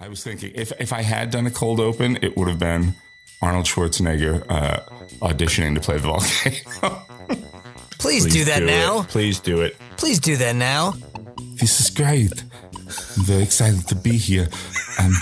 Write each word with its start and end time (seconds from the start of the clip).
I 0.00 0.08
was 0.08 0.22
thinking 0.22 0.52
if 0.54 0.70
if 0.78 0.92
I 0.92 1.02
had 1.02 1.30
done 1.30 1.46
a 1.46 1.50
cold 1.50 1.80
open, 1.80 2.18
it 2.22 2.36
would 2.36 2.46
have 2.48 2.60
been 2.60 2.94
Arnold 3.42 3.66
Schwarzenegger 3.66 4.44
uh, 4.48 4.78
auditioning 5.20 5.74
to 5.74 5.80
play 5.80 5.98
the 5.98 6.06
volcano. 6.06 7.02
Please, 7.98 8.24
do 8.26 8.44
that 8.44 8.62
it. 8.62 8.66
now. 8.66 9.02
Please 9.08 9.40
do 9.40 9.60
it. 9.60 9.76
Please 9.96 10.20
do 10.20 10.36
that 10.36 10.54
now. 10.54 10.92
this 11.60 11.80
is 11.80 11.90
great. 11.90 12.32
I'm 13.16 13.24
very 13.24 13.42
excited 13.42 13.88
to 13.88 13.96
be 13.96 14.16
here. 14.16 14.46
Um, 15.00 15.12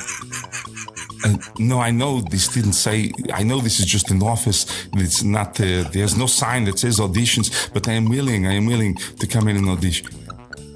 uh, 1.24 1.38
no, 1.58 1.81
I 1.81 1.90
know 1.90 2.21
this 2.21 2.47
didn't 2.49 2.74
say. 2.74 3.13
I 3.33 3.43
know 3.45 3.61
this 3.61 3.81
is 3.81 3.87
just 3.87 4.11
an 4.11 4.22
office. 4.22 4.67
It's 4.93 5.22
not. 5.22 5.58
Uh, 5.58 5.85
there's 5.90 6.19
no 6.19 6.27
sign 6.27 6.65
that 6.65 6.79
says 6.79 6.99
auditions. 7.01 7.72
But 7.72 7.88
I 7.88 7.93
am 7.93 8.11
willing. 8.11 8.47
I 8.47 8.53
am 8.53 8.67
willing 8.67 8.97
to 9.21 9.27
come 9.27 9.49
in 9.49 9.56
and 9.56 9.71
audition. 9.71 10.06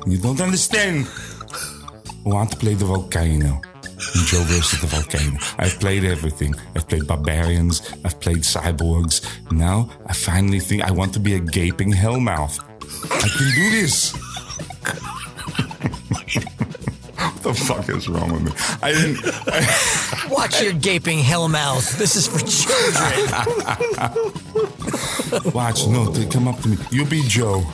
You 0.06 0.16
don't 0.16 0.40
understand. 0.40 1.06
I 2.24 2.28
want 2.30 2.50
to 2.52 2.56
play 2.56 2.72
the 2.72 2.86
volcano. 2.86 3.60
Joe 4.26 4.42
versus 4.44 4.80
the 4.80 4.86
volcano. 4.86 5.38
I've 5.58 5.78
played 5.78 6.04
everything. 6.04 6.54
I've 6.74 6.88
played 6.88 7.06
barbarians. 7.06 7.82
I've 8.04 8.18
played 8.20 8.38
cyborgs. 8.38 9.22
Now 9.52 9.90
I 10.06 10.12
finally 10.12 10.60
think 10.60 10.82
I 10.82 10.90
want 10.90 11.12
to 11.14 11.20
be 11.20 11.34
a 11.34 11.40
gaping 11.40 11.92
hellmouth. 11.92 12.58
I 13.10 13.28
can 13.28 13.54
do 13.54 13.70
this. 13.70 14.12
what 17.20 17.42
the 17.42 17.54
fuck 17.54 17.88
is 17.88 18.08
wrong 18.08 18.32
with 18.32 18.42
me? 18.44 18.52
I 18.82 18.92
didn't. 18.92 19.18
I, 19.48 20.26
Watch 20.30 20.62
your 20.62 20.72
gaping 20.72 21.18
hellmouth. 21.18 21.98
This 21.98 22.16
is 22.16 22.26
for 22.26 22.38
children. 22.46 23.28
watch. 25.52 25.86
No, 25.86 26.10
they 26.10 26.26
come 26.26 26.48
up 26.48 26.58
to 26.60 26.68
me. 26.68 26.76
You 26.90 27.04
be 27.04 27.22
Joe. 27.26 27.64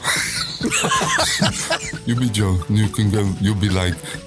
you 2.06 2.16
be 2.16 2.28
Joe. 2.28 2.58
You 2.68 2.88
can 2.88 3.10
go. 3.10 3.22
You'll 3.40 3.54
be 3.54 3.68
like 3.68 3.94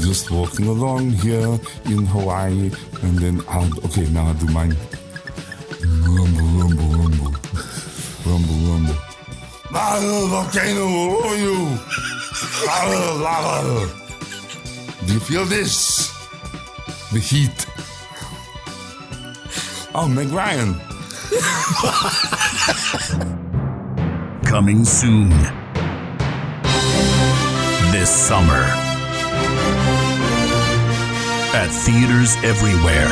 just 0.00 0.30
walking 0.30 0.66
along 0.66 1.10
here 1.10 1.58
in 1.86 2.06
Hawaii, 2.06 2.70
and 3.02 3.18
then 3.18 3.42
I'll. 3.48 3.68
Okay, 3.84 4.08
now 4.10 4.28
I'll 4.28 4.34
do 4.34 4.46
mine. 4.46 4.76
Rumble, 6.08 6.48
rumble, 6.56 6.90
rumble, 6.96 7.34
rumble, 8.24 8.54
rumble. 8.68 8.96
Lava 9.72 10.26
volcano 10.26 11.34
you. 11.34 11.78
Lava, 12.66 13.00
lava. 13.22 13.88
Do 15.06 15.12
you 15.12 15.20
feel 15.20 15.44
this? 15.44 16.10
The 17.12 17.20
heat. 17.20 17.66
Oh, 19.94 20.08
Meg 20.08 20.30
Ryan. 20.30 20.80
Coming 24.50 24.84
soon. 24.84 25.28
This 27.92 28.10
summer. 28.10 28.64
At 31.54 31.68
theaters 31.68 32.34
everywhere. 32.42 33.06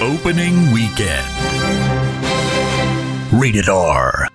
Opening 0.00 0.70
weekend. 0.70 1.26
Rated 3.32 3.68
R. 3.68 4.28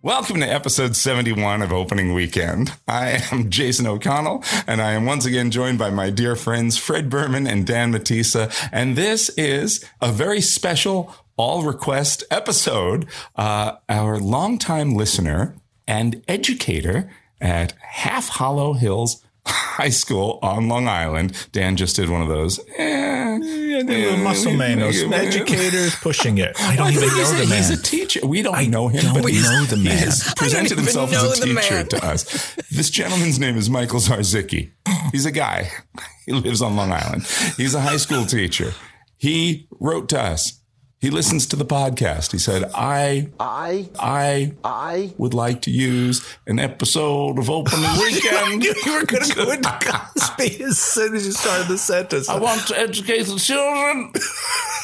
Welcome 0.00 0.40
to 0.40 0.46
episode 0.46 0.96
71 0.96 1.60
of 1.60 1.70
Opening 1.70 2.14
Weekend. 2.14 2.72
I 2.88 3.22
am 3.30 3.50
Jason 3.50 3.86
O'Connell, 3.86 4.42
and 4.66 4.80
I 4.80 4.92
am 4.92 5.04
once 5.04 5.26
again 5.26 5.50
joined 5.50 5.78
by 5.78 5.90
my 5.90 6.08
dear 6.08 6.36
friends 6.36 6.78
Fred 6.78 7.10
Berman 7.10 7.46
and 7.46 7.66
Dan 7.66 7.92
Matissa. 7.92 8.50
And 8.72 8.96
this 8.96 9.28
is 9.36 9.84
a 10.00 10.10
very 10.10 10.40
special 10.40 11.14
all 11.36 11.62
request 11.64 12.24
episode. 12.30 13.06
Uh, 13.34 13.72
our 13.88 14.18
longtime 14.18 14.94
listener 14.94 15.56
and 15.86 16.22
educator 16.28 17.10
at 17.40 17.72
Half 17.80 18.28
Hollow 18.28 18.72
Hills 18.74 19.22
High 19.46 19.90
School 19.90 20.38
on 20.42 20.68
Long 20.68 20.88
Island. 20.88 21.46
Dan 21.52 21.76
just 21.76 21.94
did 21.96 22.08
one 22.08 22.20
of 22.22 22.28
those. 22.28 22.58
Eh, 22.76 23.38
Yeah, 23.38 23.82
they 23.84 24.06
were 24.10 24.16
muscle 24.16 24.52
man, 24.54 24.80
those 24.80 25.02
educators 25.04 25.94
pushing 25.96 26.38
it. 26.38 26.56
I 26.60 26.74
don't 26.74 26.90
even 26.92 27.08
know 27.08 27.14
he's, 27.14 27.30
the 27.36 27.42
a, 27.42 27.46
man. 27.46 27.56
he's 27.58 27.70
a 27.70 27.82
teacher. 27.82 28.26
We 28.26 28.42
don't 28.42 28.70
know 28.70 28.88
him, 28.88 29.04
don't 29.04 29.22
but 29.22 29.30
he's, 29.30 29.44
know 29.48 29.64
the 29.64 29.76
he 29.76 29.84
man. 29.84 29.98
has 29.98 30.32
presented 30.36 30.78
himself 30.78 31.12
as 31.12 31.38
a 31.38 31.44
teacher 31.44 31.84
to 31.84 32.04
us. 32.04 32.54
This 32.72 32.90
gentleman's 32.90 33.38
name 33.38 33.56
is 33.56 33.68
Michael 33.70 34.00
Zarzicki. 34.00 34.70
He's 35.12 35.26
a 35.26 35.32
guy. 35.32 35.70
He 36.26 36.32
lives 36.32 36.60
on 36.60 36.74
Long 36.74 36.90
Island. 36.90 37.22
He's 37.56 37.72
a 37.72 37.80
high 37.80 37.98
school 37.98 38.26
teacher. 38.26 38.72
He 39.16 39.68
wrote 39.78 40.08
to 40.08 40.20
us. 40.20 40.60
He 40.98 41.10
listens 41.10 41.44
to 41.48 41.56
the 41.56 41.64
podcast. 41.64 42.32
He 42.32 42.38
said, 42.38 42.70
I, 42.74 43.28
I, 43.38 43.90
I, 43.98 44.54
I, 44.64 45.12
would 45.18 45.34
like 45.34 45.60
to 45.62 45.70
use 45.70 46.26
an 46.46 46.58
episode 46.58 47.38
of 47.38 47.50
Opening 47.50 47.90
Weekend. 48.00 48.64
you 48.64 48.72
were 48.86 49.04
going 49.04 49.24
to 49.24 49.34
go 49.34 49.50
into 49.50 49.68
Cosby 49.82 50.64
as 50.64 50.78
soon 50.78 51.14
as 51.14 51.26
you 51.26 51.32
started 51.32 51.68
the 51.68 51.76
sentence. 51.76 52.30
I 52.30 52.38
want 52.38 52.66
to 52.68 52.78
educate 52.78 53.24
the 53.24 53.38
children 53.38 54.10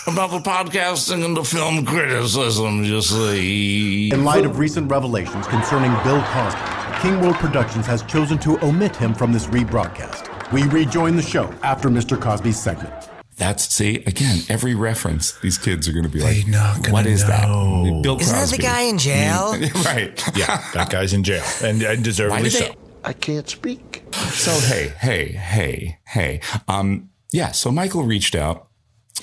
about 0.06 0.30
the 0.32 0.40
podcasting 0.40 1.24
and 1.24 1.34
the 1.34 1.44
film 1.44 1.86
criticism, 1.86 2.84
you 2.84 3.00
see. 3.00 4.12
In 4.12 4.22
light 4.22 4.44
of 4.44 4.58
recent 4.58 4.90
revelations 4.90 5.46
concerning 5.46 5.92
Bill 6.04 6.22
Cosby, 6.24 7.00
King 7.00 7.22
World 7.22 7.36
Productions 7.36 7.86
has 7.86 8.02
chosen 8.02 8.38
to 8.40 8.62
omit 8.62 8.94
him 8.94 9.14
from 9.14 9.32
this 9.32 9.46
rebroadcast. 9.46 10.52
We 10.52 10.64
rejoin 10.64 11.16
the 11.16 11.22
show 11.22 11.50
after 11.62 11.88
Mr. 11.88 12.20
Cosby's 12.20 12.60
segment. 12.60 13.08
That's 13.42 13.68
see 13.74 13.96
again. 14.06 14.38
Every 14.48 14.74
reference, 14.74 15.32
these 15.40 15.58
kids 15.58 15.88
are 15.88 15.92
going 15.92 16.04
to 16.04 16.08
be 16.08 16.20
like, 16.20 16.46
not 16.46 16.88
"What 16.88 17.06
is 17.06 17.22
know. 17.22 17.28
that?" 17.28 18.02
Bill 18.02 18.20
Isn't 18.20 18.34
that 18.36 18.48
the 18.50 18.62
guy 18.62 18.82
in 18.82 18.98
jail? 18.98 19.52
right? 19.84 20.36
yeah, 20.36 20.64
that 20.74 20.90
guy's 20.90 21.12
in 21.12 21.24
jail, 21.24 21.44
and, 21.62 21.82
and 21.82 22.04
deservedly 22.04 22.50
so. 22.50 22.58
they? 22.60 22.76
I 23.04 23.12
can't 23.12 23.48
speak. 23.48 24.04
So 24.12 24.52
hey, 24.52 24.88
hey, 24.98 25.32
hey, 25.32 25.98
hey. 26.06 26.40
Um, 26.68 27.10
yeah. 27.32 27.50
So 27.50 27.72
Michael 27.72 28.04
reached 28.04 28.36
out. 28.36 28.68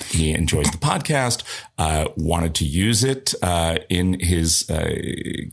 He 0.08 0.32
enjoys 0.32 0.70
the 0.70 0.78
podcast. 0.78 1.42
Uh, 1.78 2.06
wanted 2.16 2.54
to 2.56 2.64
use 2.64 3.04
it 3.04 3.34
uh, 3.42 3.78
in 3.88 4.18
his 4.20 4.68
uh, 4.70 4.96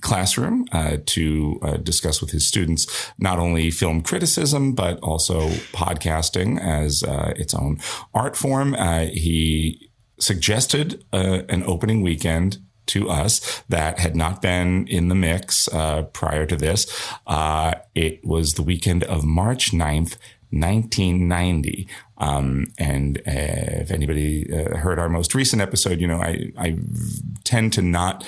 classroom 0.01 0.65
uh, 0.71 0.97
to 1.05 1.59
uh, 1.61 1.77
discuss 1.77 2.21
with 2.21 2.31
his 2.31 2.45
students 2.45 3.11
not 3.17 3.39
only 3.39 3.71
film 3.71 4.01
criticism 4.01 4.73
but 4.73 4.99
also 4.99 5.49
podcasting 5.73 6.59
as 6.59 7.03
uh, 7.03 7.33
its 7.35 7.53
own 7.53 7.79
art 8.13 8.35
form. 8.35 8.73
Uh, 8.75 9.05
he 9.05 9.89
suggested 10.19 11.03
an 11.11 11.63
opening 11.63 12.01
weekend 12.01 12.57
to 12.87 13.09
us 13.09 13.61
that 13.69 13.99
had 13.99 14.15
not 14.15 14.41
been 14.41 14.87
in 14.87 15.09
the 15.09 15.15
mix 15.15 15.67
uh, 15.69 16.03
prior 16.03 16.45
to 16.45 16.55
this. 16.55 16.87
Uh, 17.27 17.73
it 17.93 18.25
was 18.25 18.53
the 18.53 18.63
weekend 18.63 19.03
of 19.03 19.23
March 19.23 19.71
9th, 19.71 20.17
1990. 20.51 21.87
Um, 22.17 22.71
and 22.77 23.17
uh, 23.19 23.81
if 23.81 23.91
anybody 23.91 24.51
uh, 24.51 24.77
heard 24.77 24.99
our 24.99 25.09
most 25.09 25.35
recent 25.35 25.61
episode, 25.61 25.99
you 25.99 26.07
know, 26.07 26.21
I, 26.21 26.51
I 26.57 26.77
tend 27.43 27.73
to 27.73 27.81
not 27.81 28.25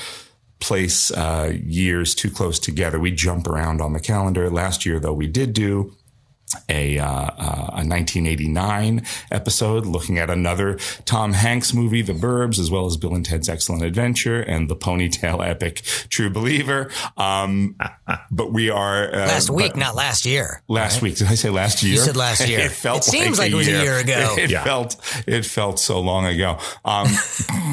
place 0.59 1.11
uh, 1.11 1.53
years 1.63 2.13
too 2.13 2.29
close 2.29 2.59
together. 2.59 2.99
We 2.99 3.11
jump 3.11 3.47
around 3.47 3.81
on 3.81 3.93
the 3.93 3.99
calendar. 3.99 4.49
Last 4.49 4.85
year, 4.85 4.99
though, 4.99 5.13
we 5.13 5.27
did 5.27 5.53
do 5.53 5.93
a, 6.67 6.99
uh, 6.99 7.05
uh, 7.05 7.69
a 7.73 7.85
1989 7.85 9.05
episode 9.31 9.85
looking 9.85 10.17
at 10.17 10.29
another 10.29 10.75
Tom 11.05 11.33
Hanks 11.33 11.73
movie, 11.73 12.01
The 12.01 12.13
Burbs, 12.13 12.59
as 12.59 12.71
well 12.71 12.85
as 12.85 12.97
Bill 12.97 13.15
and 13.15 13.25
Ted's 13.25 13.49
Excellent 13.49 13.83
Adventure 13.83 14.41
and 14.41 14.69
the 14.69 14.75
ponytail 14.75 15.45
epic 15.47 15.81
True 16.09 16.29
Believer. 16.29 16.91
Um, 17.17 17.75
but 18.31 18.51
we 18.53 18.69
are 18.69 19.13
uh, 19.13 19.27
Last 19.27 19.49
week, 19.49 19.75
not 19.75 19.95
last 19.95 20.25
year. 20.25 20.61
Last 20.67 21.01
week, 21.01 21.15
did 21.17 21.27
I 21.27 21.35
say 21.35 21.49
last 21.49 21.83
year? 21.83 21.93
You 21.93 21.99
said 21.99 22.15
last 22.17 22.47
year. 22.47 22.59
It 22.59 22.71
felt 22.71 22.99
It 22.99 23.03
seems 23.11 23.37
like 23.39 23.51
it 23.51 23.55
was 23.55 23.67
a 23.67 23.71
year 23.83 23.97
ago. 23.97 24.35
It 24.39 24.49
Yeah. 24.49 24.63
felt 24.63 24.95
it 25.27 25.45
felt 25.45 25.79
so 25.79 25.99
long 25.99 26.25
ago. 26.25 26.57
Um, 26.85 27.07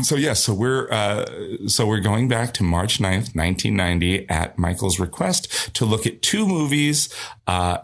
so 0.03 0.17
yes, 0.17 0.43
so 0.45 0.53
we're 0.55 0.91
uh, 0.91 1.27
so 1.69 1.87
we're 1.87 2.01
going 2.01 2.29
back 2.29 2.53
to 2.55 2.63
March 2.65 2.99
9th, 2.99 3.35
1990 3.35 4.29
at 4.29 4.59
Michael's 4.59 4.99
request 4.99 5.75
to 5.75 5.85
look 5.85 6.07
at 6.07 6.23
two 6.23 6.47
movies, 6.47 7.09
uh, 7.47 7.79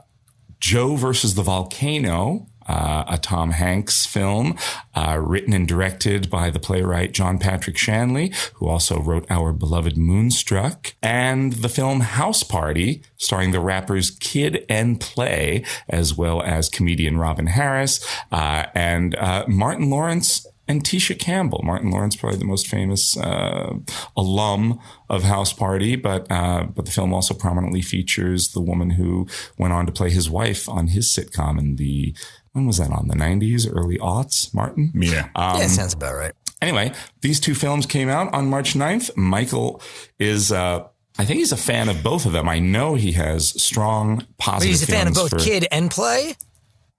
Joe 0.63 0.95
versus 0.95 1.35
the 1.35 1.43
Volcano. 1.43 2.47
Uh, 2.65 3.05
a 3.09 3.19
Tom 3.19 3.51
Hanks 3.51 4.07
film, 4.07 4.57
uh, 4.95 5.19
written 5.21 5.53
and 5.53 5.67
directed 5.67 6.31
by 6.31 6.49
the 6.49 6.61
playwright 6.61 7.11
John 7.11 7.41
Patrick 7.41 7.77
Shanley, 7.77 8.33
who 8.55 8.69
also 8.69 9.01
wrote 9.01 9.27
our 9.29 9.53
beloved 9.53 9.97
Moonstruck, 9.99 10.95
and 11.03 11.55
the 11.55 11.69
film 11.69 12.01
House 12.03 12.45
Party, 12.45 13.03
starring 13.17 13.51
the 13.51 13.59
rappers 13.59 14.13
Kid 14.13 14.65
and 14.69 15.01
Play, 15.01 15.65
as 15.89 16.17
well 16.17 16.41
as 16.41 16.69
comedian 16.69 17.19
Robin 17.19 17.49
Harris, 17.49 17.99
uh, 18.31 18.67
and 18.77 19.17
uh, 19.17 19.45
Martin 19.49 19.91
Lawrence 19.91 20.47
and 20.73 20.83
Tisha 20.83 21.19
Campbell. 21.19 21.61
Martin 21.65 21.91
Lawrence, 21.91 22.17
probably 22.17 22.39
the 22.39 22.45
most 22.47 22.67
famous 22.67 23.17
uh, 23.17 23.75
alum 24.17 24.81
of 25.09 25.23
House 25.23 25.53
Party, 25.53 25.97
but 25.97 26.27
uh, 26.31 26.65
but 26.65 26.85
the 26.87 26.91
film 26.91 27.13
also 27.15 27.35
prominently 27.35 27.83
features 27.83 28.49
the 28.53 28.61
woman 28.61 28.91
who 28.91 29.27
went 29.59 29.73
on 29.73 29.87
to 29.87 29.93
play 29.93 30.11
his 30.11 30.29
wife 30.31 30.69
on 30.69 30.89
his 30.89 31.07
sitcom 31.15 31.59
in 31.59 31.77
the 31.77 32.15
when 32.53 32.67
was 32.67 32.79
that 32.79 32.91
on 32.91 33.09
the 33.09 33.15
nineties, 33.15 33.67
early 33.69 33.99
aughts? 33.99 34.53
Martin, 34.55 34.93
Yeah. 34.95 35.29
yeah, 35.37 35.67
sounds 35.69 35.95
about 35.95 36.15
right. 36.15 36.33
Anyway, 36.61 36.93
these 37.23 37.41
two 37.41 37.55
films 37.55 37.87
came 37.87 38.09
out 38.09 38.33
on 38.33 38.47
March 38.49 38.75
9th. 38.75 39.17
Michael 39.17 39.83
is 40.19 40.53
uh, 40.53 40.85
I 41.19 41.25
think 41.25 41.39
he's 41.41 41.53
a 41.53 41.57
fan 41.57 41.89
of 41.89 42.03
both 42.03 42.25
of 42.25 42.33
them. 42.33 42.49
I 42.49 42.59
know 42.61 42.95
he 42.95 43.13
has 43.13 43.61
strong 43.63 44.17
But 44.19 44.39
positive. 44.39 44.69
he's 44.71 44.83
a 44.83 44.87
fan 44.87 45.09
of 45.09 45.15
both 45.15 45.31
for- 45.31 45.39
kid 45.39 45.67
and 45.73 45.91
play. 45.91 46.37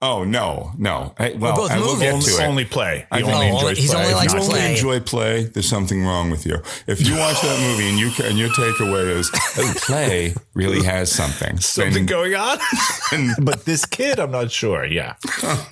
Oh 0.06 0.22
no, 0.24 0.72
no. 0.76 1.14
I, 1.18 1.32
well, 1.32 1.56
both 1.56 1.70
I 1.70 1.78
will 1.78 1.98
get 1.98 2.12
movies. 2.14 2.36
to 2.36 2.42
it. 2.42 2.46
Only 2.46 2.64
play. 2.66 3.06
I 3.10 3.18
He 3.18 3.22
think- 3.24 3.34
only 3.34 3.48
enjoys 3.48 3.78
he's 3.78 3.90
play. 3.90 4.00
only 4.00 4.10
If 4.10 4.16
likes 4.16 4.32
you 4.34 4.40
play. 4.40 4.58
only 4.60 4.70
enjoy 4.74 5.00
play, 5.00 5.44
there's 5.44 5.68
something 5.68 6.04
wrong 6.04 6.30
with 6.30 6.44
you. 6.44 6.56
If 6.86 7.00
you 7.06 7.16
watch 7.16 7.40
that 7.40 7.58
movie 7.60 7.88
and 7.88 7.98
you 7.98 8.10
ca- 8.10 8.24
and 8.24 8.36
your 8.36 8.50
takeaway 8.50 9.16
is 9.16 9.30
oh, 9.34 9.74
play 9.78 10.34
really 10.52 10.82
has 10.84 11.10
something, 11.10 11.58
something 11.76 12.04
then- 12.04 12.06
going 12.06 12.34
on. 12.34 12.58
but 13.44 13.64
this 13.64 13.86
kid, 13.86 14.18
I'm 14.20 14.30
not 14.30 14.50
sure. 14.50 14.84
Yeah, 14.84 15.14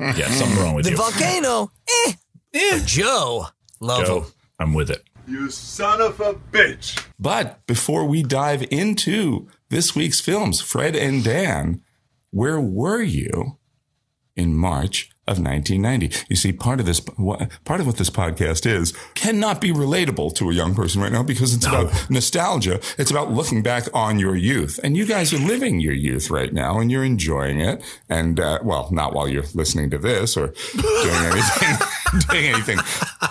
yeah, 0.01 0.31
something 0.31 0.59
wrong 0.59 0.75
with 0.77 0.85
The 0.87 0.93
you. 0.93 0.97
The 0.97 1.03
volcano. 1.03 1.71
Eh. 2.07 2.13
But 2.53 2.87
Joe. 2.87 3.47
Love 3.81 4.07
Joe, 4.07 4.21
him. 4.21 4.27
I'm 4.61 4.73
with 4.75 4.91
it. 4.91 5.03
You 5.27 5.51
son 5.51 6.01
of 6.01 6.21
a 6.21 6.35
bitch. 6.35 7.05
But 7.19 7.67
before 7.67 8.05
we 8.07 8.23
dive 8.23 8.65
into 8.71 9.49
this 9.69 9.95
week's 9.95 10.21
films, 10.21 10.61
Fred 10.61 10.95
and 10.97 11.23
Dan, 11.23 11.83
where 12.31 12.61
were 12.61 13.03
you 13.03 13.59
in 14.37 14.55
March 14.55 15.11
of 15.29 15.39
1990? 15.39 16.25
You 16.29 16.35
see, 16.37 16.53
part 16.53 16.81
of 16.81 16.87
this, 16.87 17.01
what- 17.17 17.49
part 17.65 17.81
of 17.81 17.87
what 17.87 17.97
this 17.97 18.11
podcast 18.11 18.67
is, 18.67 18.93
cannot 19.15 19.61
be 19.61 19.71
relatable 19.73 20.35
to 20.37 20.51
a 20.51 20.53
young 20.55 20.75
person 20.75 21.01
right 21.01 21.13
now 21.13 21.23
because 21.23 21.55
it's 21.55 21.67
about 21.67 22.11
nostalgia. 22.11 22.81
It's 22.99 23.11
about 23.11 23.31
looking 23.33 23.63
back 23.63 23.85
on 23.95 24.19
your 24.19 24.35
youth, 24.35 24.81
and 24.83 24.97
you 24.97 25.07
guys 25.07 25.33
are 25.33 25.39
living 25.39 25.79
your 25.81 25.93
youth 25.95 26.31
right 26.31 26.53
now, 26.53 26.81
and 26.81 26.91
you're 26.91 27.05
enjoying 27.05 27.61
it. 27.61 27.83
And 28.09 28.41
uh, 28.41 28.59
well, 28.65 28.89
not 28.91 29.15
while 29.15 29.29
you're 29.29 29.45
listening 29.55 29.91
to 29.91 29.99
this 29.99 30.37
or 30.37 30.49
doing 30.75 31.25
anything, 31.25 31.77
doing 32.31 32.47
anything 32.47 32.79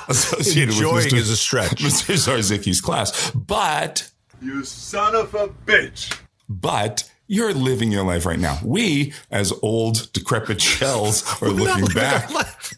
associated 0.07 0.73
Enjoying 0.75 0.95
with 0.95 1.05
Mr. 1.07 1.17
is 1.17 1.29
a 1.29 1.37
stretch. 1.37 1.81
Mr. 1.83 2.13
Zarzicki's 2.15 2.79
class, 2.81 3.31
but 3.31 4.09
You 4.41 4.63
son 4.63 5.15
of 5.15 5.33
a 5.35 5.49
bitch. 5.65 6.17
but 6.47 7.10
you're 7.31 7.53
living 7.53 7.93
your 7.93 8.03
life 8.03 8.25
right 8.25 8.37
now. 8.37 8.59
We, 8.61 9.13
as 9.31 9.53
old, 9.61 10.11
decrepit 10.11 10.59
shells, 10.61 11.23
are 11.41 11.47
looking 11.49 11.85
back 11.95 12.29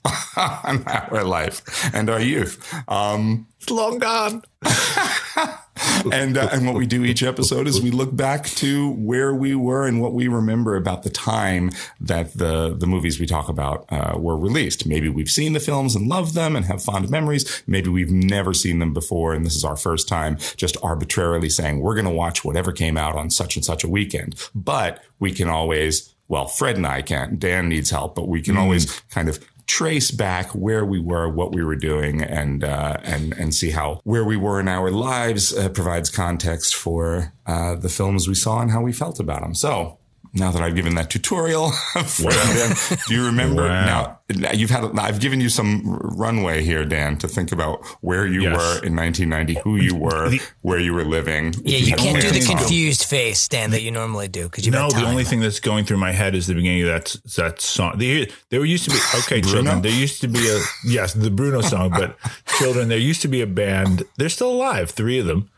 on 0.38 0.84
our 0.86 1.24
life 1.24 1.92
and 1.92 2.08
our 2.08 2.22
youth. 2.22 2.72
Um, 2.88 3.48
It's 3.64 3.72
long 3.72 3.98
gone. 3.98 4.44
and 6.12 6.38
uh, 6.38 6.50
and 6.52 6.66
what 6.68 6.76
we 6.76 6.86
do 6.86 7.06
each 7.06 7.24
episode 7.24 7.66
is 7.66 7.82
we 7.82 7.92
look 7.92 8.14
back 8.14 8.46
to 8.46 8.92
where 8.96 9.34
we 9.34 9.56
were 9.56 9.88
and 9.88 10.02
what 10.02 10.14
we 10.14 10.28
remember 10.28 10.76
about 10.76 11.04
the 11.04 11.10
time 11.10 11.72
that 12.02 12.34
the 12.34 12.76
the 12.78 12.86
movies 12.86 13.22
we 13.22 13.26
talk 13.26 13.48
about 13.48 13.86
uh, 13.90 14.18
were 14.18 14.36
released. 14.36 14.86
Maybe 14.86 15.08
we've 15.08 15.30
seen 15.30 15.54
the 15.54 15.62
films 15.62 15.96
and 15.96 16.10
loved 16.10 16.34
them 16.34 16.58
and 16.58 16.66
have 16.66 16.84
fond 16.84 17.10
memories. 17.10 17.64
Maybe 17.66 17.88
we've 17.88 18.12
never 18.12 18.54
seen 18.54 18.80
them 18.80 18.92
before 18.92 19.34
and 19.34 19.46
this 19.46 19.56
is 19.56 19.64
our 19.64 19.78
first 19.78 20.10
time 20.10 20.36
just 20.58 20.76
arbitrarily 20.84 21.48
saying 21.48 21.80
we're 21.80 21.96
going 21.96 22.04
to 22.04 22.12
watch 22.12 22.44
whatever 22.44 22.74
came 22.74 22.98
out 22.98 23.16
on 23.16 23.30
such 23.30 23.56
and 23.56 23.64
such 23.64 23.86
a 23.86 23.90
weekend. 23.90 24.36
But 24.54 25.02
we 25.20 25.32
can 25.32 25.48
always 25.48 26.14
well, 26.28 26.48
Fred 26.48 26.78
and 26.78 26.88
I 26.88 27.02
can't. 27.02 27.40
Dan 27.40 27.70
needs 27.70 27.92
help, 27.92 28.16
but 28.16 28.28
we 28.28 28.42
can 28.42 28.58
always 28.58 29.00
kind 29.12 29.30
of 29.30 29.40
trace 29.68 30.12
back 30.12 30.48
where 30.52 30.86
we 30.86 31.00
were, 31.00 31.30
what 31.30 31.54
we 31.54 31.64
were 31.64 31.76
doing, 31.76 32.22
and 32.22 32.64
uh, 32.64 32.98
and 33.04 33.34
and 33.34 33.54
see 33.54 33.72
how 33.72 34.00
where 34.04 34.26
we 34.26 34.38
were 34.38 34.60
in 34.60 34.68
our 34.68 34.92
lives 34.92 35.56
uh, 35.56 35.70
provides 35.70 36.10
context 36.10 36.76
for 36.76 37.34
uh, 37.46 37.76
the 37.76 37.90
films 37.90 38.28
we 38.28 38.36
saw 38.36 38.62
and 38.62 38.72
how 38.72 38.82
we 38.82 38.94
felt 38.94 39.20
about 39.20 39.42
them. 39.42 39.56
So. 39.56 40.00
Now 40.36 40.50
that 40.52 40.64
I've 40.64 40.74
given 40.76 40.96
that 40.96 41.12
tutorial, 41.12 41.70
Fred, 42.06 42.34
Dan, 42.34 42.76
do 43.08 43.14
you 43.14 43.26
remember? 43.28 43.64
Wow. 43.68 44.18
Now 44.36 44.52
you've 44.52 44.72
had. 44.72 44.84
I've 44.98 45.20
given 45.20 45.40
you 45.40 45.48
some 45.50 45.84
runway 46.18 46.64
here, 46.64 46.86
Dan, 46.86 47.18
to 47.18 47.28
think 47.28 47.52
about 47.52 47.86
where 48.02 48.26
you 48.26 48.42
Yes. 48.44 48.58
were 48.58 48.84
in 48.88 48.96
1990, 48.96 49.60
who 49.64 49.76
you 49.76 49.94
were, 49.96 50.32
where 50.62 50.80
you 50.80 50.94
were 50.96 51.04
living. 51.06 51.54
Yeah, 51.64 51.78
If 51.78 51.88
you 51.90 51.96
can't 51.96 52.20
do 52.20 52.32
the 52.32 52.40
parents. 52.40 52.48
confused 52.48 53.04
face, 53.06 53.40
Stan, 53.42 53.70
that 53.72 53.84
you 53.84 53.92
normally 53.92 54.28
do 54.28 54.46
because 54.46 54.66
you 54.66 54.72
No, 54.72 54.88
the 54.88 54.96
time. 54.96 55.06
only 55.06 55.24
thing 55.24 55.40
that's 55.40 55.60
going 55.60 55.86
through 55.86 55.98
my 55.98 56.12
head 56.12 56.34
is 56.34 56.48
the 56.48 56.56
beginning 56.56 56.82
of 56.82 56.88
that 56.88 57.16
that 57.36 57.62
song. 57.62 58.00
There, 58.00 58.26
there 58.50 58.66
used 58.66 58.86
to 58.86 58.90
be 58.92 58.98
okay, 59.20 59.40
children. 59.42 59.84
There 59.84 59.92
used 59.92 60.20
to 60.22 60.28
be 60.28 60.50
a 60.50 60.60
yes, 60.84 61.14
the 61.14 61.30
Bruno 61.30 61.62
song, 61.62 61.92
but 61.92 62.18
children. 62.58 62.88
There 62.90 62.98
used 62.98 63.22
to 63.22 63.28
be 63.28 63.42
a 63.42 63.48
band. 63.48 64.02
They're 64.18 64.30
still 64.30 64.50
alive. 64.52 64.90
Three 64.90 65.20
of 65.20 65.28
them 65.28 65.50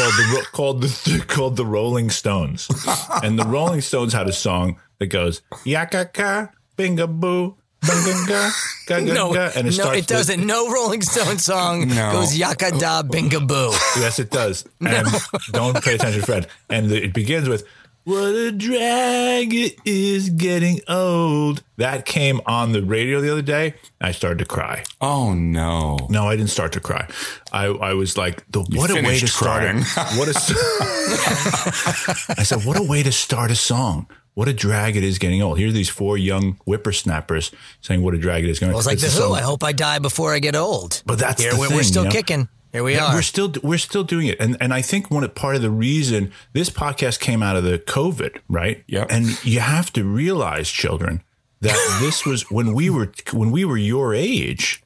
called 0.00 0.14
the 0.14 0.46
called 0.52 0.80
the 0.82 1.24
called 1.28 1.56
the 1.56 1.66
Rolling 1.66 2.10
Stones, 2.10 2.68
and 3.22 3.38
the 3.38 3.44
Rolling 3.44 3.80
Stones 3.80 4.12
had 4.12 4.28
a 4.28 4.32
song 4.32 4.78
that 4.98 5.06
goes 5.06 5.42
yakaka 5.64 6.50
binga 6.76 7.06
boo. 7.08 7.56
Bunga, 7.80 8.26
ga, 8.28 8.50
ga, 8.86 9.06
ga, 9.06 9.14
No, 9.14 9.32
ga, 9.32 9.52
and 9.56 9.66
it 9.66 9.70
no, 9.70 9.84
starts 9.84 9.98
it 10.00 10.06
doesn't. 10.06 10.44
No 10.46 10.70
Rolling 10.70 11.00
Stone 11.00 11.38
song 11.38 11.88
No. 11.96 12.12
goes 12.12 12.36
yaka 12.36 12.72
da 12.78 13.02
binga 13.02 13.40
boo. 13.46 13.70
Yes, 13.98 14.18
it 14.18 14.30
does. 14.30 14.66
And 14.80 15.08
don't 15.52 15.82
pay 15.82 15.94
attention, 15.94 16.20
Fred. 16.20 16.46
And 16.68 16.90
the, 16.90 17.02
it 17.02 17.14
begins 17.14 17.48
with, 17.48 17.66
What 18.04 18.34
a 18.34 18.50
drag 18.50 19.52
it 19.52 19.76
is 19.84 20.30
getting 20.30 20.80
old. 20.88 21.62
That 21.76 22.06
came 22.06 22.40
on 22.46 22.72
the 22.72 22.82
radio 22.82 23.20
the 23.20 23.30
other 23.30 23.42
day. 23.42 23.74
I 24.00 24.12
started 24.12 24.38
to 24.38 24.46
cry. 24.46 24.84
Oh 25.02 25.34
no! 25.34 25.98
No, 26.08 26.26
I 26.26 26.34
didn't 26.34 26.50
start 26.50 26.72
to 26.72 26.80
cry. 26.80 27.06
I, 27.52 27.66
I 27.66 27.92
was 27.92 28.16
like, 28.16 28.42
the, 28.50 28.60
what 28.60 28.90
a 28.90 28.94
way 28.94 29.02
finished 29.02 29.20
to 29.20 29.28
start 29.28 29.64
a, 29.64 29.74
what 30.16 30.28
a, 30.28 30.32
I 32.38 32.42
said, 32.42 32.64
what 32.64 32.78
a 32.78 32.82
way 32.82 33.02
to 33.02 33.12
start 33.12 33.50
a 33.50 33.56
song. 33.56 34.08
What 34.32 34.48
a 34.48 34.54
drag 34.54 34.96
it 34.96 35.04
is 35.04 35.18
getting 35.18 35.42
old. 35.42 35.58
Here 35.58 35.68
are 35.68 35.72
these 35.72 35.90
four 35.90 36.16
young 36.16 36.54
whippersnappers 36.64 37.50
saying, 37.82 38.02
what 38.02 38.14
a 38.14 38.18
drag 38.18 38.44
it 38.44 38.48
is 38.48 38.60
getting 38.60 38.72
I 38.72 38.76
was 38.76 38.86
like 38.86 38.98
the 38.98 39.08
Who. 39.08 39.34
I 39.34 39.42
hope 39.42 39.62
I 39.62 39.72
die 39.72 39.98
before 39.98 40.32
I 40.32 40.38
get 40.38 40.56
old. 40.56 41.02
But 41.04 41.18
that's 41.18 41.42
Here 41.42 41.52
the 41.52 41.58
we're, 41.58 41.66
thing, 41.66 41.76
we're 41.76 41.82
still 41.82 42.04
you 42.04 42.08
know? 42.08 42.12
kicking. 42.12 42.48
Here 42.72 42.84
we 42.84 42.96
are. 42.96 43.14
We're 43.14 43.22
still 43.22 43.52
we're 43.62 43.78
still 43.78 44.04
doing 44.04 44.28
it, 44.28 44.38
and 44.38 44.56
and 44.60 44.72
I 44.72 44.80
think 44.80 45.10
one 45.10 45.28
part 45.30 45.56
of 45.56 45.62
the 45.62 45.70
reason 45.70 46.32
this 46.52 46.70
podcast 46.70 47.18
came 47.18 47.42
out 47.42 47.56
of 47.56 47.64
the 47.64 47.78
COVID, 47.78 48.38
right? 48.48 48.84
Yep. 48.86 49.08
And 49.10 49.44
you 49.44 49.60
have 49.60 49.92
to 49.94 50.04
realize, 50.04 50.70
children, 50.70 51.22
that 51.60 51.98
this 52.00 52.24
was 52.24 52.50
when 52.50 52.72
we 52.72 52.88
were 52.88 53.12
when 53.32 53.50
we 53.50 53.64
were 53.64 53.76
your 53.76 54.14
age. 54.14 54.82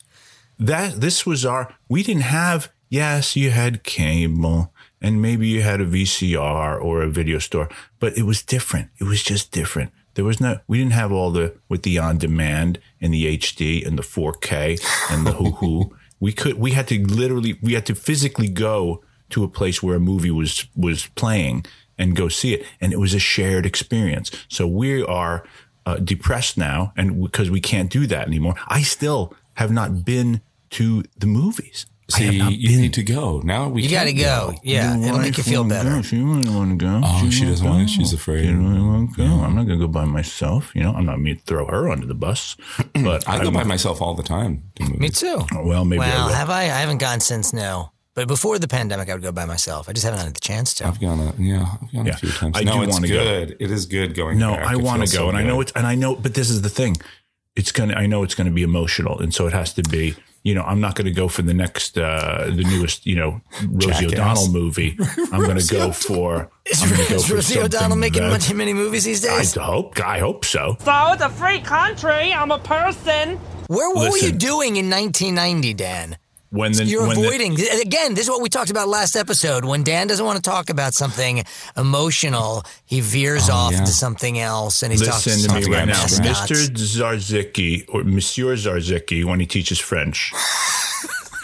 That 0.59 1.01
this 1.01 1.27
was 1.27 1.45
our. 1.45 1.75
We 1.89 2.03
didn't 2.03 2.23
have. 2.23 2.73
Yes, 2.89 3.35
you 3.35 3.51
had 3.51 3.83
cable, 3.83 4.73
and 5.03 5.21
maybe 5.21 5.49
you 5.49 5.63
had 5.63 5.81
a 5.81 5.87
VCR 5.87 6.81
or 6.81 7.03
a 7.03 7.11
video 7.11 7.39
store, 7.39 7.69
but 7.99 8.17
it 8.17 8.23
was 8.23 8.43
different. 8.43 8.91
It 8.99 9.05
was 9.05 9.23
just 9.23 9.51
different. 9.51 9.91
There 10.15 10.25
was 10.25 10.41
no. 10.41 10.61
We 10.67 10.79
didn't 10.79 10.93
have 10.93 11.13
all 11.13 11.31
the 11.31 11.57
with 11.69 11.83
the 11.83 11.99
on 11.99 12.19
demand 12.19 12.79
and 13.01 13.13
the 13.13 13.37
HD 13.37 13.87
and 13.87 13.99
the 13.99 14.03
4K 14.03 14.81
and 15.11 15.27
the 15.27 15.33
hoo 15.39 15.51
hoo. 15.53 15.97
We 16.25 16.33
could. 16.33 16.55
We 16.55 16.71
had 16.71 16.89
to 16.89 17.07
literally. 17.07 17.59
We 17.61 17.75
had 17.75 17.85
to 17.85 17.95
physically 17.95 18.49
go 18.49 19.05
to 19.29 19.45
a 19.45 19.49
place 19.49 19.83
where 19.83 19.97
a 19.97 20.01
movie 20.01 20.31
was 20.31 20.67
was 20.75 21.09
playing 21.09 21.67
and 21.99 22.17
go 22.17 22.29
see 22.31 22.55
it, 22.55 22.65
and 22.81 22.95
it 22.95 22.99
was 22.99 23.13
a 23.13 23.19
shared 23.19 23.67
experience. 23.67 24.31
So 24.49 24.67
we 24.67 25.03
are 25.03 25.47
uh, 25.85 25.97
depressed 25.97 26.57
now, 26.57 26.95
and 26.97 27.23
because 27.23 27.51
we 27.51 27.61
can't 27.61 27.91
do 27.91 28.07
that 28.07 28.27
anymore. 28.27 28.55
I 28.69 28.81
still 28.81 29.35
have 29.57 29.71
not 29.71 30.07
been 30.07 30.41
to 30.71 31.05
the 31.15 31.27
movies. 31.27 31.85
I 32.13 32.19
See, 32.19 32.39
not 32.39 32.53
you 32.53 32.81
need 32.81 32.93
to 32.95 33.03
go 33.03 33.41
now. 33.45 33.69
We 33.71 33.83
you 33.83 33.89
got 33.91 34.05
to 34.05 34.13
can 34.13 34.21
go. 34.23 34.55
Yeah, 34.63 34.99
it'll 35.03 35.19
make 35.21 35.39
you 35.39 35.43
feel 35.43 35.65
better. 35.65 36.03
She 36.03 36.19
really 36.19 36.51
want 36.55 36.79
to 36.79 36.85
go. 36.85 37.01
Oh, 37.03 37.31
she 37.31 37.47
doesn't 37.47 37.67
wanna 37.67 37.85
go. 37.85 37.89
She's 37.89 38.13
afraid. 38.13 38.45
She 38.45 38.53
really 38.53 38.81
want 38.81 39.15
to 39.15 39.17
go. 39.17 39.25
I'm 39.25 39.55
not 39.57 39.67
going 39.67 39.79
to 39.79 39.87
go 39.87 39.89
by 39.89 40.05
myself. 40.05 40.71
You 40.75 40.83
know, 40.83 40.93
I'm 40.93 41.07
not 41.07 41.19
me 41.21 41.35
to 41.35 41.41
throw 41.41 41.67
her 41.67 41.89
under 41.89 42.07
the 42.07 42.15
bus. 42.15 42.57
But 43.03 43.27
I 43.27 43.43
go 43.43 43.51
by 43.51 43.65
myself 43.65 44.03
all 44.03 44.15
the 44.15 44.23
time. 44.23 44.65
to 44.77 44.85
Me 44.85 45.09
too. 45.09 45.45
Well, 45.63 45.87
maybe 45.87 46.03
I 46.03 46.09
Well, 46.11 46.27
will. 46.27 46.35
have 46.35 46.51
I? 46.51 46.63
I 46.65 46.81
haven't 46.85 46.99
gone 46.99 47.21
since 47.21 47.55
now. 47.55 47.93
But 48.15 48.29
before 48.29 48.59
the 48.61 48.69
pandemic, 48.69 49.09
I 49.09 49.15
would 49.15 49.23
go 49.23 49.33
by 49.33 49.45
myself. 49.47 49.89
I 49.89 49.93
just 49.93 50.05
haven't 50.05 50.21
had 50.21 50.35
the 50.37 50.41
chance 50.41 50.75
to. 50.75 50.87
I've 50.87 51.01
gone 51.01 51.19
a 51.21 51.33
yeah, 51.43 51.67
I've 51.83 51.93
gone 51.93 52.07
Yeah. 52.07 52.13
a 52.13 52.17
few 52.17 52.29
times. 52.31 52.57
I 52.57 52.63
no, 52.65 52.75
do 52.77 52.83
it's 52.83 52.93
wanna 52.93 53.09
go. 53.09 53.15
good. 53.15 53.57
It 53.59 53.71
is 53.73 53.87
good 53.87 54.15
going. 54.15 54.39
No, 54.39 54.55
back. 54.55 54.67
I 54.67 54.77
want 54.77 55.03
to 55.05 55.09
go, 55.13 55.23
so 55.25 55.29
and 55.31 55.37
I 55.39 55.43
know 55.43 55.61
it's, 55.63 55.73
and 55.73 55.85
I 55.87 55.95
know, 55.97 56.15
but 56.15 56.35
this 56.35 56.49
is 56.51 56.63
the 56.63 56.69
thing. 56.69 56.97
It's 57.57 57.73
gonna. 57.73 57.95
I 57.95 58.07
know 58.07 58.23
it's 58.23 58.35
going 58.37 58.47
to 58.47 58.53
be 58.53 58.63
emotional, 58.63 59.19
and 59.19 59.33
so 59.35 59.47
it 59.49 59.53
has 59.53 59.73
to 59.75 59.83
be. 59.83 60.15
You 60.45 60.55
know, 60.55 60.63
I'm 60.63 60.79
not 60.81 60.95
going 60.95 61.07
to 61.07 61.11
go 61.11 61.27
for 61.29 61.43
the 61.43 61.55
next, 61.55 61.97
uh 61.99 62.45
the 62.55 62.63
newest, 62.63 63.07
you 63.07 63.17
know, 63.17 63.41
Rosie 63.67 64.09
Jackass. 64.09 64.13
O'Donnell 64.13 64.49
movie. 64.53 64.97
I'm 65.33 65.43
going 65.43 65.59
to 65.59 65.67
go 65.75 65.91
for. 65.91 66.51
Is, 66.67 66.83
I'm 66.83 66.91
go 66.91 67.15
is 67.17 67.27
for 67.27 67.35
Rosie 67.37 67.59
O'Donnell 67.59 67.97
making 67.97 68.23
that- 68.23 68.31
much, 68.31 68.53
many 68.53 68.75
movies 68.75 69.05
these 69.05 69.23
days? 69.23 69.31
I 69.31 69.39
days? 69.39 69.55
hope. 69.55 69.99
I 70.01 70.19
hope 70.19 70.45
so. 70.45 70.77
So 70.81 71.13
it's 71.13 71.23
a 71.23 71.31
free 71.31 71.61
country. 71.61 72.33
I'm 72.33 72.51
a 72.51 72.59
person. 72.59 73.39
Where 73.69 73.91
what 73.95 74.13
were 74.13 74.19
you 74.19 74.33
doing 74.33 74.77
in 74.77 74.91
1990, 74.91 75.75
Dan? 75.75 76.19
When 76.55 76.71
the 76.71 76.85
You're 76.85 77.09
when 77.09 77.21
the- 77.21 77.27
avoiding 77.27 77.55
again. 77.81 78.15
This 78.15 78.27
is 78.27 78.31
what 78.31 78.41
we 78.41 78.49
talked 78.49 78.71
about 78.71 78.87
last 78.87 79.17
episode. 79.17 79.65
When 79.65 79.83
Dan 79.83 80.07
doesn't 80.07 80.25
want 80.25 80.37
to 80.37 80.49
talk 80.49 80.71
about 80.71 80.95
something 80.95 81.43
emotional, 81.77 82.63
he 82.85 83.01
veers 83.01 83.51
oh, 83.51 83.55
off 83.55 83.73
yeah. 83.73 83.81
to 83.81 83.91
something 83.91 84.39
else, 84.39 84.85
and 84.85 84.93
he's 84.93 85.01
Listen 85.01 85.33
talking 85.33 85.65
to 85.65 85.69
me 85.69 85.77
right 85.77 85.83
about 85.83 86.21
now. 86.21 86.33
Mr. 86.33 86.55
Zarzicki 86.77 87.85
or 87.89 88.05
Monsieur 88.05 88.55
Zarzicki, 88.55 89.25
when 89.25 89.41
he 89.41 89.47
teaches 89.47 89.81
French, 89.81 90.33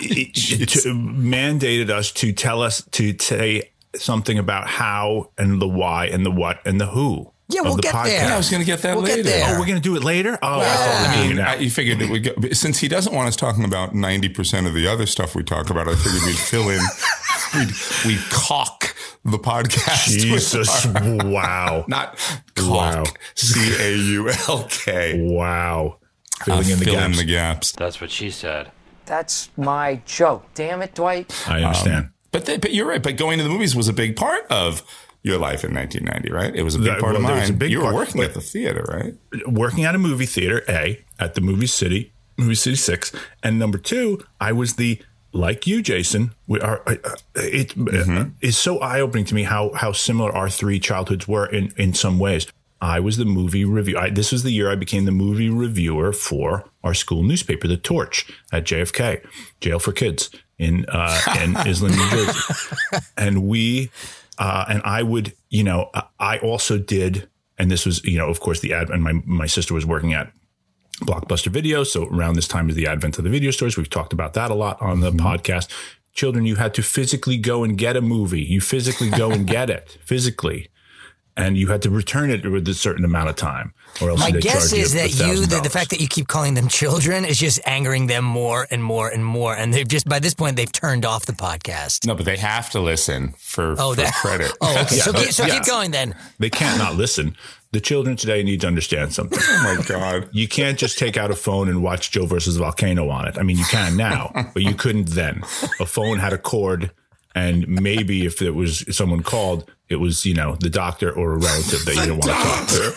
it- 0.01 0.33
to- 0.69 0.95
mandated 0.95 1.91
us 1.91 2.13
to 2.13 2.33
tell 2.33 2.63
us 2.63 2.85
to 2.93 3.19
say 3.19 3.73
something 3.97 4.39
about 4.39 4.69
how 4.69 5.33
and 5.37 5.61
the 5.61 5.67
why 5.69 6.07
and 6.07 6.25
the 6.25 6.31
what 6.31 6.61
and 6.65 6.81
the 6.81 6.87
who. 6.87 7.33
Yeah, 7.51 7.63
we'll 7.63 7.77
the 7.77 7.83
get 7.83 7.95
podcast. 7.95 8.05
there. 8.05 8.27
Yeah, 8.29 8.35
I 8.35 8.37
was 8.37 8.51
going 8.51 8.61
to 8.61 8.67
get 8.67 8.81
that 8.83 8.97
We'll 8.97 9.07
get 9.07 9.19
later. 9.19 9.29
there. 9.31 9.45
Oh, 9.57 9.61
we're 9.61 9.67
going 9.67 9.81
to 9.81 9.83
do 9.83 9.97
it 9.97 10.05
later. 10.05 10.39
Oh, 10.43 10.61
I 10.61 10.65
thought 10.65 11.17
I 11.19 11.27
mean. 11.29 11.39
I, 11.41 11.55
you 11.57 11.71
figured 11.71 12.01
it 12.03 12.11
would 12.11 12.25
go, 12.25 12.51
since 12.53 12.79
he 12.79 12.89
doesn't 12.89 13.15
want 13.15 13.29
us 13.29 13.37
talking 13.37 13.65
about 13.65 13.95
ninety 13.95 14.29
percent 14.29 14.67
of 14.67 14.75
the 14.75 14.87
other 14.87 15.07
stuff 15.07 15.35
we 15.35 15.43
talk 15.43 15.71
about. 15.71 15.89
I 15.89 15.95
figured 15.97 16.23
we'd 16.25 16.37
fill 16.37 16.69
in, 16.71 16.81
we'd 17.55 17.73
we 18.07 18.19
caulk 18.31 18.95
the 19.25 19.39
podcast. 19.39 20.07
Jesus. 20.09 20.87
our- 20.87 21.17
wow. 21.31 21.85
not 21.89 22.19
Wow. 22.59 23.05
caulk. 23.05 23.19
C 23.35 23.75
A 23.79 23.97
U 23.97 24.29
L 24.49 24.67
K. 24.71 25.21
Wow. 25.31 25.99
Filling 26.45 26.71
in 26.71 26.79
the 26.79 26.85
Fill 26.87 26.95
gaps. 26.95 27.07
in 27.21 27.27
the 27.27 27.31
gaps. 27.33 27.73
That's 27.73 28.01
what 28.01 28.11
she 28.11 28.31
said. 28.31 28.71
That's 29.05 29.51
my 29.59 30.01
joke. 30.07 30.47
Damn 30.55 30.81
it, 30.83 30.95
Dwight. 30.95 31.31
I 31.49 31.63
understand. 31.63 31.97
Um, 32.07 32.13
but 32.33 32.47
they, 32.47 32.57
but 32.59 32.73
you're 32.73 32.87
right. 32.87 33.03
But 33.03 33.17
going 33.17 33.37
to 33.39 33.45
the 33.45 33.51
movies 33.51 33.75
was 33.77 33.89
a 33.89 33.93
big 33.93 34.17
part 34.17 34.47
of 34.51 34.83
your 35.23 35.39
life 35.39 35.65
in 35.65 35.75
1990, 35.75 36.31
right? 36.33 36.55
It 36.55 36.63
was 36.63 36.75
a 36.75 36.79
big 36.79 36.89
That- 36.89 37.01
part 37.01 37.15
of 37.15 37.21
well, 37.23 37.29
there 37.29 37.37
mine. 37.37 37.43
was 37.43 37.51
a 37.51 37.55
big 37.55 37.71
you 37.71 37.79
were 37.79 37.85
part, 37.85 37.95
working 37.97 38.23
at 38.23 38.35
the 38.35 38.41
theater, 38.41 38.85
right? 38.89 39.15
working 39.47 39.85
at 39.85 39.95
a 39.95 39.99
movie 39.99 40.27
theater, 40.27 40.63
A, 40.69 41.01
at 41.19 41.35
the 41.35 41.41
Movie 41.41 41.67
City, 41.67 42.13
Movie 42.37 42.55
City 42.55 42.77
6. 42.77 43.13
And 43.43 43.59
number 43.59 43.77
two, 43.79 44.25
I 44.41 44.53
was 44.53 44.75
the, 44.77 44.99
like 45.33 45.67
you, 45.67 45.83
Jason, 45.83 46.33
we 46.47 46.59
are, 46.61 46.83
uh, 46.87 46.95
it 47.37 47.75
uh, 47.77 48.25
is 48.41 48.57
so 48.57 48.79
eye 48.79 49.01
opening 49.01 49.27
to 49.27 49.35
me 49.35 49.43
how, 49.43 49.73
how 49.75 49.93
similar 49.93 50.35
our 50.35 50.49
three 50.49 50.81
childhoods 50.81 51.29
were 51.29 51.45
in, 51.47 51.73
in 51.77 51.93
some 51.95 52.19
ways. 52.19 52.47
I 52.83 52.99
was 52.99 53.19
the 53.19 53.27
movie 53.27 53.67
review. 53.67 53.99
I, 53.99 54.09
this 54.09 54.33
was 54.33 54.43
the 54.43 54.51
year 54.53 54.71
I 54.71 54.75
became 54.75 55.05
the 55.05 55.13
movie 55.13 55.51
reviewer 55.51 56.15
for 56.15 56.65
our 56.83 56.95
school 56.95 57.23
newspaper, 57.23 57.69
The 57.69 57.77
Torch, 57.77 58.27
at 58.53 58.65
JFK, 58.65 59.23
Jail 59.61 59.79
for 59.79 59.93
Kids 59.93 60.31
in 60.59 60.87
uh, 60.89 61.21
in 61.43 61.57
Island, 61.59 61.95
New 61.95 62.09
Jersey. 62.11 62.39
And 63.19 63.43
we, 63.47 63.91
uh, 64.41 64.65
and 64.69 64.83
I 64.85 65.03
would, 65.05 65.35
you 65.51 65.63
know, 65.63 65.91
I- 66.19 66.39
also 66.39 66.79
did, 66.79 67.29
and 67.59 67.71
this 67.71 67.87
was, 67.87 68.03
you 68.05 68.19
know, 68.19 68.29
of 68.29 68.41
course, 68.41 68.61
the 68.61 68.73
ad, 68.73 68.91
and 68.91 69.03
my 69.05 69.13
my 69.25 69.47
sister 69.47 69.75
was 69.75 69.87
working 69.87 70.13
at 70.15 70.33
Blockbuster 71.03 71.49
Video. 71.53 71.85
So 71.85 72.07
around 72.09 72.35
this 72.35 72.49
time 72.49 72.69
is 72.69 72.75
the 72.75 72.87
advent 72.87 73.19
of 73.19 73.25
the 73.25 73.31
video 73.31 73.51
stores. 73.53 73.77
We've 73.77 73.89
talked 73.89 74.13
about 74.13 74.35
that 74.35 74.51
a 74.51 74.55
lot 74.55 74.81
on 74.81 75.01
the 75.01 75.13
podcast. 75.13 75.69
Children, 76.13 76.45
you 76.45 76.57
had 76.57 76.75
to 76.75 76.83
physically 76.83 77.37
go 77.37 77.63
and 77.65 77.79
get 77.79 77.97
a 77.97 78.01
movie. 78.01 78.43
You 78.43 78.61
physically 78.61 79.11
go 79.11 79.31
and 79.31 79.47
get 79.57 79.71
it 79.71 79.99
physically, 80.05 80.69
and 81.37 81.57
you 81.57 81.69
had 81.69 81.83
to 81.83 81.91
return 81.91 82.31
it 82.31 82.45
with 82.51 82.67
a 82.69 82.75
certain 82.75 83.05
amount 83.05 83.29
of 83.31 83.37
time, 83.37 83.73
or 84.03 84.11
else 84.11 84.21
My 84.21 84.31
they 84.31 84.41
guess 84.41 84.71
charge 84.71 84.73
you. 84.73 84.79
My 84.79 84.83
guess 84.83 84.95
is 84.95 85.17
that 85.19 85.27
you, 85.27 85.47
the, 85.47 85.61
the 85.63 85.71
fact 85.71 85.91
that 85.91 86.01
you 86.01 86.09
keep 86.09 86.29
calling 86.29 86.55
them 86.55 86.69
children 86.69 87.25
is 87.25 87.39
just 87.39 87.61
angering 87.67 88.07
them 88.07 88.25
more 88.25 88.67
and 88.71 88.83
more 88.83 89.09
and 89.09 89.25
more. 89.25 89.55
And 89.55 89.73
they've 89.73 89.89
just, 89.89 90.09
by 90.09 90.19
this 90.19 90.35
point, 90.35 90.57
they've 90.57 90.71
turned 90.71 91.05
off 91.07 91.27
the 91.27 91.33
podcast. 91.33 92.07
No, 92.07 92.15
but 92.15 92.27
they 92.27 92.37
have 92.37 92.71
to 92.71 92.81
listen 92.81 93.35
for, 93.39 93.75
Oh, 93.79 93.95
for 93.95 94.03
that- 94.03 94.15
credit. 94.15 94.53
Oh, 94.61 94.83
okay. 94.83 94.97
so 94.97 95.13
keep, 95.13 95.31
so 95.33 95.47
yeah. 95.47 95.55
keep 95.55 95.65
going 95.65 95.91
then. 95.91 96.15
they 96.39 96.51
can't 96.51 96.79
not 96.79 96.97
listen. 96.97 97.35
The 97.73 97.81
children 97.81 98.17
today 98.17 98.43
need 98.43 98.61
to 98.63 98.67
understand 98.67 99.13
something. 99.15 99.39
oh 99.43 99.77
my 99.79 99.83
God. 99.87 100.29
You 100.33 100.49
can't 100.49 100.77
just 100.79 100.99
take 100.99 101.17
out 101.17 101.31
a 101.31 101.37
phone 101.37 101.69
and 101.69 101.83
watch 101.83 102.11
Joe 102.11 102.27
versus 102.27 102.57
volcano 102.57 103.09
on 103.09 103.29
it. 103.29 103.39
I 103.39 103.43
mean, 103.43 103.57
you 103.59 103.65
can 103.67 103.97
now, 103.97 104.33
but 104.55 104.63
you 104.63 104.75
couldn't 104.75 105.11
then. 105.11 105.43
A 105.79 105.87
phone 105.87 106.19
had 106.19 106.33
a 106.33 106.39
cord, 106.39 106.91
and 107.35 107.67
maybe 107.69 108.27
if 108.27 108.43
it 108.43 108.51
was 108.51 108.85
someone 108.95 109.23
called, 109.23 109.71
it 109.91 109.97
was 109.97 110.25
you 110.25 110.33
know 110.35 110.57
the 110.61 110.71
doctor 110.71 111.11
or 111.13 111.33
a 111.33 111.39
relative 111.39 111.85
that 111.85 111.95
you 111.97 112.01
didn't 112.01 112.19
want 112.19 112.25
to 112.25 112.31
talk 112.33 112.69
to. 112.69 112.95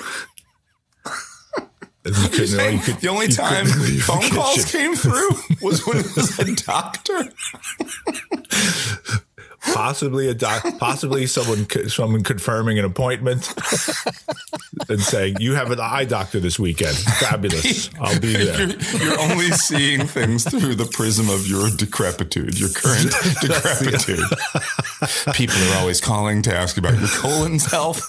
You 2.06 2.12
couldn't, 2.30 2.60
or 2.60 2.70
you 2.70 2.80
could- 2.80 3.00
the 3.00 3.08
only 3.08 3.30
time 3.30 3.66
couldn't 3.66 3.82
leave 3.82 3.96
the 3.96 4.02
phone 4.04 4.30
calls 4.30 4.66
kitchen. 4.66 4.80
came 4.80 4.96
through 4.96 5.30
was 5.62 5.86
when 5.88 5.98
it 6.00 6.16
was 6.16 6.38
a 6.38 6.54
doctor. 6.56 7.32
possibly 9.74 10.28
a 10.28 10.34
doc, 10.34 10.66
possibly 10.80 11.26
someone 11.26 11.68
someone 11.90 12.24
confirming 12.24 12.80
an 12.80 12.86
appointment 12.86 13.54
and 14.90 15.00
saying 15.02 15.38
you 15.40 15.56
have 15.56 15.72
an 15.72 15.80
eye 15.80 16.06
doctor 16.06 16.40
this 16.40 16.60
weekend. 16.60 16.96
Fabulous, 16.98 17.90
I'll 18.00 18.20
be 18.20 18.34
there. 18.34 18.68
You're, 18.68 19.04
you're 19.04 19.20
only 19.20 19.52
seeing 19.52 20.06
things 20.06 20.44
through 20.50 20.76
the 20.76 20.86
prism 20.86 21.30
of 21.30 21.48
your 21.48 21.70
decrepitude, 21.70 22.60
your 22.60 22.70
current 22.70 23.14
decrepitude. 23.42 24.26
People 25.34 25.56
are 25.72 25.80
always 25.80 26.02
calling 26.02 26.42
to 26.44 26.56
ask 26.56 26.78
about 26.78 27.00
your 27.00 27.10
colon's 27.10 27.70
health. 27.70 28.02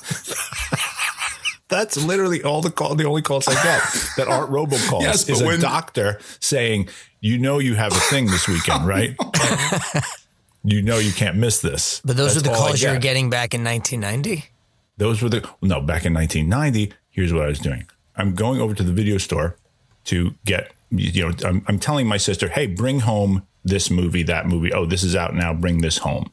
That's 1.68 1.96
literally 2.04 2.42
all 2.42 2.60
the 2.60 2.70
call. 2.70 2.94
The 2.94 3.04
only 3.04 3.22
calls 3.22 3.48
I 3.48 3.54
get 3.54 3.82
that 4.16 4.28
aren't 4.28 4.50
robocalls 4.50 5.00
Yes, 5.00 5.28
is 5.28 5.42
but 5.42 5.54
a 5.54 5.58
doctor 5.58 6.20
saying, 6.38 6.88
"You 7.20 7.38
know, 7.38 7.58
you 7.58 7.74
have 7.74 7.92
a 7.92 8.00
thing 8.00 8.26
this 8.26 8.46
weekend, 8.46 8.86
right? 8.86 9.16
you 10.64 10.82
know, 10.82 10.98
you 10.98 11.12
can't 11.12 11.36
miss 11.36 11.60
this." 11.60 12.00
But 12.04 12.16
those 12.16 12.34
That's 12.34 12.46
are 12.46 12.50
the 12.50 12.56
calls 12.56 12.82
you 12.82 12.90
were 12.90 12.98
getting 12.98 13.30
back 13.30 13.54
in 13.54 13.62
1990. 13.62 14.50
Those 14.96 15.22
were 15.22 15.28
the 15.28 15.48
no. 15.62 15.80
Back 15.80 16.04
in 16.04 16.14
1990, 16.14 16.92
here's 17.10 17.32
what 17.32 17.44
I 17.44 17.48
was 17.48 17.58
doing. 17.58 17.86
I'm 18.16 18.34
going 18.34 18.60
over 18.60 18.74
to 18.74 18.82
the 18.82 18.92
video 18.92 19.18
store 19.18 19.56
to 20.04 20.34
get. 20.44 20.72
You 20.90 21.28
know, 21.28 21.34
I'm, 21.44 21.64
I'm 21.66 21.78
telling 21.78 22.06
my 22.06 22.16
sister, 22.16 22.48
"Hey, 22.48 22.66
bring 22.66 23.00
home 23.00 23.46
this 23.64 23.90
movie, 23.90 24.22
that 24.24 24.46
movie. 24.46 24.72
Oh, 24.72 24.86
this 24.86 25.02
is 25.02 25.16
out 25.16 25.34
now. 25.34 25.52
Bring 25.52 25.80
this 25.80 25.98
home." 25.98 26.30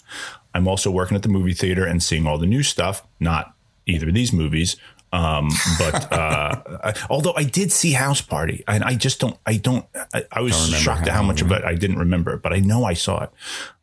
I'm 0.53 0.67
also 0.67 0.91
working 0.91 1.15
at 1.15 1.23
the 1.23 1.29
movie 1.29 1.53
theater 1.53 1.85
and 1.85 2.03
seeing 2.03 2.27
all 2.27 2.37
the 2.37 2.45
new 2.45 2.63
stuff. 2.63 3.07
Not 3.19 3.55
either 3.85 4.09
of 4.09 4.13
these 4.13 4.33
movies. 4.33 4.75
Um, 5.13 5.49
but 5.77 6.11
uh, 6.13 6.61
I, 6.83 6.93
although 7.09 7.33
I 7.35 7.43
did 7.43 7.71
see 7.71 7.93
House 7.93 8.21
Party, 8.21 8.63
and 8.67 8.83
I 8.83 8.95
just 8.95 9.19
don't, 9.19 9.37
I 9.45 9.57
don't, 9.57 9.85
I, 10.13 10.25
I 10.31 10.41
was 10.41 10.53
remember 10.53 10.83
shocked 10.83 11.07
at 11.07 11.13
how 11.13 11.23
much 11.23 11.41
of 11.41 11.51
it 11.51 11.63
I 11.63 11.75
didn't 11.75 11.99
remember, 11.99 12.37
but 12.37 12.53
I 12.53 12.59
know 12.59 12.85
I 12.85 12.93
saw 12.93 13.23
it. 13.23 13.29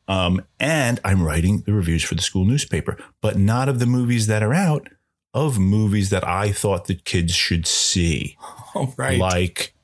Um, 0.09 0.43
and 0.59 0.99
I'm 1.05 1.23
writing 1.23 1.61
the 1.67 1.73
reviews 1.75 2.03
for 2.03 2.15
the 2.15 2.23
school 2.23 2.45
newspaper, 2.47 2.97
but 3.21 3.37
not 3.39 3.69
of 3.69 3.79
the 3.79 3.87
movies 3.87 4.27
that 4.27 4.43
are 4.43 4.55
out, 4.55 4.89
of 5.35 5.59
movies 5.59 6.09
that 6.11 6.27
I 6.27 6.51
thought 6.51 6.87
the 6.87 6.95
kids 6.95 7.35
should 7.35 7.67
see, 7.67 8.37
Oh, 8.75 8.93
right. 8.97 9.19
like 9.19 9.75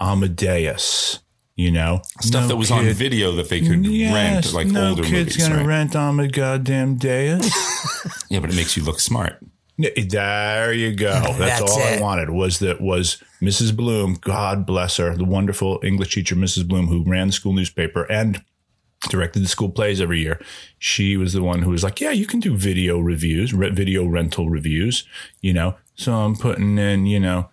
Amadeus. 0.00 1.20
You 1.56 1.70
know, 1.70 2.00
Stuff 2.22 2.42
No 2.44 2.48
that 2.48 2.56
was 2.56 2.70
on 2.70 2.86
video 2.86 3.32
that 3.32 3.50
they 3.50 3.60
could 3.60 3.84
Yes, 3.84 4.14
rent, 4.14 4.54
like 4.54 4.66
no 4.68 4.90
older 4.90 5.02
kid's 5.02 5.36
movies. 5.36 5.48
gonna 5.48 5.56
right? 5.58 5.66
rent 5.66 5.94
Amadeus 5.94 6.32
goddamn 6.32 6.94
Deus. 6.96 7.50
Yeah, 8.30 8.38
but 8.40 8.48
it 8.50 8.56
makes 8.56 8.76
you 8.78 8.84
look 8.84 8.98
smart. 9.00 9.44
There 9.76 10.72
you 10.72 10.94
go. 10.94 11.12
That's, 11.12 11.38
That's 11.38 11.60
all 11.62 11.78
it. 11.80 11.98
I 11.98 12.00
wanted 12.00 12.30
was 12.30 12.60
that 12.60 12.80
was 12.80 13.22
Mrs. 13.42 13.76
Bloom, 13.76 14.14
God 14.14 14.64
bless 14.64 14.96
her, 14.98 15.14
the 15.16 15.24
wonderful 15.24 15.80
English 15.82 16.14
teacher, 16.14 16.34
Mrs. 16.36 16.66
Bloom, 16.66 16.86
who 16.86 17.02
ran 17.04 17.26
the 17.26 17.32
school 17.34 17.52
newspaper 17.52 18.04
and 18.10 18.42
directed 19.08 19.42
the 19.42 19.48
school 19.48 19.70
plays 19.70 20.00
every 20.00 20.20
year. 20.20 20.40
She 20.78 21.16
was 21.16 21.32
the 21.32 21.42
one 21.42 21.62
who 21.62 21.70
was 21.70 21.82
like, 21.82 22.00
yeah, 22.00 22.10
you 22.10 22.26
can 22.26 22.38
do 22.40 22.54
video 22.56 22.98
reviews, 22.98 23.54
re- 23.54 23.70
video 23.70 24.04
rental 24.04 24.50
reviews, 24.50 25.04
you 25.40 25.52
know? 25.54 25.76
So 25.94 26.12
I'm 26.12 26.36
putting 26.36 26.76
in, 26.78 27.06
you 27.06 27.20
know, 27.20 27.48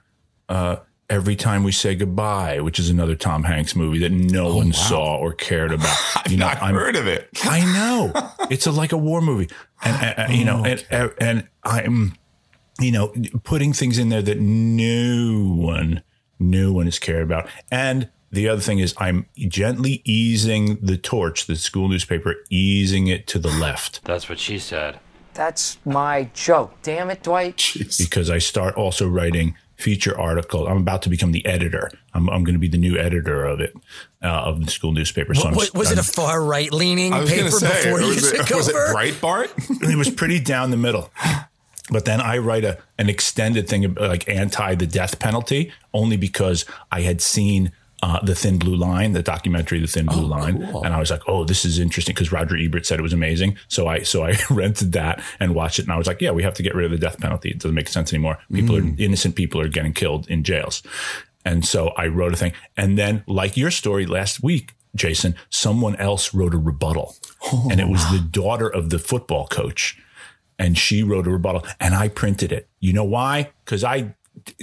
uh, 0.50 0.78
Every 1.10 1.38
Time 1.38 1.64
We 1.64 1.72
Say 1.72 1.96
Goodbye, 1.96 2.60
which 2.60 2.80
is 2.80 2.90
another 2.90 3.16
Tom 3.16 3.46
Hanks 3.46 3.78
movie 3.78 4.00
that 4.00 4.12
no 4.12 4.54
one 4.58 4.74
saw 4.74 5.16
or 5.16 5.32
cared 5.32 5.72
about. 5.72 5.96
I've 6.18 6.30
you 6.32 6.38
know, 6.38 6.48
not 6.48 6.62
I'm- 6.62 6.76
heard 6.76 6.98
of 6.98 7.08
it. 7.08 7.30
I 7.46 7.62
know 7.62 8.12
it's 8.50 8.66
a, 8.68 8.72
like 8.72 8.92
a 8.92 8.98
war 8.98 9.22
movie, 9.22 9.50
and, 9.86 9.96
and- 10.04 10.20
and, 10.20 10.34
you 10.36 10.44
know, 10.44 10.66
and, 10.66 10.86
and 10.92 11.14
and 11.22 11.48
I'm, 11.64 12.18
you 12.82 12.92
know, 12.92 13.14
putting 13.46 13.72
things 13.72 13.98
in 13.98 14.10
there 14.10 14.22
that 14.22 14.42
no 14.42 15.54
one, 15.56 16.04
no 16.40 16.74
one 16.74 16.90
is 16.90 17.00
cared 17.00 17.24
about. 17.24 17.48
And 17.72 18.10
the 18.32 18.48
other 18.50 18.62
thing 18.62 18.80
is, 18.80 18.94
I'm 18.98 19.26
gently 19.38 20.02
easing 20.04 20.78
the 20.82 20.98
torch, 20.98 21.46
the 21.48 21.56
school 21.56 21.88
newspaper, 21.88 22.36
easing 22.50 23.08
it 23.08 23.28
to 23.28 23.40
the 23.40 23.50
left 23.50 24.04
That's 24.04 24.28
what 24.30 24.40
she 24.40 24.60
said. 24.60 25.00
That's 25.34 25.78
my 25.86 26.30
joke. 26.34 26.74
Damn 26.82 27.10
it, 27.12 27.22
Dwight. 27.24 27.74
because 28.00 28.30
I 28.30 28.40
start 28.40 28.76
also 28.76 29.08
writing 29.08 29.56
feature 29.76 30.20
articles. 30.20 30.68
I'm 30.68 30.78
about 30.78 31.04
to 31.04 31.10
become 31.10 31.32
the 31.32 31.46
editor. 31.46 31.92
I'm, 32.16 32.28
I'm 32.30 32.44
going 32.44 32.56
to 32.56 32.60
be 32.60 32.68
the 32.68 32.80
new 32.80 32.98
editor 32.98 33.46
of 33.46 33.60
it, 33.60 33.76
uh, 34.24 34.28
of 34.28 34.66
the 34.66 34.72
school 34.72 34.92
newspaper. 34.92 35.36
So 35.36 35.50
I'm, 35.50 35.56
Was, 35.56 35.72
was 35.76 35.92
it 35.92 35.98
I'm- 36.00 36.00
a 36.00 36.04
far 36.04 36.44
right 36.44 36.74
leaning 36.74 37.14
I 37.14 37.20
was 37.20 37.30
going 37.30 37.44
paper 37.44 37.60
to 37.60 37.66
say, 37.66 37.84
before 37.84 38.02
you 38.02 38.08
was 38.08 38.32
it, 38.34 38.38
took 38.48 38.58
was 38.58 38.68
it? 38.70 38.76
Breitbart? 38.76 39.90
it 39.92 39.96
was 39.96 40.10
pretty 40.10 40.40
down 40.40 40.72
the 40.72 40.78
middle. 40.78 41.12
But 41.92 42.06
then 42.06 42.20
I 42.20 42.40
write 42.40 42.66
a 42.66 42.80
an 42.98 43.08
extended 43.08 43.70
thing 43.70 43.86
about, 43.86 44.10
like 44.10 44.28
anti 44.28 44.74
the 44.76 44.88
death 44.88 45.20
penalty 45.20 45.72
only 45.94 46.18
because 46.18 46.66
I 46.92 47.02
had 47.02 47.22
seen 47.22 47.72
uh, 48.04 48.24
the 48.24 48.36
Thin 48.36 48.60
Blue 48.60 48.76
Line, 48.76 49.14
the 49.14 49.24
documentary, 49.24 49.80
the 49.80 49.88
Thin 49.88 50.06
Blue 50.06 50.26
Line, 50.26 50.62
and 50.62 50.94
I 50.94 51.00
was 51.00 51.10
like, 51.10 51.22
oh, 51.28 51.44
this 51.44 51.66
is 51.66 51.80
interesting 51.80 52.14
because 52.14 52.32
Roger 52.32 52.56
Ebert 52.56 52.86
said 52.86 53.00
it 53.00 53.04
was 53.04 53.14
amazing. 53.14 53.58
So 53.68 53.88
I 53.88 54.04
so 54.04 54.24
I 54.24 54.36
rented 54.50 54.94
that 54.94 55.24
and 55.40 55.56
watched 55.56 55.80
it, 55.80 55.84
and 55.84 55.92
I 55.92 55.98
was 55.98 56.08
like, 56.08 56.22
yeah, 56.22 56.32
we 56.32 56.44
have 56.44 56.54
to 56.56 56.64
get 56.64 56.76
rid 56.76 56.86
of 56.86 56.92
the 56.92 56.98
death 56.98 57.20
penalty. 57.20 57.50
It 57.50 57.60
doesn't 57.60 57.74
make 57.74 57.90
sense 57.90 58.14
anymore. 58.14 58.38
People 58.54 58.78
are 58.78 58.84
innocent 58.98 59.36
people 59.36 59.60
are 59.62 59.68
getting 59.68 59.94
killed 59.94 60.30
in 60.30 60.44
jails, 60.44 60.84
and 61.44 61.66
so 61.66 61.90
I 61.90 62.08
wrote 62.08 62.34
a 62.34 62.38
thing, 62.38 62.54
and 62.76 62.98
then 62.98 63.24
like 63.28 63.58
your 63.58 63.72
story 63.72 64.06
last 64.06 64.44
week. 64.44 64.74
Jason, 64.96 65.36
someone 65.52 65.96
else 65.98 66.34
wrote 66.34 66.56
a 66.56 66.58
rebuttal, 66.58 67.16
and 67.70 67.80
it 67.80 67.88
was 67.88 68.10
the 68.10 68.20
daughter 68.20 68.68
of 68.68 68.90
the 68.90 68.98
football 68.98 69.46
coach 69.46 69.96
and 70.60 70.78
she 70.78 71.04
wrote 71.04 71.28
a 71.28 71.32
rebuttal 71.32 71.66
and 71.80 71.94
I 71.94 72.08
printed 72.08 72.52
it. 72.52 72.68
You 72.80 72.94
know 72.94 73.04
why? 73.04 73.52
Because 73.64 73.84
I 73.84 74.16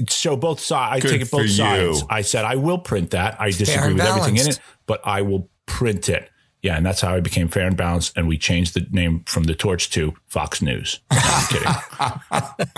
show 0.08 0.36
both 0.36 0.60
sides. 0.60 1.04
I 1.04 1.08
take 1.08 1.22
it 1.22 1.30
both 1.30 1.50
sides. 1.50 2.00
you. 2.00 2.06
I 2.10 2.22
said 2.22 2.44
I 2.44 2.56
will 2.56 2.78
print 2.78 3.10
that. 3.10 3.40
I 3.40 3.50
disagree 3.50 3.86
and 3.86 3.94
with 3.94 4.04
everything 4.06 4.36
in 4.36 4.48
it, 4.48 4.58
but 4.86 5.00
I 5.04 5.22
will 5.22 5.48
print 5.66 6.08
it. 6.08 6.30
Yeah, 6.62 6.76
and 6.78 6.86
that's 6.86 7.02
how 7.02 7.14
I 7.14 7.20
became 7.20 7.48
fair 7.48 7.66
and 7.66 7.76
balanced. 7.76 8.16
And 8.16 8.26
we 8.26 8.38
changed 8.38 8.72
the 8.72 8.86
name 8.90 9.22
from 9.26 9.44
the 9.44 9.54
Torch 9.54 9.90
to 9.90 10.14
Fox 10.28 10.62
News. 10.62 11.00
No, 11.12 11.20
I'm 11.22 11.46
kidding. 11.48 12.68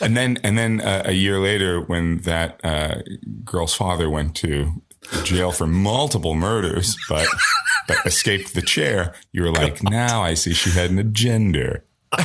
and 0.00 0.16
then, 0.16 0.38
and 0.44 0.56
then 0.56 0.80
uh, 0.80 1.02
a 1.06 1.12
year 1.12 1.40
later, 1.40 1.80
when 1.80 2.18
that 2.18 2.60
uh, 2.64 3.02
girl's 3.44 3.74
father 3.74 4.08
went 4.08 4.36
to 4.36 4.80
jail 5.24 5.50
for 5.50 5.66
multiple 5.66 6.34
murders, 6.34 6.96
but 7.08 7.26
but 7.88 7.98
escaped 8.06 8.54
the 8.54 8.62
chair, 8.62 9.14
you 9.32 9.42
were 9.42 9.50
like, 9.50 9.82
now 9.90 10.22
I 10.22 10.34
see 10.34 10.54
she 10.54 10.70
had 10.70 10.90
an 10.90 10.98
agenda. 11.00 11.82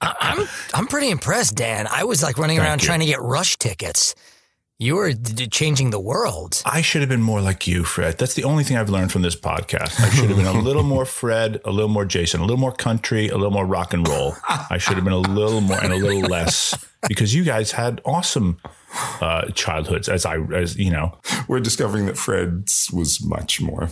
I'm 0.00 0.46
I'm 0.74 0.86
pretty 0.86 1.10
impressed, 1.10 1.54
Dan. 1.56 1.86
I 1.90 2.04
was 2.04 2.22
like 2.22 2.38
running 2.38 2.58
around 2.58 2.82
you. 2.82 2.86
trying 2.86 3.00
to 3.00 3.06
get 3.06 3.20
rush 3.20 3.56
tickets. 3.58 4.14
You 4.80 4.94
were 4.94 5.12
d- 5.12 5.32
d- 5.32 5.46
changing 5.48 5.90
the 5.90 5.98
world. 5.98 6.62
I 6.64 6.82
should 6.82 7.00
have 7.00 7.08
been 7.08 7.20
more 7.22 7.40
like 7.40 7.66
you, 7.66 7.82
Fred. 7.82 8.16
That's 8.16 8.34
the 8.34 8.44
only 8.44 8.62
thing 8.62 8.76
I've 8.76 8.88
learned 8.88 9.10
from 9.10 9.22
this 9.22 9.34
podcast. 9.34 9.98
I 10.00 10.08
should 10.10 10.28
have 10.28 10.36
been 10.36 10.46
a 10.46 10.52
little 10.62 10.84
more 10.84 11.04
Fred, 11.04 11.60
a 11.64 11.72
little 11.72 11.88
more 11.88 12.04
Jason, 12.04 12.38
a 12.38 12.44
little 12.44 12.58
more 12.60 12.70
country, 12.70 13.26
a 13.28 13.34
little 13.36 13.50
more 13.50 13.66
rock 13.66 13.92
and 13.92 14.06
roll. 14.06 14.36
I 14.48 14.78
should 14.78 14.94
have 14.94 15.02
been 15.02 15.12
a 15.12 15.18
little 15.18 15.60
more 15.62 15.82
and 15.82 15.92
a 15.92 15.96
little 15.96 16.20
less 16.20 16.76
because 17.08 17.34
you 17.34 17.42
guys 17.42 17.72
had 17.72 18.00
awesome 18.04 18.58
uh, 19.20 19.46
childhoods. 19.50 20.08
As 20.08 20.24
I, 20.24 20.36
as 20.54 20.76
you 20.76 20.92
know, 20.92 21.18
We're 21.48 21.58
discovering 21.58 22.06
that 22.06 22.16
Fred's 22.16 22.88
was 22.92 23.20
much 23.24 23.60
more, 23.60 23.88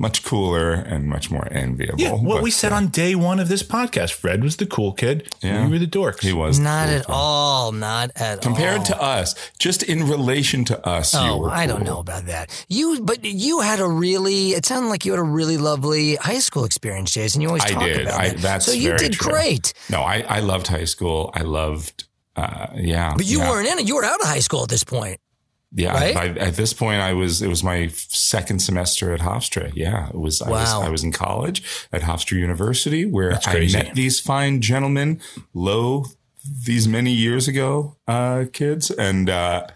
much 0.00 0.22
cooler 0.22 0.72
and 0.72 1.06
much 1.08 1.28
more 1.28 1.48
enviable. 1.50 2.00
yeah. 2.00 2.12
What 2.12 2.36
But, 2.36 2.42
we 2.44 2.52
said 2.52 2.72
uh, 2.72 2.76
on 2.76 2.86
day 2.88 3.16
one 3.16 3.40
of 3.40 3.48
this 3.48 3.64
podcast, 3.64 4.12
Fred 4.12 4.44
was 4.44 4.56
the 4.56 4.64
cool 4.66 4.92
kid. 4.92 5.28
Yeah. 5.42 5.64
We 5.66 5.72
were 5.72 5.78
the 5.80 5.88
dorks. 5.88 6.20
he 6.20 6.32
was 6.32 6.60
Not 6.60 6.86
cool 6.86 6.96
at 6.98 7.06
kid. 7.06 7.12
all. 7.12 7.72
Not 7.72 8.12
at 8.14 8.38
all. 8.38 8.42
Compared 8.42 8.78
all. 8.78 8.84
to 8.84 9.02
us, 9.02 9.34
just 9.58 9.82
in 9.82 10.04
relation 10.08 10.64
to 10.66 10.86
us, 10.86 11.12
you 11.14 11.20
Oh, 11.20 11.38
were 11.38 11.50
I 11.50 11.66
don't 11.66 11.82
know 11.82 11.98
about 11.98 12.26
that. 12.26 12.64
You, 12.68 13.00
but 13.02 13.24
you 13.24 13.60
had 13.60 13.80
a 13.80 13.88
really. 13.88 14.50
It 14.52 14.64
sounded 14.64 14.88
like 14.88 15.04
you 15.04 15.10
had 15.12 15.18
a 15.18 15.22
really 15.40 15.58
lovely 15.58 16.14
high 16.14 16.38
school 16.38 16.64
experience, 16.64 17.12
Jason. 17.12 17.40
You 17.42 17.48
always 17.48 17.64
I 17.64 17.70
talk 17.70 17.82
did. 17.82 18.02
about 18.02 18.20
I, 18.20 18.24
it. 18.26 18.38
that's 18.38 18.66
so 18.66 18.72
you 18.72 18.90
very 18.90 18.98
did 18.98 19.12
true. 19.14 19.32
great. 19.32 19.72
No, 19.90 20.02
I, 20.02 20.20
I 20.28 20.40
loved 20.40 20.68
high 20.68 20.84
school. 20.84 21.32
I 21.34 21.42
loved, 21.42 22.06
uh, 22.36 22.68
yeah. 22.76 23.14
But 23.16 23.26
you 23.26 23.38
yeah. 23.38 23.50
weren't 23.50 23.66
in 23.68 23.78
it. 23.80 23.86
You 23.88 23.96
were 23.96 24.04
out 24.04 24.20
of 24.20 24.28
high 24.28 24.38
school 24.40 24.62
at 24.62 24.68
this 24.68 24.84
point. 24.84 25.18
Yeah, 25.70 25.92
right? 25.92 26.16
I, 26.16 26.26
at 26.38 26.54
this 26.54 26.72
point, 26.72 27.02
I 27.02 27.12
was. 27.12 27.42
It 27.42 27.48
was 27.48 27.62
my 27.62 27.88
second 27.88 28.60
semester 28.60 29.12
at 29.12 29.20
Hofstra. 29.20 29.70
Yeah, 29.74 30.08
it 30.08 30.14
was. 30.14 30.40
I 30.40 30.48
was, 30.50 30.72
Wow. 30.72 30.82
I 30.82 30.88
was 30.88 31.04
in 31.04 31.12
college 31.12 31.62
at 31.92 32.02
Hofstra 32.02 32.38
University, 32.38 33.04
where 33.04 33.38
I 33.46 33.68
met 33.72 33.94
these 33.94 34.18
fine 34.18 34.62
gentlemen, 34.62 35.20
low 35.52 36.06
these 36.64 36.88
many 36.88 37.12
years 37.12 37.48
ago, 37.48 37.96
uh, 38.06 38.46
kids, 38.52 38.90
and 38.90 39.28
uh, 39.28 39.66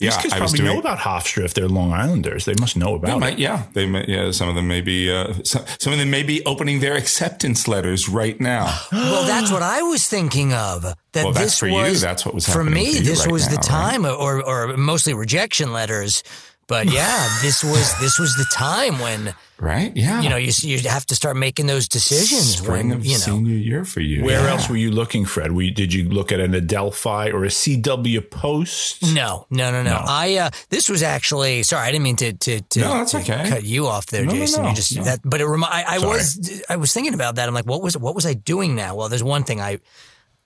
These 0.00 0.14
yeah, 0.14 0.20
kids 0.22 0.34
I 0.34 0.38
probably 0.38 0.58
doing. 0.58 0.72
know 0.74 0.78
about 0.78 0.98
Hofstra 0.98 1.44
if 1.44 1.54
they're 1.54 1.66
Long 1.66 1.92
Islanders. 1.92 2.44
They 2.44 2.54
must 2.60 2.76
know 2.76 2.90
They 2.98 3.08
about 3.08 3.18
might, 3.18 3.32
it. 3.32 3.38
yeah, 3.40 3.64
they 3.72 3.84
may, 3.84 4.04
yeah. 4.06 4.30
Some 4.30 4.48
of 4.48 4.54
them 4.54 4.68
may 4.68 4.80
be. 4.80 5.10
Uh, 5.12 5.34
some, 5.42 5.64
some 5.80 5.92
of 5.92 5.98
them 5.98 6.08
may 6.08 6.22
be 6.22 6.44
opening 6.46 6.78
their 6.78 6.94
acceptance 6.94 7.66
letters 7.66 8.08
right 8.08 8.40
now. 8.40 8.66
Well, 8.92 9.26
that's 9.26 9.50
what 9.50 9.62
I 9.62 9.82
was 9.82 10.06
thinking 10.06 10.52
of. 10.52 10.82
That 10.82 11.24
Well, 11.24 11.32
that's 11.32 11.46
this 11.46 11.58
for 11.58 11.66
you. 11.66 11.74
was 11.74 12.00
That's 12.00 12.24
what 12.24 12.34
was 12.34 12.46
for 12.48 12.62
me. 12.62 12.92
for 12.92 12.98
you 12.98 13.02
this 13.04 13.24
right 13.24 13.32
was 13.32 13.46
the 13.48 13.54
now, 13.56 13.56
right? 13.78 13.92
time, 13.92 14.06
or 14.06 14.40
or 14.42 14.76
mostly 14.76 15.14
rejection 15.14 15.72
letters. 15.72 16.22
But 16.68 16.92
yeah, 16.92 17.28
this 17.42 17.64
was 17.64 17.98
this 17.98 18.18
was 18.18 18.36
the 18.36 18.44
time 18.52 18.98
when 19.00 19.34
Right? 19.60 19.90
Yeah. 19.96 20.20
you 20.22 20.28
know 20.28 20.36
you 20.36 20.52
you 20.60 20.78
have 20.88 21.04
to 21.06 21.16
start 21.16 21.36
making 21.36 21.66
those 21.66 21.88
decisions. 21.88 22.58
spring 22.58 22.90
when, 22.90 22.98
of 22.98 23.04
you 23.06 23.14
know, 23.14 23.18
senior 23.18 23.56
year 23.56 23.84
for 23.84 24.00
you. 24.00 24.22
Where 24.22 24.44
Yeah. 24.44 24.50
else 24.52 24.68
were 24.68 24.76
you 24.76 24.92
looking, 24.92 25.24
Fred? 25.26 25.50
We, 25.50 25.70
did 25.72 25.92
you 25.92 26.08
look 26.08 26.30
at 26.30 26.38
an 26.38 26.54
Adelphi 26.54 27.32
or 27.32 27.44
a 27.44 27.48
CW 27.50 28.20
Post? 28.30 29.02
No, 29.14 29.46
no, 29.50 29.72
no, 29.72 29.82
no. 29.82 29.98
I 30.06 30.36
uh, 30.36 30.50
this 30.68 30.88
was 30.88 31.02
actually 31.02 31.64
sorry. 31.64 31.88
I 31.88 31.90
didn't 31.90 32.04
mean 32.04 32.16
to 32.16 32.32
to, 32.34 32.60
to, 32.60 32.80
No, 32.80 32.88
that's 32.98 33.10
to 33.12 33.18
okay. 33.18 33.48
cut 33.48 33.64
you 33.64 33.86
off 33.88 34.06
there, 34.06 34.24
No, 34.24 34.32
no, 34.32 34.38
Jason. 34.38 34.62
no, 34.62 34.68
you 34.68 34.74
just 34.76 34.94
no. 34.96 35.02
that, 35.04 35.20
but 35.24 35.40
it 35.40 35.46
remi- 35.46 35.64
I, 35.68 35.96
I 35.96 35.98
was 35.98 36.62
I 36.68 36.76
was 36.76 36.92
thinking 36.92 37.14
about 37.14 37.34
that. 37.36 37.48
I'm 37.48 37.54
like, 37.54 37.66
what 37.66 37.82
was 37.82 37.96
what 37.98 38.14
was 38.14 38.26
I 38.26 38.34
doing 38.34 38.76
now? 38.76 38.94
Well, 38.94 39.08
there's 39.08 39.24
one 39.24 39.42
thing 39.42 39.60
I 39.60 39.78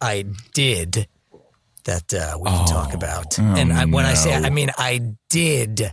I 0.00 0.24
did 0.54 1.06
that 1.84 2.14
uh, 2.14 2.38
we 2.40 2.48
can 2.48 2.64
talk 2.66 2.94
about, 2.94 3.38
and 3.38 3.72
I, 3.72 3.84
when 3.86 4.04
I 4.06 4.14
say 4.14 4.32
I 4.32 4.48
mean 4.50 4.70
I 4.78 5.00
did, 5.28 5.92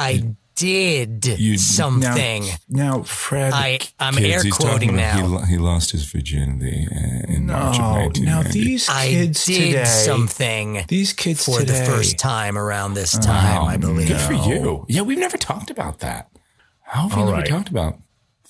I 0.00 0.34
did 0.56 1.26
You- 1.38 1.56
something. 1.58 2.44
Now, 2.68 2.96
now 2.98 3.02
Fred. 3.02 3.52
I 3.54 3.78
I'm 3.98 4.14
Kids, 4.14 4.44
air 4.44 4.50
quoting 4.52 4.94
now. 4.96 5.38
He, 5.44 5.52
he 5.52 5.58
lost 5.58 5.90
his 5.92 6.04
virginity 6.04 6.86
uh, 6.90 7.32
in 7.32 7.46
March 7.46 7.76
of 7.76 7.82
no, 7.82 7.92
1990. 7.92 8.20
now 8.24 8.42
these 8.42 8.88
I 8.88 9.06
kids 9.08 9.44
did 9.46 9.66
today. 9.72 9.84
something 9.84 10.84
These 10.88 11.12
kids 11.14 11.44
for 11.46 11.60
today. 11.60 11.78
the 11.80 11.84
first 11.86 12.18
time 12.18 12.58
around 12.58 12.94
this 12.94 13.16
time. 13.18 13.64
I 13.64 13.76
believe. 13.78 14.08
Good 14.08 14.20
for 14.20 14.34
you. 14.34 14.84
Yeah, 14.88 15.02
we've 15.02 15.18
never 15.18 15.38
talked 15.38 15.70
about 15.70 16.00
that. 16.00 16.30
How 16.82 17.08
have 17.08 17.16
we 17.16 17.22
never 17.24 17.32
right. 17.38 17.46
talked 17.46 17.68
about 17.70 17.98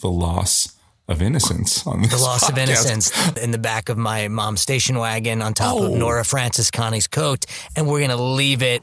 the 0.01 0.09
loss 0.09 0.77
of 1.07 1.21
innocence 1.23 1.87
on 1.87 2.03
this 2.03 2.11
The 2.13 2.19
loss 2.19 2.49
of 2.49 2.57
innocence 2.57 3.13
in 3.37 3.51
the 3.51 3.59
back 3.59 3.89
of 3.89 3.99
my 3.99 4.29
mom's 4.29 4.63
station 4.63 4.97
wagon 4.99 5.43
on 5.43 5.55
top 5.55 5.77
Oh. 5.77 5.93
of 5.93 5.99
Nora 5.99 6.25
Francis 6.25 6.71
Connie's 6.71 7.07
coat, 7.07 7.45
and 7.77 7.87
we're 7.87 8.01
gonna 8.01 8.17
leave 8.21 8.63
it 8.63 8.83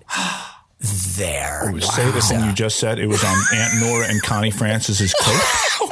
there. 0.79 1.71
Oh, 1.73 1.79
say 1.79 2.09
the 2.11 2.21
thing 2.21 2.43
you 2.45 2.53
just 2.53 2.77
said. 2.77 2.99
It 2.99 3.07
was 3.07 3.23
on 3.23 3.35
Aunt 3.53 3.73
Nora 3.81 4.07
and 4.07 4.21
Connie 4.21 4.51
Francis's 4.51 5.13
coat 5.13 5.41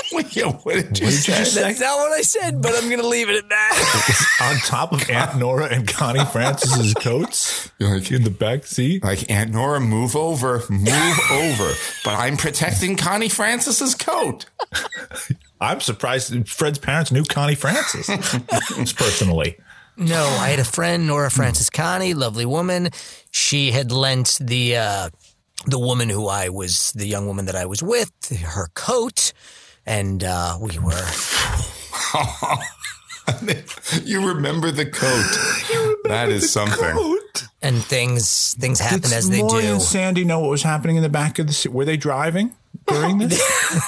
yeah, 0.35 0.51
what 0.51 0.75
did 0.75 0.97
you 0.97 1.05
What 1.05 1.11
did 1.11 1.11
you 1.11 1.11
say? 1.11 1.37
just 1.37 1.53
say? 1.53 1.61
That's 1.61 1.79
not 1.79 1.97
what 1.97 2.11
I 2.11 2.21
said, 2.21 2.61
but 2.61 2.73
I'm 2.75 2.89
gonna 2.89 3.07
leave 3.07 3.29
it 3.29 3.35
at 3.37 3.49
that. 3.49 4.37
on 4.41 4.55
top 4.57 4.91
of 4.93 5.09
Aunt 5.09 5.37
Nora 5.37 5.65
and 5.65 5.87
Connie 5.87 6.23
Francis's 6.25 6.93
coats 6.93 7.71
You're 7.79 7.95
like, 7.99 8.11
in 8.11 8.23
the 8.23 8.29
back 8.29 8.65
seat. 8.65 9.03
like 9.03 9.29
Aunt 9.31 9.51
Nora, 9.51 9.79
move 9.79 10.15
over, 10.15 10.63
move 10.69 11.19
over. 11.31 11.71
But 12.03 12.15
I'm 12.15 12.37
protecting 12.37 12.95
Connie 12.97 13.29
Francis's 13.29 13.95
coat. 13.95 14.45
I'm 15.59 15.79
surprised 15.81 16.47
Fred's 16.47 16.79
parents 16.79 17.11
knew 17.11 17.23
Connie 17.23 17.55
Francis 17.55 18.07
personally. 18.93 19.57
No, 19.97 20.25
I 20.25 20.49
had 20.49 20.59
a 20.59 20.65
friend, 20.65 21.07
Nora 21.07 21.31
Francis 21.31 21.69
Connie, 21.69 22.13
lovely 22.13 22.45
woman. 22.45 22.89
She 23.31 23.71
had 23.71 23.91
lent 23.91 24.37
the 24.41 24.77
uh, 24.77 25.09
the 25.65 25.79
woman 25.79 26.09
who 26.09 26.27
I 26.27 26.49
was, 26.49 26.91
the 26.93 27.07
young 27.07 27.27
woman 27.27 27.45
that 27.45 27.55
I 27.55 27.65
was 27.65 27.81
with, 27.81 28.11
her 28.43 28.69
coat, 28.73 29.31
and 29.85 30.23
uh, 30.23 30.57
we 30.59 30.77
were. 30.79 30.91
you 34.03 34.27
remember 34.27 34.71
the 34.71 34.85
coat. 34.85 36.03
that 36.09 36.29
is 36.29 36.51
something. 36.51 37.19
And 37.61 37.83
things 37.83 38.55
things 38.59 38.79
happen 38.79 39.01
Did 39.01 39.13
as 39.13 39.29
they 39.29 39.41
Maury 39.41 39.63
do. 39.63 39.73
and 39.73 39.81
Sandy 39.81 40.23
know 40.23 40.39
what 40.39 40.51
was 40.51 40.63
happening 40.63 40.97
in 40.97 41.03
the 41.03 41.09
back 41.09 41.39
of 41.39 41.47
the 41.47 41.53
seat? 41.53 41.71
Were 41.71 41.85
they 41.85 41.97
driving 41.97 42.53
during 42.87 43.17
this? 43.19 43.41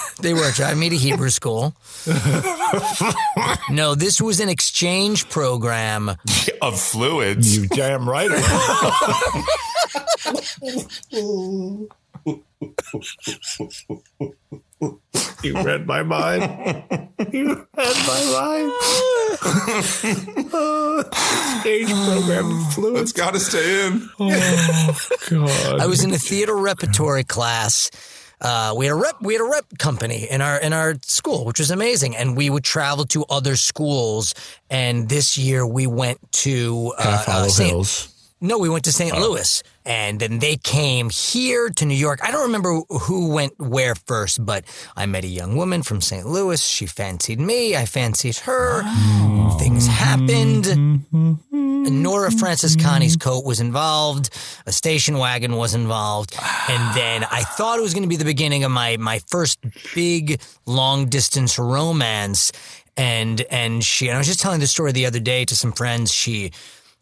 They 0.19 0.33
were 0.33 0.49
driving 0.51 0.79
me 0.79 0.89
to 0.89 0.97
Hebrew 0.97 1.29
school. 1.29 1.75
no, 3.69 3.93
this 3.93 4.19
was 4.19 4.39
an 4.39 4.49
exchange 4.49 5.29
program. 5.29 6.09
Of 6.59 6.79
fluids. 6.81 7.55
you 7.55 7.67
damn 7.67 8.09
right. 8.09 8.31
you 15.43 15.53
read 15.53 15.85
my 15.87 16.03
mind. 16.03 16.41
You 17.31 17.67
read 17.75 17.95
my 18.07 18.23
mind. 18.33 18.71
Stage 21.61 21.87
program 21.89 22.51
It's 22.65 22.75
fluids. 22.75 23.11
got 23.13 23.33
to 23.33 23.39
stay 23.39 23.87
in. 23.87 24.09
Oh, 24.19 24.99
God. 25.29 25.79
I 25.79 25.85
was 25.85 26.03
in 26.03 26.11
a 26.13 26.17
theater 26.17 26.55
repertory 26.55 27.23
class. 27.23 27.89
Uh, 28.39 28.73
we 28.77 28.85
had 28.85 28.91
a 28.91 28.95
rep, 28.95 29.15
we 29.21 29.33
had 29.33 29.41
a 29.41 29.49
rep 29.49 29.65
company 29.79 30.27
in 30.29 30.41
our 30.41 30.59
in 30.59 30.73
our 30.73 30.95
school, 31.01 31.45
which 31.45 31.59
was 31.59 31.71
amazing, 31.71 32.15
and 32.15 32.37
we 32.37 32.49
would 32.49 32.63
travel 32.63 33.05
to 33.05 33.25
other 33.29 33.55
schools. 33.55 34.33
And 34.69 35.09
this 35.09 35.37
year 35.37 35.65
we 35.65 35.87
went 35.87 36.19
to 36.43 36.93
uh, 36.97 37.03
Half 37.03 37.25
Hollow 37.25 37.45
uh, 37.45 37.49
St. 37.49 37.69
Hills. 37.71 38.13
No, 38.39 38.59
we 38.59 38.69
went 38.69 38.85
to 38.85 38.91
St. 38.91 39.15
Oh. 39.15 39.19
Louis, 39.19 39.63
and 39.83 40.19
then 40.19 40.37
they 40.37 40.57
came 40.57 41.09
here 41.09 41.69
to 41.69 41.85
New 41.85 41.95
York. 41.95 42.19
I 42.23 42.29
don't 42.29 42.43
remember 42.43 42.81
who 42.87 43.29
went 43.33 43.57
where 43.59 43.95
first, 43.95 44.45
but 44.45 44.63
I 44.95 45.07
met 45.07 45.23
a 45.23 45.27
young 45.27 45.55
woman 45.55 45.81
from 45.81 46.01
St. 46.01 46.23
Louis. 46.23 46.63
She 46.63 46.85
fancied 46.85 47.39
me. 47.39 47.75
I 47.75 47.85
fancied 47.85 48.37
her. 48.37 48.81
Oh. 48.85 49.57
Things 49.59 49.87
mm-hmm. 49.87 49.93
happened. 49.93 50.63
Mm-hmm. 50.65 52.03
Nora 52.03 52.29
mm-hmm. 52.29 52.37
Francis 52.37 52.75
Connie's 52.75 53.17
coat 53.17 53.43
was 53.43 53.59
involved. 53.59 54.29
A 54.67 54.71
station 54.71 55.17
wagon 55.17 55.55
was 55.55 55.73
involved, 55.73 56.35
and 56.69 56.95
then 56.95 57.23
I 57.31 57.41
thought 57.41 57.79
it 57.79 57.81
was 57.81 57.95
going 57.95 58.03
to 58.03 58.09
be 58.09 58.17
the 58.17 58.25
beginning 58.25 58.63
of 58.63 58.71
my 58.71 58.97
my 58.97 59.19
first 59.27 59.59
big 59.95 60.39
long 60.67 61.07
distance 61.07 61.57
romance. 61.57 62.51
And 62.97 63.41
and 63.49 63.83
she 63.83 64.07
and 64.07 64.15
I 64.15 64.19
was 64.19 64.27
just 64.27 64.41
telling 64.41 64.59
the 64.59 64.67
story 64.67 64.91
the 64.91 65.05
other 65.07 65.19
day 65.19 65.45
to 65.45 65.55
some 65.55 65.71
friends. 65.71 66.11
She 66.11 66.51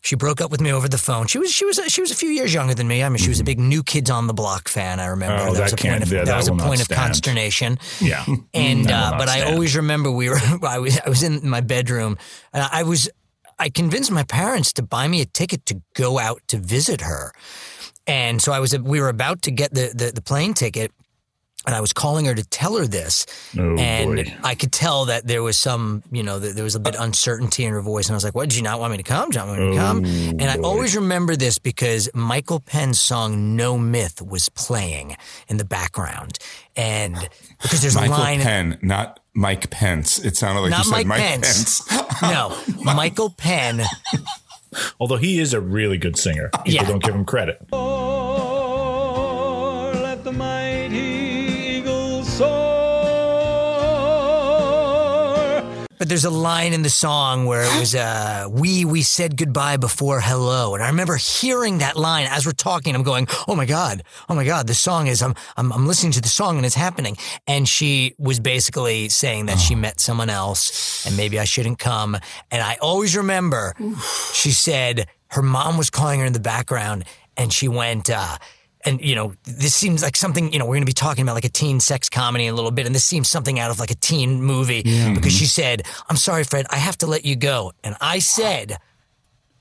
she 0.05 0.15
broke 0.15 0.39
up 0.39 0.51
with 0.51 0.61
me 0.61 0.71
over 0.71 0.87
the 0.87 0.99
phone. 0.99 1.25
She 1.25 1.39
was 1.39 1.51
she 1.51 1.65
was 1.65 1.79
she 1.87 1.99
was 1.99 2.11
a 2.11 2.15
few 2.15 2.29
years 2.29 2.53
younger 2.53 2.75
than 2.75 2.87
me. 2.87 3.03
I 3.03 3.09
mean, 3.09 3.17
she 3.17 3.29
was 3.29 3.39
a 3.39 3.43
big 3.43 3.59
New 3.59 3.81
Kids 3.81 4.11
on 4.11 4.27
the 4.27 4.35
Block 4.35 4.67
fan. 4.67 4.99
I 4.99 5.07
remember. 5.07 5.47
Oh, 5.47 5.53
that 5.53 5.63
was 5.63 5.73
a 5.73 5.77
point 5.77 6.03
of 6.03 6.09
that, 6.09 6.27
that 6.27 6.37
was 6.37 6.47
a 6.47 6.53
point 6.53 6.79
of 6.79 6.89
consternation. 6.89 7.79
Yeah. 7.99 8.23
And 8.53 8.89
uh, 8.89 9.15
but 9.17 9.27
I 9.27 9.51
always 9.51 9.75
remember 9.75 10.11
we 10.11 10.29
were 10.29 10.37
I 10.63 10.77
was 10.77 10.99
I 11.03 11.09
was 11.09 11.23
in 11.23 11.49
my 11.49 11.61
bedroom 11.61 12.17
and 12.53 12.67
I 12.71 12.83
was 12.83 13.09
I 13.57 13.69
convinced 13.69 14.11
my 14.11 14.23
parents 14.23 14.71
to 14.73 14.83
buy 14.83 15.07
me 15.07 15.21
a 15.21 15.25
ticket 15.25 15.65
to 15.67 15.81
go 15.95 16.19
out 16.19 16.41
to 16.49 16.57
visit 16.57 17.01
her. 17.01 17.33
And 18.05 18.41
so 18.41 18.51
I 18.51 18.59
was 18.59 18.77
we 18.77 19.01
were 19.01 19.09
about 19.09 19.41
to 19.43 19.51
get 19.51 19.73
the 19.73 19.91
the, 19.95 20.11
the 20.11 20.21
plane 20.21 20.53
ticket 20.53 20.91
and 21.65 21.75
I 21.75 21.81
was 21.81 21.93
calling 21.93 22.25
her 22.25 22.35
to 22.35 22.43
tell 22.43 22.75
her 22.77 22.87
this, 22.87 23.25
Oh, 23.57 23.75
and 23.77 24.15
boy. 24.15 24.33
I 24.43 24.55
could 24.55 24.71
tell 24.71 25.05
that 25.05 25.25
there 25.27 25.43
was 25.43 25.57
some, 25.57 26.03
you 26.11 26.23
know, 26.23 26.39
that 26.39 26.55
there 26.55 26.63
was 26.63 26.75
a 26.75 26.79
bit 26.79 26.95
uncertainty 26.97 27.65
in 27.65 27.71
her 27.73 27.81
voice, 27.81 28.07
and 28.07 28.13
I 28.13 28.17
was 28.17 28.23
like, 28.23 28.35
"What? 28.35 28.49
Did 28.49 28.57
you 28.57 28.63
not 28.63 28.79
want 28.79 28.91
me 28.91 28.97
to 28.97 29.03
come? 29.03 29.29
Do 29.29 29.39
you 29.39 29.45
not 29.45 29.47
want 29.49 29.59
me 29.61 29.71
to 29.71 29.73
oh, 29.73 29.85
come?" 29.85 30.05
Oh, 30.05 30.29
and 30.39 30.43
I 30.43 30.57
always 30.59 30.95
remember 30.95 31.35
this 31.35 31.57
because 31.59 32.09
Michael 32.13 32.59
Penn's 32.59 32.99
song 33.01 33.55
"No 33.55 33.77
Myth" 33.77 34.21
was 34.21 34.49
playing 34.49 35.15
in 35.47 35.57
the 35.57 35.65
background, 35.65 36.37
and 36.75 37.15
because 37.61 37.81
there's 37.81 37.95
Michael 37.95 38.15
a 38.15 38.19
line. 38.19 38.39
Penn, 38.41 38.77
not 38.81 39.19
Mike 39.33 39.69
Pence. 39.69 40.19
It 40.23 40.37
sounded 40.37 40.61
like 40.61 40.71
Not 40.71 40.79
you 40.79 40.83
said 40.85 40.91
Mike 40.91 41.07
Mike 41.07 41.19
Pence. 41.19 41.81
Pence. 41.87 42.21
no, 42.21 42.55
Michael 42.83 43.29
Penn. 43.31 43.81
Although 44.99 45.17
he 45.17 45.39
is 45.39 45.53
a 45.53 45.61
really 45.61 45.97
good 45.97 46.17
singer. 46.17 46.49
People 46.65 46.71
Yeah. 46.73 46.83
don't 46.85 47.01
give 47.03 47.15
him 47.15 47.23
credit. 47.25 47.59
Let 50.01 50.23
But 55.97 56.09
there's 56.09 56.25
a 56.25 56.29
line 56.29 56.73
in 56.73 56.81
the 56.81 56.89
song 56.89 57.45
where 57.45 57.63
it 57.63 57.79
was, 57.79 57.95
uh, 57.95 58.47
we, 58.51 58.83
we 58.83 59.01
said 59.01 59.37
goodbye 59.37 59.77
before 59.77 60.19
hello. 60.19 60.75
And 60.75 60.83
I 60.83 60.89
remember 60.89 61.15
hearing 61.15 61.77
that 61.77 61.95
line 61.95 62.27
as 62.29 62.45
we're 62.45 62.51
talking. 62.51 62.93
I'm 62.95 63.03
going, 63.03 63.27
oh 63.47 63.55
my 63.55 63.65
God, 63.65 64.03
oh 64.27 64.35
my 64.35 64.43
God, 64.43 64.67
this 64.67 64.79
song 64.79 65.07
is, 65.07 65.21
I'm, 65.21 65.35
I'm, 65.55 65.71
I'm 65.71 65.87
listening 65.87 66.11
to 66.13 66.21
the 66.21 66.27
song 66.27 66.57
and 66.57 66.65
it's 66.65 66.75
happening. 66.75 67.17
And 67.47 67.67
she 67.67 68.13
was 68.17 68.41
basically 68.41 69.07
saying 69.07 69.45
that 69.45 69.57
she 69.57 69.73
met 69.73 70.01
someone 70.01 70.29
else 70.29 71.05
and 71.05 71.15
maybe 71.15 71.39
I 71.39 71.45
shouldn't 71.45 71.79
come. 71.79 72.17
And 72.51 72.61
I 72.61 72.75
always 72.81 73.15
remember 73.15 73.73
she 74.33 74.51
said 74.51 75.07
her 75.29 75.41
mom 75.41 75.77
was 75.77 75.89
calling 75.89 76.19
her 76.19 76.25
in 76.25 76.33
the 76.33 76.41
background 76.41 77.05
and 77.37 77.53
she 77.53 77.69
went, 77.69 78.09
uh, 78.09 78.37
and 78.85 79.01
you 79.01 79.15
know 79.15 79.33
this 79.43 79.73
seems 79.73 80.03
like 80.03 80.15
something 80.15 80.53
you 80.53 80.59
know 80.59 80.65
we're 80.65 80.75
going 80.75 80.81
to 80.81 80.85
be 80.85 80.93
talking 80.93 81.23
about 81.23 81.35
like 81.35 81.45
a 81.45 81.49
teen 81.49 81.79
sex 81.79 82.09
comedy 82.09 82.45
in 82.45 82.53
a 82.53 82.55
little 82.55 82.71
bit 82.71 82.85
and 82.85 82.93
this 82.93 83.03
seems 83.03 83.27
something 83.27 83.59
out 83.59 83.71
of 83.71 83.79
like 83.79 83.91
a 83.91 83.95
teen 83.95 84.41
movie 84.41 84.83
because 85.13 85.33
she 85.33 85.45
said 85.45 85.83
i'm 86.09 86.15
sorry 86.15 86.43
fred 86.43 86.65
i 86.69 86.77
have 86.77 86.97
to 86.97 87.07
let 87.07 87.25
you 87.25 87.35
go. 87.35 87.71
And 87.83 87.95
i 87.99 88.19
said 88.19 88.77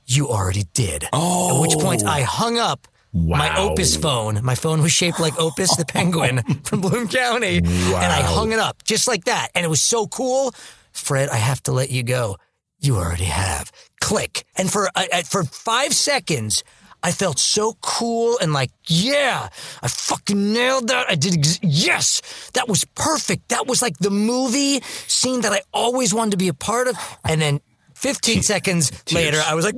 you 0.06 0.28
already 0.28 0.64
did. 0.74 1.06
Oh. 1.12 1.56
at 1.56 1.60
which 1.62 1.82
point 1.82 2.04
i 2.04 2.20
hung 2.20 2.58
up 2.58 2.86
my 3.16 3.56
opus 3.56 3.96
phone. 3.96 4.44
My 4.44 4.56
phone 4.56 4.82
was 4.82 4.90
shaped 4.90 5.20
like 5.20 5.38
opus 5.38 5.76
the 5.76 5.84
penguin 5.84 6.42
from 6.64 6.80
bloom 6.80 7.06
county 7.06 7.58
and 7.58 7.68
i 7.68 8.20
hung 8.22 8.52
it 8.52 8.58
up 8.58 8.82
just 8.84 9.06
like 9.06 9.24
that 9.24 9.48
and 9.54 9.64
it 9.64 9.68
was 9.68 9.82
so 9.82 10.06
cool. 10.06 10.52
Fred 10.92 11.28
i 11.28 11.36
have 11.36 11.62
to 11.64 11.72
let 11.72 11.90
you 11.90 12.02
go. 12.02 12.36
You 12.80 12.96
already 12.96 13.24
have. 13.24 13.70
Click. 14.00 14.44
And 14.56 14.70
for 14.70 14.88
uh, 14.94 15.04
uh, 15.12 15.22
for 15.22 15.44
five 15.44 15.94
seconds 15.94 16.62
I 17.04 17.12
felt 17.12 17.38
so 17.38 17.76
cool 17.82 18.38
and 18.40 18.54
like, 18.54 18.70
yeah, 18.86 19.50
I 19.82 19.88
fucking 19.88 20.54
nailed 20.54 20.88
that. 20.88 21.06
I 21.10 21.14
did, 21.16 21.34
ex- 21.38 21.60
yes, 21.62 22.22
that 22.54 22.66
was 22.66 22.84
perfect. 22.94 23.50
That 23.50 23.66
was 23.66 23.82
like 23.82 23.98
the 23.98 24.08
movie 24.10 24.80
scene 25.06 25.42
that 25.42 25.52
I 25.52 25.60
always 25.74 26.14
wanted 26.14 26.30
to 26.30 26.36
be 26.38 26.48
a 26.48 26.54
part 26.54 26.88
of. 26.88 26.96
And 27.22 27.42
then 27.42 27.60
15 27.92 28.40
seconds 28.42 28.90
later, 29.12 29.42
I 29.46 29.54
was 29.54 29.66
like, 29.66 29.74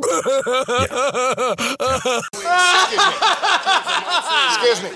excuse 4.47 4.83
me 4.83 4.91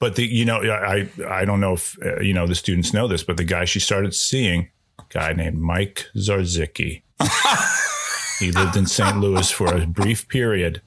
But 0.00 0.16
the 0.16 0.24
you 0.24 0.44
know 0.44 0.62
I 0.62 1.08
I 1.28 1.44
don't 1.44 1.60
know 1.60 1.74
if 1.74 1.96
uh, 2.04 2.20
you 2.20 2.32
know 2.32 2.46
the 2.46 2.54
students 2.54 2.94
know 2.94 3.06
this, 3.06 3.22
but 3.22 3.36
the 3.36 3.44
guy 3.44 3.64
she 3.64 3.80
started 3.80 4.14
seeing, 4.14 4.70
a 4.98 5.02
guy 5.10 5.32
named 5.32 5.58
Mike 5.58 6.06
Zarzicki. 6.16 7.02
he 8.38 8.52
lived 8.52 8.76
in 8.76 8.86
St. 8.86 9.18
Louis 9.20 9.50
for 9.50 9.66
a 9.74 9.86
brief 9.86 10.28
period 10.28 10.80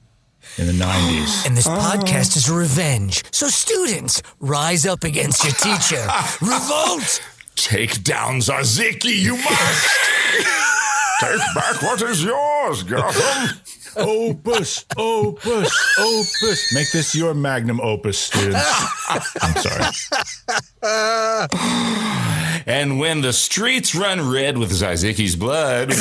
in 0.58 0.66
the 0.66 0.72
nineties. 0.72 1.46
and 1.46 1.56
this 1.56 1.66
podcast 1.68 2.36
is 2.36 2.50
revenge. 2.50 3.22
So 3.30 3.48
students, 3.48 4.22
rise 4.40 4.86
up 4.86 5.04
against 5.04 5.44
your 5.44 5.52
teacher. 5.54 6.04
Revolt! 6.40 7.22
Take 7.54 8.02
down 8.02 8.40
Zarzicki, 8.40 9.14
you 9.22 9.36
must. 9.36 9.88
Take 11.20 11.38
back 11.54 11.82
what 11.82 12.02
is 12.02 12.24
yours, 12.24 12.82
Gotham. 12.82 13.56
Opus, 13.96 14.84
opus, 14.96 15.96
opus. 15.98 16.74
Make 16.74 16.90
this 16.92 17.14
your 17.14 17.34
magnum 17.34 17.80
opus, 17.80 18.18
students. 18.18 18.64
I'm 19.40 19.56
sorry. 19.56 19.84
And 22.64 23.00
when 23.00 23.22
the 23.22 23.32
streets 23.32 23.92
run 23.94 24.30
red 24.30 24.56
with 24.56 24.70
Zaziki's 24.70 25.34
blood, 25.34 25.90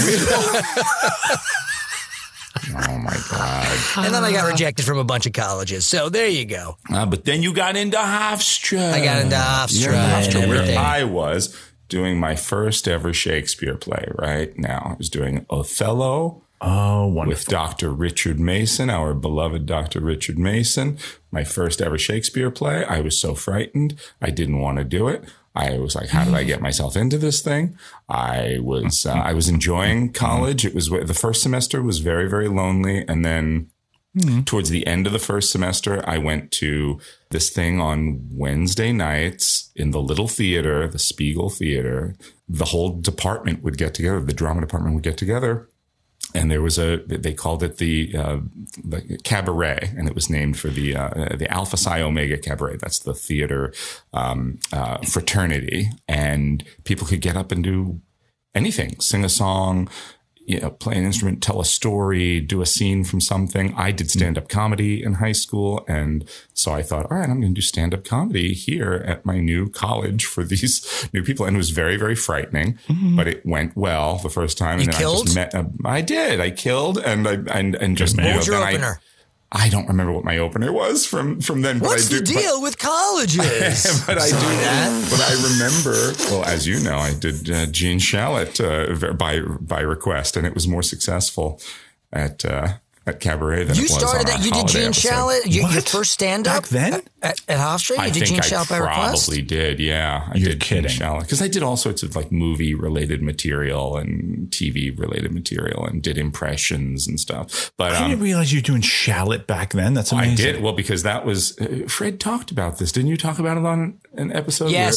oh 2.88 2.98
my 3.00 3.18
god! 3.32 4.06
And 4.06 4.14
then 4.14 4.24
I 4.24 4.32
got 4.32 4.48
rejected 4.48 4.86
from 4.86 5.00
a 5.00 5.04
bunch 5.04 5.26
of 5.26 5.34
colleges. 5.34 5.88
So 5.88 6.10
there 6.10 6.28
you 6.28 6.46
go. 6.46 6.78
Uh, 6.92 7.08
but 7.08 7.26
then 7.26 7.42
you 7.42 7.54
got 7.54 7.76
into 7.76 7.98
Hofstra. 7.98 8.94
I 8.94 9.04
got 9.04 9.22
into 9.24 9.36
Hofstra 9.36 9.84
You're 9.84 9.94
Hofstra, 9.94 10.42
and 10.44 10.50
where. 10.52 10.78
I 10.78 11.04
was 11.04 11.58
doing 11.90 12.20
my 12.20 12.36
first 12.36 12.88
ever 12.88 13.12
Shakespeare 13.12 13.76
play. 13.76 14.08
Right 14.16 14.56
now, 14.58 14.92
I 14.92 14.94
was 14.98 15.10
doing 15.10 15.46
Othello. 15.50 16.44
Oh, 16.62 17.08
wonderful. 17.08 17.30
with 17.30 17.46
Dr. 17.48 17.90
Richard 17.90 18.40
Mason, 18.40 18.90
our 18.90 19.16
beloved 19.16 19.66
Dr. 19.66 20.00
Richard 20.00 20.38
Mason, 20.38 20.98
my 21.32 21.44
first 21.44 21.82
ever 21.82 21.98
Shakespeare 21.98 22.52
play. 22.52 22.86
I 22.86 23.02
was 23.02 23.20
so 23.20 23.34
frightened. 23.34 24.00
I 24.22 24.30
didn't 24.30 24.60
want 24.60 24.78
to 24.78 24.84
do 24.84 25.08
it. 25.08 25.24
I 25.56 25.80
was 25.80 25.96
like, 25.96 26.10
how 26.10 26.24
did 26.24 26.36
I 26.36 26.44
get 26.44 26.62
myself 26.68 26.96
into 26.96 27.18
this 27.18 27.42
thing? 27.42 27.78
I 28.08 28.60
was, 28.62 29.08
uh, 29.08 29.14
I 29.14 29.34
was 29.34 29.50
enjoying 29.50 30.14
college. 30.14 30.64
It 30.64 30.76
was 30.76 30.90
the 30.90 31.16
first 31.16 31.42
semester 31.42 31.82
was 31.82 31.98
very, 31.98 32.30
very 32.30 32.48
lonely. 32.48 33.08
And 33.08 33.26
then 33.26 33.72
towards 34.46 34.70
the 34.70 34.86
end 34.86 35.08
of 35.08 35.14
the 35.14 35.20
first 35.20 35.52
semester, 35.52 36.08
I 36.08 36.20
went 36.20 36.52
to 36.54 37.00
this 37.32 37.50
thing 37.50 37.82
on 37.82 38.28
Wednesday 38.30 38.92
nights 38.92 39.72
in 39.76 39.92
the 39.92 40.02
little 40.02 40.28
theater, 40.28 40.88
the 40.88 41.00
Spiegel 41.00 41.50
Theater. 41.50 42.16
The 42.48 42.66
whole 42.66 43.00
department 43.00 43.64
would 43.64 43.78
get 43.80 43.96
together. 43.96 44.20
The 44.20 44.34
drama 44.34 44.62
department 44.62 44.94
would 44.94 45.04
get 45.04 45.18
together 45.18 45.70
and 46.34 46.50
there 46.50 46.62
was 46.62 46.78
a 46.78 46.98
they 47.08 47.34
called 47.34 47.64
it 47.64 47.78
the, 47.78 48.16
uh, 48.16 48.40
the 48.84 49.20
cabaret, 49.24 49.94
and 49.98 50.08
it 50.08 50.16
was 50.16 50.30
named 50.30 50.58
for 50.58 50.70
the 50.70 50.96
uh, 50.96 51.36
the 51.36 51.50
Alpha 51.52 51.78
Psi 51.78 52.02
Omega 52.02 52.38
Cabaret. 52.38 52.78
That's 52.78 53.00
the 53.00 53.14
theater 53.14 53.74
um, 54.14 54.60
uh, 54.72 54.98
fraternity, 55.00 55.90
and 56.08 56.64
people 56.84 57.08
could 57.08 57.22
get 57.22 57.36
up 57.36 57.52
and 57.52 57.64
do 57.64 58.02
anything, 58.54 59.00
sing 59.00 59.24
a 59.24 59.30
song. 59.30 59.90
You 60.46 60.60
know, 60.60 60.72
play 60.72 60.98
an 60.98 61.06
instrument, 61.06 61.42
tell 61.42 61.62
a 61.62 61.66
story, 61.66 62.42
do 62.42 62.62
a 62.62 62.66
scene 62.66 63.04
from 63.04 63.22
something. 63.22 63.74
I 63.76 63.92
did 63.92 64.10
stand 64.10 64.38
up 64.38 64.50
comedy 64.50 65.04
in 65.04 65.14
high 65.14 65.32
school. 65.32 65.86
And 65.88 66.28
so 66.54 66.72
I 66.72 66.82
thought, 66.82 67.10
all 67.12 67.18
right, 67.18 67.30
I'm 67.30 67.40
going 67.40 67.54
to 67.54 67.56
do 67.56 67.62
stand 67.62 67.94
up 67.94 68.04
comedy 68.04 68.54
here 68.54 69.04
at 69.08 69.26
my 69.26 69.40
new 69.40 69.70
college 69.70 70.26
for 70.26 70.44
these 70.52 71.10
new 71.14 71.24
people. 71.24 71.46
And 71.46 71.56
it 71.56 71.58
was 71.58 71.70
very, 71.70 71.96
very 71.96 72.16
frightening, 72.16 72.80
but 73.16 73.28
it 73.28 73.46
went 73.46 73.78
well 73.78 74.18
the 74.18 74.30
first 74.30 74.58
time. 74.58 74.80
You 74.80 74.86
and 74.86 74.94
then 74.94 75.06
I 75.06 75.24
just 75.24 75.36
met, 75.36 75.56
uh, 75.56 75.64
I 75.86 76.02
did. 76.02 76.40
I 76.40 76.52
killed 76.52 76.98
and 76.98 77.28
I, 77.28 77.34
and, 77.58 77.76
and 77.76 77.96
just, 77.96 78.18
you 78.18 78.24
know, 78.24 78.42
then 78.42 78.76
opener? 78.76 79.00
I, 79.00 79.11
don't 79.70 79.88
remember 79.88 80.14
what 80.14 80.24
my 80.24 80.38
opener 80.38 80.72
was 80.72 81.06
from, 81.06 81.42
from 81.42 81.62
then, 81.62 81.80
What's 81.80 82.08
but 82.08 82.16
I 82.16 82.20
the 82.20 82.26
do, 82.26 82.34
but- 82.34 82.40
deal 82.42 82.62
with 82.62 82.78
colleges? 82.78 84.04
but 84.08 84.18
I 84.18 84.28
do. 84.28 84.34
that. 84.34 85.08
But 85.10 85.22
I 85.22 85.34
remember. 85.54 86.14
Well, 86.32 86.46
as 86.46 86.66
you 86.68 86.80
know, 86.80 86.98
I 86.98 87.14
did 87.14 87.50
uh, 87.50 87.66
Gene 87.66 88.00
Shalit 88.00 88.60
uh, 88.64 89.14
by 89.14 89.42
by 89.42 89.82
request, 89.82 90.38
and 90.38 90.48
it 90.48 90.54
was 90.54 90.68
more 90.68 90.84
successful 90.84 91.60
at 92.14 92.46
uh, 92.46 92.74
at 93.08 93.20
Cabaret 93.20 93.64
than 93.64 93.76
you 93.76 93.84
it 93.84 93.90
was 93.90 93.98
started 94.00 94.30
on 94.32 94.38
that. 94.40 94.46
You 94.46 94.52
did 94.52 94.54
holiday 94.54 94.84
Gene. 94.84 94.92
Shalit. 94.92 95.46
You, 95.46 95.68
your 95.68 95.82
first 95.82 96.12
stand 96.12 96.48
up 96.48 96.64
Back 96.64 96.70
then? 96.70 96.94
at, 97.24 97.40
at 97.48 97.58
Hofstra. 97.58 97.96
You 97.96 98.02
I 98.02 98.10
did 98.10 98.28
think 98.28 98.28
Gene 98.28 98.40
I 98.40 98.42
Shalit 98.42 98.70
by 98.70 98.78
request. 98.78 99.30
I 99.30 99.34
probably 99.34 99.42
did. 99.42 99.80
Yeah, 99.80 100.30
I 100.32 100.38
You're 100.38 100.50
did 100.50 100.62
kidding. 100.62 100.88
Gene 100.88 101.00
Shalit 101.00 101.22
because 101.22 101.42
I 101.42 101.48
did 101.48 101.64
all 101.64 101.78
sorts 101.78 102.04
of 102.04 102.16
like 102.16 102.32
movie 102.32 102.76
related 102.76 103.24
material 103.24 103.98
and 103.98 104.50
TV 104.52 104.98
related 104.98 105.32
material 105.34 105.86
and 105.86 106.04
did 106.04 106.18
impressions 106.18 107.08
and 107.08 107.20
stuff. 107.20 107.72
But 107.76 107.94
I 107.94 108.04
um, 108.04 108.10
didn't 108.12 108.24
realize 108.24 108.54
you 108.54 108.60
were 108.60 108.64
doing 108.64 108.82
Shalit 108.82 109.48
back 109.48 109.72
then. 109.72 109.96
That's 109.96 110.12
amazing. 110.12 110.34
I 110.48 110.52
did 110.52 110.62
well 110.64 110.74
because 110.74 111.02
that 111.04 111.26
was 111.26 111.58
uh, 111.60 111.86
Fred 111.88 112.20
talked 112.20 112.52
about 112.52 112.78
this. 112.78 112.92
Didn't 112.92 113.10
you 113.10 113.18
talk 113.18 113.40
about 113.40 113.58
it 113.58 113.66
on 113.66 114.00
an 114.14 114.32
episode? 114.32 114.72
where- 114.72 114.92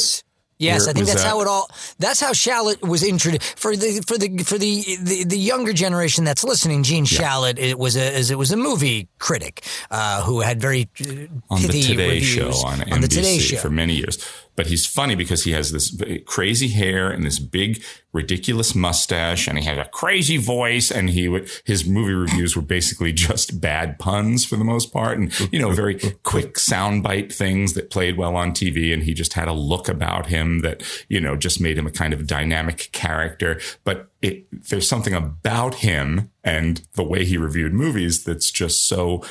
Yes. 0.58 0.88
I 0.88 0.92
think 0.92 1.06
that's 1.06 1.22
that? 1.22 1.28
how 1.28 1.40
it 1.40 1.48
all. 1.48 1.68
That's 1.98 2.20
how 2.20 2.32
Shalit 2.32 2.86
was 2.86 3.02
introduced 3.02 3.58
for 3.58 3.76
the 3.76 4.02
for 4.06 4.16
the 4.16 4.38
for 4.44 4.56
the 4.58 4.96
the, 5.00 5.24
the 5.24 5.38
younger 5.38 5.72
generation 5.72 6.24
that's 6.24 6.44
listening. 6.44 6.82
Gene 6.82 7.04
Shalit 7.04 7.58
it 7.58 7.78
was 7.78 7.96
a 7.96 8.18
it 8.18 8.38
was 8.38 8.52
a 8.52 8.56
movie 8.56 9.08
critic 9.18 9.64
uh, 9.90 10.22
who 10.22 10.40
had 10.40 10.60
very 10.60 10.88
uh, 11.00 11.26
on 11.50 11.62
the 11.62 11.68
Today 11.68 12.08
reviews 12.14 12.24
Show 12.24 12.66
on, 12.66 12.92
on 12.92 13.00
the 13.00 13.08
Today 13.08 13.38
NBC 13.38 13.40
Show. 13.40 13.56
for 13.58 13.70
many 13.70 13.94
years. 13.94 14.18
But 14.56 14.68
he's 14.68 14.86
funny 14.86 15.14
because 15.14 15.44
he 15.44 15.52
has 15.52 15.72
this 15.72 15.96
crazy 16.26 16.68
hair 16.68 17.10
and 17.10 17.24
this 17.24 17.38
big, 17.38 17.82
ridiculous 18.12 18.74
mustache, 18.74 19.48
and 19.48 19.58
he 19.58 19.64
had 19.64 19.78
a 19.78 19.88
crazy 19.88 20.36
voice. 20.36 20.90
And 20.90 21.10
he 21.10 21.28
would 21.28 21.50
his 21.64 21.86
movie 21.86 22.14
reviews 22.14 22.54
were 22.54 22.62
basically 22.62 23.12
just 23.28 23.60
bad 23.60 23.98
puns 23.98 24.44
for 24.44 24.56
the 24.56 24.64
most 24.64 24.92
part, 24.92 25.18
and 25.18 25.52
you 25.52 25.58
know, 25.58 25.70
very 25.70 25.98
quick 26.22 26.54
soundbite 26.54 27.32
things 27.32 27.74
that 27.74 27.90
played 27.90 28.16
well 28.16 28.36
on 28.36 28.52
TV. 28.52 28.92
And 28.92 29.02
he 29.02 29.14
just 29.14 29.32
had 29.34 29.48
a 29.48 29.52
look 29.52 29.88
about 29.88 30.26
him 30.26 30.60
that 30.60 30.82
you 31.08 31.20
know 31.20 31.36
just 31.36 31.60
made 31.60 31.78
him 31.78 31.86
a 31.86 31.92
kind 31.92 32.12
of 32.12 32.26
dynamic 32.26 32.90
character. 32.92 33.60
But 33.84 34.08
it, 34.22 34.46
there's 34.68 34.88
something 34.88 35.14
about 35.14 35.76
him 35.76 36.30
and 36.42 36.82
the 36.94 37.04
way 37.04 37.24
he 37.24 37.36
reviewed 37.36 37.74
movies 37.74 38.24
that's 38.24 38.50
just 38.50 38.88
so 38.88 39.22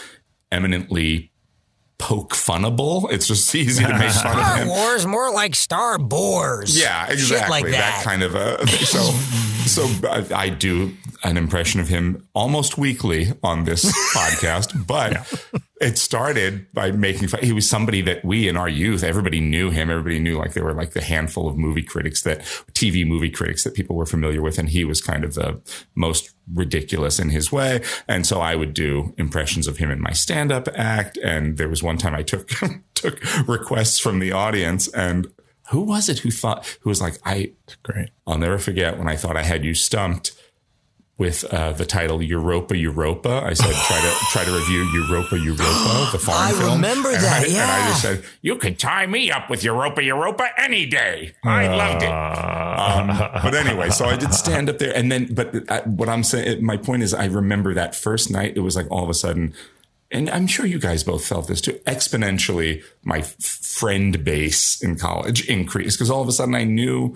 eminently 0.52 1.33
poke 1.98 2.34
funnable. 2.34 3.12
It's 3.12 3.28
just 3.28 3.54
easy 3.56 3.84
to 3.84 3.98
make 3.98 4.12
fun 4.12 4.40
of 4.40 4.58
him. 4.58 4.68
Star. 4.68 4.68
Wars, 4.68 5.06
more 5.06 5.32
like 5.32 5.56
Star 5.56 5.98
Boars. 5.98 6.80
Yeah, 6.80 7.08
exactly. 7.08 7.62
like 7.62 7.72
that. 7.72 8.04
kind 8.04 8.24
of 8.24 8.36
a 8.36 8.66
so 8.86 9.00
so 9.66 9.88
I, 10.08 10.26
I 10.34 10.50
do 10.50 10.94
an 11.24 11.38
impression 11.38 11.80
of 11.80 11.88
him 11.88 12.28
almost 12.34 12.78
weekly 12.78 13.32
on 13.44 13.64
this 13.64 13.86
podcast, 14.16 14.86
but 14.86 15.28
it 15.82 15.98
started 15.98 16.72
by 16.74 16.92
making 16.92 17.28
fun. 17.28 17.42
He 17.42 17.52
was 17.52 17.70
somebody 17.70 18.02
that 18.02 18.24
we 18.24 18.48
in 18.48 18.58
our 18.58 18.70
youth, 18.70 19.04
everybody 19.04 19.42
knew 19.42 19.70
him. 19.70 19.90
Everybody 19.90 20.20
knew 20.20 20.38
like 20.38 20.54
there 20.54 20.64
were 20.64 20.74
like 20.74 20.92
the 20.92 21.02
handful 21.02 21.48
of 21.48 21.58
movie 21.58 21.84
critics 21.84 22.22
that 22.24 22.42
TV 22.74 23.06
movie 23.06 23.30
critics 23.30 23.64
that 23.64 23.74
people 23.74 23.96
were 23.96 24.06
familiar 24.06 24.42
with, 24.42 24.58
and 24.58 24.70
he 24.70 24.86
was 24.86 25.02
kind 25.02 25.24
of 25.24 25.34
the 25.34 25.62
most 25.96 26.34
ridiculous 26.54 27.20
in 27.20 27.30
his 27.30 27.52
way. 27.52 27.82
And 28.08 28.26
so 28.26 28.42
I 28.42 28.56
would 28.56 28.74
do 28.74 29.14
impressions 29.18 29.68
of 29.68 29.78
him 29.78 29.92
in 29.92 30.02
my 30.02 30.12
stand 30.12 30.52
up 30.52 30.68
act. 30.76 31.18
And 31.18 31.58
there 31.58 31.70
was 31.70 31.82
one 31.82 31.98
time 31.98 32.16
I 32.16 32.24
took 32.24 32.50
took 32.94 33.48
requests 33.48 34.00
from 34.00 34.20
the 34.20 34.32
audience 34.32 34.88
and 34.90 35.28
who 35.72 35.82
was 35.82 36.10
it 36.10 36.20
who 36.20 36.32
thought 36.32 36.66
who 36.82 36.90
was 36.90 37.02
like 37.02 37.18
I 37.26 37.52
Great. 37.84 38.10
I'll 38.28 38.38
never 38.38 38.58
forget 38.58 38.98
when 38.98 39.08
I 39.08 39.16
thought 39.16 39.38
I 39.38 39.44
had 39.44 39.64
you 39.64 39.74
stumped 39.74 40.34
with 41.18 41.44
uh, 41.54 41.72
the 41.74 41.86
title 41.86 42.22
Europa 42.24 42.76
Europa. 42.76 43.44
I 43.46 43.54
said 43.54 43.72
try 43.74 44.02
to 44.02 44.12
try 44.32 44.44
to 44.46 44.52
review 44.52 44.84
Europa 44.94 45.38
Europa, 45.38 46.10
the 46.12 46.20
foreign 46.22 46.42
I 46.42 46.52
film. 46.52 46.74
remember 46.76 47.10
and 47.10 47.24
that, 47.24 47.44
I, 47.44 47.46
And 47.46 47.72
I 47.72 47.88
just 47.90 48.02
said 48.02 48.24
you 48.42 48.56
could 48.58 48.80
tie 48.80 49.06
me 49.06 49.32
up 49.32 49.50
with 49.50 49.64
Europa 49.64 50.04
Europa 50.04 50.48
any 50.58 50.86
day. 50.86 51.34
I 51.44 51.68
loved 51.68 52.04
it. 52.04 52.10
Um, 52.10 53.08
but 53.44 53.54
anyway, 53.54 53.90
so 53.90 54.06
I 54.06 54.18
did 54.18 54.34
stand 54.34 54.70
up 54.70 54.80
there, 54.80 54.96
and 54.96 55.12
then 55.12 55.34
but 55.34 55.72
I, 55.72 55.82
what 55.82 56.10
I'm 56.10 56.24
saying, 56.24 56.66
my 56.66 56.78
point 56.78 57.04
is, 57.04 57.14
I 57.14 57.26
remember 57.26 57.74
that 57.76 57.96
first 57.96 58.32
night. 58.32 58.54
It 58.58 58.62
was 58.62 58.76
like 58.76 58.88
all 58.90 59.04
of 59.04 59.10
a 59.10 59.14
sudden. 59.14 59.54
And 60.14 60.30
I'm 60.30 60.48
sure 60.48 60.66
you 60.66 60.80
guys 60.80 61.04
both 61.04 61.26
felt 61.26 61.48
this 61.48 61.60
too. 61.60 61.74
Exponentially, 61.88 62.84
my 63.04 63.20
f- 63.20 63.36
friend 63.42 64.24
base 64.24 64.82
in 64.82 64.96
college 64.96 65.46
increased 65.50 65.98
because 65.98 66.10
all 66.12 66.22
of 66.22 66.28
a 66.30 66.32
sudden 66.32 66.56
I 66.56 66.64
knew 66.64 67.16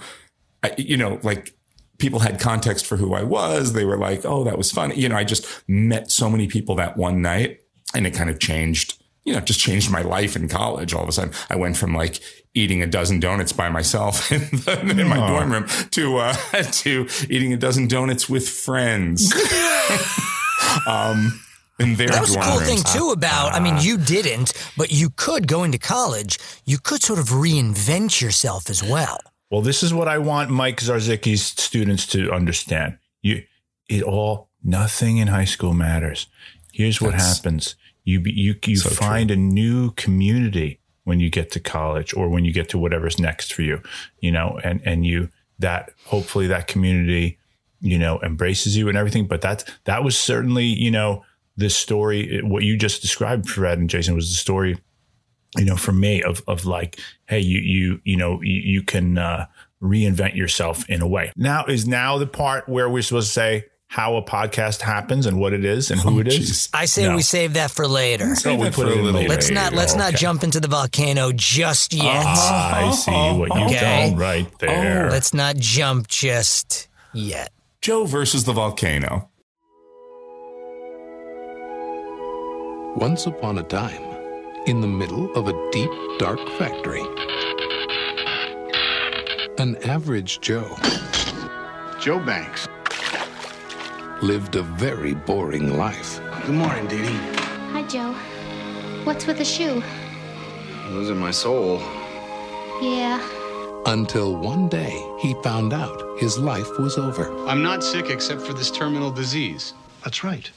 I- 0.63 0.73
you 0.77 0.97
know, 0.97 1.19
like 1.21 1.53
people 1.99 2.19
had 2.19 2.39
context 2.39 2.85
for 2.85 2.97
who 2.97 3.13
I 3.13 3.23
was. 3.23 3.73
They 3.73 3.85
were 3.85 3.97
like, 3.97 4.25
oh, 4.25 4.43
that 4.43 4.57
was 4.57 4.71
fun. 4.71 4.91
You 4.95 5.09
know, 5.09 5.15
I 5.15 5.23
just 5.23 5.45
met 5.67 6.11
so 6.11 6.29
many 6.29 6.47
people 6.47 6.75
that 6.75 6.97
one 6.97 7.21
night 7.21 7.59
and 7.93 8.05
it 8.07 8.11
kind 8.15 8.29
of 8.29 8.39
changed, 8.39 9.01
you 9.23 9.33
know, 9.33 9.39
just 9.41 9.59
changed 9.59 9.91
my 9.91 10.01
life 10.01 10.35
in 10.35 10.47
college. 10.47 10.93
All 10.93 11.03
of 11.03 11.09
a 11.09 11.11
sudden, 11.11 11.33
I 11.49 11.55
went 11.55 11.77
from 11.77 11.93
like 11.93 12.19
eating 12.55 12.81
a 12.81 12.87
dozen 12.87 13.19
donuts 13.19 13.53
by 13.53 13.69
myself 13.69 14.31
in, 14.31 14.41
the, 14.41 14.95
in 14.99 15.07
my 15.07 15.17
dorm 15.17 15.51
room 15.51 15.67
to, 15.91 16.17
uh, 16.17 16.33
to 16.71 17.07
eating 17.29 17.53
a 17.53 17.57
dozen 17.57 17.87
donuts 17.87 18.27
with 18.27 18.49
friends. 18.49 19.31
um, 20.87 21.39
in 21.79 21.95
their 21.95 22.07
That 22.07 22.21
was 22.21 22.33
dorm 22.33 22.45
cool 22.45 22.59
thing 22.59 22.79
too 22.83 23.11
about. 23.11 23.53
I 23.53 23.59
mean, 23.59 23.77
you 23.79 23.97
didn't, 23.97 24.53
but 24.75 24.91
you 24.91 25.09
could 25.15 25.47
go 25.47 25.63
into 25.63 25.77
college. 25.77 26.39
You 26.65 26.77
could 26.77 27.01
sort 27.01 27.19
of 27.19 27.27
reinvent 27.27 28.21
yourself 28.21 28.69
as 28.69 28.83
well. 28.83 29.19
Well, 29.49 29.61
this 29.61 29.83
is 29.83 29.93
what 29.93 30.07
I 30.07 30.17
want 30.17 30.49
Mike 30.49 30.81
Zarzicki's 30.81 31.41
students 31.41 32.05
to 32.07 32.31
understand. 32.31 32.97
You, 33.21 33.43
it 33.87 34.03
all, 34.03 34.49
nothing 34.63 35.17
in 35.17 35.27
high 35.27 35.45
school 35.45 35.73
matters. 35.73 36.27
Here's 36.73 37.01
what 37.01 37.11
That's 37.11 37.37
happens. 37.37 37.75
You, 38.03 38.21
you, 38.25 38.55
you 38.65 38.75
so 38.77 38.89
find 38.89 39.31
a 39.31 39.35
new 39.35 39.91
community 39.91 40.79
when 41.03 41.19
you 41.19 41.29
get 41.29 41.51
to 41.51 41.59
college 41.59 42.13
or 42.13 42.27
when 42.27 42.43
you 42.43 42.51
get 42.51 42.69
to 42.69 42.77
whatever's 42.77 43.19
next 43.19 43.53
for 43.53 43.61
you, 43.61 43.81
you 44.19 44.31
know, 44.31 44.59
and, 44.63 44.81
and 44.83 45.05
you, 45.05 45.29
that 45.59 45.91
hopefully 46.05 46.47
that 46.47 46.67
community, 46.67 47.37
you 47.79 47.97
know, 47.97 48.19
embraces 48.21 48.75
you 48.75 48.89
and 48.89 48.97
everything. 48.97 49.27
But 49.27 49.41
that's, 49.41 49.63
that 49.85 50.03
was 50.03 50.17
certainly, 50.17 50.65
you 50.65 50.91
know, 50.91 51.23
this 51.57 51.75
story, 51.75 52.39
what 52.43 52.63
you 52.63 52.77
just 52.77 53.01
described, 53.01 53.49
Fred 53.49 53.79
and 53.79 53.89
Jason 53.89 54.15
was 54.15 54.29
the 54.29 54.37
story 54.37 54.77
you 55.57 55.65
know, 55.65 55.77
for 55.77 55.91
me 55.93 56.21
of, 56.21 56.41
of 56.47 56.65
like, 56.65 56.99
hey, 57.27 57.39
you, 57.39 57.59
you, 57.59 58.01
you 58.03 58.15
know, 58.17 58.41
you, 58.43 58.61
you 58.61 58.83
can, 58.83 59.17
uh, 59.17 59.45
reinvent 59.81 60.35
yourself 60.35 60.87
in 60.89 61.01
a 61.01 61.07
way. 61.07 61.31
Now 61.35 61.65
is 61.65 61.87
now 61.87 62.17
the 62.17 62.27
part 62.27 62.67
where 62.67 62.89
we're 62.89 63.01
supposed 63.03 63.27
to 63.27 63.33
say 63.33 63.65
how 63.87 64.15
a 64.17 64.21
podcast 64.23 64.81
happens 64.81 65.25
and 65.25 65.39
what 65.39 65.53
it 65.53 65.63
is 65.63 65.89
and 65.91 65.99
who 66.01 66.19
it 66.19 66.27
is. 66.27 66.39
jeez. 66.39 66.69
I 66.73 66.85
say 66.85 67.03
No. 67.07 67.15
we 67.15 67.21
save 67.21 67.53
that 67.53 67.71
for 67.71 67.87
later. 67.87 68.35
So 68.35 68.55
we 68.55 68.69
put 68.71 68.87
it 68.87 68.95
a 68.95 68.99
in 68.99 69.05
little 69.05 69.21
later. 69.21 69.29
Let's 69.29 69.49
not 69.51 69.73
let's 69.73 69.95
not 69.95 70.09
Okay. 70.09 70.17
jump 70.17 70.43
into 70.43 70.59
the 70.59 70.67
volcano 70.67 71.31
just 71.31 71.93
yet. 71.93 72.25
I 72.25 72.91
see 72.91 73.11
what 73.11 73.53
you've 73.55 73.67
Okay. 73.71 74.09
done 74.09 74.17
right 74.17 74.59
there. 74.59 75.09
Let's 75.11 75.33
not 75.33 75.55
jump 75.57 76.07
just 76.07 76.87
yet. 77.13 77.53
Joe 77.81 78.05
versus 78.05 78.43
the 78.45 78.53
volcano. 78.53 79.29
Once 82.97 83.27
upon 83.27 83.59
a 83.59 83.63
time, 83.63 84.01
in 84.65 84.81
the 84.81 84.87
middle 84.87 85.31
of 85.35 85.47
a 85.47 85.69
deep, 85.71 85.91
dark 86.17 86.39
factory, 86.57 87.03
an 89.59 89.77
average 89.87 90.41
Joe 90.41 90.75
Joe 91.99 92.17
Banks. 92.17 92.67
lived 94.23 94.55
a 94.55 94.63
very 94.63 95.13
boring 95.13 95.77
life. 95.77 96.19
Good 96.47 96.55
morning, 96.55 96.87
Dee 96.87 97.03
Dee. 97.03 97.19
Hi, 97.71 97.83
Joe. 97.83 98.13
What's 99.03 99.27
with 99.27 99.37
the 99.37 99.45
shoe? 99.45 99.83
Losing 100.89 101.17
my 101.17 101.29
soul. 101.29 101.77
Yeah. 102.81 103.21
Until 103.85 104.35
one 104.35 104.69
day 104.69 105.05
he 105.19 105.35
found 105.43 105.71
out 105.71 106.01
his 106.17 106.39
life 106.39 106.79
was 106.79 106.97
over. 106.97 107.31
I'm 107.45 107.61
not 107.61 107.83
sick 107.83 108.09
except 108.09 108.41
for 108.41 108.53
this 108.53 108.71
terminal 108.71 109.11
disease. 109.11 109.75
That's 110.03 110.23
right. 110.23 110.49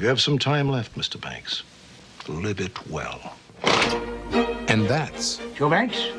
You 0.00 0.06
have 0.06 0.20
some 0.20 0.38
time 0.38 0.70
left, 0.70 0.96
Mr. 0.96 1.20
Banks. 1.20 1.62
Live 2.26 2.60
it 2.60 2.88
well. 2.88 3.36
And 4.66 4.88
that's 4.88 5.40
Joe 5.54 5.68
Banks? 5.68 6.10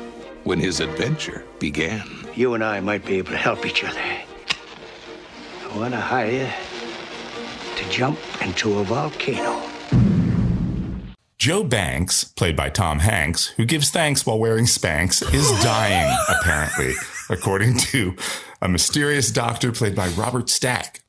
when 0.44 0.58
his 0.58 0.80
adventure 0.80 1.44
began. 1.58 2.08
You 2.34 2.54
and 2.54 2.64
I 2.64 2.80
might 2.80 3.04
be 3.04 3.18
able 3.18 3.30
to 3.30 3.36
help 3.36 3.64
each 3.66 3.84
other. 3.84 4.00
I 4.00 5.76
want 5.76 5.94
to 5.94 6.00
hire 6.00 6.30
you 6.30 6.48
to 7.76 7.90
jump 7.90 8.18
into 8.42 8.78
a 8.78 8.84
volcano. 8.84 9.62
Joe 11.38 11.64
Banks, 11.64 12.22
played 12.24 12.56
by 12.56 12.70
Tom 12.70 13.00
Hanks, 13.00 13.48
who 13.48 13.64
gives 13.64 13.90
thanks 13.90 14.24
while 14.24 14.38
wearing 14.38 14.66
Spanx, 14.66 15.22
is 15.34 15.50
dying, 15.62 16.16
apparently, 16.28 16.94
according 17.30 17.78
to 17.78 18.14
a 18.60 18.68
mysterious 18.68 19.32
doctor 19.32 19.72
played 19.72 19.96
by 19.96 20.08
Robert 20.10 20.48
Stack. 20.48 21.02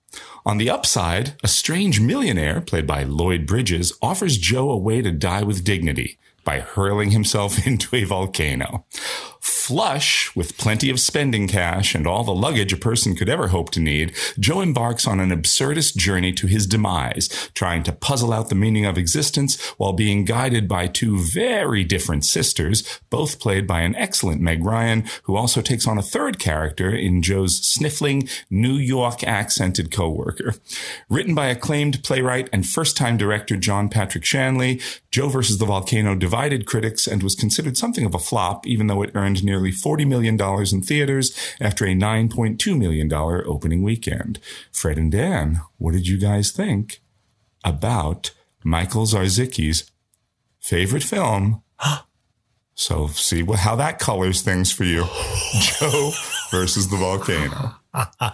On 0.46 0.58
the 0.58 0.70
upside, 0.70 1.36
a 1.42 1.48
strange 1.48 2.02
millionaire, 2.02 2.60
played 2.60 2.86
by 2.86 3.04
Lloyd 3.04 3.46
Bridges, 3.46 3.94
offers 4.02 4.38
Joe 4.38 4.70
a 4.72 4.78
way 4.78 5.02
to 5.02 5.10
die 5.10 5.42
with 5.42 5.64
dignity 5.64 6.18
by 6.44 6.60
hurling 6.60 7.12
himself 7.12 7.66
into 7.68 7.96
a 7.96 8.04
volcano. 8.04 8.86
Flush 9.44 10.34
with 10.38 10.58
plenty 10.58 10.90
of 10.90 11.02
spending 11.02 11.50
cash 11.50 11.96
and 11.96 12.08
all 12.08 12.24
the 12.24 12.34
luggage 12.34 12.72
a 12.72 12.78
person 12.78 13.14
could 13.14 13.28
ever 13.28 13.50
hope 13.50 13.72
to 13.72 13.82
need, 13.82 14.16
Joe 14.40 14.62
embarks 14.62 15.06
on 15.06 15.20
an 15.20 15.32
absurdist 15.32 15.98
journey 15.98 16.32
to 16.32 16.48
his 16.48 16.66
demise, 16.66 17.28
trying 17.54 17.84
to 17.84 17.92
puzzle 17.92 18.32
out 18.32 18.48
the 18.48 18.56
meaning 18.56 18.86
of 18.86 18.98
existence 18.98 19.60
while 19.72 19.92
being 19.92 20.24
guided 20.24 20.70
by 20.70 20.88
two 20.88 21.18
very 21.20 21.84
different 21.84 22.24
sisters, 22.24 23.02
both 23.10 23.38
played 23.42 23.68
by 23.68 23.82
an 23.82 23.98
excellent 23.98 24.40
Meg 24.40 24.64
Ryan, 24.64 25.04
who 25.24 25.36
also 25.36 25.62
takes 25.62 25.86
on 25.88 25.98
a 25.98 26.02
third 26.02 26.40
character 26.40 26.96
in 26.96 27.22
Joe's 27.22 27.58
sniffling, 27.58 28.30
New 28.50 28.76
York 28.76 29.26
accented 29.26 29.92
coworker. 29.92 30.56
Written 31.10 31.36
by 31.36 31.48
acclaimed 31.48 32.02
playwright 32.02 32.48
and 32.54 32.66
first-time 32.66 33.18
director 33.18 33.58
John 33.58 33.90
Patrick 33.90 34.24
Shanley, 34.24 34.80
Joe 35.12 35.28
vs. 35.28 35.58
the 35.58 35.66
Volcano 35.66 36.16
divided 36.16 36.66
critics 36.66 37.08
and 37.08 37.22
was 37.22 37.36
considered 37.36 37.76
something 37.76 38.06
of 38.06 38.16
a 38.16 38.20
flop, 38.20 38.66
even 38.66 38.88
though 38.88 39.02
it 39.02 39.12
earned 39.14 39.33
nearly 39.42 39.72
$40 39.72 40.06
million 40.06 40.38
in 40.74 40.82
theaters 40.82 41.56
after 41.62 41.86
a 41.86 41.94
$9.2 41.96 42.78
million 42.78 43.12
opening 43.14 43.82
weekend. 43.82 44.40
Fred 44.72 44.98
and 44.98 45.12
Dan, 45.12 45.62
what 45.78 45.94
did 45.94 46.08
you 46.10 46.20
guys 46.20 46.52
think 46.52 47.00
about 47.64 48.32
Michael 48.66 49.06
Zarzicki's 49.06 49.90
favorite 50.60 51.04
film? 51.04 51.64
So 52.76 53.06
see 53.06 53.44
what, 53.44 53.60
how 53.60 53.76
that 53.76 54.00
colors 54.00 54.42
things 54.42 54.72
for 54.72 54.84
you. 54.84 55.04
Joe 55.80 56.12
versus 56.50 56.90
the 56.90 56.98
volcano. 56.98 57.76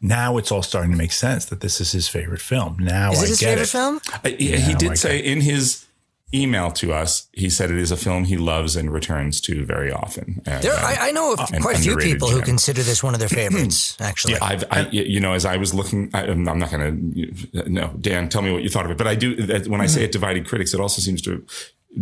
Now 0.00 0.38
it's 0.38 0.50
all 0.50 0.62
starting 0.62 0.92
to 0.92 0.96
make 0.96 1.12
sense 1.12 1.44
that 1.46 1.60
this 1.60 1.78
is 1.80 1.92
his 1.92 2.08
favorite 2.08 2.40
film. 2.40 2.76
Now 2.78 3.10
Is 3.12 3.18
I 3.20 3.24
it 3.24 3.28
his 3.28 3.40
get 3.40 3.46
favorite 3.48 3.62
it. 3.62 3.68
film? 3.68 4.00
He, 4.38 4.50
Yeah, 4.52 4.56
he 4.56 4.74
did 4.74 4.88
like 4.88 4.96
say 4.96 5.18
in 5.18 5.40
his 5.42 5.84
email 6.32 6.70
to 6.70 6.92
us, 6.92 7.28
he 7.32 7.50
said 7.50 7.70
it 7.70 7.78
is 7.78 7.90
a 7.90 7.96
film 7.96 8.24
he 8.24 8.36
loves 8.36 8.76
and 8.76 8.92
returns 8.92 9.40
to 9.42 9.64
very 9.64 9.90
often. 9.92 10.40
And, 10.46 10.62
There, 10.62 10.72
uh, 10.72 10.78
I, 10.80 11.08
I 11.08 11.12
know 11.12 11.32
of 11.32 11.40
an 11.52 11.60
quite 11.62 11.76
a 11.76 11.80
few 11.80 11.92
underrated 11.92 12.14
people 12.14 12.28
who 12.30 12.40
consider 12.42 12.82
this 12.82 13.02
one 13.02 13.14
of 13.14 13.20
their 13.20 13.28
favorites. 13.40 13.96
Actually, 14.00 14.34
Yeah, 14.34 14.38
I've, 14.44 14.64
I, 14.70 14.88
you 14.90 15.20
know, 15.20 15.32
as 15.32 15.44
I 15.44 15.56
was 15.56 15.74
looking, 15.74 16.10
I, 16.14 16.22
I'm 16.26 16.44
not 16.44 16.70
going 16.70 17.12
to, 17.52 17.70
no, 17.70 17.88
Dan, 18.00 18.28
tell 18.28 18.42
me 18.42 18.52
what 18.52 18.62
you 18.62 18.68
thought 18.68 18.84
of 18.84 18.90
it. 18.92 18.98
But 18.98 19.06
I 19.08 19.14
do, 19.14 19.34
when 19.68 19.80
I 19.80 19.86
say 19.86 20.04
it 20.04 20.12
divided 20.12 20.46
critics, 20.46 20.72
it 20.74 20.80
also 20.80 21.02
seems 21.02 21.20
to 21.22 21.44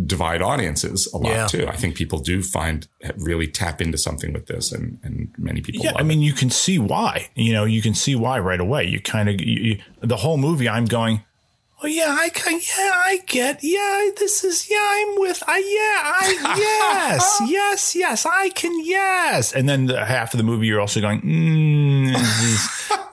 divide 0.05 0.43
audiences 0.43 1.11
a 1.15 1.17
lot 1.17 1.31
Yeah. 1.31 1.47
too. 1.47 1.67
I 1.67 1.75
think 1.77 1.95
people 1.97 2.19
do 2.19 2.43
find, 2.43 2.87
really 3.17 3.47
tap 3.47 3.81
into 3.81 3.97
something 3.97 4.35
with 4.35 4.47
this 4.47 4.71
and, 4.71 4.99
and 5.03 5.33
many 5.39 5.63
people 5.63 5.83
Yeah, 5.83 5.93
love 5.93 6.03
I 6.03 6.05
mean, 6.05 6.21
you 6.21 6.35
can 6.35 6.51
see 6.51 6.79
why. 6.79 7.31
You 7.35 7.55
know, 7.55 7.65
you 7.65 7.81
can 7.81 7.95
see 7.95 8.15
why 8.15 8.39
right 8.39 8.61
away. 8.61 8.85
You 8.85 9.01
kind 9.01 9.31
of 9.31 9.41
you, 9.41 9.61
you, 9.63 9.79
the 10.03 10.17
whole 10.19 10.37
movie. 10.37 10.69
I'm 10.69 10.85
going, 10.85 11.23
Oh 11.81 11.87
yeah, 11.87 12.17
I 12.19 12.29
can. 12.31 12.55
Yeah, 12.55 12.93
I 12.93 13.23
get. 13.27 13.63
Yeah, 13.63 14.09
this 14.17 14.43
is. 14.43 14.69
Yeah, 14.69 14.79
I'm 14.81 15.21
with. 15.21 15.45
I 15.47 15.59
yeah, 15.59 16.03
I 16.03 16.57
yes, 16.59 17.41
yes, 17.47 17.95
yes. 17.95 18.27
I 18.27 18.49
can. 18.49 18.85
Yes. 18.85 19.53
And 19.53 19.69
then 19.69 19.87
the 19.87 20.05
half 20.05 20.35
of 20.35 20.39
the 20.39 20.45
movie, 20.45 20.67
you're 20.67 20.81
also 20.81 21.01
going. 21.01 21.21
Mm, 21.21 22.13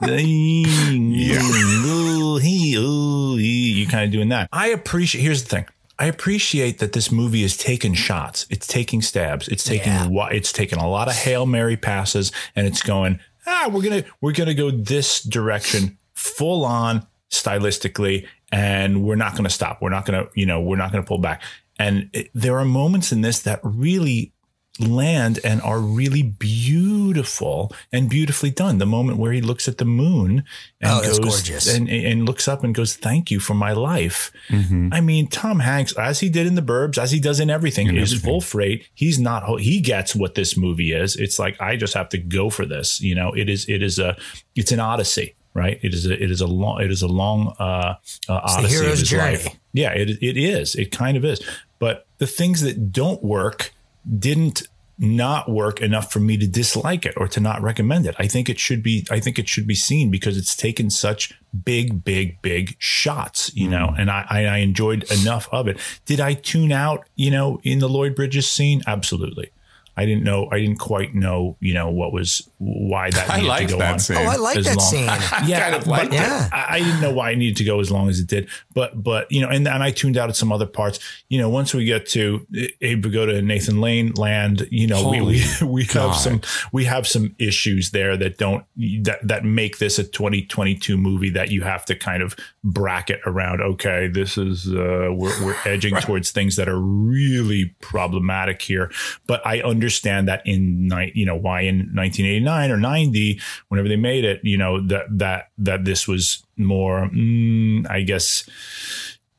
yeah. 1.12 1.42
Ooh, 1.86 2.38
he, 2.38 2.74
ooh, 2.76 3.36
he. 3.36 3.72
You 3.72 3.86
kind 3.86 4.04
of 4.04 4.10
doing 4.10 4.30
that. 4.30 4.48
I 4.52 4.68
appreciate. 4.68 5.22
Here's 5.22 5.44
the 5.44 5.48
thing. 5.48 5.66
I 6.00 6.06
appreciate 6.06 6.80
that 6.80 6.92
this 6.92 7.12
movie 7.12 7.44
is 7.44 7.56
taking 7.56 7.94
shots. 7.94 8.46
It's 8.50 8.66
taking 8.66 9.00
stabs. 9.00 9.46
It's 9.46 9.62
taking. 9.62 9.92
Yeah. 9.92 10.28
It's 10.32 10.52
taking 10.52 10.80
a 10.80 10.88
lot 10.88 11.06
of 11.06 11.14
hail 11.14 11.46
mary 11.46 11.76
passes, 11.76 12.32
and 12.56 12.66
it's 12.66 12.82
going. 12.82 13.20
Ah, 13.46 13.70
we're 13.72 13.82
gonna 13.82 14.04
we're 14.20 14.32
gonna 14.32 14.54
go 14.54 14.72
this 14.72 15.22
direction, 15.22 15.98
full 16.14 16.64
on 16.64 17.06
stylistically, 17.30 18.26
and 18.52 19.02
we're 19.04 19.16
not 19.16 19.36
gonna 19.36 19.50
stop. 19.50 19.80
We're 19.82 19.90
not 19.90 20.06
gonna 20.06 20.26
you 20.34 20.46
know 20.46 20.60
we're 20.60 20.76
not 20.76 20.92
gonna 20.92 21.04
pull 21.04 21.18
back. 21.18 21.42
And 21.78 22.08
it, 22.12 22.30
there 22.34 22.58
are 22.58 22.64
moments 22.64 23.12
in 23.12 23.20
this 23.20 23.40
that 23.42 23.60
really 23.62 24.32
land 24.78 25.40
and 25.42 25.62
are 25.62 25.80
really 25.80 26.22
beautiful 26.22 27.72
and 27.92 28.10
beautifully 28.10 28.50
done. 28.50 28.78
The 28.78 28.86
moment 28.86 29.18
where 29.18 29.32
he 29.32 29.40
looks 29.40 29.68
at 29.68 29.78
the 29.78 29.84
moon 29.84 30.44
and 30.80 30.90
Oh, 30.92 31.02
goes 31.02 31.18
gorgeous. 31.18 31.72
and 31.74 31.88
and 31.88 32.26
looks 32.26 32.46
up 32.48 32.62
and 32.64 32.74
goes, 32.74 32.94
"Thank 32.94 33.30
you 33.30 33.40
for 33.40 33.54
my 33.54 33.72
life." 33.72 34.30
I 34.50 35.00
mean, 35.00 35.28
Tom 35.28 35.60
Hanks, 35.60 35.92
as 35.96 36.20
he 36.20 36.28
did 36.28 36.46
in 36.46 36.54
The 36.56 36.62
Burbs, 36.62 36.98
as 36.98 37.10
he 37.10 37.20
does 37.20 37.40
in 37.40 37.48
everything, 37.50 37.94
is 37.96 38.20
full 38.20 38.40
freight. 38.40 38.86
He's 38.94 39.18
not. 39.18 39.60
He 39.60 39.80
gets 39.80 40.14
what 40.14 40.34
this 40.34 40.56
movie 40.56 40.92
is. 40.92 41.16
It's 41.16 41.38
like 41.38 41.60
I 41.60 41.76
just 41.76 41.94
have 41.94 42.08
to 42.10 42.18
go 42.18 42.50
for 42.50 42.66
this. 42.66 43.00
You 43.00 43.14
know, 43.14 43.32
it 43.32 43.48
is. 43.48 43.66
It 43.68 43.82
is 43.82 43.98
a. 43.98 44.16
It's 44.54 44.72
an 44.72 44.80
odyssey, 44.80 45.35
right? 45.56 45.80
It 45.82 45.94
is 45.94 46.06
a. 46.06 46.12
It 46.12 46.30
is 46.30 46.40
a 46.40 46.46
long. 46.46 46.80
It 46.80 46.90
is 46.90 47.02
a 47.02 47.08
long 47.08 47.54
uh, 47.58 47.96
uh, 48.28 48.32
odyssey 48.32 48.64
of 48.64 48.70
hero's 48.70 49.00
his 49.00 49.08
journey. 49.08 49.36
life. 49.36 49.56
Yeah, 49.72 49.92
it 49.92 50.10
it 50.22 50.36
is. 50.36 50.74
It 50.74 50.92
kind 50.92 51.16
of 51.16 51.24
is. 51.24 51.42
But 51.78 52.06
the 52.18 52.26
things 52.26 52.60
that 52.60 52.92
don't 52.92 53.22
work 53.22 53.72
didn't 54.18 54.62
not 54.98 55.50
work 55.50 55.82
enough 55.82 56.10
for 56.10 56.20
me 56.20 56.38
to 56.38 56.46
dislike 56.46 57.04
it 57.04 57.12
or 57.18 57.28
to 57.28 57.40
not 57.40 57.60
recommend 57.60 58.06
it. 58.06 58.14
I 58.18 58.26
think 58.26 58.48
it 58.48 58.58
should 58.58 58.82
be 58.82 59.06
I 59.10 59.20
think 59.20 59.38
it 59.38 59.48
should 59.48 59.66
be 59.66 59.74
seen 59.74 60.10
because 60.10 60.38
it's 60.38 60.56
taken 60.56 60.88
such 60.90 61.34
big, 61.64 62.02
big, 62.02 62.40
big 62.40 62.76
shots, 62.78 63.54
you 63.54 63.68
know, 63.68 63.94
and 63.98 64.10
I, 64.10 64.26
I 64.28 64.44
I 64.46 64.56
enjoyed 64.58 65.10
enough 65.10 65.48
of 65.52 65.68
it. 65.68 65.78
Did 66.06 66.20
I 66.20 66.34
tune 66.34 66.72
out, 66.72 67.06
you 67.14 67.30
know, 67.30 67.60
in 67.62 67.78
the 67.78 67.88
Lloyd 67.88 68.14
Bridges 68.14 68.48
scene? 68.48 68.82
Absolutely. 68.86 69.50
I 69.96 70.04
didn't 70.04 70.24
know. 70.24 70.48
I 70.50 70.58
didn't 70.60 70.78
quite 70.78 71.14
know, 71.14 71.56
you 71.60 71.72
know, 71.74 71.88
what 71.88 72.12
was 72.12 72.48
why 72.58 73.10
that. 73.10 73.30
I 73.30 73.36
needed 73.36 73.48
liked 73.48 73.68
to 73.68 73.74
go 73.74 73.78
that 73.78 73.92
on 73.94 73.98
scene. 73.98 74.16
Oh, 74.18 74.24
I 74.24 74.36
like 74.36 74.56
as 74.58 74.64
that 74.66 74.76
long- 74.76 74.86
scene. 74.86 75.06
Yeah, 75.46 75.60
kind 75.70 75.74
of 75.76 75.84
but. 75.88 76.12
Yeah. 76.12 76.48
I, 76.52 76.76
I 76.76 76.78
didn't 76.80 77.00
know 77.00 77.12
why 77.12 77.30
it 77.30 77.36
needed 77.36 77.56
to 77.58 77.64
go 77.64 77.80
as 77.80 77.90
long 77.90 78.08
as 78.08 78.18
it 78.20 78.26
did, 78.26 78.48
but 78.74 79.02
but 79.02 79.30
you 79.30 79.40
know, 79.40 79.48
and 79.48 79.66
and 79.66 79.82
I 79.82 79.90
tuned 79.90 80.16
out 80.16 80.28
at 80.28 80.36
some 80.36 80.52
other 80.52 80.66
parts. 80.66 80.98
You 81.28 81.38
know, 81.38 81.48
once 81.48 81.72
we 81.74 81.84
get 81.84 82.06
to 82.08 82.46
Abe 82.80 83.04
Vigoda 83.04 83.38
and 83.38 83.48
Nathan 83.48 83.80
Lane 83.80 84.12
land, 84.12 84.66
you 84.70 84.86
know, 84.86 85.08
we 85.08 85.18
Holy 85.18 85.40
we, 85.62 85.66
we 85.66 85.86
God. 85.86 86.08
have 86.08 86.16
some 86.16 86.40
we 86.72 86.84
have 86.84 87.06
some 87.06 87.34
issues 87.38 87.90
there 87.90 88.16
that 88.16 88.38
don't 88.38 88.64
that 89.04 89.26
that 89.26 89.44
make 89.44 89.78
this 89.78 89.98
a 89.98 90.04
2022 90.04 90.96
movie 90.96 91.30
that 91.30 91.50
you 91.50 91.62
have 91.62 91.84
to 91.86 91.94
kind 91.94 92.22
of 92.22 92.36
bracket 92.64 93.20
around. 93.26 93.60
Okay, 93.60 94.08
this 94.08 94.36
is 94.36 94.68
uh, 94.68 95.10
we're 95.14 95.44
we're 95.44 95.56
edging 95.64 95.94
towards 95.96 96.30
things 96.30 96.56
that 96.56 96.68
are 96.68 96.80
really 96.80 97.74
problematic 97.80 98.60
here, 98.62 98.90
but 99.26 99.46
I 99.46 99.60
understand 99.86 100.26
that 100.26 100.42
in 100.44 100.88
night, 100.88 101.12
you 101.14 101.24
know, 101.24 101.36
why 101.36 101.60
in 101.60 101.76
1989 101.94 102.72
or 102.72 102.76
90, 102.76 103.40
whenever 103.68 103.88
they 103.88 103.96
made 103.96 104.24
it, 104.24 104.40
you 104.42 104.58
know, 104.58 104.84
that 104.88 105.06
that 105.10 105.50
that 105.58 105.84
this 105.84 106.08
was 106.08 106.42
more, 106.56 107.08
mm, 107.14 107.88
I 107.88 108.02
guess, 108.02 108.48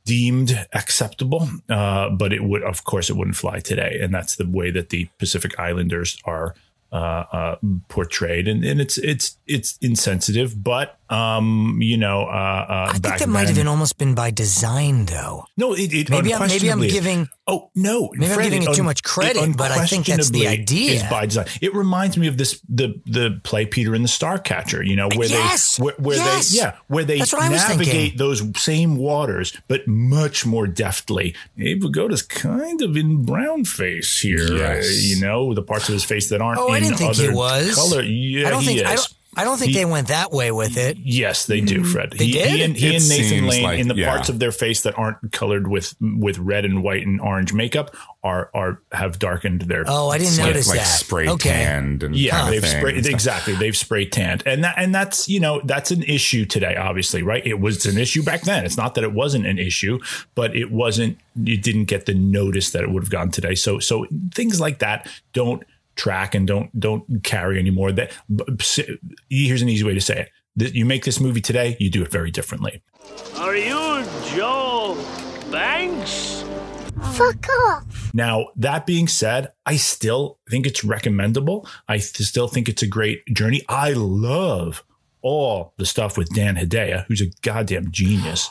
deemed 0.05 0.65
acceptable. 0.71 1.49
Uh, 1.67 2.09
but 2.11 2.31
it 2.31 2.43
would, 2.45 2.63
of 2.63 2.85
course, 2.85 3.09
it 3.09 3.17
wouldn't 3.17 3.35
fly 3.35 3.59
today, 3.59 3.99
and 4.01 4.13
that's 4.13 4.37
the 4.37 4.47
way 4.47 4.71
that 4.71 4.89
the 4.89 5.09
Pacific 5.19 5.59
Islanders 5.59 6.17
are 6.23 6.55
uh, 6.93 7.25
uh, 7.31 7.55
portrayed, 7.89 8.47
and, 8.47 8.63
and 8.63 8.79
it's 8.79 8.97
it's 8.99 9.37
it's 9.47 9.77
insensitive, 9.81 10.63
but 10.63 10.97
um, 11.09 11.79
you 11.81 11.97
know, 11.97 12.21
uh, 12.23 12.25
uh, 12.27 12.91
I 12.93 12.97
think 12.99 13.17
that 13.19 13.29
might 13.29 13.47
have 13.47 13.55
been 13.55 13.67
almost 13.67 13.97
been 13.97 14.13
by 14.15 14.31
design, 14.31 15.05
though. 15.05 15.45
no, 15.57 15.73
it, 15.73 15.93
it 15.93 16.09
Maybe 16.09 16.33
I'm- 16.33 16.47
maybe 16.47 16.69
I'm 16.71 16.81
giving- 16.81 17.29
Oh 17.49 17.71
no, 17.75 18.09
maybe 18.13 18.33
I'm 18.33 18.41
giving 18.41 18.63
it 18.63 18.73
too 18.75 18.83
much 18.83 19.03
credit, 19.03 19.55
but 19.55 19.71
I 19.71 19.85
think 19.85 20.05
that's 20.07 20.29
the 20.31 20.49
idea. 20.49 20.91
Is 20.95 21.03
by 21.03 21.27
design. 21.27 21.45
It 21.61 21.73
reminds 21.73 22.17
me 22.17 22.27
of 22.27 22.37
this 22.37 22.59
the 22.67 22.99
the 23.05 23.39
play 23.45 23.65
Peter 23.65 23.95
and 23.95 24.03
the 24.03 24.09
Starcatcher. 24.09 24.85
You 24.85 24.97
know 24.97 25.07
where 25.15 25.29
Yes! 25.29 25.77
they 25.77 25.83
where, 25.85 25.93
where 25.97 26.17
Yes! 26.17 26.51
they 26.51 26.57
yeah 26.57 26.75
where 26.87 27.05
they 27.05 27.19
That's 27.19 27.31
what 27.31 27.43
I 27.43 27.49
was 27.49 27.61
navigate 27.69 28.17
those 28.17 28.43
same 28.61 28.97
waters, 28.97 29.53
but 29.69 29.87
much 29.87 30.45
more 30.45 30.67
deftly. 30.67 31.35
Abe 31.57 31.83
Vigoda's 31.83 32.21
kind 32.21 32.81
of 32.81 32.97
in 32.97 33.23
brown 33.23 33.63
face 33.63 34.19
here. 34.19 34.53
Yes. 34.57 34.85
uh, 34.85 34.91
you 35.15 35.21
know 35.21 35.53
the 35.53 35.63
parts 35.63 35.87
of 35.87 35.93
his 35.93 36.03
face 36.03 36.27
that 36.31 36.41
aren't. 36.41 36.59
Oh, 36.59 36.67
I 36.67 36.79
in 36.79 36.83
didn't 36.83 36.97
think 36.97 37.15
he 37.15 37.29
was. 37.29 37.73
color. 37.75 38.01
Yeah, 38.01 38.47
I 38.47 38.49
don't 38.49 38.59
he 38.63 38.75
think 38.75 38.85
I 38.85 38.93
is. 38.95 39.05
don't, 39.05 39.16
I 39.37 39.43
don't 39.43 39.57
think 39.57 39.71
He- 39.71 39.77
they 39.77 39.85
went 39.85 40.07
that 40.07 40.31
way 40.31 40.51
with 40.51 40.77
it. 40.77 40.97
Yes, 40.97 41.45
they 41.45 41.61
do, 41.61 41.81
mm-hmm. 41.81 41.91
Fred. 41.91 42.11
They 42.17 42.25
he, 42.25 42.31
did? 42.33 42.49
he 42.49 42.63
and, 42.63 42.75
he 42.75 42.95
and 42.95 43.07
Nathan 43.09 43.47
Lane 43.47 43.63
like- 43.63 43.79
in 43.79 43.87
the 43.87 43.95
yeah. 43.95 44.09
parts 44.09 44.29
of 44.29 44.39
their 44.39 44.51
face 44.51 44.81
that 44.81 44.97
aren't 44.97 45.31
colored 45.31 45.67
with 45.67 45.95
with 46.01 46.37
red 46.39 46.65
and 46.65 46.83
white 46.83 47.05
and 47.05 47.21
orange 47.21 47.53
makeup 47.53 47.95
are 48.23 48.49
are 48.53 48.81
have 48.91 49.19
darkened 49.19 49.61
their. 49.61 49.83
Oh, 49.87 50.09
I 50.09 50.17
didn't 50.17 50.33
skin. 50.33 50.47
notice 50.47 50.67
like 50.67 50.79
that. 50.79 50.85
spray 50.85 51.29
Okay. 51.29 51.49
tanned 51.49 52.03
and 52.03 52.15
Yeah, 52.15 52.49
they've 52.49 52.61
things 52.61 52.75
sprayed 52.75 53.05
exactly. 53.05 53.53
They've 53.53 53.77
spray 53.77 54.05
tanned, 54.05 54.43
and 54.45 54.63
that 54.63 54.75
and 54.77 54.93
that's 54.93 55.29
you 55.29 55.39
know 55.39 55.61
that's 55.63 55.91
an 55.91 56.03
issue 56.03 56.45
today. 56.45 56.75
Obviously, 56.75 57.23
right? 57.23 57.45
It 57.45 57.59
was 57.59 57.85
an 57.85 57.97
issue 57.97 58.23
back 58.23 58.41
then. 58.41 58.65
It's 58.65 58.77
not 58.77 58.95
that 58.95 59.03
it 59.03 59.13
wasn't 59.13 59.45
an 59.45 59.59
issue, 59.59 59.99
but 60.35 60.55
it 60.55 60.71
wasn't. 60.71 61.17
You 61.35 61.57
didn't 61.57 61.85
get 61.85 62.07
the 62.07 62.15
notice 62.15 62.71
that 62.71 62.83
it 62.83 62.89
would 62.89 63.03
have 63.03 63.11
gone 63.11 63.29
today. 63.29 63.55
So 63.55 63.79
so 63.79 64.07
things 64.33 64.59
like 64.59 64.79
that 64.79 65.07
don't 65.33 65.63
track 65.97 66.33
and 66.33 66.47
don't 66.47 66.79
don't 66.79 67.23
carry 67.23 67.59
anymore. 67.59 67.91
That 67.91 68.13
here's 69.29 69.61
an 69.61 69.69
easy 69.69 69.83
way 69.83 69.93
to 69.93 70.01
say 70.01 70.29
it. 70.55 70.73
You 70.73 70.85
make 70.85 71.03
this 71.03 71.19
movie 71.19 71.41
today, 71.41 71.75
you 71.79 71.89
do 71.91 72.01
it 72.01 72.11
very 72.11 72.31
differently. 72.31 72.81
Are 73.37 73.55
you 73.55 74.03
Joe 74.33 74.97
Banks? 75.51 76.43
Fuck 77.13 77.47
off. 77.49 78.11
Now, 78.13 78.47
that 78.55 78.87
being 78.87 79.07
said, 79.07 79.51
I 79.65 79.75
still 79.75 80.39
think 80.49 80.65
it's 80.65 80.83
recommendable. 80.83 81.67
I 81.87 81.97
th- 81.97 82.27
still 82.27 82.47
think 82.47 82.67
it's 82.67 82.81
a 82.81 82.87
great 82.87 83.23
journey. 83.27 83.61
I 83.69 83.93
love 83.93 84.83
all 85.21 85.73
the 85.77 85.85
stuff 85.85 86.17
with 86.17 86.29
Dan 86.29 86.55
Hedaya, 86.55 87.05
who's 87.07 87.21
a 87.21 87.31
goddamn 87.41 87.91
genius. 87.91 88.49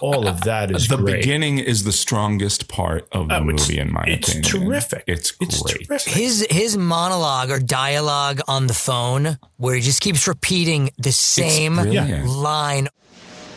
All 0.00 0.28
of 0.28 0.42
that 0.42 0.70
is 0.70 0.88
the 0.88 0.96
great. 0.96 1.20
beginning 1.20 1.58
is 1.58 1.84
the 1.84 1.92
strongest 1.92 2.68
part 2.68 3.08
of 3.12 3.28
the 3.28 3.36
Oh, 3.38 3.44
movie, 3.44 3.78
in 3.78 3.92
my 3.92 4.04
it's 4.06 4.28
opinion. 4.28 4.44
It's 4.44 4.50
terrific. 4.52 5.04
It's 5.06 5.32
It's 5.40 5.62
great. 5.62 5.86
terrific. 5.88 6.12
His 6.12 6.46
his 6.50 6.76
monologue 6.76 7.50
or 7.50 7.58
dialogue 7.58 8.40
on 8.48 8.66
the 8.66 8.74
phone, 8.74 9.38
where 9.56 9.74
he 9.74 9.80
just 9.80 10.00
keeps 10.00 10.26
repeating 10.28 10.90
the 10.98 11.12
same 11.12 11.76
line. 11.76 12.88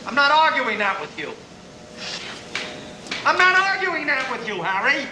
I'm 0.06 0.14
not 0.14 0.30
arguing 0.32 0.78
that 0.78 1.00
with 1.00 1.18
you. 1.18 1.32
I'm 3.26 3.36
not 3.36 3.54
arguing 3.54 4.06
that 4.06 4.30
with 4.32 4.46
you, 4.48 4.62
Harry. 4.62 5.06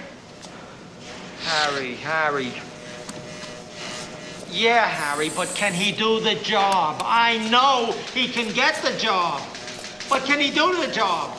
Harry, 1.45 1.95
Harry. 1.97 2.53
Yeah, 4.51 4.87
Harry, 4.87 5.29
but 5.37 5.49
can 5.55 5.75
he 5.75 5.93
do 5.93 6.21
the 6.21 6.35
job? 6.37 7.03
I 7.05 7.37
know 7.51 7.93
he 8.15 8.29
can 8.29 8.53
get 8.55 8.77
the 8.83 8.93
job. 8.99 9.43
But 10.09 10.25
can 10.25 10.41
he 10.41 10.51
do 10.51 10.73
to 10.75 10.87
the 10.87 10.93
job? 10.93 11.37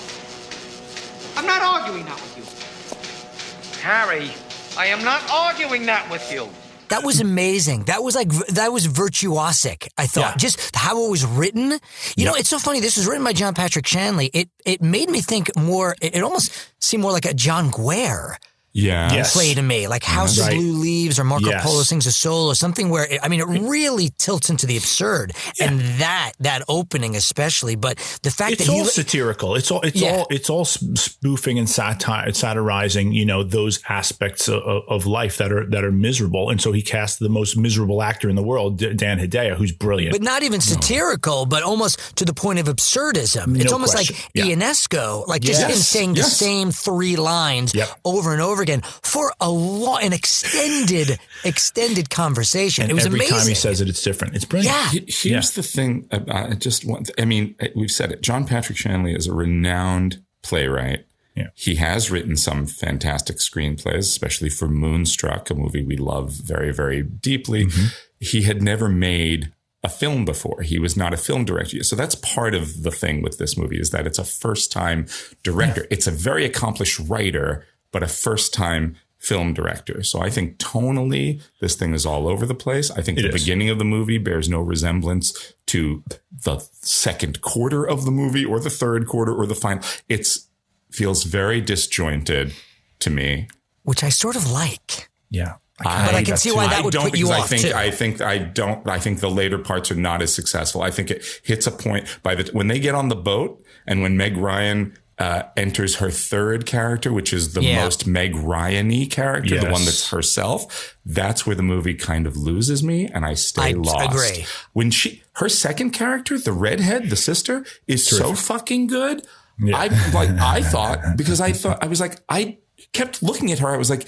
I'm 1.36 1.46
not 1.46 1.62
arguing 1.62 2.06
that 2.06 2.16
with 2.16 2.38
you. 2.38 3.82
Harry, 3.82 4.30
I 4.78 4.88
am 4.88 5.04
not 5.04 5.22
arguing 5.32 5.86
that 5.86 6.10
with 6.12 6.32
you. 6.32 6.48
That 6.90 7.04
was 7.04 7.22
amazing. 7.22 7.84
That 7.84 8.04
was 8.04 8.16
like 8.16 8.30
that 8.48 8.72
was 8.74 8.88
virtuosic. 8.88 9.88
I 9.98 10.08
thought 10.08 10.32
Yeah. 10.34 10.38
just 10.38 10.76
how 10.76 11.06
it 11.06 11.10
was 11.10 11.24
written. 11.24 11.80
You 12.18 12.26
know, 12.26 12.34
it's 12.34 12.50
so 12.50 12.58
funny. 12.58 12.80
This 12.80 12.98
was 12.98 13.06
written 13.06 13.24
by 13.24 13.32
John 13.34 13.54
Patrick 13.54 13.86
Shanley. 13.86 14.32
It 14.34 14.50
it 14.66 14.82
made 14.82 15.10
me 15.10 15.22
think 15.22 15.56
more. 15.56 15.96
It, 16.02 16.16
it 16.16 16.24
almost 16.24 16.52
seemed 16.80 17.02
more 17.04 17.12
like 17.12 17.26
a 17.26 17.34
John 17.36 17.70
Guare 17.72 18.38
Yeah. 18.72 19.12
Yes. 19.14 19.34
play 19.34 19.54
to 19.54 19.62
me, 19.62 19.88
like 19.88 20.04
mm-hmm. 20.04 20.14
House 20.20 20.40
Right. 20.40 20.54
of 20.54 20.60
Blue 20.60 20.74
Leaves 20.78 21.20
or 21.20 21.24
Marco 21.24 21.50
Yes. 21.50 21.64
Polo 21.66 21.82
Sings 21.84 22.06
a 22.06 22.12
solo 22.12 22.52
or 22.52 22.56
something 22.56 22.90
where 22.90 23.06
it, 23.06 23.20
I 23.24 23.28
mean 23.28 23.40
it 23.42 23.48
really 23.48 24.12
tilts 24.18 24.50
into 24.50 24.66
the 24.68 24.78
absurd 24.78 25.34
and 25.60 25.80
that 26.00 26.34
that 26.40 26.64
opening 26.68 27.16
especially. 27.16 27.76
But 27.76 27.98
the 28.22 28.32
fact 28.32 28.54
It's 28.54 28.66
that 28.68 28.72
all 28.72 28.84
he 28.84 28.90
satirical. 28.90 29.56
It's 29.56 29.72
all 29.72 29.82
it's 29.82 30.00
Yeah. 30.00 30.12
all 30.12 30.28
it's 30.30 30.50
all 30.50 30.66
spoofing 30.66 31.58
and 31.58 31.70
satire, 31.70 32.32
satirizing, 32.34 33.12
you 33.12 33.26
know, 33.26 33.44
those 33.44 33.80
aspects 33.90 34.48
of, 34.48 34.62
of 34.88 35.06
life 35.06 35.38
that 35.38 35.52
are 35.52 35.66
that 35.70 35.84
are 35.84 35.92
miserable. 35.92 36.50
And 36.50 36.62
so 36.62 36.72
he 36.72 36.82
cast 36.82 37.20
the 37.20 37.30
most 37.30 37.58
miserable 37.58 38.02
actor 38.04 38.30
in 38.30 38.36
the 38.36 38.44
world, 38.44 38.78
Dan 38.78 39.18
Hedaya, 39.20 39.56
who's 39.56 39.72
brilliant. 39.72 40.12
but 40.14 40.22
not 40.22 40.44
even 40.44 40.62
satirical, 40.62 41.46
but 41.46 41.64
almost 41.64 42.16
to 42.18 42.26
the 42.26 42.34
point 42.34 42.60
of 42.60 42.68
absurdism. 42.68 43.60
it's 43.60 43.72
almost 43.74 43.94
question. 43.96 44.16
like 44.16 44.30
Yeah. 44.36 44.56
Ionesco, 44.56 45.28
like 45.28 45.42
just 45.42 45.60
Yes. 45.62 45.72
him 45.72 45.78
saying 45.78 46.14
the 46.14 46.24
same 46.24 46.72
three 46.72 47.16
lines 47.16 47.74
Yep. 47.74 47.90
over 48.06 48.32
and 48.34 48.42
over 48.42 48.59
over 48.60 48.64
again 48.64 48.82
for 48.82 49.34
a 49.40 49.50
long, 49.50 50.04
an 50.04 50.14
extended, 50.14 51.20
extended 51.44 52.10
conversation. 52.10 52.84
And 52.84 52.92
it 52.92 52.96
was 52.96 53.06
every 53.06 53.20
amazing. 53.20 53.38
time 53.38 53.48
he 53.48 53.54
says 53.56 53.82
it, 53.82 53.90
it's 53.90 54.04
different. 54.04 54.36
It's 54.36 54.46
brilliant. 54.46 54.76
Yeah. 54.94 55.02
He- 55.08 55.30
Here's 55.30 55.52
the 55.52 55.64
thing. 55.64 56.08
I 56.12 56.56
just 56.56 56.86
want, 56.86 57.10
I 57.20 57.26
mean, 57.26 57.56
we've 57.76 57.92
said 57.92 58.12
it. 58.12 58.22
John 58.22 58.46
Patrick 58.46 58.78
Shanley 58.78 59.14
is 59.16 59.28
a 59.28 59.34
renowned 59.34 60.22
playwright. 60.44 61.06
Yeah. 61.36 61.48
He 61.54 61.76
has 61.76 62.12
written 62.12 62.36
some 62.36 62.66
fantastic 62.66 63.38
screenplays, 63.38 64.00
especially 64.00 64.50
for 64.50 64.68
Moonstruck, 64.68 65.50
a 65.50 65.56
movie 65.56 65.84
we 65.84 65.96
love 65.96 66.32
very, 66.32 66.74
very 66.74 67.02
deeply. 67.04 67.66
Mm-hmm. 67.68 67.86
He 68.20 68.42
had 68.42 68.62
never 68.62 68.90
made 68.90 69.54
a 69.82 69.88
film 69.90 70.26
before. 70.26 70.62
He 70.64 70.80
was 70.80 70.98
not 70.98 71.14
a 71.14 71.18
film 71.18 71.46
director. 71.46 71.82
So 71.84 71.96
that's 71.96 72.16
part 72.16 72.54
of 72.54 72.84
the 72.84 72.92
thing 72.92 73.22
with 73.22 73.38
this 73.38 73.58
movie 73.58 73.80
is 73.80 73.92
that 73.92 74.06
it's 74.06 74.20
a 74.20 74.26
first 74.26 74.74
time 74.74 75.06
director. 75.44 75.88
It's 75.90 76.08
a 76.08 76.12
very 76.12 76.44
accomplished 76.44 77.00
writer, 77.00 77.66
but 77.92 78.04
a 78.04 78.08
first 78.08 78.54
time 78.54 78.96
film 79.18 79.54
director. 79.54 80.02
So 80.02 80.22
I 80.22 80.30
think 80.30 80.58
tonally, 80.60 81.42
this 81.60 81.76
thing 81.76 81.94
is 81.94 82.06
all 82.06 82.28
over 82.28 82.46
the 82.46 82.56
place. 82.56 82.90
I 82.92 83.02
think 83.02 83.20
It 83.20 83.24
the 83.24 83.30
is. 83.36 83.42
beginning 83.44 83.70
of 83.70 83.78
the 83.78 83.84
movie 83.86 84.18
bears 84.18 84.48
no 84.48 84.62
resemblance 84.62 85.54
to 85.68 86.04
the 86.46 86.60
second 86.72 87.42
quarter 87.42 87.86
of 87.88 88.06
the 88.06 88.12
movie 88.12 88.46
or 88.46 88.60
the 88.62 88.70
third 88.70 89.08
quarter 89.08 89.34
or 89.34 89.46
the 89.46 89.56
final. 89.56 89.84
It's 90.08 90.48
feels 90.92 91.24
very 91.24 91.60
disjointed 91.62 92.54
to 93.00 93.10
me. 93.10 93.48
which 93.84 94.04
I 94.04 94.10
sort 94.10 94.36
of 94.36 94.50
like. 94.50 95.10
Yeah. 95.30 95.56
But 95.78 95.88
I 96.16 96.24
can 96.24 96.36
see 96.38 96.52
why 96.52 96.68
that 96.68 96.80
I 96.80 96.82
would 96.82 96.92
don't 96.94 97.10
put 97.10 97.18
you 97.18 97.26
because 97.28 97.38
I 97.38 97.42
off, 97.42 97.50
think 97.50 97.62
too. 97.62 97.74
I 97.74 97.92
think 97.92 98.22
I 98.22 98.38
don't 98.38 98.86
I 98.88 99.00
think 99.00 99.20
the 99.22 99.30
later 99.30 99.58
parts 99.58 99.90
are 99.92 99.96
not 99.96 100.22
as 100.22 100.34
successful. 100.34 100.82
I 100.82 100.92
think 100.92 101.10
it 101.12 101.24
hits 101.44 101.68
a 101.68 101.72
point 101.72 102.06
by 102.22 102.36
the 102.36 102.52
when 102.52 102.68
they 102.68 102.80
get 102.80 102.96
on 102.96 103.08
the 103.10 103.16
boat 103.16 103.64
and 103.88 104.02
when 104.02 104.18
Meg 104.18 104.36
Ryan 104.36 104.98
uh, 105.20 105.44
enters 105.58 105.98
her 105.98 106.10
third 106.10 106.66
character, 106.66 107.12
which 107.12 107.34
is 107.34 107.54
the 107.54 107.62
Yeah. 107.62 107.84
most 107.84 108.08
Meg 108.08 108.36
Ryan-y 108.36 109.08
character, 109.12 109.60
the 109.60 109.70
one 109.70 109.84
that's 109.86 110.10
herself. 110.12 110.98
That's 111.06 111.46
where 111.46 111.56
the 111.58 111.64
movie 111.64 111.94
kind 111.96 112.26
of 112.26 112.38
loses 112.38 112.82
me, 112.84 113.06
and 113.08 113.26
I 113.26 113.34
stay 113.34 113.62
I 113.62 113.72
lost. 113.72 114.10
agree. 114.16 114.46
When 114.74 114.92
she 114.92 115.22
her 115.34 115.50
second 115.50 115.92
character, 115.92 116.38
the 116.40 116.54
redhead, 116.54 117.10
the 117.10 117.16
sister, 117.18 117.66
is 117.88 118.08
so 118.08 118.34
fucking 118.34 118.88
good. 118.88 119.26
I 119.74 119.88
like 120.14 120.30
I 120.40 120.62
thought 120.62 121.00
because 121.18 121.42
I 121.42 121.52
thought 121.52 121.84
I 121.84 121.88
was 121.88 122.00
like 122.00 122.18
I 122.30 122.60
kept 122.94 123.22
looking 123.22 123.52
at 123.52 123.60
her. 123.60 123.68
I 123.70 123.78
was 123.78 123.90
like. 123.90 124.08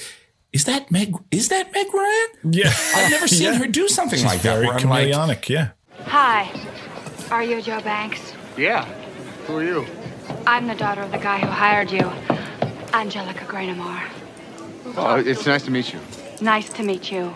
Is 0.54 0.66
that 0.66 0.92
Meg? 0.92 1.16
Is 1.32 1.48
that 1.48 1.72
Meg 1.72 1.88
Ryan? 1.94 2.28
Yeah. 2.54 2.74
I've 2.94 3.10
never 3.10 3.26
seen 3.26 3.54
Yeah. 3.54 3.60
her 3.60 3.68
do 3.68 3.88
something 3.88 4.20
She's 4.20 4.26
like 4.26 4.42
that. 4.42 4.56
very 4.56 4.68
Where 4.68 4.76
I'm 4.76 4.90
like, 5.30 5.48
yeah. 5.48 5.70
Hi. 6.08 6.52
Are 7.32 7.42
you 7.42 7.62
Joe 7.62 7.80
Banks? 7.80 8.34
Yeah. 8.58 8.84
Who 9.48 9.56
are 9.60 9.64
you? 9.64 9.86
I'm 10.48 10.68
the 10.68 10.76
daughter 10.76 11.02
of 11.02 11.12
the 11.12 11.18
guy 11.18 11.40
who 11.40 11.48
hired 11.48 11.92
you, 11.92 12.12
Angelica 12.94 13.46
Graynamore. 13.46 14.02
Oh, 14.98 15.16
it's 15.16 15.46
nice 15.46 15.64
to 15.64 15.72
meet 15.72 15.94
you. 15.94 16.00
Nice 16.42 16.72
to 16.74 16.84
meet 16.84 17.12
you. 17.12 17.34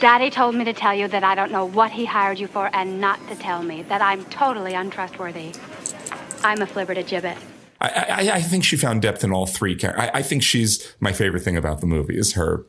Daddy 0.00 0.30
told 0.30 0.54
me 0.54 0.64
to 0.64 0.72
tell 0.72 0.94
you 0.94 1.08
that 1.08 1.22
I 1.24 1.34
don't 1.34 1.52
know 1.52 1.64
what 1.64 1.92
he 1.92 2.04
hired 2.04 2.38
you 2.38 2.46
for 2.46 2.68
and 2.74 3.00
not 3.00 3.18
to 3.28 3.36
tell 3.36 3.62
me, 3.62 3.82
that 3.82 4.02
I'm 4.02 4.24
totally 4.26 4.74
untrustworthy. 4.74 5.52
I'm 6.42 6.60
a 6.60 6.66
flipper 6.66 6.94
to 6.94 7.02
gibbet. 7.02 7.36
I, 7.80 7.88
I, 7.88 8.30
I 8.34 8.42
think 8.42 8.64
she 8.64 8.76
found 8.76 9.02
depth 9.02 9.24
in 9.24 9.32
all 9.32 9.46
three 9.46 9.74
characters. 9.74 10.10
I, 10.12 10.18
I 10.18 10.22
think 10.22 10.42
she's 10.42 10.94
my 11.00 11.12
favorite 11.12 11.42
thing 11.42 11.56
about 11.56 11.80
the 11.80 11.86
movie 11.86 12.16
is 12.16 12.34
her 12.34 12.66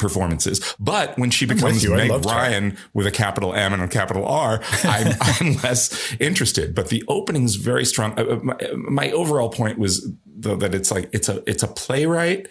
performances. 0.00 0.74
But 0.80 1.16
when 1.18 1.30
she 1.30 1.46
becomes 1.46 1.84
you. 1.84 1.94
Meg 1.94 2.10
loved 2.10 2.24
her. 2.24 2.30
Ryan 2.30 2.76
with 2.94 3.06
a 3.06 3.10
capital 3.10 3.54
M 3.54 3.72
and 3.72 3.82
a 3.82 3.88
capital 3.88 4.26
R, 4.26 4.60
I'm, 4.82 5.14
I'm 5.20 5.54
less 5.62 6.16
interested. 6.18 6.74
But 6.74 6.88
the 6.88 7.04
opening's 7.08 7.54
very 7.56 7.84
strong. 7.84 8.18
Uh, 8.18 8.24
uh, 8.24 8.36
My, 8.42 8.56
my 8.74 9.10
overall 9.12 9.50
point 9.50 9.78
was 9.78 10.10
though 10.26 10.56
that 10.56 10.74
it's 10.74 10.90
like 10.90 11.08
it's 11.12 11.28
a 11.28 11.42
it's 11.48 11.62
a 11.62 11.68
playwright 11.68 12.48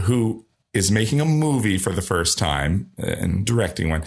who 0.00 0.44
is 0.72 0.90
making 0.90 1.20
a 1.20 1.24
movie 1.24 1.78
for 1.78 1.92
the 1.92 2.02
first 2.02 2.38
time 2.38 2.90
uh, 3.02 3.06
and 3.06 3.46
directing 3.46 3.90
one. 3.90 4.04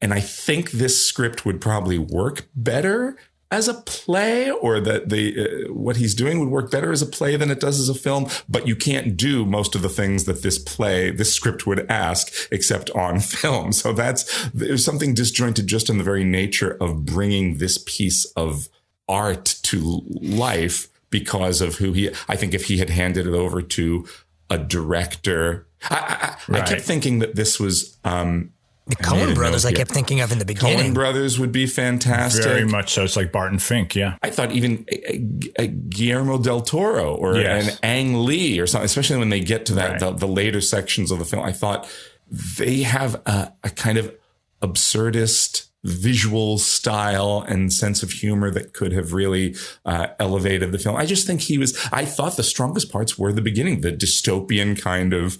And 0.00 0.14
I 0.14 0.20
think 0.20 0.70
this 0.70 1.04
script 1.04 1.44
would 1.44 1.60
probably 1.60 1.98
work 1.98 2.48
better 2.54 3.16
as 3.50 3.66
a 3.66 3.74
play 3.74 4.50
or 4.50 4.78
that 4.80 5.08
the 5.08 5.40
uh, 5.40 5.72
what 5.72 5.96
he's 5.96 6.14
doing 6.14 6.38
would 6.38 6.50
work 6.50 6.70
better 6.70 6.92
as 6.92 7.00
a 7.00 7.06
play 7.06 7.36
than 7.36 7.50
it 7.50 7.60
does 7.60 7.80
as 7.80 7.88
a 7.88 7.94
film 7.94 8.26
but 8.48 8.66
you 8.66 8.76
can't 8.76 9.16
do 9.16 9.46
most 9.46 9.74
of 9.74 9.82
the 9.82 9.88
things 9.88 10.24
that 10.24 10.42
this 10.42 10.58
play 10.58 11.10
this 11.10 11.32
script 11.32 11.66
would 11.66 11.90
ask 11.90 12.32
except 12.50 12.90
on 12.90 13.20
film. 13.38 13.72
So 13.72 13.92
that's 13.92 14.48
there's 14.50 14.84
something 14.84 15.14
disjointed 15.14 15.66
just 15.66 15.88
in 15.88 15.98
the 15.98 16.04
very 16.04 16.24
nature 16.24 16.76
of 16.80 17.04
bringing 17.04 17.58
this 17.58 17.82
piece 17.86 18.24
of 18.36 18.68
art 19.08 19.56
to 19.62 20.02
life 20.06 20.88
because 21.10 21.60
of 21.60 21.76
who 21.76 21.92
he 21.92 22.10
I 22.28 22.36
think 22.36 22.52
if 22.54 22.66
he 22.66 22.78
had 22.78 22.90
handed 22.90 23.26
it 23.26 23.34
over 23.34 23.62
to 23.62 24.06
a 24.50 24.58
director 24.58 25.66
I, 25.90 26.36
I, 26.48 26.58
I 26.58 26.60
kept 26.62 26.82
thinking 26.82 27.20
that 27.20 27.36
this 27.36 27.58
was 27.58 27.98
um 28.04 28.52
The 28.88 28.96
I 29.06 29.12
made 29.16 29.28
Coen 29.28 29.34
brothers, 29.34 29.64
I 29.66 29.72
kept 29.72 29.90
thinking 29.90 30.20
of 30.20 30.32
in 30.32 30.38
the 30.38 30.44
beginning. 30.44 30.72
Coen 30.72 30.76
beginning. 30.76 30.94
brothers 30.94 31.38
would 31.38 31.52
be 31.52 31.66
fantastic. 31.66 32.42
Very 32.44 32.64
much 32.64 32.94
so. 32.94 33.04
It's 33.04 33.16
like 33.16 33.30
Barton 33.32 33.58
Fink. 33.58 33.94
Yeah. 33.94 34.16
I 34.22 34.30
thought 34.30 34.50
even 34.52 34.86
uh, 34.90 35.62
uh, 35.62 35.66
Guillermo 35.90 36.38
del 36.38 36.62
Toro 36.62 37.14
or 37.14 37.36
Yes. 37.36 37.68
an 37.74 37.78
Ang 37.82 38.24
Lee 38.24 38.58
or 38.58 38.66
something, 38.66 38.86
especially 38.86 39.18
when 39.18 39.28
they 39.28 39.40
get 39.40 39.66
to 39.66 39.74
that 39.74 39.90
Right. 39.92 40.00
the, 40.00 40.12
the 40.12 40.26
later 40.28 40.60
sections 40.60 41.10
of 41.10 41.18
the 41.18 41.24
film. 41.26 41.44
I 41.44 41.52
thought 41.52 41.88
they 42.30 42.82
have 42.82 43.14
a, 43.26 43.52
a 43.62 43.70
kind 43.70 43.98
of 43.98 44.14
absurdist 44.62 45.66
visual 45.84 46.58
style 46.58 47.44
and 47.46 47.72
sense 47.72 48.02
of 48.02 48.10
humor 48.10 48.50
that 48.50 48.72
could 48.72 48.92
have 48.92 49.12
really 49.12 49.54
uh, 49.84 50.08
elevated 50.18 50.72
the 50.72 50.78
film. 50.78 50.96
I 50.96 51.06
just 51.06 51.26
think 51.26 51.42
he 51.42 51.56
was. 51.56 51.78
I 51.92 52.04
thought 52.04 52.36
the 52.36 52.42
strongest 52.42 52.90
parts 52.90 53.16
were 53.18 53.32
the 53.32 53.40
beginning, 53.40 53.80
the 53.82 53.92
dystopian 53.92 54.80
kind 54.80 55.12
of 55.14 55.38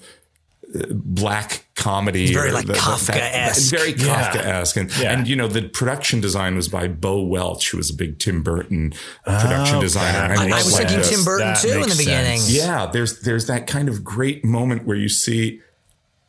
black 0.90 1.66
comedy, 1.74 2.24
It's 2.24 2.32
very, 2.32 2.50
or 2.50 2.52
like, 2.52 2.66
the- 2.66 2.74
the- 2.74 2.78
that- 2.78 3.32
Kafkaesque. 3.54 3.70
very 3.70 3.92
Yeah. 3.94 4.30
Kafkaesque, 4.32 4.76
and 4.80 4.96
Yeah. 4.98 5.12
and 5.12 5.26
you 5.28 5.34
know 5.36 5.48
the 5.48 5.62
production 5.62 6.20
design 6.20 6.56
was 6.56 6.68
by 6.68 6.88
Bo 6.88 7.22
Welch, 7.22 7.70
who 7.70 7.76
was 7.78 7.90
a 7.90 7.94
big 7.94 8.18
Tim 8.18 8.42
Burton 8.42 8.92
production 9.24 9.76
Oh, 9.76 9.80
designer. 9.80 10.32
And 10.34 10.52
I, 10.52 10.58
I 10.58 10.62
was 10.62 10.76
thinking. 10.76 11.00
Tim 11.02 11.24
Burton 11.24 11.46
That 11.48 11.60
too 11.62 11.68
in 11.82 11.88
the 11.88 11.94
beginning. 11.96 12.40
sense. 12.40 12.50
Yeah, 12.54 12.86
there's 12.92 13.20
there's 13.20 13.46
that 13.46 13.66
kind 13.66 13.88
of 13.88 14.04
great 14.04 14.44
moment 14.44 14.86
where 14.86 14.96
you 14.96 15.08
see 15.08 15.60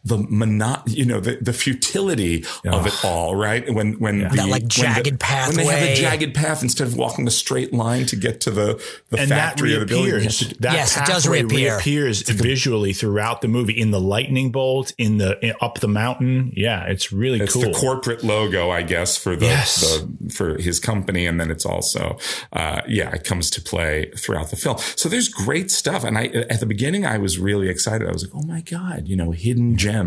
the 0.05 0.17
mono, 0.17 0.81
you 0.87 1.05
know, 1.05 1.19
the, 1.19 1.37
the 1.41 1.51
futility 1.53 2.45
of 2.65 2.87
it 2.87 3.03
all, 3.03 3.35
right? 3.35 3.71
When 3.73 3.99
when 3.99 4.19
the, 4.19 4.29
That, 4.29 4.47
like, 4.47 4.49
when 4.49 4.61
the- 4.61 4.67
jagged 4.67 5.21
when 5.21 5.55
they 5.57 5.65
have 5.65 5.89
a 5.89 5.95
jagged 5.95 6.33
path 6.33 6.63
instead 6.63 6.87
of 6.87 6.95
walking 6.95 7.27
a 7.27 7.31
straight 7.31 7.73
line 7.73 8.05
to 8.07 8.15
get 8.15 8.39
to 8.41 8.51
the 8.51 8.81
the 9.09 9.19
and 9.19 9.31
that 9.31 9.49
factory 9.49 9.75
or 9.75 9.79
the 9.81 9.85
building. 9.85 10.11
reappears. 10.13 10.39
to- 10.39 10.55
That 10.61 10.73
Yes, 10.73 10.95
it 10.95 11.05
does 11.05 11.23
pathway 11.25 11.43
reappear. 11.43 11.73
reappears 11.75 12.21
visually 12.29 12.93
throughout 12.93 13.41
the 13.41 13.47
movie 13.49 13.73
in 13.79 13.91
the 13.91 13.99
lightning 13.99 14.51
bolt, 14.51 14.93
in 14.97 15.17
the 15.17 15.37
in, 15.45 15.53
up 15.61 15.79
the 15.79 15.87
mountain. 15.89 16.53
Yeah, 16.55 16.85
it's 16.85 17.11
really 17.11 17.39
It's 17.41 17.53
cool. 17.53 17.63
the 17.63 17.71
corporate 17.73 18.23
logo, 18.23 18.69
I 18.69 18.83
guess, 18.83 19.17
for 19.17 19.35
the, 19.35 19.47
Yes. 19.47 19.81
the 19.81 20.29
for 20.33 20.57
his 20.61 20.79
company, 20.79 21.25
and 21.25 21.39
then 21.41 21.51
it's 21.51 21.65
also, 21.65 22.17
uh, 22.53 22.81
yeah, 22.87 23.11
it 23.13 23.25
comes 23.25 23.49
to 23.51 23.61
play 23.61 24.11
throughout 24.17 24.49
the 24.49 24.55
film. 24.55 24.77
So 24.95 25.09
there's 25.09 25.27
great 25.27 25.69
stuff, 25.71 26.03
and 26.05 26.17
I 26.17 26.25
at 26.49 26.61
the 26.61 26.65
beginning 26.65 27.05
I 27.05 27.17
was 27.17 27.37
really 27.37 27.67
excited. 27.67 28.07
I 28.07 28.11
was 28.13 28.23
like, 28.23 28.33
oh 28.35 28.45
my 28.47 28.61
god, 28.61 29.07
you 29.07 29.15
know, 29.17 29.31
hidden 29.31 29.75
gem. 29.75 29.98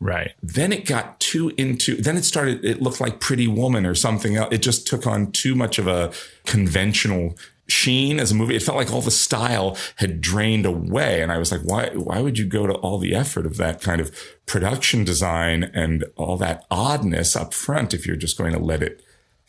Right. 0.00 0.32
Then 0.42 0.72
it 0.72 0.86
got 0.86 1.20
too 1.20 1.52
into. 1.56 1.96
Then 1.96 2.16
it 2.16 2.24
started. 2.24 2.64
It 2.64 2.82
looked 2.82 3.00
like 3.00 3.20
Pretty 3.20 3.48
Woman 3.48 3.86
or 3.86 3.94
something 3.94 4.36
else. 4.36 4.52
It 4.52 4.62
just 4.62 4.86
took 4.86 5.06
on 5.06 5.32
too 5.32 5.54
much 5.54 5.78
of 5.78 5.86
a 5.86 6.12
conventional 6.44 7.34
sheen 7.68 8.20
as 8.20 8.30
a 8.30 8.34
movie. 8.34 8.54
It 8.54 8.62
felt 8.62 8.76
like 8.76 8.92
all 8.92 9.00
the 9.00 9.10
style 9.10 9.76
had 9.96 10.20
drained 10.20 10.66
away, 10.66 11.22
and 11.22 11.32
I 11.32 11.38
was 11.38 11.50
like, 11.50 11.62
why? 11.62 11.90
Why 11.94 12.20
would 12.20 12.38
you 12.38 12.46
go 12.46 12.66
to 12.66 12.74
all 12.74 12.98
the 12.98 13.14
effort 13.14 13.46
of 13.46 13.56
that 13.56 13.80
kind 13.80 14.00
of 14.00 14.14
production 14.46 15.04
design 15.04 15.64
and 15.74 16.04
all 16.16 16.36
that 16.38 16.64
oddness 16.70 17.36
up 17.36 17.54
front 17.54 17.94
if 17.94 18.06
you're 18.06 18.16
just 18.16 18.38
going 18.38 18.52
to 18.52 18.58
let 18.58 18.82
it 18.82 19.02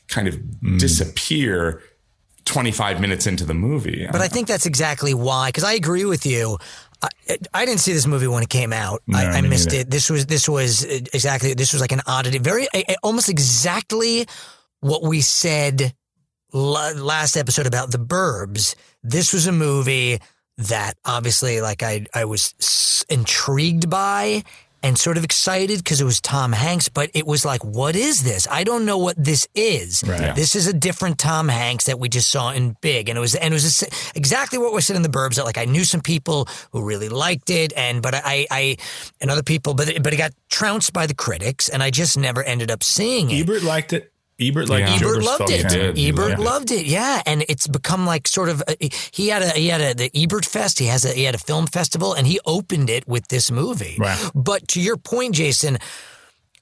kind 0.08 0.28
of 0.28 0.36
mm. 0.36 0.80
disappear? 0.80 1.82
25 2.48 3.02
minutes 3.02 3.28
into 3.28 3.44
the 3.44 3.54
movie. 3.54 4.08
But 4.10 4.22
I 4.22 4.30
think 4.30 4.48
that's 4.48 4.66
exactly 4.66 5.14
why, 5.14 5.50
because 5.50 5.66
I 5.66 5.74
agree 5.74 6.06
with 6.06 6.26
you. 6.26 6.58
I, 7.02 7.38
I 7.54 7.66
didn't 7.66 7.80
see 7.80 7.94
this 7.94 8.08
movie 8.08 8.28
when 8.28 8.44
it 8.44 8.50
came 8.50 8.74
out. 8.74 9.02
No, 9.08 9.18
I, 9.18 9.26
I 9.26 9.42
missed 9.42 9.70
neither. 9.70 9.82
it. 9.82 9.92
This 9.92 10.10
was 10.10 10.26
this 10.26 10.48
was 10.50 10.84
exactly 10.84 11.54
this 11.54 11.74
was 11.74 11.82
like 11.82 11.92
an 11.92 12.02
oddity, 12.08 12.40
very 12.40 12.68
almost 13.04 13.30
exactly 13.30 14.26
what 14.80 15.04
we 15.04 15.22
said 15.22 15.94
last 16.54 17.36
episode 17.36 17.68
about 17.68 17.92
the 17.92 18.00
Burbs. 18.00 18.76
This 19.04 19.34
was 19.34 19.48
a 19.48 19.52
movie 19.52 20.20
that 20.58 20.96
obviously, 21.06 21.62
like 21.62 21.84
I 21.84 22.06
I 22.14 22.26
was 22.26 23.06
intrigued 23.10 23.90
by 23.90 24.44
and 24.88 24.98
sort 24.98 25.18
of 25.18 25.26
excited 25.26 25.80
because 25.80 26.00
it 26.00 26.06
was 26.06 26.22
Tom 26.22 26.54
Hanks, 26.54 26.88
but 26.88 27.12
it 27.14 27.28
was 27.28 27.44
like, 27.44 27.62
what 27.66 27.94
is 27.94 28.24
this? 28.24 28.48
I 28.50 28.64
don't 28.64 28.86
know 28.86 28.98
what 28.98 29.22
this 29.22 29.46
is. 29.54 30.02
Right. 30.08 30.34
This 30.34 30.56
is 30.56 30.66
a 30.66 30.74
different 30.74 31.20
Tom 31.20 31.50
Hanks 31.50 31.86
that 31.88 32.00
we 32.00 32.08
just 32.08 32.30
saw 32.30 32.52
in 32.52 32.78
Big, 32.80 33.10
and 33.10 33.18
it 33.18 33.20
was 33.20 33.36
and 33.36 33.54
it 33.54 33.56
was 33.56 33.64
just 33.64 34.16
exactly 34.16 34.58
what 34.58 34.74
we 34.74 34.80
said 34.80 34.96
in 34.96 35.02
the 35.02 35.10
Burbs. 35.10 35.36
That 35.36 35.44
like 35.44 35.58
I 35.58 35.66
knew 35.66 35.84
some 35.84 36.00
people 36.00 36.48
who 36.72 36.84
really 36.84 37.10
liked 37.10 37.50
it, 37.50 37.74
and 37.76 38.02
but 38.02 38.16
I 38.16 38.48
I 38.50 38.78
and 39.20 39.30
other 39.30 39.44
people, 39.44 39.74
but 39.74 39.90
it, 39.90 40.04
but 40.04 40.14
it 40.14 40.18
got 40.18 40.32
trounced 40.50 40.94
by 40.94 41.06
the 41.06 41.16
critics, 41.16 41.68
and 41.68 41.84
I 41.84 41.92
just 41.92 42.18
never 42.18 42.42
ended 42.42 42.72
up 42.72 42.82
seeing 42.82 43.30
it. 43.30 43.42
Ebert 43.42 43.64
liked 43.64 43.92
it. 43.92 44.14
Ebert 44.40 44.70
like 44.70 44.82
Yeah. 44.86 44.96
Ebert 44.96 45.24
loved 45.24 45.50
it. 45.50 45.62
fan. 45.64 45.72
did. 45.72 46.00
Ebert 46.00 46.18
loved 46.30 46.40
it. 46.40 46.44
loved 46.44 46.72
it. 46.72 46.86
Yeah, 46.86 47.22
and 47.26 47.44
it's 47.50 47.68
become 47.68 48.06
like 48.06 48.28
sort 48.28 48.50
of 48.50 48.62
a, 48.68 48.76
he 49.12 49.30
had 49.30 49.42
a 49.42 49.50
he 49.50 49.68
had 49.68 49.82
a 49.82 49.94
the 49.96 50.12
Ebert 50.14 50.46
Fest. 50.46 50.78
He 50.80 50.86
has 50.86 51.06
a 51.06 51.10
he 51.14 51.24
had 51.24 51.36
a 51.36 51.40
film 51.40 51.66
festival, 51.68 52.14
and 52.14 52.28
he 52.28 52.40
opened 52.46 52.90
it 52.90 53.08
with 53.08 53.28
this 53.30 53.50
movie. 53.52 53.96
Right. 53.98 54.20
But 54.36 54.68
to 54.70 54.82
your 54.82 54.98
point, 54.98 55.36
Jason, 55.36 55.78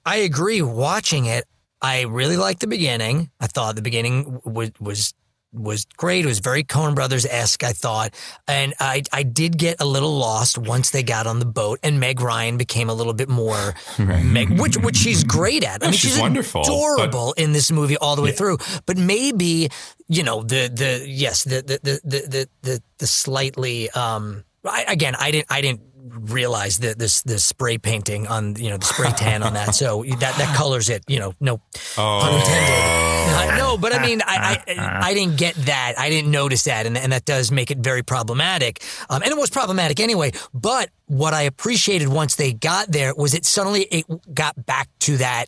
I 0.05 0.17
agree. 0.17 0.61
Watching 0.61 1.25
it, 1.25 1.45
I 1.81 2.03
really 2.03 2.37
liked 2.37 2.61
the 2.61 2.67
beginning. 2.67 3.29
I 3.41 3.47
thought 3.47 3.75
the 3.75 3.81
beginning 3.81 4.39
was 4.45 4.71
was 4.79 5.13
was 5.59 5.85
great. 5.97 6.25
It 6.25 6.27
was 6.27 6.39
very 6.39 6.63
Coen 6.63 6.95
Brothers 6.95 7.25
esque. 7.25 7.63
I 7.63 7.73
thought, 7.73 8.13
and 8.47 8.73
I 8.79 9.03
I 9.11 9.23
did 9.23 9.57
get 9.57 9.81
a 9.81 9.85
little 9.85 10.17
lost 10.17 10.57
once 10.57 10.91
they 10.91 11.03
got 11.03 11.27
on 11.27 11.39
the 11.39 11.45
boat, 11.45 11.79
and 11.83 11.99
Meg 11.99 12.19
Ryan 12.21 12.57
became 12.57 12.89
a 12.89 12.93
little 12.93 13.13
bit 13.13 13.29
more 13.29 13.73
Meg, 13.99 14.59
which 14.59 14.77
which 14.77 14.97
she's 14.97 15.23
great 15.23 15.63
at. 15.63 15.81
I 15.81 15.85
Yeah, 15.85 15.91
mean, 15.91 15.97
she's 15.97 16.11
she's, 16.11 16.19
wonderful, 16.19 16.61
but- 16.61 16.67
adorable 16.67 17.33
in 17.33 17.53
this 17.53 17.71
movie 17.71 17.97
all 17.97 18.15
the 18.15 18.21
way 18.21 18.31
through. 18.31 18.57
But 18.85 18.97
maybe 18.97 19.69
you 20.07 20.23
know 20.23 20.43
the 20.43 20.69
the 20.73 21.03
yes 21.07 21.43
the 21.43 21.61
the 21.61 21.79
the 21.83 21.99
the 22.03 22.19
the, 22.27 22.49
the, 22.61 22.81
the 22.99 23.07
slightly 23.07 23.89
um 23.91 24.43
I, 24.63 24.83
again 24.87 25.15
I 25.19 25.31
didn't 25.31 25.47
I 25.51 25.61
didn't 25.61 25.81
realize 26.09 26.79
that 26.79 26.99
this 26.99 27.21
the 27.23 27.39
spray 27.39 27.77
painting 27.77 28.27
on 28.27 28.55
you 28.55 28.69
know 28.69 28.77
the 28.77 28.85
spray 28.85 29.09
tan 29.11 29.43
on 29.43 29.53
that. 29.53 29.65
So 29.75 30.03
that 30.03 30.37
that 30.37 30.55
colors 30.55 30.89
it 30.89 31.03
you 31.07 31.19
know 31.19 31.33
no 31.39 31.57
pun 31.95 32.33
intended. 32.33 33.57
No 33.57 33.77
but 33.77 33.93
I 33.93 34.05
mean 34.05 34.21
I, 34.25 34.63
I 34.67 34.99
I 35.09 35.13
didn't 35.13 35.37
get 35.37 35.55
that. 35.65 35.95
I 35.97 36.09
didn't 36.09 36.31
notice 36.31 36.63
that 36.63 36.85
and, 36.85 36.97
and 36.97 37.11
that 37.11 37.25
does 37.25 37.51
make 37.51 37.71
it 37.71 37.79
very 37.79 38.03
problematic. 38.03 38.81
Um, 39.09 39.21
and 39.21 39.31
it 39.31 39.37
was 39.37 39.49
problematic 39.49 39.99
anyway 39.99 40.31
but 40.53 40.89
what 41.07 41.33
I 41.33 41.43
appreciated 41.43 42.07
once 42.07 42.35
they 42.35 42.53
got 42.53 42.87
there 42.87 43.13
was 43.15 43.33
it 43.33 43.45
suddenly 43.45 43.81
it 43.83 44.05
got 44.33 44.65
back 44.65 44.87
to 44.99 45.17
that 45.17 45.47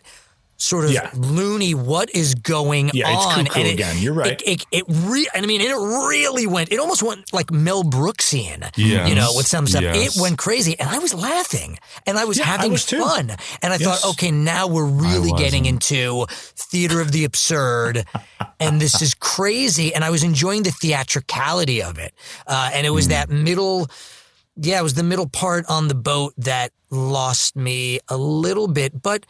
sort 0.57 0.85
of 0.85 0.91
Yeah. 0.91 1.09
loony 1.15 1.73
what 1.75 2.09
is 2.15 2.33
going 2.33 2.89
Yeah, 2.93 3.13
it's 3.13 3.25
on 3.25 3.45
cuckoo 3.45 3.59
and 3.59 3.67
it, 3.69 3.73
again. 3.73 3.95
You're 3.99 4.13
right. 4.13 4.41
it, 4.41 4.41
it, 4.45 4.65
it 4.71 4.83
re- 4.89 5.29
I 5.35 5.41
mean 5.45 5.61
it 5.61 5.71
really 5.73 6.47
went 6.47 6.71
it 6.71 6.79
almost 6.79 7.03
went 7.03 7.31
like 7.31 7.51
Mel 7.51 7.83
Brooksian 7.83 8.69
Yes. 8.75 9.07
you 9.09 9.15
know 9.15 9.31
with 9.35 9.45
some 9.47 9.67
stuff 9.67 9.83
Yes. 9.83 10.17
it 10.17 10.21
went 10.21 10.37
crazy 10.39 10.77
and 10.79 10.89
I 10.89 10.97
was 10.99 11.13
laughing 11.13 11.77
and 12.07 12.17
I 12.17 12.25
was 12.25 12.37
Yeah, 12.39 12.45
I 12.45 12.47
having 12.47 12.71
was 12.71 12.85
too. 12.85 12.99
fun 12.99 13.31
and 13.61 13.71
I 13.73 13.77
Yes. 13.77 13.83
thought 14.01 14.09
okay 14.13 14.31
now 14.31 14.67
we're 14.67 14.85
really 14.85 15.31
getting 15.33 15.65
into 15.65 16.25
theater 16.71 17.01
of 17.01 17.11
the 17.11 17.23
absurd 17.23 18.03
and 18.59 18.81
this 18.81 18.99
is 19.01 19.13
crazy 19.13 19.93
and 19.93 20.03
I 20.03 20.09
was 20.09 20.23
enjoying 20.23 20.63
the 20.63 20.71
theatricality 20.71 21.83
of 21.83 21.99
it 21.99 22.13
uh, 22.47 22.71
and 22.73 22.87
it 22.87 22.91
was 22.91 23.09
that 23.09 23.29
middle 23.29 23.87
yeah 24.59 24.79
it 24.79 24.83
was 24.83 24.95
the 24.95 25.03
middle 25.03 25.27
part 25.29 25.65
on 25.69 25.87
the 25.87 25.95
boat 25.95 26.33
that 26.37 26.71
lost 26.89 27.55
me 27.55 27.99
a 28.09 28.17
little 28.17 28.67
bit 28.67 29.01
but 29.03 29.23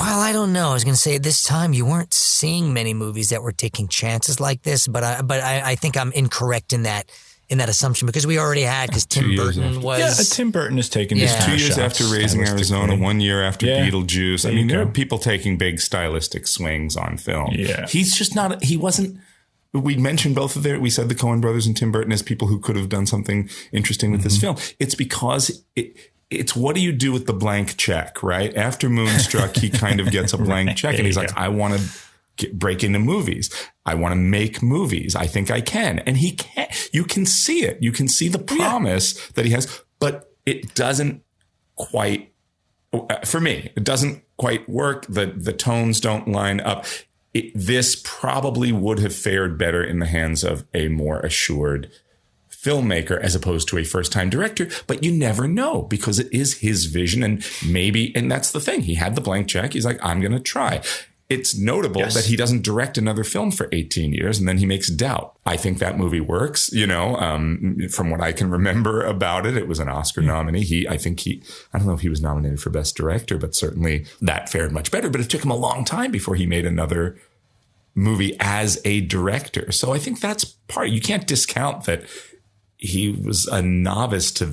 well, 0.00 0.20
I 0.20 0.32
don't 0.32 0.52
know. 0.52 0.70
I 0.70 0.74
was 0.74 0.84
going 0.84 0.94
to 0.94 1.00
say 1.00 1.14
at 1.16 1.22
this 1.22 1.42
time 1.42 1.72
you 1.72 1.84
weren't 1.86 2.12
seeing 2.14 2.72
many 2.72 2.94
movies 2.94 3.30
that 3.30 3.42
were 3.42 3.52
taking 3.52 3.88
chances 3.88 4.40
like 4.40 4.62
this, 4.62 4.86
but 4.86 5.04
I, 5.04 5.22
but 5.22 5.40
I, 5.40 5.72
I 5.72 5.74
think 5.76 5.96
I'm 5.96 6.12
incorrect 6.12 6.72
in 6.72 6.82
that 6.84 7.10
in 7.48 7.58
that 7.58 7.68
assumption 7.68 8.06
because 8.06 8.26
we 8.26 8.38
already 8.38 8.62
had 8.62 8.88
because 8.88 9.04
Tim 9.04 9.36
Burton 9.36 9.62
after. 9.64 9.80
was 9.80 10.00
Yeah, 10.30 10.36
Tim 10.36 10.50
Burton 10.50 10.78
has 10.78 10.88
taken 10.88 11.18
his 11.18 11.30
Yeah. 11.32 11.40
two 11.40 11.44
Two 11.44 11.50
years 11.58 11.66
shots 11.74 11.78
after 11.78 12.04
Raising. 12.04 12.46
Arizona, 12.46 12.96
one 12.96 13.20
year 13.20 13.42
after 13.42 13.66
Yeah. 13.66 13.86
Beetlejuice. 13.86 14.46
I 14.48 14.52
mean, 14.54 14.68
you 14.70 14.74
there 14.74 14.80
are 14.82 14.86
people 14.86 15.18
taking 15.18 15.58
big 15.58 15.78
stylistic 15.80 16.46
swings 16.46 16.96
on 16.96 17.18
film. 17.18 17.50
Yeah. 17.52 17.86
He's 17.88 18.16
just 18.16 18.34
not, 18.34 18.64
he 18.64 18.78
wasn't, 18.78 19.18
we 19.74 19.96
mentioned 19.96 20.34
both 20.34 20.56
of 20.56 20.62
their, 20.62 20.80
we 20.80 20.88
said 20.88 21.10
the 21.10 21.14
Coen 21.14 21.42
brothers 21.42 21.66
and 21.66 21.76
Tim 21.76 21.92
Burton 21.92 22.12
as 22.12 22.22
people 22.22 22.48
who 22.48 22.58
could 22.58 22.76
have 22.76 22.88
done 22.88 23.04
something 23.06 23.50
interesting 23.70 24.12
with 24.12 24.22
this 24.22 24.38
Mm-hmm. 24.38 24.56
film. 24.58 24.74
It's 24.78 24.94
because 24.94 25.62
it, 25.76 25.94
it's 26.32 26.56
what 26.56 26.74
do 26.74 26.80
you 26.80 26.92
do 26.92 27.12
with 27.12 27.26
the 27.26 27.32
blank 27.32 27.76
check, 27.76 28.22
right? 28.22 28.54
After 28.56 28.88
Moonstruck, 28.88 29.56
he 29.56 29.70
kind 29.70 30.00
of 30.00 30.10
gets 30.10 30.32
a 30.32 30.38
blank 30.38 30.76
check 30.76 30.96
and 30.96 31.06
he's 31.06 31.16
like, 31.16 31.36
I 31.36 31.48
want 31.48 31.78
to 31.78 31.88
get, 32.36 32.58
break 32.58 32.82
into 32.84 32.98
movies. 32.98 33.50
I 33.86 33.94
want 33.94 34.12
to 34.12 34.16
make 34.16 34.62
movies. 34.62 35.14
I 35.16 35.26
think 35.26 35.50
I 35.50 35.60
can. 35.60 36.00
And 36.00 36.16
he 36.16 36.32
can't. 36.32 36.70
You 36.92 37.04
can 37.04 37.26
see 37.26 37.64
it. 37.64 37.82
You 37.82 37.92
can 37.92 38.08
see 38.08 38.28
the 38.28 38.38
promise 38.38 39.28
that 39.30 39.44
he 39.44 39.52
has, 39.52 39.82
but 39.98 40.32
it 40.46 40.74
doesn't 40.74 41.22
quite 41.76 42.32
for 43.24 43.40
me, 43.40 43.70
it 43.74 43.84
doesn't 43.84 44.22
quite 44.36 44.68
work. 44.68 45.06
The 45.06 45.26
the 45.26 45.52
tones 45.52 46.00
don't 46.00 46.28
line 46.28 46.60
up. 46.60 46.84
It, 47.32 47.52
this 47.54 48.00
probably 48.04 48.72
would 48.72 48.98
have 48.98 49.14
fared 49.14 49.56
better 49.56 49.82
in 49.82 49.98
the 49.98 50.06
hands 50.06 50.44
of 50.44 50.66
a 50.74 50.88
more 50.88 51.20
assured 51.20 51.90
filmmaker 52.62 53.18
as 53.20 53.34
opposed 53.34 53.68
to 53.68 53.78
a 53.78 53.84
first 53.84 54.12
time 54.12 54.30
director, 54.30 54.68
but 54.86 55.02
you 55.02 55.10
never 55.12 55.48
know 55.48 55.82
because 55.82 56.18
it 56.18 56.32
is 56.32 56.58
his 56.58 56.86
vision 56.86 57.22
and 57.22 57.44
maybe, 57.66 58.14
and 58.14 58.30
that's 58.30 58.52
the 58.52 58.60
thing. 58.60 58.82
He 58.82 58.94
had 58.94 59.14
the 59.14 59.20
blank 59.20 59.48
check. 59.48 59.72
He's 59.72 59.84
like, 59.84 59.98
I'm 60.02 60.20
going 60.20 60.32
to 60.32 60.40
try. 60.40 60.80
It's 61.28 61.56
notable 61.56 62.02
Yes. 62.02 62.14
that 62.14 62.26
he 62.26 62.36
doesn't 62.36 62.62
direct 62.62 62.98
another 62.98 63.24
film 63.24 63.52
for 63.52 63.68
18 63.72 64.12
years 64.12 64.38
and 64.38 64.46
then 64.46 64.58
he 64.58 64.66
makes 64.66 64.88
Doubt. 64.88 65.34
I 65.46 65.56
think 65.56 65.78
that 65.78 65.96
movie 65.96 66.20
works, 66.20 66.70
you 66.74 66.86
know, 66.86 67.16
um, 67.16 67.78
from 67.90 68.10
what 68.10 68.20
I 68.20 68.32
can 68.32 68.50
remember 68.50 69.02
about 69.02 69.46
it. 69.46 69.56
It 69.56 69.66
was 69.66 69.78
an 69.78 69.88
Oscar 69.88 70.20
nominee. 70.20 70.62
He, 70.62 70.86
I 70.86 70.98
think 70.98 71.20
he, 71.20 71.42
I 71.72 71.78
don't 71.78 71.86
know 71.86 71.94
if 71.94 72.00
he 72.02 72.10
was 72.10 72.20
nominated 72.20 72.60
for 72.60 72.68
best 72.68 72.96
director, 72.96 73.38
but 73.38 73.54
certainly 73.54 74.04
that 74.20 74.50
fared 74.50 74.72
much 74.72 74.90
better, 74.90 75.08
but 75.08 75.22
it 75.22 75.30
took 75.30 75.42
him 75.42 75.50
a 75.50 75.56
long 75.56 75.86
time 75.86 76.10
before 76.12 76.34
he 76.34 76.44
made 76.44 76.66
another 76.66 77.16
movie 77.94 78.36
as 78.38 78.78
a 78.84 79.00
director. 79.00 79.72
So 79.72 79.92
I 79.94 79.98
think 79.98 80.20
that's 80.20 80.44
part, 80.44 80.90
you 80.90 81.00
can't 81.00 81.26
discount 81.26 81.84
that 81.84 82.02
he 82.82 83.10
was 83.10 83.46
a 83.46 83.62
novice 83.62 84.32
to 84.32 84.50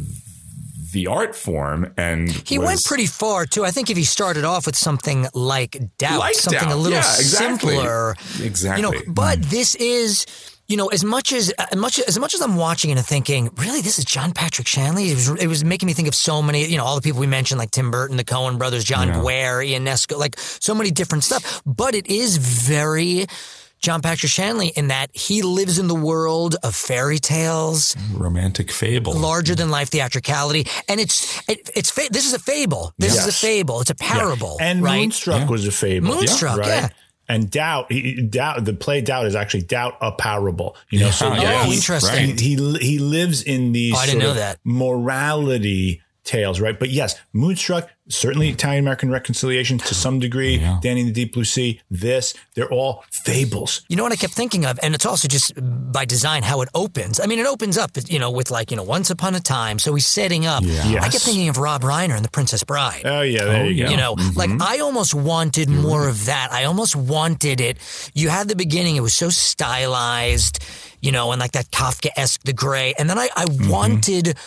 the 0.91 1.07
art 1.07 1.36
form 1.36 1.91
and 1.97 2.30
He 2.47 2.57
was- 2.57 2.65
went 2.67 2.84
pretty 2.86 3.05
far 3.07 3.45
too. 3.45 3.63
I 3.65 3.71
think 3.71 3.89
if 3.89 3.97
he 3.97 4.03
started 4.03 4.43
off 4.43 4.65
with 4.65 4.75
something 4.75 5.27
like 5.34 5.77
doubt, 5.97 6.19
Like 6.19 6.36
something 6.36 6.61
Doubt. 6.69 6.71
a 6.71 6.75
little 6.75 6.97
Yeah, 6.99 7.15
exactly. 7.17 7.69
simpler, 7.75 8.15
Exactly. 8.41 8.84
You 8.84 8.91
know, 8.91 9.01
but 9.07 9.38
hmm. 9.39 9.49
this 9.49 9.75
is. 9.75 10.25
You 10.71 10.77
know, 10.77 10.89
as 10.89 11.03
much 11.03 11.34
as 11.34 11.49
as 11.49 11.75
much 11.75 11.97
as 11.99 12.19
much 12.19 12.36
as 12.36 12.41
I'm 12.41 12.55
watching 12.55 12.91
and 12.91 13.03
thinking, 13.03 13.49
really, 13.57 13.82
this 13.82 13.97
is 13.97 14.05
John 14.05 14.32
Patrick 14.34 14.67
Shanley. 14.67 15.09
It 15.09 15.15
was 15.15 15.27
it 15.30 15.47
was 15.47 15.63
making 15.65 15.88
me 15.88 15.93
think 15.93 16.07
of 16.07 16.13
so 16.13 16.43
many, 16.43 16.63
you 16.67 16.77
know, 16.77 16.84
all 16.86 16.95
the 16.95 17.01
people 17.01 17.19
we 17.19 17.25
mentioned, 17.25 17.57
like 17.57 17.71
Tim 17.71 17.89
Burton, 17.89 18.17
the 18.17 18.23
Coen 18.23 18.59
Brothers, 18.59 18.84
John 18.84 19.07
Yeah. 19.07 19.15
Guare, 19.15 19.63
Ionesco, 19.67 20.15
like 20.19 20.36
so 20.38 20.75
many 20.75 20.91
different 20.91 21.23
stuff. 21.23 21.63
But 21.65 21.95
it 21.95 22.05
is 22.05 22.38
very 22.38 23.25
John 23.80 24.01
Patrick 24.01 24.32
Shanley 24.32 24.67
in 24.75 24.89
that 24.89 25.09
he 25.15 25.41
lives 25.41 25.80
in 25.80 25.88
the 25.88 25.95
world 25.95 26.55
of 26.63 26.75
fairy 26.75 27.17
tales, 27.19 27.95
romantic 28.13 28.71
fable. 28.71 29.13
larger 29.13 29.55
than 29.55 29.69
life 29.69 29.89
theatricality, 29.89 30.67
and 30.88 30.99
it's 30.99 31.41
it, 31.47 31.69
it's 31.75 31.89
fa- 31.89 32.09
this 32.11 32.25
is 32.25 32.34
a 32.34 32.39
fable. 32.39 32.93
This 32.97 33.15
is 33.17 33.27
a 33.27 33.32
fable. 33.32 33.80
It's 33.82 33.89
a 33.89 33.95
parable, 33.95 34.57
Yeah. 34.59 34.67
And 34.67 34.84
right? 34.84 34.99
Moonstruck 34.99 35.49
was 35.49 35.65
a 35.65 35.71
fable. 35.71 36.07
Moonstruck, 36.09 36.57
right? 36.57 36.67
yeah. 36.67 36.89
And 37.32 37.49
doubt, 37.51 37.91
he- 37.91 38.21
doubt, 38.21 38.65
the 38.65 38.73
play 38.73 39.01
doubt 39.01 39.27
is 39.27 39.36
actually 39.36 39.61
doubt 39.61 39.95
a 40.01 40.11
parable. 40.11 40.75
You 40.89 40.99
know, 41.01 41.05
Yeah. 41.05 41.11
so 41.11 41.30
Oh, 41.30 41.36
yeah, 41.36 41.63
he- 41.65 41.75
interesting. 41.75 42.38
He, 42.38 42.55
he 42.55 42.77
he 42.80 42.99
lives 42.99 43.43
in 43.43 43.71
these 43.71 43.93
Oh, 43.93 43.97
I 43.97 44.05
didn't 44.07 44.21
sort 44.21 44.23
know 44.23 44.32
of 44.32 44.38
that. 44.38 44.57
morality 44.63 46.01
tales, 46.30 46.59
right? 46.61 46.77
But 46.80 46.89
yes, 46.89 47.15
Moonstruck, 47.34 47.89
certainly 48.07 48.49
Italian 48.49 48.84
American 48.84 49.09
reconciliation 49.11 49.77
to 49.80 49.93
some 49.95 50.19
degree. 50.19 50.57
Danny 50.82 51.01
and 51.01 51.09
the 51.09 51.13
Deep 51.13 51.34
Blue 51.34 51.43
Sea, 51.43 51.82
this, 51.91 52.34
they're 52.55 52.71
all 52.71 53.03
fables. 53.11 53.82
You 53.89 53.95
know 53.97 54.03
what 54.03 54.11
I 54.13 54.15
kept 54.15 54.34
thinking 54.34 54.65
of, 54.65 54.80
and 54.84 54.93
it's 54.95 55.05
also 55.05 55.27
just 55.27 55.53
by 55.91 56.05
design 56.05 56.43
how 56.43 56.61
it 56.61 56.69
opens. 56.73 57.19
I 57.19 57.25
mean, 57.25 57.39
it 57.39 57.47
opens 57.47 57.77
up, 57.77 57.91
you 58.07 58.19
know, 58.19 58.32
with 58.32 58.49
like 58.51 58.71
you 58.71 58.77
know, 58.77 58.84
once 58.84 59.09
upon 59.09 59.36
a 59.36 59.39
time. 59.39 59.80
So 59.80 59.93
he's 59.95 60.05
setting 60.05 60.45
up. 60.45 60.63
Yeah. 60.63 60.84
I 60.84 60.89
Yes. 60.91 61.11
kept 61.13 61.23
thinking 61.25 61.49
of 61.49 61.57
Rob 61.57 61.82
Reiner 61.82 62.15
and 62.15 62.23
The 62.23 62.32
Princess 62.32 62.63
Bride. 62.63 63.01
Oh 63.05 63.21
yeah, 63.21 63.45
there 63.45 63.65
you 63.69 63.84
go. 63.86 63.89
You 63.91 63.97
know, 63.97 64.15
Mm-hmm. 64.15 64.38
like 64.38 64.51
I 64.61 64.80
almost 64.80 65.13
wanted 65.13 65.67
more 65.69 66.07
of 66.07 66.25
that. 66.25 66.49
I 66.51 66.63
almost 66.65 66.95
wanted 66.95 67.59
it. 67.61 67.77
You 68.13 68.30
had 68.30 68.47
the 68.47 68.55
beginning; 68.55 68.95
it 68.95 69.01
was 69.01 69.13
so 69.13 69.30
stylized, 69.30 70.59
you 71.01 71.11
know, 71.11 71.32
and 71.32 71.39
like 71.39 71.51
that 71.53 71.69
Kafka 71.71 72.09
esque, 72.15 72.43
the 72.43 72.53
gray, 72.53 72.93
and 72.97 73.09
then 73.09 73.17
I, 73.17 73.30
I 73.36 73.45
Mm-hmm. 73.45 73.69
wanted 73.69 74.38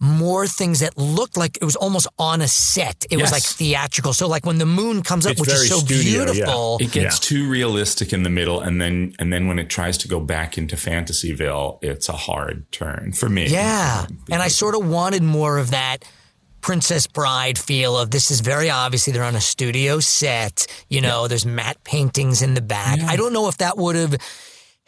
more 0.00 0.46
things 0.46 0.80
that 0.80 0.96
looked 0.96 1.36
like 1.36 1.56
it 1.60 1.64
was 1.64 1.74
almost 1.74 2.06
on 2.18 2.40
a 2.40 2.48
set. 2.48 3.04
It 3.10 3.16
was 3.16 3.32
like 3.32 3.42
theatrical. 3.42 4.12
So 4.12 4.28
like 4.28 4.46
when 4.46 4.58
the 4.58 4.66
moon 4.66 5.02
comes 5.02 5.26
up, 5.26 5.32
It's 5.32 5.40
which 5.40 5.50
is 5.50 5.68
so 5.68 5.78
studio, 5.78 6.20
yeah. 6.20 6.24
beautiful. 6.24 6.78
It 6.80 6.92
gets 6.92 7.18
too 7.18 7.48
realistic 7.48 8.12
in 8.12 8.22
the 8.22 8.30
middle, 8.30 8.60
and 8.60 8.80
then 8.80 9.14
and 9.18 9.32
then 9.32 9.48
when 9.48 9.58
it 9.58 9.68
tries 9.68 9.98
to 9.98 10.08
go 10.08 10.20
back 10.20 10.56
into 10.56 10.76
Fantasyville, 10.76 11.78
it's 11.82 12.08
a 12.08 12.12
hard 12.12 12.70
turn 12.70 13.12
for 13.12 13.28
me. 13.28 13.48
Yeah. 13.48 14.06
And 14.30 14.40
I 14.42 14.48
sort 14.48 14.76
of 14.76 14.88
wanted 14.88 15.22
more 15.22 15.58
of 15.58 15.72
that 15.72 16.04
Princess 16.60 17.06
Bride 17.06 17.58
feel 17.58 17.98
of 17.98 18.10
this 18.10 18.30
is 18.30 18.40
very 18.40 18.70
obviously 18.70 19.12
they're 19.12 19.24
on 19.24 19.36
a 19.36 19.40
studio 19.40 20.00
set. 20.00 20.66
You 20.88 21.00
know, 21.00 21.26
there's 21.26 21.46
matte 21.46 21.82
paintings 21.84 22.42
in 22.42 22.54
the 22.54 22.62
back. 22.62 23.00
I 23.00 23.16
don't 23.16 23.32
know 23.32 23.48
if 23.48 23.58
that 23.58 23.76
would 23.76 23.96
have 23.96 24.16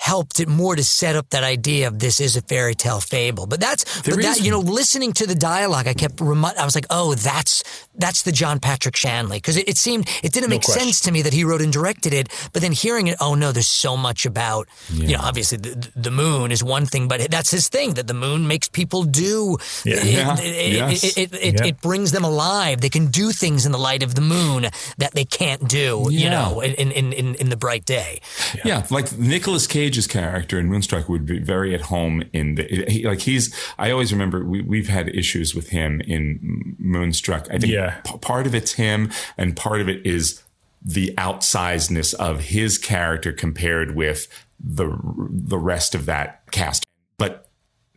helped 0.01 0.41
it 0.41 0.49
more 0.49 0.75
to 0.75 0.83
set 0.83 1.15
up 1.15 1.29
that 1.31 1.45
idea 1.45 1.87
of 1.87 1.99
this 1.99 2.21
is 2.21 2.35
a 2.35 2.41
fairy 2.43 2.75
tale 2.75 3.01
fable. 3.01 3.47
But 3.47 3.61
that's 3.61 3.85
There 4.03 4.15
but 4.15 4.23
that 4.23 4.39
is- 4.39 4.45
you 4.45 4.51
know 4.51 4.61
listening 4.61 5.13
to 5.21 5.27
the 5.27 5.35
dialogue, 5.35 5.87
I 5.87 5.93
kept 5.95 6.21
remi- 6.21 6.57
I 6.59 6.65
was 6.65 6.75
like, 6.75 6.87
oh, 6.91 7.15
that's 7.15 7.63
that's 7.97 8.23
the 8.23 8.33
John 8.33 8.61
Patrick 8.61 8.97
Shanley 8.97 9.37
because 9.39 9.59
it, 9.59 9.69
it 9.69 9.77
seemed 9.77 10.09
it 10.23 10.33
didn't 10.33 10.49
No 10.49 10.55
make 10.57 10.63
question. 10.63 10.85
sense 10.85 11.01
to 11.03 11.13
me 11.13 11.21
that 11.23 11.35
he 11.35 11.45
wrote 11.45 11.61
and 11.61 11.71
directed 11.73 12.15
it. 12.15 12.29
But 12.53 12.63
then 12.63 12.73
hearing 12.73 13.09
it, 13.09 13.17
oh 13.21 13.35
no, 13.35 13.53
there's 13.53 13.69
so 13.69 13.95
much 13.97 14.25
about 14.25 14.69
you 14.91 15.17
know 15.17 15.23
obviously 15.23 15.59
the, 15.59 15.91
the 15.95 16.11
moon 16.11 16.51
is 16.51 16.65
one 16.65 16.87
thing, 16.87 17.07
but 17.07 17.31
that's 17.31 17.51
his 17.51 17.69
thing 17.69 17.95
that 17.95 18.07
the 18.07 18.15
moon 18.15 18.47
makes 18.47 18.69
people 18.69 19.03
do. 19.05 19.59
Yeah. 19.85 20.01
It, 20.01 20.07
Yeah. 20.07 20.39
it, 20.41 20.73
Yes. 20.73 21.17
it, 21.17 21.33
Yeah. 21.33 21.67
it 21.67 21.81
brings 21.83 22.11
them 22.13 22.25
alive. 22.25 22.81
They 22.81 22.89
can 22.89 23.07
do 23.09 23.33
things 23.33 23.67
in 23.67 23.73
the 23.73 23.79
light 23.79 24.03
of 24.03 24.15
the 24.15 24.23
moon 24.23 24.63
that 24.97 25.13
they 25.13 25.25
can't 25.27 25.69
do, 25.69 26.09
you 26.11 26.31
know, 26.31 26.61
in, 26.61 26.73
in, 26.91 27.13
in, 27.13 27.35
in 27.35 27.49
the 27.51 27.57
bright 27.57 27.85
day. 27.85 28.21
Yeah. 28.65 28.87
like 28.91 29.13
Nicolas 29.19 29.67
Cage's 29.91 30.07
character 30.07 30.59
in 30.59 30.69
Moonstruck 30.69 31.09
would 31.09 31.27
be 31.27 31.41
very 31.41 31.75
at 31.75 31.81
home 31.83 32.23
in 32.33 32.55
the 32.55 32.63
he, 32.89 33.05
like 33.07 33.21
he's. 33.21 33.53
I 33.79 33.91
always 33.91 34.13
remember 34.13 34.45
we 34.45 34.63
we've 34.63 34.89
had 34.89 35.09
issues 35.09 35.55
with 35.55 35.71
him 35.71 36.01
in 36.03 36.77
Moonstruck. 36.79 37.47
I 37.51 37.59
think 37.59 37.73
Yeah. 37.73 38.01
p- 38.05 38.19
part 38.19 38.47
of 38.47 38.55
it's 38.55 38.73
him, 38.75 39.11
and 39.37 39.57
part 39.57 39.81
of 39.81 39.89
it 39.89 40.07
is 40.07 40.43
the 40.81 41.13
outsizedness 41.19 42.15
of 42.15 42.41
his 42.41 42.79
character 42.79 43.33
compared 43.33 43.97
with 43.97 44.29
the 44.61 44.97
the 45.31 45.59
rest 45.59 45.95
of 45.95 46.07
that 46.07 46.43
cast. 46.53 46.85
But 47.19 47.49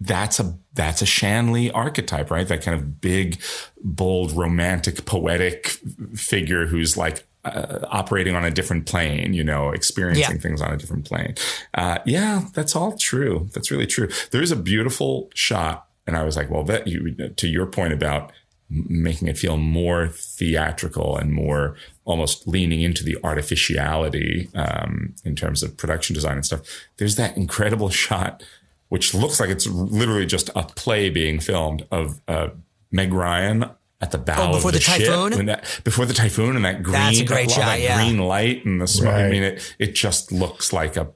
that's 0.01 0.39
a 0.39 0.57
that's 0.73 1.03
a 1.03 1.05
Shanley 1.05 1.69
archetype, 1.71 2.31
right? 2.31 2.47
That 2.47 2.63
kind 2.63 2.75
of 2.75 2.99
big, 3.01 3.39
bold, 3.83 4.31
romantic, 4.31 5.05
poetic 5.05 5.67
figure 6.15 6.65
who's 6.65 6.97
like 6.97 7.27
uh, 7.45 7.79
operating 7.89 8.35
on 8.35 8.45
a 8.45 8.51
different 8.51 8.85
plane, 8.85 9.33
you 9.33 9.43
know, 9.43 9.71
experiencing 9.71 10.35
Yeah. 10.35 10.41
things 10.41 10.61
on 10.61 10.71
a 10.73 10.77
different 10.77 11.05
plane. 11.05 11.35
Uh, 11.73 11.97
yeah, 12.05 12.43
that's 12.53 12.75
all 12.75 12.97
true. 12.97 13.49
That's 13.53 13.69
really 13.71 13.85
true. 13.87 14.09
There 14.31 14.41
is 14.41 14.51
a 14.51 14.55
beautiful 14.55 15.29
shot, 15.35 15.87
and 16.07 16.15
I 16.15 16.23
was 16.23 16.37
like, 16.37 16.49
well, 16.49 16.63
that 16.65 16.87
you 16.87 17.13
to 17.35 17.47
your 17.47 17.65
point 17.65 17.93
about 17.93 18.31
making 18.69 19.27
it 19.27 19.37
feel 19.37 19.57
more 19.57 20.07
theatrical 20.07 21.15
and 21.17 21.31
more 21.31 21.75
almost 22.05 22.47
leaning 22.47 22.81
into 22.81 23.03
the 23.03 23.17
artificiality 23.23 24.49
um, 24.55 25.13
in 25.23 25.35
terms 25.35 25.61
of 25.63 25.77
production 25.77 26.13
design 26.13 26.37
and 26.37 26.45
stuff. 26.45 26.61
There's 26.97 27.15
that 27.17 27.37
incredible 27.37 27.89
shot, 28.05 28.43
which 28.89 29.13
looks 29.13 29.39
like 29.39 29.49
it's 29.49 29.67
literally 29.67 30.25
just 30.25 30.49
a 30.55 30.63
play 30.63 31.09
being 31.09 31.39
filmed 31.39 31.85
of 31.91 32.19
uh, 32.27 32.49
Meg 32.91 33.13
Ryan 33.13 33.65
at 34.03 34.11
the 34.11 34.17
bow 34.19 34.49
Oh, 34.51 34.55
before 34.55 34.69
of 34.69 34.73
the, 34.73 34.79
the 34.79 34.85
typhoon? 34.85 35.29
ship. 35.31 35.37
When 35.37 35.45
that, 35.47 35.81
before 35.83 36.05
the 36.05 36.13
typhoon 36.13 36.55
and 36.55 36.65
that 36.65 36.83
green, 36.83 36.93
That's 36.93 37.19
a 37.19 37.25
great 37.25 37.49
shot, 37.49 37.65
that 37.65 37.81
yeah. 37.81 37.95
green 38.03 38.19
light 38.19 38.65
and 38.65 38.79
the 38.81 38.87
smoke. 38.87 39.13
I 39.15 39.29
mean, 39.29 39.43
it, 39.43 39.75
it 39.79 39.95
just 39.95 40.31
looks 40.31 40.71
like 40.73 40.95
a 40.97 41.07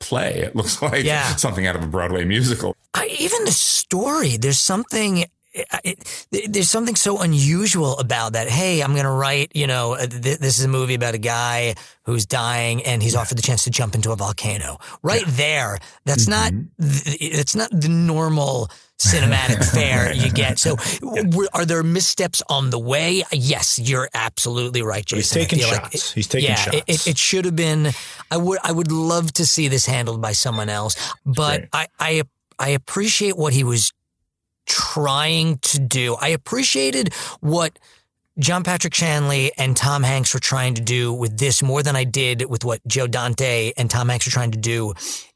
play. 0.00 0.34
It 0.40 0.56
looks 0.56 0.80
like 0.88 1.04
Yeah. 1.04 1.36
something 1.36 1.66
out 1.66 1.76
of 1.76 1.82
a 1.82 1.86
Broadway 1.86 2.24
musical. 2.24 2.74
I, 2.94 3.06
even 3.18 3.44
the 3.44 3.52
story, 3.52 4.36
there's 4.38 4.60
something. 4.60 5.24
It, 5.58 6.06
it, 6.32 6.52
there's 6.52 6.68
something 6.68 6.96
so 6.96 7.22
unusual 7.22 7.98
about 7.98 8.34
that. 8.34 8.46
Hey, 8.46 8.82
I'm 8.82 8.92
going 8.92 9.04
to 9.06 9.10
write, 9.10 9.52
you 9.54 9.66
know, 9.66 9.94
uh, 9.94 10.06
th- 10.06 10.38
this 10.38 10.58
is 10.58 10.66
a 10.66 10.68
movie 10.68 10.92
about 10.94 11.14
a 11.14 11.18
guy 11.18 11.74
who's 12.04 12.26
dying 12.26 12.84
and 12.84 13.02
he's 13.02 13.14
offered 13.16 13.38
the 13.38 13.42
chance 13.42 13.64
to 13.64 13.70
jump 13.70 13.94
into 13.94 14.12
a 14.12 14.16
volcano. 14.16 14.76
Right 15.02 15.24
there. 15.28 15.78
That's 16.04 16.28
not, 16.28 16.50
th- 16.78 17.16
it's 17.20 17.56
not 17.56 17.70
the 17.70 17.88
normal 17.88 18.68
cinematic 18.98 19.64
fare 19.74 20.12
you 20.14 20.30
get. 20.30 20.58
So 20.58 20.76
w- 21.00 21.48
are 21.52 21.64
there 21.64 21.82
missteps 21.82 22.42
on 22.48 22.70
the 22.70 22.78
way? 22.78 23.22
Yes, 23.32 23.78
you're 23.78 24.08
absolutely 24.14 24.82
right, 24.82 25.04
Jason. 25.04 25.18
he's 25.18 25.30
taking 25.30 25.58
feel 25.58 25.68
like 25.68 25.82
shots. 25.82 25.94
it- 26.10 26.14
He's 26.14 26.28
taking 26.28 26.48
yeah, 26.50 26.54
shots. 26.56 26.76
It, 26.76 26.84
it, 26.88 27.06
it 27.08 27.18
should 27.18 27.44
have 27.44 27.56
been, 27.56 27.90
I 28.30 28.36
would, 28.36 28.58
I 28.62 28.72
would 28.72 28.90
love 28.90 29.32
to 29.34 29.46
see 29.46 29.68
this 29.68 29.86
handled 29.86 30.20
by 30.22 30.32
someone 30.32 30.68
else, 30.68 30.96
but 31.24 31.66
I, 31.72 31.86
I, 32.00 32.22
I 32.58 32.68
appreciate 32.70 33.36
what 33.36 33.52
he 33.52 33.64
was 33.64 33.92
trying 34.66 35.58
to 35.58 35.78
do. 35.78 36.16
I 36.20 36.28
appreciated 36.28 37.12
what 37.40 37.78
John 38.38 38.64
Patrick 38.64 38.94
Shanley 38.94 39.52
and 39.56 39.76
Tom 39.76 40.02
Hanks 40.02 40.34
were 40.34 40.40
trying 40.40 40.74
to 40.74 40.82
do 40.82 41.12
with 41.12 41.38
this 41.38 41.62
more 41.62 41.82
than 41.82 41.96
I 41.96 42.04
did 42.04 42.44
with 42.50 42.64
what 42.64 42.80
Joe 42.86 43.06
Dante 43.06 43.72
and 43.76 43.90
Tom 43.90 44.08
Hanks 44.08 44.26
were 44.26 44.32
trying 44.32 44.50
to 44.50 44.58
do 44.58 44.92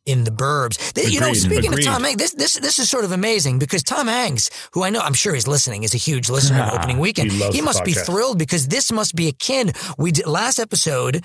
in 0.06 0.24
the 0.24 0.30
Burbs. 0.30 0.92
Th- 0.94 1.08
you 1.08 1.20
know, 1.20 1.32
speaking 1.34 1.70
agreed. 1.72 1.86
of 1.86 1.92
Tom 1.92 2.04
Hanks, 2.04 2.22
this 2.22 2.32
this 2.34 2.54
this 2.54 2.78
is 2.78 2.88
sort 2.88 3.04
of 3.04 3.12
amazing 3.12 3.58
because 3.58 3.82
Tom 3.82 4.06
Hanks, 4.08 4.50
who 4.72 4.82
I 4.82 4.90
know 4.90 5.00
I'm 5.00 5.14
sure 5.14 5.34
he's 5.34 5.46
listening, 5.48 5.82
is 5.82 5.94
a 5.94 5.98
huge 5.98 6.28
listener 6.30 6.62
of 6.62 6.72
opening 6.78 6.98
weekend. 6.98 7.32
He 7.32 7.38
loves 7.38 7.56
the 7.56 7.62
must 7.62 7.84
be 7.84 7.92
thrilled 7.92 8.38
because 8.38 8.68
this 8.68 8.90
must 8.90 9.14
be 9.14 9.28
akin. 9.28 9.72
We 9.98 10.12
did 10.12 10.26
last 10.26 10.58
episode 10.58 11.24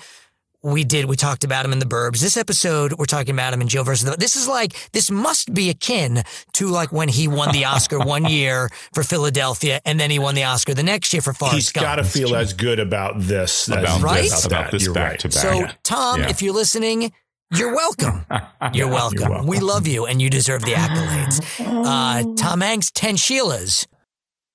we 0.62 0.82
did 0.82 1.04
we 1.04 1.14
talked 1.14 1.44
about 1.44 1.64
him 1.64 1.72
in 1.72 1.78
the 1.78 1.84
burbs 1.86 2.18
this 2.20 2.36
episode 2.36 2.92
we're 2.94 3.04
talking 3.04 3.32
about 3.34 3.52
him 3.52 3.60
in 3.60 3.68
joe 3.68 3.84
versus 3.84 4.10
the 4.10 4.16
this 4.16 4.34
is 4.34 4.48
like 4.48 4.72
this 4.92 5.10
must 5.10 5.52
be 5.54 5.68
akin 5.70 6.24
to 6.54 6.66
like 6.66 6.90
when 6.90 7.08
he 7.08 7.28
won 7.28 7.52
the 7.52 7.64
oscar 7.66 8.00
one 8.00 8.24
year 8.28 8.68
for 8.92 9.04
philadelphia 9.04 9.80
and 9.84 10.00
then 10.00 10.10
he 10.10 10.18
won 10.18 10.34
the 10.34 10.42
oscar 10.42 10.74
the 10.74 10.82
next 10.82 11.12
year 11.12 11.20
for 11.22 11.32
forrest 11.34 11.54
He's 11.56 11.70
gump 11.72 11.84
got 11.86 11.96
to 11.96 12.04
feel 12.04 12.34
as 12.34 12.52
good 12.52 12.80
about 12.80 13.14
this 13.20 13.68
About 13.68 13.84
as 13.98 14.02
Right? 14.02 14.22
this, 14.22 14.44
about 14.46 14.70
this 14.72 14.84
You're 14.84 14.94
back 14.94 15.10
right. 15.10 15.20
to 15.20 15.28
back. 15.28 15.38
so 15.42 15.52
Yeah. 15.60 15.72
tom 15.84 16.20
Yeah. 16.20 16.30
if 16.30 16.42
you're 16.42 16.54
listening 16.54 17.12
you're 17.54 17.74
welcome. 17.74 18.24
You're 18.72 18.88
welcome. 18.88 19.30
welcome. 19.30 19.46
We 19.46 19.60
love 19.60 19.86
you 19.86 20.06
and 20.06 20.20
you 20.20 20.28
deserve 20.28 20.62
the 20.62 20.72
accolades. 20.72 21.40
Uh, 21.60 22.34
Tom 22.34 22.60
Hanks, 22.60 22.90
10 22.90 23.16
Sheilas. 23.16 23.86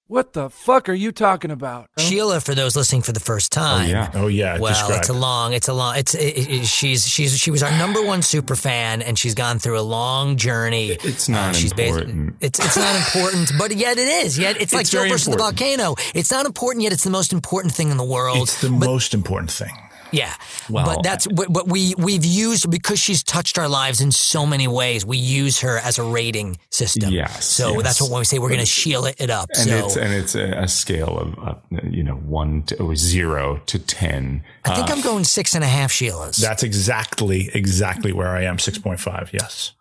What 0.07 0.33
the 0.33 0.49
fuck 0.49 0.89
are 0.89 0.93
you 0.93 1.13
talking 1.13 1.51
about? 1.51 1.87
Sheila, 1.97 2.41
for 2.41 2.53
those 2.53 2.75
listening 2.75 3.01
for 3.01 3.13
the 3.13 3.21
first 3.21 3.53
time. 3.53 3.89
yeah. 3.89 4.11
Oh 4.13 4.27
yeah, 4.27 4.59
Well, 4.59 4.73
describe. 4.73 4.99
it's 4.99 5.07
a 5.07 5.13
long, 5.13 5.53
it's 5.53 5.69
a 5.69 5.73
long, 5.73 5.95
it's, 5.97 6.13
it, 6.13 6.37
it, 6.49 6.65
she's, 6.65 7.07
she's, 7.07 7.39
she 7.39 7.49
was 7.49 7.63
our 7.63 7.71
number 7.77 8.03
one 8.05 8.21
super 8.21 8.57
fan 8.57 9.01
and 9.01 9.17
she's 9.17 9.35
gone 9.35 9.57
through 9.57 9.79
a 9.79 9.87
long 9.87 10.35
journey. 10.35 10.89
It's 11.01 11.29
not 11.29 11.51
Uh, 11.51 11.53
she's 11.53 11.71
basi- 11.71 11.87
important. 12.01 12.35
it's, 12.41 12.59
it's 12.59 12.75
not 12.75 12.93
important, 12.97 13.53
but 13.57 13.73
yet 13.73 13.97
it 13.97 14.25
is. 14.25 14.37
Yet 14.37 14.59
it's, 14.59 14.73
like 14.73 14.81
It's 14.81 14.89
Joe 14.89 15.07
versus 15.07 15.29
important. 15.29 15.57
the 15.57 15.65
volcano. 15.65 15.95
It's 16.13 16.29
not 16.31 16.45
important, 16.45 16.83
yet 16.83 16.91
it's 16.91 17.05
the 17.05 17.09
most 17.09 17.31
important 17.31 17.73
thing 17.73 17.89
in 17.89 17.95
the 17.95 18.03
world. 18.03 18.39
it's 18.39 18.59
the 18.59 18.69
most 18.69 19.13
important 19.13 19.49
thing. 19.51 19.71
Yeah, 20.11 20.33
Well, 20.69 20.85
but 20.85 21.03
that's 21.03 21.27
what, 21.27 21.49
what 21.49 21.67
we 21.67 21.95
we've 21.97 22.25
used 22.25 22.69
because 22.69 22.99
she's 22.99 23.23
touched 23.23 23.57
our 23.57 23.67
lives 23.67 24.01
in 24.01 24.11
so 24.11 24.45
many 24.45 24.67
ways. 24.67 25.05
We 25.05 25.17
use 25.17 25.61
her 25.61 25.77
as 25.77 25.99
a 25.99 26.03
rating 26.03 26.59
system. 26.69 27.11
Yes, 27.11 27.45
so 27.45 27.73
yes. 27.73 27.83
that's 27.83 28.01
what 28.01 28.11
when 28.11 28.19
we 28.19 28.25
say 28.25 28.39
we're 28.39 28.49
going 28.49 28.59
to 28.59 28.65
Sheila 28.65 29.13
it 29.17 29.29
up. 29.29 29.49
And 29.55 29.69
so 29.69 29.85
it's 29.85 29.97
and 29.97 30.13
it's 30.13 30.35
a, 30.35 30.63
a 30.63 30.67
scale 30.67 31.17
of 31.17 31.39
uh, 31.39 31.55
you 31.83 32.03
know 32.03 32.15
one 32.15 32.63
to 32.63 32.81
or 32.81 32.95
zero 32.95 33.61
to 33.67 33.79
ten. 33.79 34.43
I 34.65 34.75
think 34.75 34.91
I'm 34.91 35.01
going 35.01 35.23
six 35.23 35.55
and 35.55 35.63
a 35.63 35.67
half 35.67 35.91
Sheilas. 35.91 36.37
That's 36.37 36.63
exactly 36.63 37.49
exactly 37.53 38.11
where 38.11 38.29
I 38.29 38.43
am. 38.43 38.59
Six 38.59 38.77
point 38.77 38.99
five. 38.99 39.29
Yes. 39.33 39.73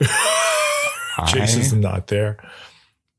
Jason's 1.26 1.72
not 1.72 2.06
there. 2.08 2.38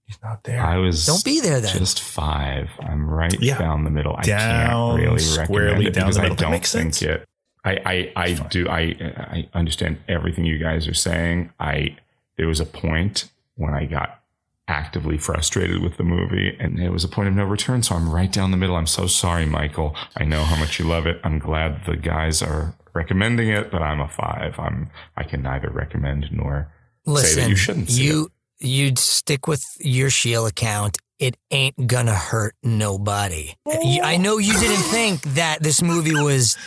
He's 0.10 0.18
not 0.24 0.44
there. 0.44 0.60
I 0.62 0.78
was 0.78 1.06
Don't 1.06 1.24
be 1.24 1.40
there 1.40 1.62
then. 1.62 1.72
just 1.78 2.02
five. 2.02 2.68
I'm 2.82 3.08
right 3.08 3.34
Yeah. 3.40 3.60
down 3.60 3.84
the 3.84 3.92
middle. 3.92 4.16
I 4.18 4.24
Down, 4.24 4.98
can't 4.98 5.06
really 5.12 5.38
recommend 5.38 5.84
it 5.88 5.94
down 5.94 6.06
because 6.08 6.16
the 6.16 6.22
I 6.24 6.30
don't 6.30 6.50
think 6.52 6.66
sense. 6.66 7.02
it. 7.04 7.30
I 7.64 7.72
I, 7.86 8.24
I 8.24 8.34
do 8.50 8.68
I 8.68 8.80
I 8.82 9.50
understand 9.54 10.00
everything 10.08 10.46
you 10.46 10.58
guys 10.58 10.88
are 10.88 10.96
saying. 10.96 11.52
I 11.60 11.96
there 12.38 12.48
was 12.48 12.60
a 12.60 12.66
point 12.66 13.30
when 13.56 13.74
I 13.76 13.86
got 13.86 14.20
actively 14.68 15.18
frustrated 15.20 15.82
with 15.84 15.98
the 15.98 16.04
movie 16.04 16.56
and 16.60 16.80
it 16.80 16.90
was 16.90 17.04
a 17.04 17.08
point 17.08 17.28
of 17.28 17.34
no 17.34 17.44
return 17.44 17.82
so 17.82 17.96
i'm 17.96 18.08
right 18.08 18.32
down 18.32 18.52
the 18.52 18.58
middle 18.58 18.76
i'm 18.76 18.86
so 18.86 19.08
sorry 19.08 19.44
michael 19.44 19.96
i 20.18 20.24
know 20.24 20.44
how 20.44 20.56
much 20.58 20.78
you 20.78 20.86
love 20.86 21.08
it 21.08 21.20
i'm 21.24 21.40
glad 21.40 21.84
the 21.88 21.98
guys 21.98 22.44
are 22.44 22.76
recommending 22.94 23.50
it 23.50 23.72
but 23.72 23.82
i'm 23.82 24.00
a 24.00 24.08
five 24.08 24.54
i'm 24.60 24.92
i 25.18 25.24
can 25.24 25.42
neither 25.42 25.72
recommend 25.72 26.28
nor 26.32 26.72
Listen, 27.08 27.30
say 27.34 27.42
that 27.42 27.50
you 27.50 27.56
shouldn't 27.56 27.90
see 27.90 28.04
you 28.04 28.26
it. 28.26 28.32
You'd 28.60 29.00
stick 29.00 29.48
with 29.48 29.66
your 29.80 30.10
Shield 30.10 30.50
account. 30.50 30.98
It 31.20 31.36
ain't 31.52 31.88
gonna 31.88 32.16
hurt 32.16 32.56
nobody. 32.64 33.54
I 33.68 34.18
know 34.18 34.38
you 34.38 34.54
didn't 34.54 34.86
oh. 34.86 34.92
think 34.92 35.22
that 35.36 35.62
this 35.62 35.82
movie 35.82 36.16
was 36.16 36.58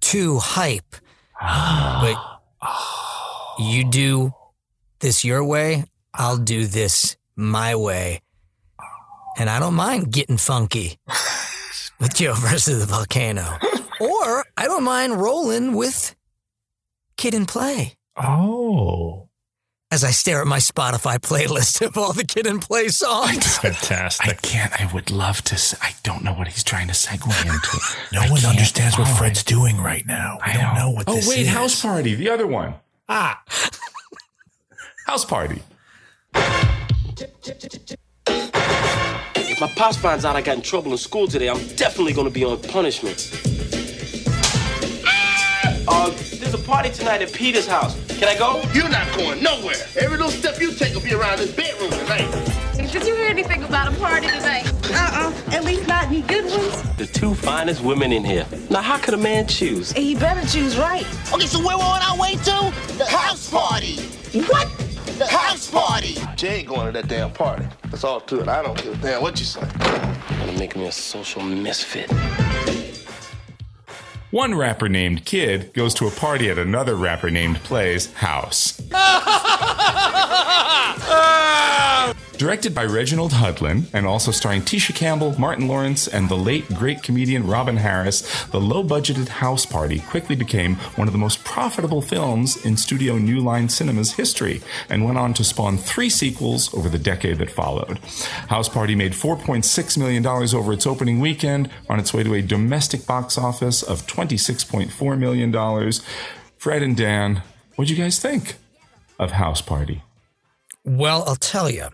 too 0.00 0.38
hype, 0.38 0.96
but 1.40 2.16
you 3.58 3.84
do 3.88 4.32
this 4.98 5.24
your 5.24 5.44
way. 5.44 5.84
I'll 6.12 6.38
do 6.38 6.66
this 6.66 7.16
my 7.36 7.76
way, 7.76 8.20
and 9.38 9.48
I 9.48 9.60
don't 9.60 9.74
mind 9.74 10.12
getting 10.12 10.38
funky 10.38 10.98
with 12.00 12.14
Joe 12.16 12.34
versus 12.34 12.80
the 12.80 12.86
volcano, 12.86 13.58
or 14.00 14.44
I 14.56 14.64
don't 14.64 14.82
mind 14.82 15.20
rolling 15.20 15.74
with 15.74 16.16
Kid 17.16 17.34
and 17.34 17.46
Play 17.46 17.94
Oh, 18.22 19.29
as 19.92 20.04
I 20.04 20.10
stare 20.10 20.40
at 20.40 20.46
my 20.46 20.58
Spotify 20.58 21.18
playlist 21.18 21.84
of 21.84 21.98
all 21.98 22.12
the 22.12 22.24
Kid 22.24 22.46
and 22.46 22.62
Play 22.62 22.88
songs. 22.88 23.58
Fantastic. 23.58 24.28
I 24.28 24.34
can't. 24.34 24.72
I 24.80 24.92
would 24.92 25.10
love 25.10 25.42
to. 25.42 25.76
I 25.82 25.94
don't 26.04 26.22
know 26.22 26.32
what 26.32 26.46
he's 26.48 26.62
trying 26.64 26.86
to 26.88 26.92
segue 26.94 27.26
into. 27.44 27.78
No 28.12 28.20
I 28.22 28.30
one 28.30 28.44
understands 28.44 28.98
what 28.98 29.06
Fred's 29.08 29.40
it. 29.42 29.46
doing 29.46 29.78
right 29.80 30.04
now. 30.06 30.38
We 30.46 30.52
I 30.52 30.56
don't 30.56 30.74
know 30.74 30.90
what 30.90 31.04
Oh 31.08 31.14
this 31.16 31.28
wait, 31.28 31.40
is. 31.42 31.48
House 31.48 31.80
Party, 31.82 32.14
the 32.14 32.28
other 32.30 32.46
one. 32.46 32.74
Ah, 33.08 33.42
House 35.06 35.24
Party. 35.24 35.62
If 38.26 39.60
my 39.60 39.68
pops 39.68 39.96
finds 39.96 40.24
out 40.24 40.36
I 40.36 40.42
got 40.42 40.56
in 40.56 40.62
trouble 40.62 40.92
in 40.92 40.98
school 40.98 41.26
today, 41.28 41.48
I'm 41.48 41.64
definitely 41.76 42.12
gonna 42.12 42.30
be 42.30 42.44
on 42.44 42.60
punishment. 42.62 43.30
Uh, 45.92 46.08
there's 46.38 46.54
a 46.54 46.58
party 46.58 46.88
tonight 46.90 47.20
at 47.20 47.32
Peter's 47.32 47.66
house. 47.66 47.96
Can 48.16 48.28
I 48.28 48.38
go? 48.38 48.62
You're 48.72 48.88
not 48.88 49.12
going 49.16 49.42
nowhere. 49.42 49.74
Every 49.98 50.16
little 50.16 50.30
step 50.30 50.60
you 50.60 50.72
take 50.72 50.94
will 50.94 51.02
be 51.02 51.12
around 51.12 51.38
this 51.38 51.52
bedroom 51.52 51.90
tonight. 51.90 52.30
Did 52.76 53.06
you 53.06 53.16
hear 53.16 53.28
anything 53.28 53.64
about 53.64 53.92
a 53.92 53.96
party 53.96 54.28
tonight? 54.28 54.72
Uh-uh. 54.84 55.32
At 55.52 55.64
least 55.64 55.88
not 55.88 56.06
any 56.06 56.22
good 56.22 56.44
ones. 56.44 56.82
The 56.96 57.06
two 57.06 57.34
finest 57.34 57.82
women 57.82 58.12
in 58.12 58.24
here. 58.24 58.46
Now, 58.70 58.82
how 58.82 58.98
could 58.98 59.14
a 59.14 59.16
man 59.16 59.48
choose? 59.48 59.90
He 59.92 60.14
better 60.14 60.46
choose 60.46 60.78
right. 60.78 61.04
Okay, 61.32 61.46
so 61.46 61.58
where 61.58 61.76
we're 61.76 61.84
on 61.84 62.02
our 62.02 62.18
way 62.18 62.34
to? 62.34 62.72
The 62.96 63.06
house 63.08 63.50
party. 63.50 63.96
What? 64.46 64.68
The 65.18 65.26
house 65.26 65.68
party. 65.70 66.16
Jay 66.36 66.60
ain't 66.60 66.68
going 66.68 66.86
to 66.86 66.92
that 66.92 67.08
damn 67.08 67.32
party. 67.32 67.66
That's 67.90 68.04
all 68.04 68.20
to 68.20 68.40
it. 68.40 68.48
I 68.48 68.62
don't 68.62 68.80
give 68.80 68.94
a 68.94 69.02
damn 69.02 69.22
what 69.22 69.40
you 69.40 69.44
say. 69.44 69.60
Gonna 69.80 70.58
make 70.58 70.76
me 70.76 70.86
a 70.86 70.92
social 70.92 71.42
misfit. 71.42 72.10
One 74.30 74.54
rapper 74.54 74.88
named 74.88 75.24
Kid 75.24 75.72
goes 75.74 75.92
to 75.94 76.06
a 76.06 76.10
party 76.12 76.48
at 76.50 76.58
another 76.58 76.94
rapper 76.94 77.30
named 77.30 77.56
Play's 77.64 78.12
house. 78.14 78.80
Directed 82.40 82.74
by 82.74 82.86
Reginald 82.86 83.34
Hudlin 83.34 83.84
and 83.92 84.06
also 84.06 84.30
starring 84.30 84.62
Tisha 84.62 84.94
Campbell, 84.94 85.38
Martin 85.38 85.68
Lawrence, 85.68 86.08
and 86.08 86.26
the 86.26 86.38
late 86.38 86.66
great 86.68 87.02
comedian 87.02 87.46
Robin 87.46 87.76
Harris, 87.76 88.46
the 88.46 88.58
low 88.58 88.82
budgeted 88.82 89.28
House 89.28 89.66
Party 89.66 89.98
quickly 89.98 90.36
became 90.36 90.76
one 90.96 91.06
of 91.06 91.12
the 91.12 91.18
most 91.18 91.44
profitable 91.44 92.00
films 92.00 92.56
in 92.64 92.78
Studio 92.78 93.18
New 93.18 93.40
Line 93.40 93.68
Cinema's 93.68 94.12
history 94.12 94.62
and 94.88 95.04
went 95.04 95.18
on 95.18 95.34
to 95.34 95.44
spawn 95.44 95.76
three 95.76 96.08
sequels 96.08 96.72
over 96.72 96.88
the 96.88 96.98
decade 96.98 97.36
that 97.36 97.50
followed. 97.50 97.98
House 98.48 98.70
Party 98.70 98.94
made 98.94 99.12
$4.6 99.12 99.98
million 99.98 100.26
over 100.26 100.72
its 100.72 100.86
opening 100.86 101.20
weekend 101.20 101.68
on 101.90 102.00
its 102.00 102.14
way 102.14 102.22
to 102.22 102.32
a 102.32 102.40
domestic 102.40 103.06
box 103.06 103.36
office 103.36 103.82
of 103.82 104.06
$26.4 104.06 105.18
million. 105.18 105.92
Fred 106.56 106.82
and 106.82 106.96
Dan, 106.96 107.42
what'd 107.76 107.90
you 107.90 108.02
guys 108.02 108.18
think 108.18 108.54
of 109.18 109.32
House 109.32 109.60
Party? 109.60 110.02
Well, 110.86 111.22
I'll 111.26 111.36
tell 111.36 111.68
you. 111.68 111.88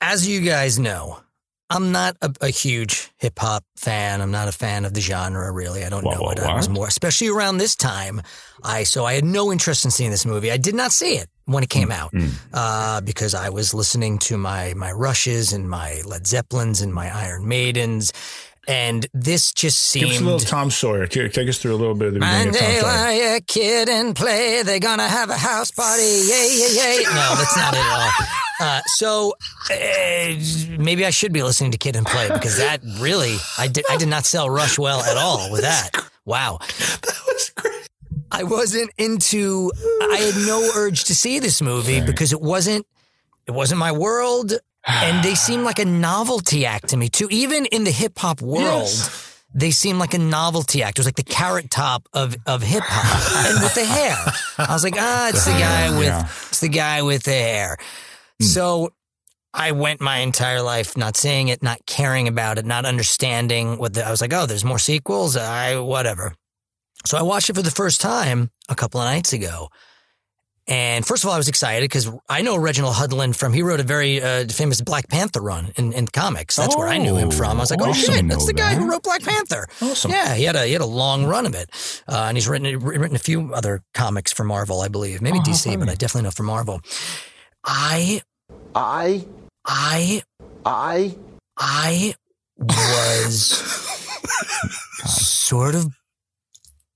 As 0.00 0.28
you 0.28 0.40
guys 0.40 0.78
know, 0.78 1.20
I'm 1.70 1.90
not 1.90 2.16
a, 2.22 2.32
a 2.42 2.48
huge 2.48 3.10
hip 3.16 3.38
hop 3.38 3.64
fan. 3.76 4.20
I'm 4.20 4.30
not 4.30 4.46
a 4.46 4.52
fan 4.52 4.84
of 4.84 4.94
the 4.94 5.00
genre, 5.00 5.50
really. 5.50 5.84
I 5.84 5.88
don't 5.88 6.04
Wha- 6.04 6.14
know 6.14 6.20
wha- 6.22 6.30
it. 6.32 6.38
I 6.40 6.54
was 6.54 6.68
more, 6.68 6.86
especially 6.86 7.28
around 7.28 7.58
this 7.58 7.74
time. 7.74 8.20
I 8.62 8.84
so 8.84 9.04
I 9.04 9.14
had 9.14 9.24
no 9.24 9.50
interest 9.50 9.84
in 9.84 9.90
seeing 9.90 10.10
this 10.10 10.24
movie. 10.26 10.52
I 10.52 10.58
did 10.58 10.74
not 10.74 10.92
see 10.92 11.16
it 11.16 11.28
when 11.46 11.62
it 11.64 11.68
came 11.70 11.90
out 11.90 12.12
uh, 12.52 13.00
because 13.00 13.34
I 13.34 13.48
was 13.48 13.72
listening 13.74 14.18
to 14.20 14.36
my 14.36 14.74
my 14.74 14.92
Rushes 14.92 15.52
and 15.52 15.68
my 15.68 16.02
Led 16.04 16.26
Zeppelins 16.26 16.82
and 16.82 16.92
my 16.94 17.10
Iron 17.12 17.48
Maidens, 17.48 18.12
and 18.68 19.06
this 19.12 19.52
just 19.52 19.92
Give 19.94 20.08
us 20.10 20.20
a 20.20 20.24
little 20.24 20.38
Tom 20.38 20.70
Sawyer. 20.70 21.06
Take 21.08 21.48
us 21.48 21.58
through 21.58 21.74
a 21.74 21.78
little 21.80 21.94
bit 21.96 22.08
of 22.08 22.14
the 22.14 22.20
beginning 22.20 22.48
of 22.50 22.56
Tom 22.58 22.70
Sawyer. 22.74 22.82
like 22.82 23.20
a 23.22 23.44
kid 23.44 23.88
and 23.88 24.14
play. 24.14 24.62
They're 24.62 24.78
gonna 24.78 25.08
have 25.08 25.30
a 25.30 25.36
house 25.36 25.72
party. 25.72 26.02
Yay, 26.02 26.48
yay, 26.52 26.74
yay. 26.98 27.02
No, 27.06 27.34
that's 27.34 27.56
not 27.56 27.74
it 27.74 27.80
at 27.80 28.12
all. 28.20 28.26
Uh, 28.60 28.80
so 28.86 29.34
uh, 29.70 29.74
maybe 30.78 31.04
I 31.04 31.10
should 31.10 31.32
be 31.32 31.42
listening 31.42 31.72
to 31.72 31.78
Kid 31.78 31.96
and 31.96 32.06
Play 32.06 32.28
because 32.32 32.56
that 32.58 32.80
really, 33.00 33.36
I 33.58 33.68
did, 33.68 33.84
I 33.90 33.96
did 33.96 34.08
not 34.08 34.24
sell 34.24 34.48
Rush 34.48 34.78
well 34.78 35.00
at 35.00 35.16
all 35.16 35.50
with 35.52 35.60
that. 35.62 35.90
Wow. 36.24 36.58
That 36.60 37.18
was 37.26 37.50
great. 37.54 37.88
I 38.30 38.42
wasn't 38.42 38.90
into, 38.98 39.70
I 40.02 40.16
had 40.16 40.46
no 40.46 40.70
urge 40.74 41.04
to 41.04 41.14
see 41.14 41.38
this 41.38 41.60
movie 41.62 42.00
because 42.00 42.32
it 42.32 42.40
wasn't, 42.40 42.86
it 43.46 43.52
wasn't 43.52 43.78
my 43.78 43.92
world. 43.92 44.52
And 44.88 45.24
they 45.24 45.34
seemed 45.34 45.64
like 45.64 45.78
a 45.78 45.84
novelty 45.84 46.64
act 46.64 46.88
to 46.88 46.96
me 46.96 47.08
too. 47.08 47.28
Even 47.30 47.66
in 47.66 47.84
the 47.84 47.90
hip 47.90 48.18
hop 48.18 48.40
world, 48.40 48.88
they 49.54 49.70
seemed 49.70 49.98
like 49.98 50.14
a 50.14 50.18
novelty 50.18 50.82
act. 50.82 50.98
It 50.98 51.00
was 51.00 51.06
like 51.06 51.16
the 51.16 51.22
carrot 51.24 51.70
top 51.70 52.08
of, 52.12 52.36
of 52.46 52.62
hip 52.62 52.82
hop 52.86 53.46
and 53.54 53.62
with 53.62 53.74
the 53.74 53.84
hair. 53.84 54.16
I 54.58 54.72
was 54.72 54.84
like, 54.84 54.94
ah, 54.96 55.28
it's 55.28 55.44
the 55.44 55.52
guy 55.58 55.90
with, 55.96 56.06
Yeah. 56.08 56.24
it's 56.24 56.60
the 56.60 56.68
guy 56.68 57.02
with 57.02 57.22
the 57.24 57.32
hair. 57.32 57.78
So 58.40 58.90
I 59.54 59.72
went 59.72 60.00
my 60.00 60.18
entire 60.18 60.60
life 60.60 60.96
not 60.96 61.16
seeing 61.16 61.48
it, 61.48 61.62
not 61.62 61.86
caring 61.86 62.28
about 62.28 62.58
it, 62.58 62.66
not 62.66 62.84
understanding 62.84 63.78
what 63.78 63.94
the, 63.94 64.06
I 64.06 64.10
was 64.10 64.20
like, 64.20 64.32
oh, 64.34 64.46
there's 64.46 64.64
more 64.64 64.78
sequels. 64.78 65.36
I, 65.36 65.78
whatever. 65.78 66.34
So 67.06 67.16
I 67.16 67.22
watched 67.22 67.48
it 67.48 67.56
for 67.56 67.62
the 67.62 67.70
first 67.70 68.00
time 68.00 68.50
a 68.68 68.74
couple 68.74 69.00
of 69.00 69.06
nights 69.06 69.32
ago. 69.32 69.68
And 70.68 71.06
first 71.06 71.22
of 71.22 71.28
all, 71.28 71.34
I 71.34 71.38
was 71.38 71.46
excited 71.46 71.84
because 71.84 72.10
I 72.28 72.42
know 72.42 72.56
Reginald 72.58 72.96
Hudlin 72.96 73.32
from, 73.32 73.52
he 73.52 73.62
wrote 73.62 73.78
a 73.78 73.84
very 73.84 74.20
uh, 74.20 74.46
famous 74.48 74.80
Black 74.80 75.08
Panther 75.08 75.40
run 75.40 75.70
in, 75.76 75.92
in 75.92 76.08
comics. 76.08 76.56
That's 76.56 76.76
where 76.76 76.88
I 76.88 76.98
knew 76.98 77.16
him 77.16 77.30
from. 77.30 77.58
I 77.58 77.60
was 77.60 77.70
like, 77.70 77.80
Oh, 77.80 77.86
oh 77.86 77.90
I 77.90 77.92
shit, 77.92 78.26
that's 78.28 78.46
the 78.46 78.52
guy 78.52 78.74
who 78.74 78.90
wrote 78.90 79.04
Black 79.04 79.22
Panther. 79.22 79.68
Awesome. 79.80 80.10
Yeah, 80.10 80.34
he 80.34 80.42
had 80.42 80.56
a, 80.56 80.66
he 80.66 80.72
had 80.72 80.82
a 80.82 80.86
long 80.86 81.24
run 81.24 81.46
of 81.46 81.54
it. 81.54 81.70
Uh, 82.08 82.24
and 82.28 82.36
he's 82.36 82.48
written, 82.48 82.80
written 82.80 83.14
a 83.14 83.20
few 83.20 83.54
other 83.54 83.84
comics 83.94 84.32
for 84.32 84.42
Marvel, 84.42 84.80
I 84.80 84.88
believe. 84.88 85.22
Maybe 85.22 85.38
Oh, 85.38 85.42
DC, 85.42 85.78
but. 85.78 85.88
I 85.88 85.94
definitely 85.94 86.22
know 86.22 86.32
for 86.32 86.42
Marvel. 86.42 86.80
I, 87.66 88.22
I, 88.76 89.26
I, 89.64 90.22
I, 90.64 91.16
I 91.58 92.14
was 92.68 93.42
sort 95.04 95.74
of 95.74 95.88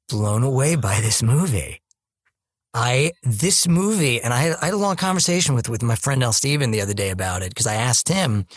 blown 0.08 0.44
away 0.44 0.76
by 0.76 1.00
this 1.00 1.22
movie. 1.22 1.80
I 2.72 3.10
this 3.24 3.66
movie, 3.66 4.20
and 4.20 4.32
I 4.32 4.38
had, 4.42 4.56
I 4.62 4.66
had 4.66 4.74
a 4.74 4.78
long 4.78 4.94
conversation 4.94 5.56
with 5.56 5.68
with 5.68 5.82
my 5.82 5.96
friend 5.96 6.22
El 6.22 6.32
Steven 6.32 6.70
the 6.70 6.80
other 6.80 6.94
day 6.94 7.10
about 7.10 7.42
it 7.42 7.48
because 7.48 7.66
I 7.66 7.74
asked 7.74 8.08
him. 8.08 8.46
I 8.48 8.54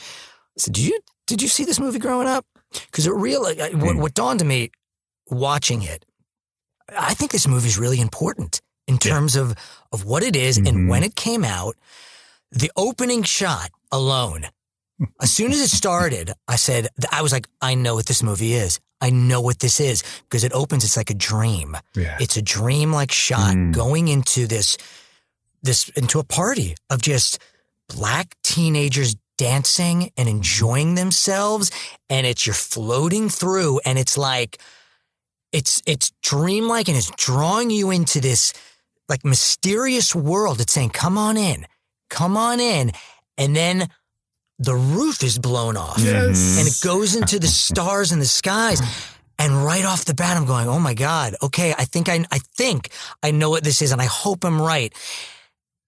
said, 0.59 0.73
"Did 0.75 0.85
you 0.85 0.99
did 1.25 1.41
you 1.41 1.47
see 1.47 1.65
this 1.65 1.79
movie 1.79 1.97
growing 1.97 2.27
up?" 2.27 2.45
Because 2.71 3.07
it 3.07 3.13
really 3.13 3.57
what, 3.57 3.71
hmm. 3.71 3.99
what 3.99 4.13
dawned 4.13 4.39
to 4.39 4.45
me 4.45 4.69
watching 5.31 5.81
it. 5.81 6.05
I 6.95 7.15
think 7.15 7.31
this 7.31 7.47
movie 7.47 7.69
is 7.69 7.79
really 7.79 7.99
important 7.99 8.61
in 8.87 8.97
terms 8.97 9.35
of 9.35 9.55
of 9.91 10.05
what 10.05 10.23
it 10.23 10.35
is 10.35 10.57
and 10.57 10.67
mm-hmm. 10.67 10.87
when 10.87 11.03
it 11.03 11.15
came 11.15 11.43
out. 11.43 11.75
The 12.51 12.71
opening 12.75 13.23
shot 13.23 13.71
alone 13.91 14.45
as 15.21 15.31
soon 15.31 15.51
as 15.51 15.61
it 15.61 15.69
started, 15.69 16.31
I 16.47 16.55
said, 16.55 16.87
I 17.11 17.21
was 17.21 17.31
like, 17.31 17.47
I 17.61 17.75
know 17.75 17.95
what 17.95 18.05
this 18.05 18.23
movie 18.23 18.53
is. 18.53 18.79
I 19.01 19.09
know 19.09 19.41
what 19.41 19.59
this 19.59 19.79
is 19.79 20.03
because 20.23 20.43
it 20.43 20.53
opens. 20.53 20.83
It's 20.83 20.97
like 20.97 21.09
a 21.09 21.15
dream. 21.15 21.75
Yeah. 21.95 22.17
It's 22.19 22.37
a 22.37 22.41
dream 22.41 22.93
like 22.93 23.11
shot 23.11 23.55
mm. 23.55 23.73
going 23.73 24.07
into 24.07 24.47
this, 24.47 24.77
this, 25.61 25.89
into 25.89 26.19
a 26.19 26.23
party 26.23 26.75
of 26.89 27.01
just 27.01 27.39
black 27.89 28.35
teenagers 28.43 29.15
dancing 29.37 30.11
and 30.15 30.27
mm-hmm. 30.27 30.37
enjoying 30.37 30.95
themselves. 30.95 31.71
And 32.09 32.25
it's, 32.25 32.45
you're 32.45 32.53
floating 32.53 33.29
through 33.29 33.81
and 33.85 33.99
it's 33.99 34.17
like, 34.17 34.59
it's, 35.51 35.81
it's 35.85 36.11
dreamlike 36.21 36.87
and 36.87 36.97
it's 36.97 37.11
drawing 37.11 37.69
you 37.69 37.91
into 37.91 38.21
this 38.21 38.53
like 39.13 39.23
mysterious 39.23 40.15
world. 40.15 40.59
It's 40.59 40.73
saying, 40.73 40.89
come 40.89 41.19
on 41.19 41.37
in, 41.37 41.67
come 42.09 42.35
on 42.35 42.59
in. 42.59 42.91
And 43.37 43.55
then 43.55 43.87
the 44.57 44.73
roof 44.75 45.21
is 45.23 45.37
blown 45.37 45.77
off 45.77 45.99
Yes. 45.99 46.37
Mm-hmm. 46.39 46.59
and 46.59 46.67
it 46.67 46.81
goes 46.83 47.15
into 47.15 47.37
the 47.37 47.47
stars 47.47 48.11
and 48.11 48.19
the 48.19 48.25
skies. 48.25 48.81
And 49.37 49.63
right 49.63 49.85
off 49.85 50.05
the 50.05 50.13
bat, 50.15 50.35
I'm 50.37 50.45
going, 50.45 50.67
oh 50.67 50.79
my 50.79 50.95
God, 50.95 51.35
okay, 51.43 51.73
I 51.77 51.85
think 51.85 52.09
I, 52.09 52.25
I 52.31 52.39
think 52.57 52.89
I 53.21 53.29
know 53.31 53.49
what 53.51 53.63
this 53.63 53.81
is 53.83 53.91
and 53.91 54.01
I 54.01 54.05
hope 54.05 54.43
I'm 54.45 54.59
right. 54.61 54.91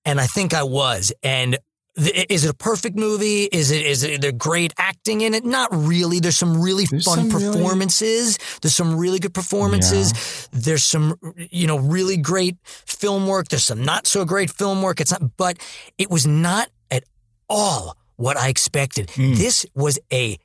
And 0.03 0.19
I 0.21 0.27
think 0.27 0.53
I 0.53 0.63
was. 0.63 1.11
And 1.23 1.51
th- 1.53 1.63
is 1.97 2.43
it 2.45 2.49
a 2.49 2.53
perfect 2.53 2.97
movie? 2.97 3.43
Is 3.43 3.71
it, 3.71 3.85
is 3.85 4.03
it, 4.03 4.21
there 4.21 4.31
great 4.31 4.73
acting 4.77 5.21
in 5.21 5.33
it? 5.33 5.45
Not 5.45 5.69
really. 5.71 6.19
There's 6.19 6.37
some 6.37 6.61
really 6.61 6.85
fun 6.85 7.01
some 7.01 7.29
really- 7.29 7.53
performances. 7.53 8.37
There's 8.61 8.75
some 8.75 8.97
really 8.97 9.19
good 9.19 9.33
performances. 9.33 10.49
There's 10.51 10.83
some, 10.83 11.15
you 11.37 11.67
know, 11.67 11.77
really 11.77 12.17
great 12.17 12.57
film 12.63 13.27
work. 13.27 13.47
There's 13.47 13.63
some 13.63 13.83
not 13.83 14.07
so 14.07 14.25
great 14.25 14.49
film 14.49 14.81
work. 14.81 14.99
It's 14.99 15.11
not, 15.11 15.37
but 15.37 15.57
it 15.97 16.09
was 16.09 16.27
not 16.27 16.69
at 16.91 17.03
all 17.49 17.97
what 18.17 18.37
I 18.37 18.49
expected. 18.49 19.11
Hmm. 19.11 19.35
This 19.35 19.65
was 19.73 19.99
a 20.11 20.37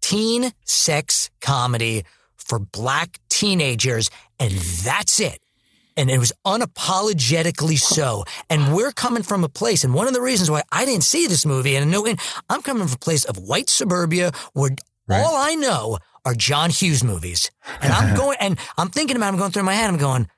teen 0.00 0.52
sex 0.64 1.30
comedy 1.40 2.04
for 2.36 2.58
black 2.58 3.18
teenagers, 3.28 4.10
and 4.40 4.52
that's 4.52 5.20
it. 5.20 5.38
And 5.98 6.10
it 6.10 6.18
was 6.18 6.32
unapologetically 6.46 7.78
so. 7.78 8.24
And 8.48 8.74
we're 8.74 8.92
coming 8.92 9.22
from 9.22 9.44
a 9.44 9.48
place, 9.50 9.84
and 9.84 9.92
one 9.92 10.06
of 10.06 10.14
the 10.14 10.22
reasons 10.22 10.50
why 10.50 10.62
I 10.72 10.86
didn't 10.86 11.04
see 11.04 11.26
this 11.26 11.44
movie, 11.44 11.76
and 11.76 11.90
no, 11.90 12.06
I'm 12.48 12.62
coming 12.62 12.84
from 12.84 12.94
a 12.94 12.98
place 12.98 13.26
of 13.26 13.36
white 13.36 13.68
suburbia 13.68 14.32
where 14.54 14.70
all 15.10 15.36
I 15.36 15.54
know 15.54 15.98
are 16.24 16.34
John 16.34 16.70
Hughes 16.70 17.02
movies. 17.02 17.50
And 17.82 17.92
I'm 17.92 18.16
going, 18.22 18.36
and 18.40 18.58
I'm 18.76 18.88
thinking 18.88 19.16
about, 19.16 19.26
it, 19.26 19.32
I'm 19.32 19.38
going 19.38 19.50
through 19.50 19.64
my 19.64 19.74
head, 19.74 19.90
I'm 19.90 19.96
going, 19.96 20.28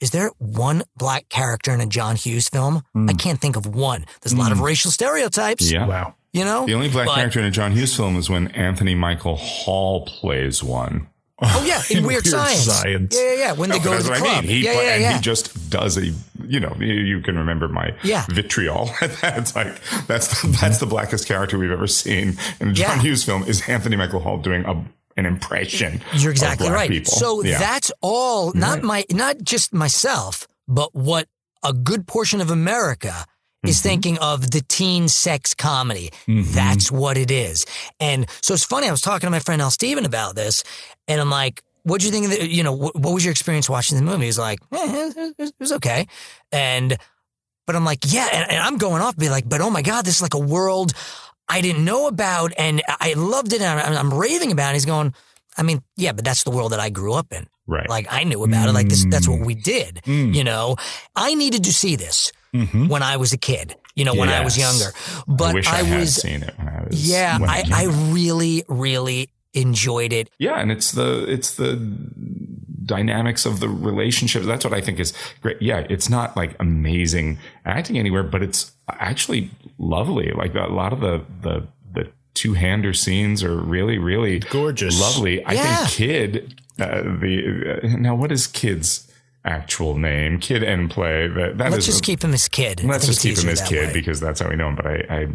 is 0.00 0.10
there 0.10 0.30
one 0.38 0.84
black 0.96 1.28
character 1.28 1.72
in 1.72 1.80
a 1.80 1.86
John 1.86 2.16
Hughes 2.16 2.48
film? 2.48 2.82
I 2.94 2.98
hmm. 2.98 3.08
can't 3.16 3.40
think 3.40 3.56
of 3.56 3.66
one. 3.66 4.06
There's 4.22 4.32
a 4.32 4.36
lot 4.36 4.52
of 4.52 4.58
hmm. 4.58 4.64
racial 4.64 4.90
stereotypes. 4.90 5.70
Yeah. 5.70 5.86
Wow. 5.86 6.14
You 6.32 6.44
know? 6.44 6.66
The 6.66 6.74
only 6.74 6.88
black 6.88 7.06
But- 7.06 7.16
character 7.16 7.40
in 7.40 7.46
a 7.46 7.50
John 7.50 7.72
Hughes 7.72 7.96
film 7.96 8.16
is 8.16 8.30
when 8.30 8.48
Anthony 8.48 8.94
Michael 8.94 9.36
Hall 9.36 10.04
plays 10.06 10.62
one. 10.62 11.08
Oh 11.42 11.64
yeah, 11.64 11.80
in, 11.90 11.98
In 11.98 12.04
Weird, 12.04 12.24
Weird 12.24 12.26
Science. 12.26 12.64
Science. 12.64 13.16
Yeah, 13.16 13.32
yeah, 13.32 13.38
yeah. 13.38 13.52
When 13.52 13.70
they 13.70 13.78
No, 13.78 13.84
go 13.84 13.90
to 13.90 13.96
that's 13.96 14.04
the 14.06 14.10
what 14.12 14.20
club. 14.20 14.38
I 14.38 14.40
mean. 14.40 14.50
He 14.50 14.64
yeah, 14.64 14.72
yeah, 14.72 14.92
and 14.94 15.02
yeah. 15.02 15.16
he 15.16 15.20
just 15.22 15.70
does 15.70 15.96
a 15.96 16.06
you 16.46 16.58
know 16.60 16.74
you, 16.80 17.20
can 17.20 17.38
remember 17.38 17.68
my 17.68 17.94
Yeah. 18.02 18.24
vitriol. 18.28 18.90
that's 19.20 19.54
like 19.54 19.80
that's 20.06 20.42
the, 20.42 20.48
that's 20.60 20.78
the 20.78 20.86
blackest 20.86 21.28
character 21.28 21.56
we've 21.58 21.70
ever 21.70 21.86
seen 21.86 22.36
in 22.60 22.68
a 22.70 22.72
John 22.72 22.96
Yeah. 22.96 23.02
Hughes 23.02 23.24
film 23.24 23.44
is 23.44 23.66
Anthony 23.68 23.94
Michael 23.96 24.20
Hall 24.20 24.38
doing 24.38 24.64
a 24.64 24.84
an 25.16 25.26
impression. 25.26 26.00
You're 26.14 26.30
exactly 26.32 26.68
right. 26.70 26.88
people. 26.90 27.12
So 27.12 27.42
Yeah. 27.44 27.58
that's 27.58 27.90
all, 28.00 28.52
not 28.54 28.76
right. 28.76 28.82
my, 28.84 29.04
not 29.10 29.38
just 29.42 29.72
myself, 29.74 30.46
but 30.68 30.94
what 30.94 31.26
a 31.64 31.72
good 31.72 32.06
portion 32.06 32.40
of 32.40 32.50
America 32.52 33.24
is 33.64 33.76
Mm-hmm. 33.78 33.88
thinking 33.88 34.18
of 34.18 34.50
the 34.50 34.60
teen 34.68 35.08
sex 35.08 35.54
comedy. 35.54 36.10
Mhm. 36.26 36.44
That's 36.54 36.90
what 36.92 37.16
it 37.18 37.30
is. 37.30 37.66
And 37.98 38.26
so 38.40 38.54
it's 38.54 38.64
funny. 38.64 38.86
I 38.88 38.90
was 38.90 39.00
talking 39.00 39.26
to 39.26 39.30
my 39.30 39.40
friend 39.40 39.60
Al 39.60 39.70
Steven 39.70 40.04
about 40.04 40.36
this, 40.36 40.62
and 41.08 41.20
I'm 41.20 41.30
like, 41.30 41.62
"What 41.82 42.00
do 42.00 42.06
you 42.06 42.12
think 42.12 42.26
of 42.26 42.30
the? 42.32 42.46
You 42.48 42.62
know, 42.62 42.72
what, 42.72 42.94
what 42.94 43.12
was 43.14 43.24
your 43.24 43.32
experience 43.32 43.68
watching 43.68 43.96
the 43.98 44.04
movie?" 44.04 44.26
He's 44.26 44.38
like, 44.38 44.60
eh, 44.72 45.10
it, 45.16 45.34
it 45.38 45.54
was 45.58 45.72
okay, 45.72 46.06
and 46.52 46.96
but 47.66 47.74
I'm 47.76 47.84
like, 47.84 47.98
yeah, 48.06 48.28
and, 48.32 48.50
and 48.52 48.60
I'm 48.62 48.78
going 48.78 49.02
off, 49.02 49.16
be 49.16 49.28
like, 49.28 49.48
but 49.48 49.60
oh 49.60 49.70
my 49.70 49.82
god, 49.82 50.04
this 50.04 50.16
is 50.16 50.22
like 50.22 50.34
a 50.34 50.38
world 50.38 50.92
I 51.48 51.60
didn't 51.60 51.84
know 51.84 52.06
about, 52.06 52.52
and 52.58 52.80
I 52.88 53.14
loved 53.14 53.52
it, 53.52 53.60
and 53.60 53.80
I'm, 53.80 54.06
I'm 54.06 54.14
raving 54.14 54.52
about 54.52 54.70
it. 54.70 54.74
He's 54.74 54.84
going, 54.86 55.14
I 55.56 55.62
mean, 55.64 55.82
yeah, 55.96 56.12
but 56.12 56.24
that's 56.24 56.44
the 56.44 56.50
world 56.50 56.72
that 56.72 56.80
I 56.80 56.90
grew 56.90 57.12
up 57.14 57.32
in. 57.32 57.46
Right. 57.66 57.88
Like 57.88 58.06
I 58.10 58.24
knew 58.24 58.42
about 58.44 58.68
it. 58.68 58.72
Like 58.72 58.88
this, 58.88 59.04
that's 59.10 59.28
what 59.28 59.40
we 59.40 59.54
did. 59.54 60.00
Mm. 60.06 60.34
You 60.34 60.44
know, 60.44 60.76
I 61.16 61.34
needed 61.34 61.64
to 61.64 61.72
see 61.72 61.96
this 61.96 62.32
Mhm. 62.54 62.88
when 62.88 63.02
I 63.02 63.16
was 63.16 63.32
a 63.32 63.38
kid. 63.38 63.76
You 63.94 64.04
know, 64.04 64.14
when 64.14 64.28
I 64.28 64.44
was 64.44 64.56
younger. 64.56 64.92
But 65.26 65.50
I 65.50 65.54
wish 65.54 65.66
I, 65.66 65.82
had 65.82 66.00
was, 66.00 66.14
seen 66.14 66.42
it 66.44 66.54
when 66.56 66.68
I 66.68 66.84
was. 66.88 67.08
yeah, 67.10 67.38
when 67.40 67.50
I, 67.50 67.62
was 67.62 67.72
I 67.72 67.84
really, 68.12 68.64
really 68.68 69.30
enjoyed 69.54 70.12
it. 70.12 70.30
Yeah, 70.38 70.60
and 70.60 70.70
it's 70.70 70.92
the 70.92 71.24
it's 71.28 71.56
the 71.56 71.74
dynamics 72.84 73.44
of 73.44 73.58
the 73.60 73.68
relationship. 73.68 74.44
That's 74.44 74.64
what 74.64 74.72
I 74.72 74.80
think 74.80 75.00
is 75.00 75.12
great. 75.42 75.60
Yeah, 75.60 75.86
it's 75.90 76.08
not 76.08 76.36
like 76.36 76.54
amazing 76.60 77.38
acting 77.64 77.98
anywhere, 77.98 78.22
but 78.22 78.42
it's 78.42 78.72
actually 78.88 79.50
lovely. 79.78 80.30
Like 80.30 80.54
a 80.54 80.72
lot 80.72 80.92
of 80.92 81.00
the 81.00 81.24
the 81.42 81.66
the 81.92 82.12
two 82.34 82.54
hander 82.54 82.92
scenes 82.94 83.42
are 83.42 83.56
really 83.56 83.98
really 83.98 84.38
Gorgeous. 84.38 85.00
lovely. 85.00 85.44
I 85.44 85.56
think 85.56 85.90
Kid 85.90 86.60
uh, 86.78 87.02
the 87.02 87.80
uh, 87.82 87.96
now 87.96 88.14
what 88.14 88.30
is 88.30 88.46
Kid's 88.46 89.07
actual 89.48 89.96
name? 89.96 90.38
Kid 90.38 90.62
and 90.62 90.90
play 90.90 91.26
that 91.28 91.58
that 91.58 91.70
Let's 91.72 91.78
is 91.78 91.86
just 91.86 92.00
a- 92.00 92.06
keep 92.06 92.22
him 92.22 92.34
as 92.34 92.48
kid. 92.48 92.84
Let's 92.84 93.06
just 93.06 93.22
keep 93.22 93.38
him 93.38 93.48
as 93.48 93.60
kid 93.62 93.88
way. 93.88 93.92
because 93.92 94.20
that's 94.20 94.40
how 94.40 94.48
we 94.50 94.56
know 94.56 94.68
him. 94.68 94.76
But 94.76 94.86
I, 94.86 94.94
I 95.08 95.26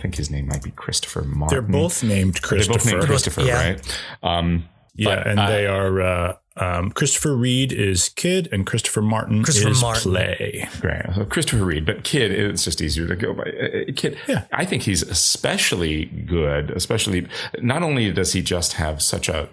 think 0.00 0.14
his 0.16 0.30
name 0.30 0.46
might 0.46 0.62
be 0.62 0.70
Christopher 0.70 1.22
Martin. 1.22 1.48
They're 1.56 1.62
both 1.80 2.02
named 2.04 2.40
Christopher. 2.42 2.78
They're 2.88 3.00
both 3.00 3.06
Christopher. 3.06 3.40
named 3.42 3.56
Christopher, 3.56 3.66
Yeah. 3.66 3.68
right? 3.70 4.38
Um, 4.38 4.68
Yeah, 4.94 5.16
but, 5.16 5.26
and 5.26 5.40
uh, 5.40 5.46
they 5.48 5.66
are 5.66 6.00
uh, 6.02 6.36
um, 6.58 6.90
Christopher 6.90 7.34
Reid 7.34 7.72
is 7.72 8.10
Kid 8.10 8.46
and 8.52 8.66
Christopher 8.66 9.00
Martin 9.00 9.42
Christopher 9.42 9.70
is 9.70 9.80
Martin. 9.80 10.12
Play. 10.12 10.68
Great. 10.80 11.02
So 11.14 11.24
Christopher 11.24 11.64
Reid, 11.64 11.86
but 11.86 12.04
Kid, 12.04 12.30
it's 12.30 12.64
just 12.64 12.82
easier 12.82 13.06
to 13.08 13.16
go 13.16 13.32
by. 13.32 13.44
Uh, 13.44 13.46
uh, 13.88 13.92
Kid, 13.96 14.18
Yeah. 14.28 14.44
I 14.52 14.66
think 14.66 14.82
he's 14.82 15.02
especially 15.02 16.04
good, 16.04 16.70
especially 16.72 17.26
not 17.62 17.82
only 17.82 18.12
does 18.12 18.34
he 18.34 18.42
just 18.42 18.74
have 18.74 19.00
such 19.00 19.30
a, 19.30 19.48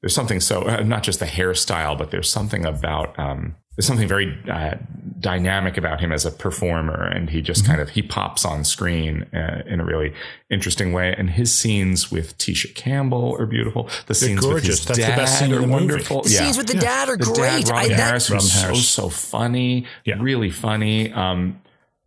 there's 0.00 0.14
something 0.14 0.38
so, 0.38 0.62
uh, 0.62 0.80
not 0.82 1.02
just 1.02 1.18
the 1.18 1.26
hairstyle, 1.26 1.98
but 1.98 2.10
there's 2.12 2.30
something 2.30 2.64
about, 2.64 3.18
um, 3.18 3.56
there's 3.76 3.86
something 3.86 4.06
very 4.08 4.38
uh, 4.50 4.74
dynamic 5.18 5.76
about 5.76 6.00
him 6.00 6.12
as 6.12 6.24
a 6.24 6.30
performer. 6.30 7.02
And 7.02 7.28
he 7.30 7.40
just 7.42 7.66
kind 7.66 7.80
of, 7.80 7.90
he 7.90 8.02
pops 8.02 8.44
on 8.44 8.62
screen 8.64 9.22
uh, 9.34 9.62
in 9.66 9.80
a 9.80 9.84
really 9.84 10.12
interesting 10.50 10.92
way. 10.92 11.14
And 11.16 11.30
his 11.30 11.52
scenes 11.52 12.10
with 12.10 12.38
Tisha 12.38 12.74
Campbell 12.74 13.36
are 13.38 13.46
beautiful. 13.46 13.88
The 14.06 14.14
scenes 14.14 14.46
with 14.46 14.62
his 14.64 14.84
That's 14.84 14.98
the 14.98 15.04
dad 15.06 15.16
best 15.16 15.38
scene 15.38 15.52
are 15.52 15.66
wonderful. 15.66 16.22
The 16.22 16.28
scenes 16.28 16.56
with 16.56 16.66
the 16.68 16.74
dad 16.74 17.08
are 17.08 17.16
the 17.16 17.24
great. 17.24 17.64
Dad, 17.64 17.68
Robin 17.70 17.84
I- 17.92 17.96
that- 17.96 18.00
Harris 18.08 18.30
was 18.30 18.52
so, 18.52 18.74
so 18.74 19.08
funny, 19.08 19.86
Yeah. 20.04 20.16
really 20.20 20.50
funny. 20.50 21.12
Um, 21.12 21.58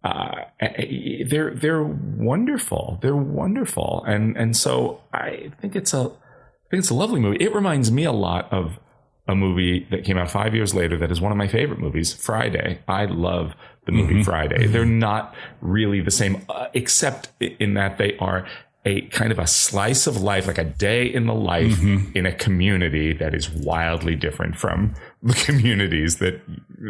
uh, 0.04 0.44
they're 1.28 1.54
they're 1.54 1.84
wonderful. 1.84 2.98
They're 3.02 3.16
wonderful, 3.16 4.04
and 4.08 4.38
and 4.38 4.56
so 4.56 5.02
I 5.14 5.52
think 5.60 5.76
it's 5.76 5.94
a 5.94 5.98
I 6.12 6.70
think 6.70 6.80
it's 6.82 6.90
a 6.90 6.94
lovely 6.94 7.20
movie. 7.20 7.38
It 7.44 7.54
reminds 7.54 7.92
me 7.92 8.06
a 8.06 8.12
lot 8.12 8.52
of 8.54 8.80
a 9.28 9.36
movie 9.36 9.86
that 9.92 10.04
came 10.04 10.18
out 10.18 10.32
five 10.32 10.56
years 10.56 10.74
later 10.74 10.98
that 10.98 11.12
is 11.12 11.20
one 11.20 11.32
of 11.32 11.38
my 11.38 11.48
favorite 11.48 11.80
movies, 11.80 12.14
Friday. 12.14 12.80
I 12.88 13.06
love 13.06 13.56
the 13.86 13.92
movie 13.92 14.16
mm-hmm. 14.16 14.24
Friday. 14.24 14.64
Mm-hmm. 14.64 14.74
They're 14.74 14.86
not 14.86 15.36
really 15.62 16.02
the 16.02 16.12
same, 16.12 16.46
uh, 16.50 16.68
except 16.74 17.32
in 17.40 17.74
that 17.74 17.98
they 17.98 18.18
are 18.18 18.48
a 18.86 19.02
kind 19.08 19.32
of 19.34 19.40
a 19.40 19.48
slice 19.48 20.08
of 20.08 20.22
life, 20.22 20.48
like 20.48 20.58
a 20.58 20.64
day 20.64 21.06
in 21.06 21.26
the 21.26 21.34
life 21.34 21.74
mm-hmm. 21.80 22.16
in 22.16 22.26
a 22.26 22.32
community 22.32 23.12
that 23.12 23.34
is 23.34 23.50
wildly 23.50 24.16
different 24.16 24.56
from 24.56 24.94
the 25.22 25.34
communities 25.46 26.18
that 26.18 26.42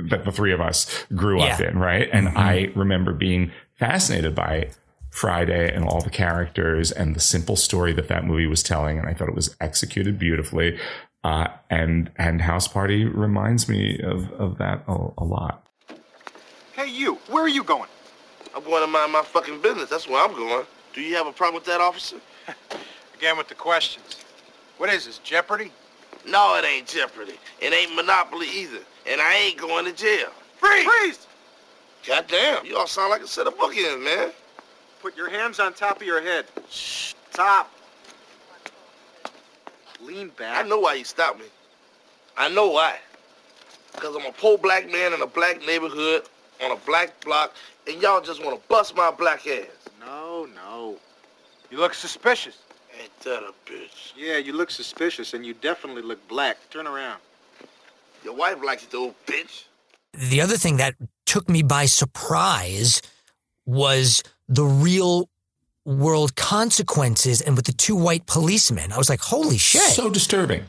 that 0.10 0.26
the 0.26 0.32
three 0.32 0.54
of 0.54 0.62
us 0.62 1.06
grew 1.16 1.40
up 1.40 1.60
in, 1.60 1.80
right? 1.80 2.10
And 2.12 2.30
I 2.30 2.72
remember 2.76 3.14
being 3.14 3.52
fascinated 3.80 4.36
by 4.36 4.70
Friday 5.10 5.74
and 5.74 5.86
all 5.86 6.02
the 6.02 6.12
characters 6.12 6.92
and 6.92 7.16
the 7.16 7.20
simple 7.20 7.56
story 7.56 7.94
that 7.94 8.08
that 8.10 8.26
movie 8.26 8.46
was 8.46 8.62
telling, 8.62 9.00
and 9.00 9.08
I 9.08 9.14
thought 9.14 9.30
it 9.30 9.36
was 9.36 9.56
executed 9.60 10.20
beautifully. 10.20 10.78
Uh, 11.28 11.52
and 11.70 12.10
and 12.16 12.40
House 12.40 12.70
Party 12.70 13.04
reminds 13.04 13.68
me 13.68 14.00
of 14.00 14.32
of 14.32 14.58
that 14.60 14.82
a, 14.88 14.94
a 15.18 15.26
lot. 15.26 15.62
Hey, 16.72 16.90
you, 16.90 17.16
where 17.30 17.44
are 17.44 17.50
you 17.50 17.66
going? 17.66 17.90
I'm 18.56 18.64
going 18.64 18.82
to 18.82 18.88
mind 18.88 19.12
my 19.12 19.24
fucking 19.24 19.62
business. 19.62 19.90
That's 19.90 20.08
where 20.08 20.24
I'm 20.24 20.34
going. 20.34 20.66
Do 20.94 21.02
you 21.02 21.16
have 21.16 21.28
a 21.28 21.34
problem 21.34 21.56
with 21.56 21.66
that, 21.66 21.82
officer? 21.82 22.16
Again 23.18 23.38
with 23.38 23.50
the 23.50 23.56
questions. 23.56 24.24
What 24.78 24.90
is 24.90 25.06
this, 25.06 25.18
Jeopardy? 25.18 25.74
No, 26.26 26.56
it 26.56 26.64
ain't 26.64 26.88
Jeopardy. 26.88 27.36
It 27.60 27.74
ain't 27.74 27.94
Monopoly 27.94 28.48
either. 28.56 28.80
And 29.06 29.20
I 29.20 29.34
ain't 29.34 29.58
going 29.58 29.84
to 29.84 29.92
jail. 29.92 30.30
Freeze! 30.56 30.86
Freeze! 30.86 31.28
Goddamn, 32.06 32.66
you 32.66 32.78
all 32.78 32.88
sound 32.88 33.10
like 33.10 33.22
a 33.22 33.28
set 33.28 33.48
of 33.48 33.58
bookends, 33.58 34.02
man. 34.02 34.32
Put 35.02 35.18
your 35.18 35.30
hands 35.30 35.60
on 35.60 35.74
top 35.74 35.98
of 35.98 36.08
your 36.08 36.22
head. 36.22 36.46
Shh. 36.70 37.16
Top. 37.34 37.70
Lean 40.08 40.32
I 40.40 40.64
know 40.64 40.80
why 40.80 40.94
you 40.94 41.04
stopped 41.04 41.40
me. 41.40 41.46
I 42.38 42.48
know 42.48 42.70
why. 42.70 42.98
Because 43.94 44.16
I'm 44.16 44.26
a 44.26 44.32
poor 44.32 44.58
black 44.58 44.90
man 44.90 45.14
in 45.14 45.22
a 45.22 45.28
black 45.28 45.60
neighborhood 45.66 46.24
on 46.64 46.72
a 46.72 46.78
black 46.78 47.20
block, 47.26 47.54
and 47.88 48.02
y'all 48.02 48.22
just 48.22 48.44
want 48.44 48.62
to 48.62 48.68
bust 48.70 48.96
my 48.96 49.12
black 49.12 49.46
ass. 49.48 49.66
No, 50.00 50.48
no. 50.56 50.98
You 51.70 51.80
look 51.80 51.94
suspicious. 51.94 52.60
Ain't 53.02 53.20
that 53.22 53.44
a 53.44 53.54
bitch? 53.70 54.14
Yeah, 54.16 54.38
you 54.38 54.54
look 54.54 54.72
suspicious, 54.72 55.34
and 55.34 55.46
you 55.46 55.54
definitely 55.54 56.02
look 56.02 56.26
black. 56.28 56.58
Turn 56.70 56.88
around. 56.88 57.20
Your 58.24 58.34
wife 58.34 58.58
likes 58.64 58.88
you, 58.92 59.00
old 59.00 59.16
bitch. 59.26 59.66
The 60.14 60.42
other 60.42 60.58
thing 60.58 60.78
that 60.78 60.96
took 61.26 61.50
me 61.50 61.64
by 61.64 61.86
surprise 61.86 63.02
was 63.66 64.24
the 64.48 64.64
real 64.64 65.30
world 65.88 66.36
consequences 66.36 67.40
and 67.42 67.56
with 67.56 67.66
the 67.66 67.72
two 67.74 67.96
white 67.96 68.26
policemen. 68.28 68.92
I 68.92 68.98
was 68.98 69.10
like, 69.10 69.22
holy 69.22 69.58
shit. 69.58 69.82
So 69.82 70.10
disturbing. 70.10 70.66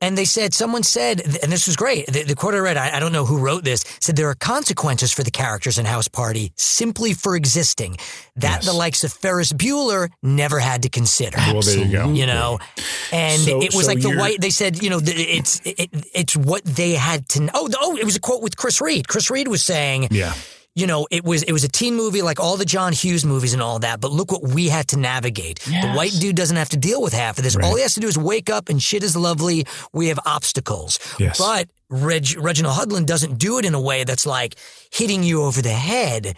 And 0.00 0.18
they 0.18 0.24
said, 0.24 0.52
someone 0.52 0.82
said, 0.82 1.20
and 1.20 1.52
this 1.52 1.68
was 1.68 1.76
great. 1.76 2.06
The, 2.08 2.24
the 2.24 2.34
quote 2.34 2.54
I 2.54 2.58
read, 2.58 2.76
I, 2.76 2.96
I 2.96 2.98
don't 2.98 3.12
know 3.12 3.24
who 3.24 3.38
wrote 3.38 3.62
this, 3.62 3.84
said 4.00 4.16
there 4.16 4.28
are 4.30 4.34
consequences 4.34 5.12
for 5.12 5.22
the 5.22 5.30
characters 5.30 5.78
in 5.78 5.84
House 5.86 6.08
Party 6.08 6.52
simply 6.56 7.12
for 7.12 7.36
existing 7.36 7.98
that 8.34 8.62
the 8.62 8.72
likes 8.72 9.04
of 9.04 9.12
Ferris 9.12 9.52
Bueller 9.52 10.08
never 10.20 10.58
had 10.58 10.82
to 10.82 10.88
consider. 10.88 11.36
Well, 11.36 11.62
there 11.62 11.78
you 11.84 11.92
go. 11.92 12.10
You 12.12 12.26
know, 12.26 12.58
and 13.12 13.40
So- 13.42 13.62
it 13.62 13.74
was 13.74 13.84
so 13.84 13.92
like 13.92 14.00
the 14.00 14.16
white. 14.16 14.40
They 14.40 14.50
said, 14.50 14.82
you 14.82 14.90
know, 14.90 14.98
it's 15.04 15.60
it, 15.64 15.90
it's 16.14 16.34
what 16.34 16.64
they 16.64 16.94
had 16.94 17.28
to. 17.28 17.48
Oh, 17.54 17.68
oh, 17.80 17.96
it 17.96 18.04
was 18.04 18.16
a 18.16 18.20
quote 18.20 18.42
with 18.42 18.56
Chris 18.56 18.80
Reid. 18.80 19.06
Chris 19.06 19.30
Reid 19.30 19.46
was 19.46 19.62
saying, 19.62 20.08
Yeah. 20.10 20.34
You 20.74 20.86
know, 20.86 21.06
it 21.10 21.22
was 21.24 21.42
it 21.42 21.52
was 21.52 21.64
a 21.64 21.68
teen 21.68 21.94
movie 21.94 22.22
like 22.22 22.40
all 22.40 22.56
the 22.56 22.64
John 22.64 22.92
Hughes 22.92 23.24
movies 23.24 23.52
and 23.52 23.62
all 23.62 23.78
that. 23.80 24.00
But 24.00 24.10
look 24.10 24.32
what 24.32 24.42
we 24.42 24.68
had 24.68 24.88
to 24.88 24.98
navigate. 24.98 25.60
The 25.60 25.92
white 25.92 26.12
dude 26.18 26.36
doesn't 26.36 26.56
have 26.56 26.70
to 26.70 26.76
deal 26.76 27.02
with 27.02 27.12
half 27.12 27.38
of 27.38 27.44
this. 27.44 27.56
All 27.56 27.76
he 27.76 27.82
has 27.82 27.94
to 27.94 28.00
do 28.00 28.08
is 28.08 28.16
wake 28.16 28.48
up 28.48 28.68
and 28.68 28.82
shit 28.82 29.02
is 29.02 29.16
lovely. 29.16 29.66
We 29.92 30.08
have 30.08 30.18
obstacles. 30.24 30.98
Yes. 31.18 31.38
But 31.38 31.68
Reg, 31.90 32.38
Reginald 32.38 32.74
Hudlin 32.76 33.04
doesn't 33.04 33.38
do 33.38 33.58
it 33.58 33.66
in 33.66 33.74
a 33.74 33.80
way 33.80 34.04
that's 34.04 34.24
like 34.24 34.54
hitting 34.90 35.22
you 35.22 35.42
over 35.42 35.60
the 35.60 35.68
head, 35.68 36.36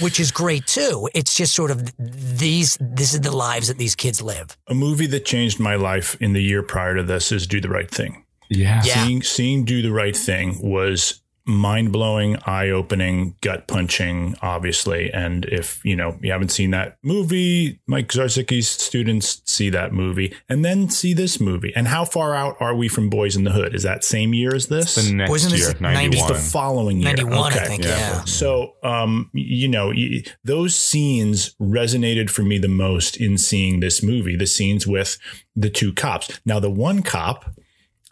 which 0.00 0.18
is 0.18 0.32
great 0.32 0.66
too. 0.66 1.08
It's 1.14 1.36
just 1.36 1.54
sort 1.54 1.70
of 1.70 1.92
these. 1.98 2.76
This 2.80 3.14
is 3.14 3.20
the 3.20 3.34
lives 3.34 3.68
that 3.68 3.78
these 3.78 3.94
kids 3.94 4.20
live. 4.20 4.56
A 4.66 4.74
movie 4.74 5.06
that 5.06 5.24
changed 5.24 5.60
my 5.60 5.76
life 5.76 6.16
in 6.20 6.32
the 6.32 6.42
year 6.42 6.64
prior 6.64 6.96
to 6.96 7.04
this 7.04 7.30
is 7.30 7.46
Do 7.46 7.60
the 7.60 7.68
Right 7.68 7.90
Thing. 7.90 8.24
Yeah. 8.50 8.82
Yeah. 8.84 9.04
Seeing 9.04 9.22
seeing 9.22 9.64
Do 9.64 9.82
the 9.82 9.92
Right 9.92 10.16
Thing 10.16 10.58
was 10.60 11.20
mind 11.48 11.90
blowing, 11.92 12.36
eye 12.46 12.68
opening, 12.70 13.34
gut 13.40 13.66
punching, 13.66 14.36
obviously. 14.42 15.10
And 15.12 15.44
if 15.46 15.84
you 15.84 15.96
know 15.96 16.18
you 16.20 16.30
haven't 16.30 16.50
seen 16.50 16.70
that 16.72 16.98
movie, 17.02 17.80
Mike 17.86 18.08
Zarzicki's 18.08 18.68
students 18.68 19.40
see 19.44 19.70
that 19.70 19.92
movie 19.92 20.34
and 20.48 20.64
then 20.64 20.90
see 20.90 21.14
this 21.14 21.40
movie. 21.40 21.72
And 21.74 21.88
how 21.88 22.04
far 22.04 22.34
out 22.34 22.56
are 22.60 22.74
we 22.74 22.86
from 22.88 23.08
Boys 23.08 23.34
in 23.34 23.44
the 23.44 23.50
Hood? 23.52 23.74
Is 23.74 23.82
that 23.82 24.04
same 24.04 24.34
year 24.34 24.54
as 24.54 24.66
this? 24.66 24.94
The 24.96 25.12
next 25.12 25.30
Wasn't 25.30 25.54
year, 25.56 25.68
like 25.68 25.80
90 25.80 26.06
It's 26.06 26.16
91. 26.18 26.32
the 26.32 26.38
following 26.50 26.96
year. 27.00 27.08
91, 27.16 27.52
I 27.52 27.56
Okay. 27.56 27.66
think. 27.66 27.82
Yeah. 27.84 27.88
Yeah. 27.98 28.24
So, 28.24 28.74
um, 28.82 29.30
you 29.32 29.68
know, 29.68 29.92
those 30.44 30.74
scenes 30.74 31.54
resonated 31.60 32.28
for 32.30 32.42
me 32.42 32.58
the 32.58 32.68
most 32.68 33.16
in 33.16 33.38
seeing 33.38 33.80
this 33.80 34.02
movie. 34.02 34.36
The 34.36 34.46
scenes 34.46 34.86
with 34.86 35.18
the 35.56 35.70
two 35.70 35.92
cops. 35.92 36.38
Now, 36.44 36.60
the 36.60 36.70
one 36.70 37.02
cop, 37.02 37.54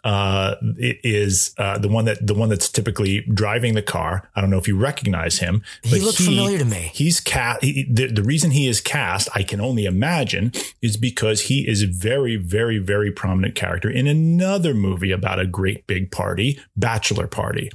uh, 0.07 0.55
it 0.77 0.99
is 1.03 1.53
uh, 1.57 1.77
the 1.77 1.89
one 1.89 2.05
that 2.05 2.25
the 2.25 2.33
one 2.33 2.47
that's 2.47 2.69
typically 2.69 3.21
driving 3.33 3.75
the 3.75 3.81
car. 3.81 4.29
I 4.37 4.39
don't 4.41 4.49
know 4.49 4.57
if 4.57 4.65
you 4.67 4.77
recognize 4.77 5.39
him. 5.39 5.63
He 5.83 5.99
looked 5.99 6.19
familiar 6.19 6.57
to 6.59 6.63
me. 6.65 6.91
He's 6.93 7.19
cast. 7.19 7.61
He, 7.61 7.85
the, 7.91 8.07
the 8.07 8.23
reason 8.23 8.51
he 8.51 8.69
is 8.69 8.79
cast, 8.79 9.27
I 9.35 9.43
can 9.43 9.59
only 9.59 9.83
imagine, 9.83 10.53
is 10.81 10.95
because 10.95 11.41
he 11.41 11.67
is 11.67 11.83
a 11.83 11.87
very, 11.87 12.37
very, 12.37 12.77
very 12.77 13.11
prominent 13.11 13.53
character 13.55 13.89
in 13.89 14.07
another 14.07 14.73
movie 14.73 15.11
about 15.11 15.39
a 15.39 15.45
great 15.45 15.85
big 15.87 16.09
party, 16.09 16.57
Bachelor 16.77 17.27
Party, 17.27 17.69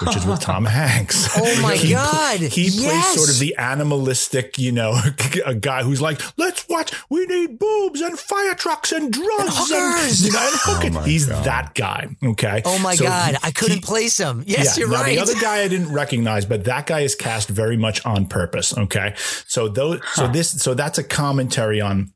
which 0.00 0.14
is 0.14 0.26
with 0.26 0.40
Tom 0.40 0.64
Hanks. 0.78 1.26
Oh 1.38 1.62
my 1.62 1.74
He- 1.74 1.92
God. 1.92 2.40
He 2.40 2.68
plays 2.70 3.06
sort 3.14 3.30
of 3.30 3.38
the 3.38 3.54
animalistic, 3.56 4.58
you 4.58 4.72
know, 4.72 5.00
a 5.46 5.54
guy 5.54 5.82
who's 5.84 6.02
like, 6.02 6.20
let's 6.36 6.68
watch. 6.68 6.92
We 7.08 7.24
need 7.24 7.58
boobs 7.58 8.02
and 8.02 8.18
fire 8.18 8.54
trucks 8.54 8.92
and 8.92 9.10
drugs 9.10 9.70
and, 9.70 9.94
hookers. 9.94 10.26
you 10.26 10.32
know, 10.32 10.38
and 10.40 10.54
hookers. 10.58 10.92
my 10.92 11.06
He's 11.06 11.26
God. 11.26 11.44
that 11.44 11.74
guy. 11.78 12.08
Okay. 12.22 12.60
Oh 12.66 12.78
my 12.80 12.94
So 12.94 13.04
God. 13.04 13.30
he- 13.30 13.38
I 13.42 13.50
couldn't 13.52 13.76
he- 13.78 13.80
place 13.92 14.18
him. 14.18 14.42
Yes, 14.46 14.76
yeah, 14.76 14.80
you're 14.82 14.90
now 14.92 15.00
right. 15.02 15.14
The 15.16 15.22
other 15.22 15.40
guy 15.40 15.62
I 15.62 15.68
didn't 15.68 15.92
recognize, 15.92 16.44
but 16.44 16.64
that 16.64 16.86
guy 16.86 17.00
is 17.00 17.14
cast 17.14 17.48
very 17.48 17.76
much 17.78 18.04
on 18.04 18.26
purpose. 18.26 18.76
Okay, 18.76 19.14
so 19.46 19.68
those, 19.68 20.00
so 20.14 20.26
this, 20.28 20.50
so 20.60 20.74
that's 20.74 20.98
a 20.98 21.04
commentary 21.04 21.80
on 21.80 22.12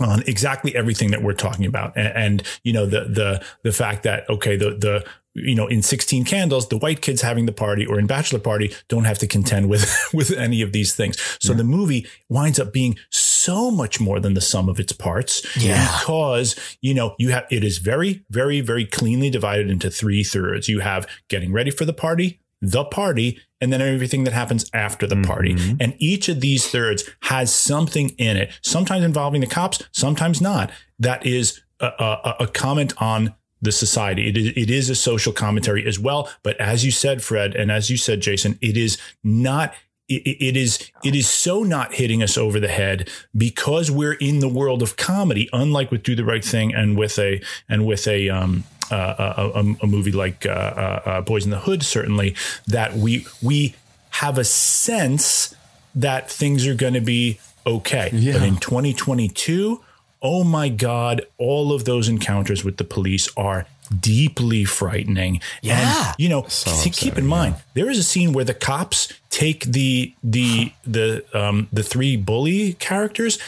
on 0.00 0.22
exactly 0.26 0.74
everything 0.74 1.10
that 1.10 1.22
we're 1.22 1.34
talking 1.34 1.66
about, 1.66 1.94
and, 1.96 2.08
and 2.16 2.42
you 2.64 2.72
know 2.72 2.86
the 2.86 3.00
the 3.04 3.44
the 3.64 3.72
fact 3.72 4.04
that 4.04 4.28
okay, 4.30 4.56
the 4.56 4.70
the 4.70 5.04
you 5.34 5.54
know 5.54 5.66
in 5.68 5.80
16 5.82 6.24
candles 6.24 6.68
the 6.68 6.76
white 6.78 7.02
kids 7.02 7.22
having 7.22 7.46
the 7.46 7.52
party 7.52 7.86
or 7.86 7.98
in 7.98 8.06
bachelor 8.06 8.40
party 8.40 8.74
don't 8.88 9.04
have 9.04 9.18
to 9.18 9.26
contend 9.26 9.68
with 9.68 9.96
with 10.12 10.30
any 10.32 10.62
of 10.62 10.72
these 10.72 10.94
things. 10.94 11.16
So 11.40 11.54
the 11.54 11.64
movie 11.64 12.06
winds 12.28 12.58
up 12.58 12.72
being 12.72 12.96
so 13.10 13.70
much 13.70 14.00
more 14.00 14.20
than 14.20 14.34
the 14.34 14.40
sum 14.40 14.68
of 14.68 14.78
its 14.80 14.92
parts 14.92 15.44
Yeah. 15.56 15.84
because 16.00 16.56
you 16.80 16.94
know 16.94 17.14
you 17.18 17.30
have 17.30 17.44
it 17.50 17.64
is 17.64 17.78
very 17.78 18.24
very 18.30 18.60
very 18.60 18.84
cleanly 18.84 19.30
divided 19.30 19.70
into 19.70 19.90
three 19.90 20.24
thirds. 20.24 20.68
You 20.68 20.80
have 20.80 21.06
getting 21.28 21.52
ready 21.52 21.70
for 21.70 21.84
the 21.84 21.92
party 21.94 22.40
the 22.62 22.84
party 22.84 23.40
and 23.62 23.72
then 23.72 23.80
everything 23.80 24.24
that 24.24 24.34
happens 24.34 24.68
after 24.74 25.06
the 25.06 25.16
party. 25.22 25.54
Mm-hmm. 25.54 25.76
And 25.80 25.94
each 25.98 26.28
of 26.28 26.40
these 26.42 26.68
thirds 26.68 27.08
has 27.22 27.54
something 27.54 28.10
in 28.18 28.36
it 28.36 28.52
sometimes 28.62 29.04
involving 29.04 29.40
the 29.40 29.46
cops 29.46 29.82
sometimes 29.92 30.40
not 30.42 30.70
that 30.98 31.24
is 31.24 31.62
a, 31.80 31.86
a, 31.86 32.36
a 32.40 32.46
comment 32.48 32.92
on 33.00 33.34
the 33.60 33.72
society 33.72 34.28
it 34.28 34.36
is, 34.36 34.46
it 34.56 34.70
is 34.70 34.90
a 34.90 34.94
social 34.94 35.32
commentary 35.32 35.86
as 35.86 35.98
well 35.98 36.30
but 36.42 36.58
as 36.60 36.84
you 36.84 36.90
said 36.90 37.22
fred 37.22 37.54
and 37.54 37.70
as 37.70 37.90
you 37.90 37.96
said 37.96 38.20
jason 38.20 38.58
it 38.60 38.76
is 38.76 38.98
not 39.22 39.74
it, 40.08 40.56
is 40.56 40.90
it 41.04 41.14
is 41.14 41.28
so 41.28 41.62
not 41.62 41.94
hitting 41.94 42.20
us 42.20 42.36
over 42.36 42.58
the 42.58 42.68
head 42.68 43.08
because 43.36 43.92
we're 43.92 44.14
in 44.14 44.40
the 44.40 44.48
world 44.48 44.82
of 44.82 44.96
comedy 44.96 45.48
unlike 45.52 45.90
with 45.92 46.02
do 46.02 46.16
the 46.16 46.24
right 46.24 46.44
thing 46.44 46.74
and 46.74 46.98
with 46.98 47.16
a 47.18 47.40
and 47.68 47.86
with 47.86 48.08
a 48.08 48.28
um 48.28 48.64
uh, 48.90 49.34
a, 49.54 49.60
a, 49.60 49.76
a 49.82 49.86
movie 49.86 50.10
like 50.10 50.44
uh, 50.44 50.50
uh, 50.50 51.02
uh, 51.04 51.20
Boys 51.20 51.44
in 51.44 51.50
the 51.50 51.60
Hood, 51.60 51.84
certainly 51.84 52.34
that 52.66 52.94
we 52.94 53.24
we 53.40 53.74
have 54.10 54.36
a 54.38 54.44
sense 54.44 55.54
that 55.94 56.30
things 56.30 56.66
are 56.66 56.74
going 56.74 56.94
to 56.94 57.00
be 57.00 57.38
okay. 57.66 58.10
Yeah. 58.12 58.34
But 58.34 58.42
in 58.42 58.56
2022, 58.56 59.80
oh 60.22 60.44
my 60.44 60.68
God, 60.68 61.22
all 61.38 61.72
of 61.72 61.84
those 61.84 62.08
encounters 62.08 62.64
with 62.64 62.76
the 62.76 62.84
police 62.84 63.28
are 63.36 63.66
deeply 63.98 64.64
frightening. 64.64 65.40
Yeah. 65.62 66.08
And, 66.08 66.14
you 66.18 66.28
know, 66.28 66.44
So 66.48 66.70
keep- 66.82 66.92
keep 66.94 67.18
in 67.18 67.26
mind, 67.26 67.56
there 67.74 67.90
is 67.90 67.98
a 67.98 68.04
scene 68.04 68.32
where 68.32 68.44
the 68.44 68.54
cops 68.54 69.08
take 69.30 69.64
the 69.64 70.12
the 70.22 70.72
the 70.86 71.24
um 71.34 71.68
the 71.72 71.82
three 71.82 72.16
bully 72.16 72.74
characters 72.74 73.38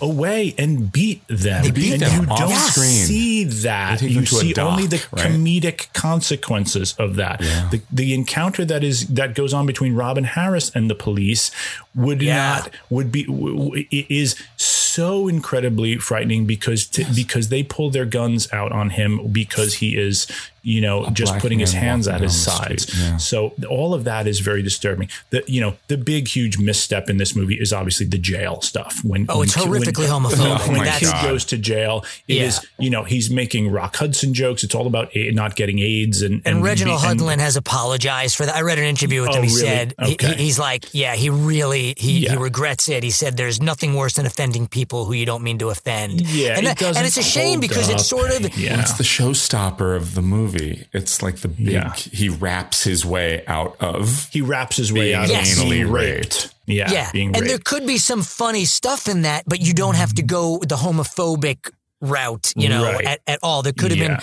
away 0.00 0.54
and 0.56 0.92
beat 0.92 1.20
them. 1.26 1.64
They 1.64 1.72
beat 1.72 1.92
and 1.94 2.02
them 2.02 2.20
you 2.20 2.26
don't 2.26 2.54
screen. 2.54 3.04
see 3.06 3.42
that. 3.42 4.00
You 4.00 4.14
them 4.14 4.24
to 4.26 4.36
a 4.36 4.38
see 4.40 4.54
only 4.54 4.86
the 4.86 5.04
right? 5.10 5.26
comedic 5.32 5.92
consequences 5.92 6.94
of 7.00 7.16
that. 7.16 7.40
Yeah. 7.40 7.68
The 7.72 7.80
the 7.90 8.14
encounter 8.14 8.64
that 8.66 8.84
is 8.84 9.08
that 9.08 9.34
goes 9.34 9.52
on 9.52 9.66
between 9.66 9.96
Robin 9.96 10.22
Harris 10.22 10.70
and 10.76 10.88
the 10.88 10.94
police 10.94 11.50
would 11.96 12.22
Yeah. 12.22 12.36
not 12.36 12.70
would 12.90 13.10
be 13.10 13.24
w- 13.24 13.56
w- 13.56 13.86
it 13.90 14.06
is 14.08 14.36
so 14.56 14.87
incredibly 15.28 15.96
frightening 15.96 16.44
because 16.44 16.86
to, 16.88 17.04
because 17.14 17.48
they 17.48 17.62
pull 17.62 17.90
their 17.90 18.04
guns 18.04 18.52
out 18.52 18.72
on 18.72 18.90
him 18.90 19.28
because 19.28 19.74
he 19.74 19.96
is 19.96 20.26
you 20.68 20.80
know 20.80 21.04
A 21.06 21.10
just 21.10 21.38
putting 21.38 21.58
his 21.58 21.72
hands 21.72 22.06
at 22.08 22.20
his 22.20 22.34
sides. 22.36 22.82
street, 22.84 23.02
yeah. 23.02 23.16
So 23.16 23.54
all 23.68 23.94
of 23.94 24.04
that 24.04 24.26
is 24.26 24.40
very 24.40 24.62
disturbing. 24.62 25.08
The 25.30 25.42
you 25.46 25.60
know 25.60 25.74
the 25.88 25.96
big 25.96 26.28
huge 26.28 26.58
misstep 26.58 27.08
in 27.10 27.16
this 27.16 27.34
movie 27.34 27.54
is 27.58 27.72
obviously 27.72 28.06
the 28.06 28.18
jail 28.18 28.60
stuff. 28.60 29.00
When 29.04 29.26
Oh, 29.28 29.42
it's 29.42 29.56
when- 29.56 29.66
horrifically 29.68 30.08
when, 30.10 30.22
homophobic. 30.22 30.68
When 30.68 30.76
Oh 30.80 30.84
my 30.84 30.98
kid 30.98 31.12
goes 31.22 31.44
to 31.46 31.56
jail, 31.58 32.04
it 32.28 32.36
is 32.48 32.60
Yeah. 32.62 32.84
you 32.84 32.90
know 32.90 33.04
he's 33.04 33.30
making 33.30 33.70
Rock 33.70 33.96
Hudson 33.96 34.34
jokes. 34.34 34.62
It's 34.64 34.74
all 34.74 34.86
about 34.86 35.10
a- 35.16 35.30
not 35.32 35.56
getting 35.56 35.78
AIDS 35.78 36.22
and 36.22 36.42
And 36.44 36.62
Reginald 36.62 37.00
be- 37.02 37.08
and- 37.08 37.20
Hudlin 37.20 37.38
has 37.40 37.56
apologized 37.56 38.36
for 38.36 38.44
that. 38.46 38.56
I 38.56 38.62
read 38.62 38.78
an 38.78 38.84
interview 38.84 39.22
with 39.22 39.30
Oh, 39.30 39.34
him. 39.36 39.44
He 39.44 39.48
really? 39.48 39.60
said 39.60 39.94
Okay. 39.98 40.34
he, 40.36 40.44
he's 40.44 40.58
like, 40.58 40.86
yeah, 40.92 41.14
he 41.14 41.30
really 41.30 41.94
he, 41.96 42.18
Yeah. 42.20 42.32
he 42.32 42.36
regrets 42.36 42.88
it. 42.88 43.02
He 43.02 43.10
said 43.10 43.36
there's 43.36 43.60
nothing 43.62 43.94
worse 43.94 44.14
than 44.14 44.26
offending 44.26 44.66
people 44.68 45.04
who 45.06 45.12
you 45.14 45.24
don't 45.26 45.42
mean 45.42 45.58
to 45.58 45.70
offend. 45.70 46.20
Yeah, 46.22 46.56
and, 46.56 46.58
it 46.58 46.62
that- 46.64 46.82
and 46.82 46.94
doesn't 46.94 47.04
it's 47.06 47.16
a 47.16 47.22
shame 47.22 47.58
hold 47.58 47.60
because 47.62 47.88
it's 47.88 48.06
sort 48.06 48.30
of 48.32 48.58
Yeah. 48.58 48.80
It's 48.80 48.92
the 48.94 49.04
showstopper 49.04 49.96
of 49.96 50.14
the 50.14 50.22
movie. 50.22 50.57
It's 50.92 51.22
like 51.22 51.36
the 51.38 51.48
big. 51.48 51.68
Yeah. 51.72 51.92
He 51.94 52.28
raps 52.28 52.84
his 52.84 53.04
way 53.04 53.44
out 53.46 53.76
of. 53.80 54.28
he 54.32 54.40
wraps 54.40 54.76
his 54.76 54.92
way 54.92 55.14
out 55.14 55.28
Yes. 55.28 55.56
of 55.58 55.68
being 55.68 55.86
anally 55.86 55.92
raped. 55.92 56.34
raped. 56.44 56.54
Yeah, 56.66 56.90
yeah, 56.92 57.10
being 57.12 57.34
and 57.34 57.46
there 57.46 57.58
could 57.58 57.86
be 57.86 57.96
some 57.98 58.22
funny 58.22 58.64
stuff 58.66 59.08
in 59.08 59.22
that, 59.22 59.44
but 59.46 59.60
you 59.60 59.72
don't 59.72 59.96
have 59.96 60.12
to 60.14 60.22
go 60.22 60.58
the 60.58 60.76
homophobic 60.76 61.70
route, 62.02 62.52
you 62.56 62.68
know, 62.68 62.84
Right. 62.84 63.04
at, 63.06 63.20
at 63.26 63.38
all. 63.42 63.62
There 63.62 63.72
could 63.72 63.90
have 63.90 63.98
Yeah. 63.98 64.08
been 64.16 64.20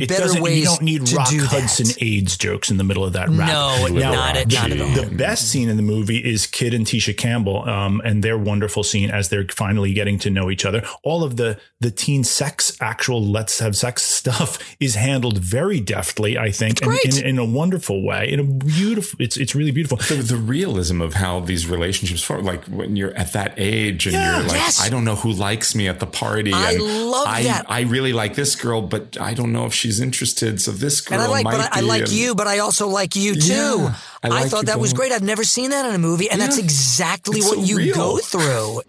It 0.00 0.08
better 0.08 0.22
doesn't, 0.22 0.42
ways 0.42 0.58
you 0.58 0.64
don't 0.64 0.82
need 0.82 1.06
to 1.06 1.16
Rock 1.16 1.28
do 1.30 1.40
Hudson 1.44 1.86
that. 1.86 2.02
AIDS 2.02 2.36
jokes 2.36 2.70
in 2.70 2.76
the 2.76 2.84
middle 2.84 3.04
of 3.04 3.12
that 3.14 3.28
rap. 3.28 3.48
No, 3.48 3.86
Now, 3.88 4.12
not 4.12 4.36
at- 4.36 4.52
not 4.52 4.70
at 4.72 4.80
all. 4.80 4.88
The 4.94 5.06
best 5.14 5.50
scene 5.50 5.68
in 5.68 5.76
the 5.76 5.82
movie 5.82 6.18
is 6.18 6.46
Kid 6.46 6.74
and 6.74 6.86
Tisha 6.86 7.16
Campbell, 7.16 7.68
um, 7.68 8.00
and 8.04 8.22
their 8.22 8.38
wonderful 8.38 8.82
scene 8.82 9.10
as 9.10 9.28
they're 9.28 9.46
finally 9.48 9.92
getting 9.92 10.18
to 10.20 10.30
know 10.30 10.50
each 10.50 10.64
other. 10.64 10.82
All 11.02 11.22
of 11.24 11.36
the 11.36 11.58
the 11.80 11.90
teen 11.90 12.24
sex, 12.24 12.74
actual 12.80 13.22
let's 13.22 13.58
have 13.58 13.76
sex 13.76 14.02
stuff 14.16 14.58
is 14.80 14.94
handled 14.94 15.38
very 15.38 15.78
deftly, 15.80 16.38
I 16.38 16.50
think, 16.50 16.80
and 16.82 16.98
in, 17.04 17.26
in 17.26 17.38
a 17.38 17.44
wonderful 17.44 18.02
way. 18.02 18.30
In 18.30 18.40
a 18.40 18.44
beautiful, 18.44 19.16
it's 19.20 19.36
it's 19.36 19.54
really 19.54 19.70
beautiful. 19.72 19.98
The, 19.98 20.14
the 20.22 20.36
realism 20.36 21.00
of 21.02 21.14
how 21.14 21.40
these 21.40 21.66
relationships 21.66 22.22
form, 22.22 22.44
like 22.44 22.64
when 22.66 22.96
you're 22.96 23.14
at 23.14 23.32
that 23.34 23.54
age 23.58 24.06
and 24.06 24.14
Yeah. 24.14 24.38
you're 24.38 24.48
like, 24.48 24.56
Yes. 24.56 24.80
I 24.80 24.88
don't 24.88 25.04
know 25.04 25.16
who 25.16 25.32
likes 25.32 25.74
me 25.74 25.86
at 25.88 26.00
the 26.00 26.06
party. 26.06 26.52
I 26.52 26.72
and 26.72 26.82
love 26.82 27.26
I, 27.28 27.42
that. 27.44 27.66
I 27.68 27.80
really 27.82 28.12
like 28.12 28.34
this 28.34 28.56
girl, 28.56 28.80
but 28.82 29.20
I 29.20 29.34
don't 29.34 29.52
know 29.52 29.66
if 29.66 29.74
she's 29.76 30.00
interested. 30.00 30.60
So 30.60 30.70
this 30.72 31.00
girl 31.00 31.14
And 31.20 31.26
I 31.26 31.30
like, 31.30 31.44
might 31.44 31.56
but 31.56 31.72
I, 31.76 31.78
I 31.78 31.80
like 31.82 32.02
and- 32.02 32.12
you, 32.12 32.34
but 32.34 32.46
I 32.46 32.58
also 32.58 32.88
like 32.88 33.14
you 33.14 33.34
too. 33.34 33.52
Yeah, 33.52 33.94
I 34.24 34.28
I, 34.44 34.48
thought 34.48 34.62
you 34.62 34.66
that 34.72 34.80
was 34.80 34.92
great. 34.92 35.12
I've 35.12 35.22
never 35.22 35.44
seen 35.44 35.70
that 35.70 35.84
in 35.88 35.94
a 35.94 35.98
movie, 35.98 36.28
and 36.30 36.40
that's 36.40 36.58
exactly 36.58 37.40
what 37.40 37.58
so 37.58 37.62
you 37.62 37.76
real. 37.76 37.94
go 37.94 38.18
through. 38.18 38.82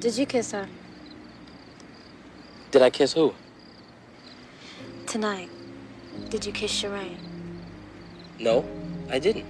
Did 0.00 0.16
you 0.18 0.26
kiss 0.26 0.50
her 0.52 0.66
Did 2.72 2.82
I 2.82 2.90
kiss 2.90 3.12
who? 3.12 3.34
tonight? 5.06 5.50
Did 6.30 6.46
you 6.46 6.52
kiss 6.52 6.72
Sharane? 6.72 7.18
No, 8.40 8.64
I 9.10 9.18
didn't. 9.18 9.46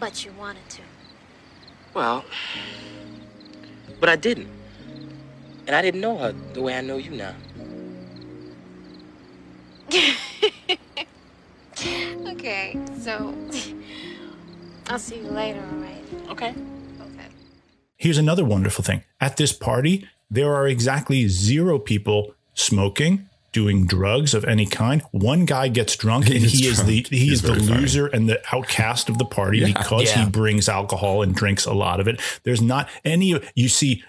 But 0.00 0.24
you 0.24 0.32
wanted 0.38 0.68
to. 0.70 0.82
Well, 1.94 2.24
but 4.00 4.08
I 4.08 4.16
didn't. 4.16 4.48
And 5.66 5.74
I 5.74 5.82
didn't 5.82 6.00
know 6.00 6.16
her 6.18 6.32
the 6.52 6.62
way 6.62 6.76
I 6.76 6.80
know 6.80 6.96
you 6.96 7.10
now. 7.10 7.34
Okay, 12.26 12.78
so 13.00 13.34
I'll 14.88 14.98
see 14.98 15.16
you 15.16 15.22
later, 15.30 15.60
all 15.72 15.78
right? 15.78 16.02
Okay. 16.30 16.48
Okay. 17.00 17.26
Here's 17.96 18.18
another 18.18 18.44
wonderful 18.44 18.82
thing. 18.84 19.04
At 19.20 19.36
this 19.36 19.52
party, 19.52 20.08
there 20.30 20.54
are 20.54 20.66
exactly 20.66 21.28
zero 21.28 21.78
people 21.78 22.34
smoking, 22.54 23.28
doing 23.52 23.86
drugs 23.86 24.32
of 24.34 24.44
any 24.44 24.64
kind. 24.66 25.02
One 25.12 25.44
guy 25.44 25.68
gets 25.68 25.96
drunk 25.96 26.26
and 26.30 26.40
gets 26.40 26.52
he 26.58 26.66
is 26.66 26.76
drunk. 26.76 26.88
the 26.88 27.16
he 27.16 27.24
He's 27.26 27.32
is 27.34 27.42
the 27.42 27.48
very 27.54 27.66
funny. 27.66 27.80
loser 27.80 28.06
and 28.06 28.28
the 28.28 28.40
outcast 28.52 29.08
of 29.08 29.18
the 29.18 29.24
party 29.26 29.58
Yeah. 29.58 29.66
because 29.78 30.04
Yeah. 30.04 30.24
he 30.24 30.30
brings 30.30 30.68
alcohol 30.68 31.22
and 31.22 31.34
drinks 31.34 31.66
a 31.66 31.72
lot 31.74 32.00
of 32.00 32.08
it. 32.08 32.20
There's 32.44 32.62
not 32.62 32.88
any 33.04 33.38
you 33.54 33.68
see 33.68 34.02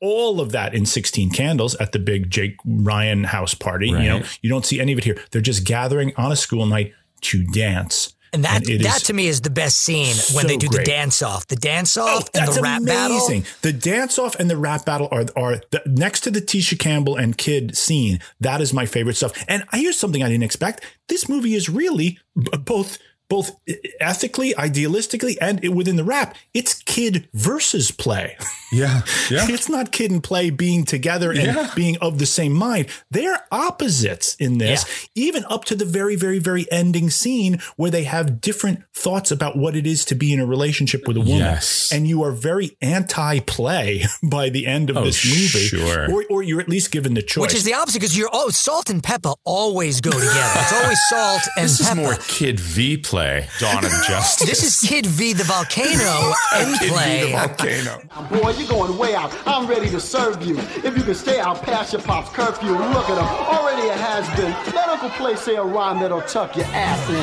all 0.00 0.40
of 0.40 0.52
that 0.52 0.74
in 0.74 0.86
16 0.86 1.30
candles 1.30 1.74
at 1.76 1.92
the 1.92 1.98
big 1.98 2.30
Jake 2.30 2.56
Ryan 2.64 3.24
house 3.24 3.54
party. 3.54 3.88
You 3.88 3.98
know, 3.98 4.22
you 4.42 4.50
don't 4.50 4.66
see 4.66 4.80
any 4.80 4.92
of 4.92 4.98
it 4.98 5.04
here. 5.04 5.18
They're 5.30 5.40
just 5.40 5.64
gathering 5.64 6.12
on 6.16 6.32
a 6.32 6.36
school 6.36 6.66
night 6.66 6.92
to 7.22 7.44
dance. 7.46 8.12
And 8.32 8.44
that 8.44 8.68
it 8.68 8.82
that 8.82 9.02
to 9.04 9.14
me 9.14 9.28
is 9.28 9.40
the 9.40 9.50
best 9.50 9.78
scene 9.78 10.14
when 10.34 10.46
they 10.46 10.56
do 10.56 10.68
great. 10.68 10.84
the 10.84 10.90
dance 10.90 11.22
off, 11.22 11.46
the 11.46 11.56
dance 11.56 11.96
Oh, 11.96 12.02
off 12.02 12.28
and 12.34 12.42
that's 12.42 12.56
the 12.56 12.62
rap 12.62 12.84
battle. 12.84 13.16
amazing. 13.16 13.44
The 13.62 13.72
dance 13.72 14.18
off 14.18 14.34
and 14.34 14.50
the 14.50 14.56
rap 14.58 14.84
battle 14.84 15.08
are 15.10 15.24
are 15.36 15.60
the, 15.70 15.80
next 15.86 16.22
to 16.22 16.30
the 16.30 16.40
Tisha 16.40 16.78
Campbell 16.78 17.16
and 17.16 17.38
Kid 17.38 17.76
scene. 17.78 18.18
That 18.40 18.60
is 18.60 18.74
my 18.74 18.84
favorite 18.84 19.14
stuff. 19.16 19.32
And 19.48 19.64
I 19.72 19.78
here's 19.78 19.96
something 19.98 20.22
I 20.22 20.28
didn't 20.28 20.42
expect. 20.44 20.84
This 21.08 21.28
movie 21.28 21.54
is 21.54 21.70
really 21.70 22.18
both 22.34 22.98
both 23.28 23.56
ethically, 24.00 24.54
idealistically, 24.54 25.36
and 25.40 25.74
within 25.74 25.96
the 25.96 26.04
rap, 26.04 26.34
it's 26.54 26.74
kid 26.82 27.28
versus 27.34 27.90
play. 27.90 28.36
Yeah. 28.72 29.02
Yeah. 29.30 29.46
it's 29.48 29.68
not 29.68 29.92
kid 29.92 30.10
and 30.10 30.22
play 30.22 30.50
being 30.50 30.84
together 30.84 31.30
and 31.30 31.40
Yeah. 31.42 31.70
being 31.74 31.96
of 31.98 32.18
the 32.18 32.26
same 32.26 32.52
mind. 32.52 32.86
They're 33.10 33.44
opposites 33.50 34.34
in 34.36 34.58
this, 34.58 34.84
even 35.14 35.44
up 35.48 35.64
to 35.66 35.74
the 35.76 35.84
very, 35.84 36.16
very, 36.16 36.38
very 36.38 36.70
ending 36.70 37.10
scene 37.10 37.60
where 37.76 37.90
they 37.90 38.04
have 38.04 38.40
different 38.40 38.82
thoughts 38.94 39.30
about 39.30 39.56
what 39.56 39.76
it 39.76 39.86
is 39.86 40.04
to 40.06 40.14
be 40.14 40.32
in 40.32 40.40
a 40.40 40.46
relationship 40.46 41.06
with 41.06 41.16
a 41.16 41.20
woman. 41.20 41.38
Yes. 41.38 41.90
And 41.92 42.06
you 42.06 42.22
are 42.22 42.32
very 42.32 42.76
anti 42.80 43.40
play 43.40 44.04
by 44.22 44.48
the 44.50 44.66
end 44.66 44.90
of 44.90 44.96
Oh, 44.96 45.04
this 45.04 45.24
movie. 45.24 45.66
sure. 45.66 46.10
Or, 46.12 46.24
or 46.30 46.42
you're 46.42 46.60
at 46.60 46.68
least 46.68 46.90
given 46.92 47.14
the 47.14 47.22
choice. 47.22 47.42
Which 47.42 47.54
is 47.54 47.64
the 47.64 47.74
opposite 47.74 48.00
because 48.00 48.16
you're 48.16 48.30
oh, 48.32 48.50
salt 48.50 48.90
and 48.90 49.02
pepper 49.02 49.32
always 49.44 50.00
go 50.00 50.10
together. 50.10 50.30
It's 50.56 50.72
always 50.72 50.98
salt 51.08 51.42
and 51.56 51.64
This 51.64 51.80
is 51.80 51.94
more 51.94 52.14
Kid 52.28 52.58
V 52.60 52.96
play, 52.98 53.15
Dawn 53.16 53.82
of 53.82 53.90
Justice. 54.06 54.46
This 54.46 54.62
is 54.62 54.86
Kid 54.86 55.06
V 55.06 55.32
the 55.32 55.44
volcano 55.44 56.34
end 56.54 56.78
Kid 56.78 56.92
play. 56.92 57.24
V 57.24 57.32
the 57.32 57.38
volcano. 57.38 58.02
Boy, 58.28 58.50
you're 58.50 58.68
going 58.68 58.98
way 58.98 59.14
out. 59.14 59.34
I'm 59.46 59.66
ready 59.66 59.88
to 59.88 59.98
serve 60.00 60.42
you. 60.42 60.58
If 60.58 60.98
you 60.98 61.02
can 61.02 61.14
stay 61.14 61.40
out 61.40 61.62
past 61.62 61.94
your 61.94 62.02
pop's 62.02 62.28
curfew, 62.28 62.72
look 62.72 63.08
at 63.08 63.16
him. 63.16 63.24
Already 63.24 63.88
it 63.88 63.96
has 63.98 64.28
been. 64.36 64.50
Let 64.74 64.90
Uncle 64.90 65.08
Play 65.10 65.34
say 65.36 65.56
a 65.56 65.62
rhyme 65.64 65.98
that'll 65.98 66.20
tuck 66.22 66.56
your 66.56 66.66
ass 66.66 67.08
in. 67.08 67.16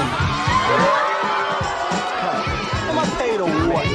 Am 2.90 2.98
I 2.98 3.06
paid 3.20 3.40
or 3.40 3.50
what? 3.70 3.86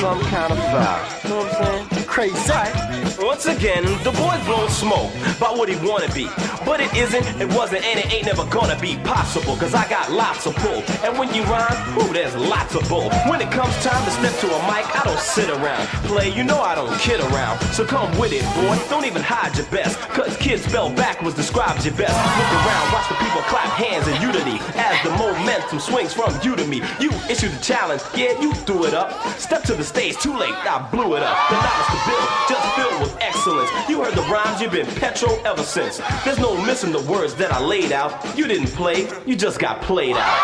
Some 0.00 0.20
kind 0.22 0.52
of 0.52 0.58
foul. 0.58 1.22
You 1.22 1.30
know 1.30 1.36
what 1.44 1.54
I'm 1.60 1.88
saying? 1.88 1.95
Crazy. 2.16 2.86
Once 3.20 3.44
again, 3.44 3.84
the 4.02 4.12
boy's 4.12 4.42
blowing 4.46 4.70
smoke 4.70 5.12
about 5.36 5.58
what 5.58 5.68
he 5.68 5.76
wanna 5.86 6.08
be. 6.14 6.28
But 6.64 6.80
it 6.80 6.92
isn't, 6.96 7.24
it 7.40 7.48
wasn't, 7.52 7.84
and 7.84 8.00
it 8.00 8.12
ain't 8.12 8.24
never 8.24 8.44
gonna 8.46 8.78
be 8.80 8.96
possible. 9.04 9.54
Cause 9.56 9.74
I 9.74 9.86
got 9.88 10.10
lots 10.10 10.46
of 10.46 10.56
pull. 10.56 10.82
And 11.04 11.18
when 11.18 11.32
you 11.34 11.42
rhyme, 11.44 11.76
ooh, 11.98 12.12
there's 12.12 12.34
lots 12.34 12.74
of 12.74 12.88
bull. 12.88 13.10
When 13.28 13.40
it 13.40 13.50
comes 13.50 13.74
time 13.84 14.02
to 14.04 14.10
step 14.10 14.32
to 14.40 14.46
a 14.48 14.60
mic, 14.64 14.88
I 14.96 15.02
don't 15.04 15.20
sit 15.20 15.50
around. 15.50 15.86
Play, 16.08 16.32
you 16.34 16.42
know 16.42 16.60
I 16.60 16.74
don't 16.74 16.92
kid 16.98 17.20
around. 17.20 17.60
So 17.76 17.84
come 17.84 18.10
with 18.18 18.32
it, 18.32 18.42
boy. 18.56 18.76
Don't 18.88 19.04
even 19.04 19.22
hide 19.22 19.56
your 19.56 19.66
best. 19.66 19.98
Cause 20.16 20.36
kids 20.38 20.64
spell 20.64 20.90
backwards 20.90 21.36
describes 21.36 21.84
your 21.84 21.94
best. 21.94 22.16
Look 22.16 22.52
around, 22.64 22.92
watch 22.92 23.08
the 23.08 23.16
people 23.16 23.42
clap 23.42 23.68
hands 23.76 24.08
in 24.08 24.20
unity. 24.22 24.58
As 24.76 24.96
the 25.04 25.10
momentum 25.10 25.80
swings 25.80 26.12
from 26.12 26.32
you 26.42 26.56
to 26.56 26.66
me. 26.66 26.82
You 26.98 27.10
issue 27.28 27.48
the 27.48 27.62
challenge, 27.62 28.02
yeah, 28.14 28.40
you 28.40 28.54
threw 28.64 28.84
it 28.86 28.94
up. 28.94 29.12
Step 29.38 29.62
to 29.64 29.74
the 29.74 29.84
stage, 29.84 30.16
too 30.16 30.36
late, 30.36 30.54
I 30.64 30.86
blew 30.90 31.16
it 31.16 31.22
up. 31.22 31.36
The 31.48 31.56
knowledge 31.56 32.05
to 32.06 32.12
build, 32.12 32.28
just 32.48 32.76
filled 32.76 33.00
with 33.02 33.16
excellence. 33.20 33.70
You 33.88 34.02
heard 34.02 34.14
the 34.14 34.22
rhymes, 34.22 34.60
you've 34.60 34.72
been 34.72 34.86
petrol 34.86 35.38
ever 35.44 35.62
since. 35.62 36.00
There's 36.24 36.38
no 36.38 36.60
missing 36.64 36.92
the 36.92 37.02
words 37.02 37.34
that 37.36 37.52
I 37.52 37.60
laid 37.60 37.92
out. 37.92 38.36
You 38.36 38.46
didn't 38.46 38.68
play, 38.68 39.08
you 39.26 39.36
just 39.36 39.58
got 39.58 39.82
played 39.82 40.16
out. 40.16 40.38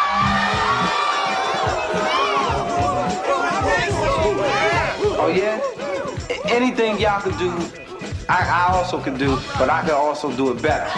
Oh 5.19 5.33
yeah? 5.35 5.61
Anything 6.47 6.99
y'all 6.99 7.21
can 7.21 7.37
do, 7.39 7.51
I, 8.29 8.69
I 8.69 8.73
also 8.77 9.01
can 9.01 9.17
do, 9.17 9.37
but 9.59 9.71
I 9.71 9.83
can 9.83 9.93
also 9.93 10.35
do 10.37 10.51
it 10.51 10.61
better. 10.61 10.91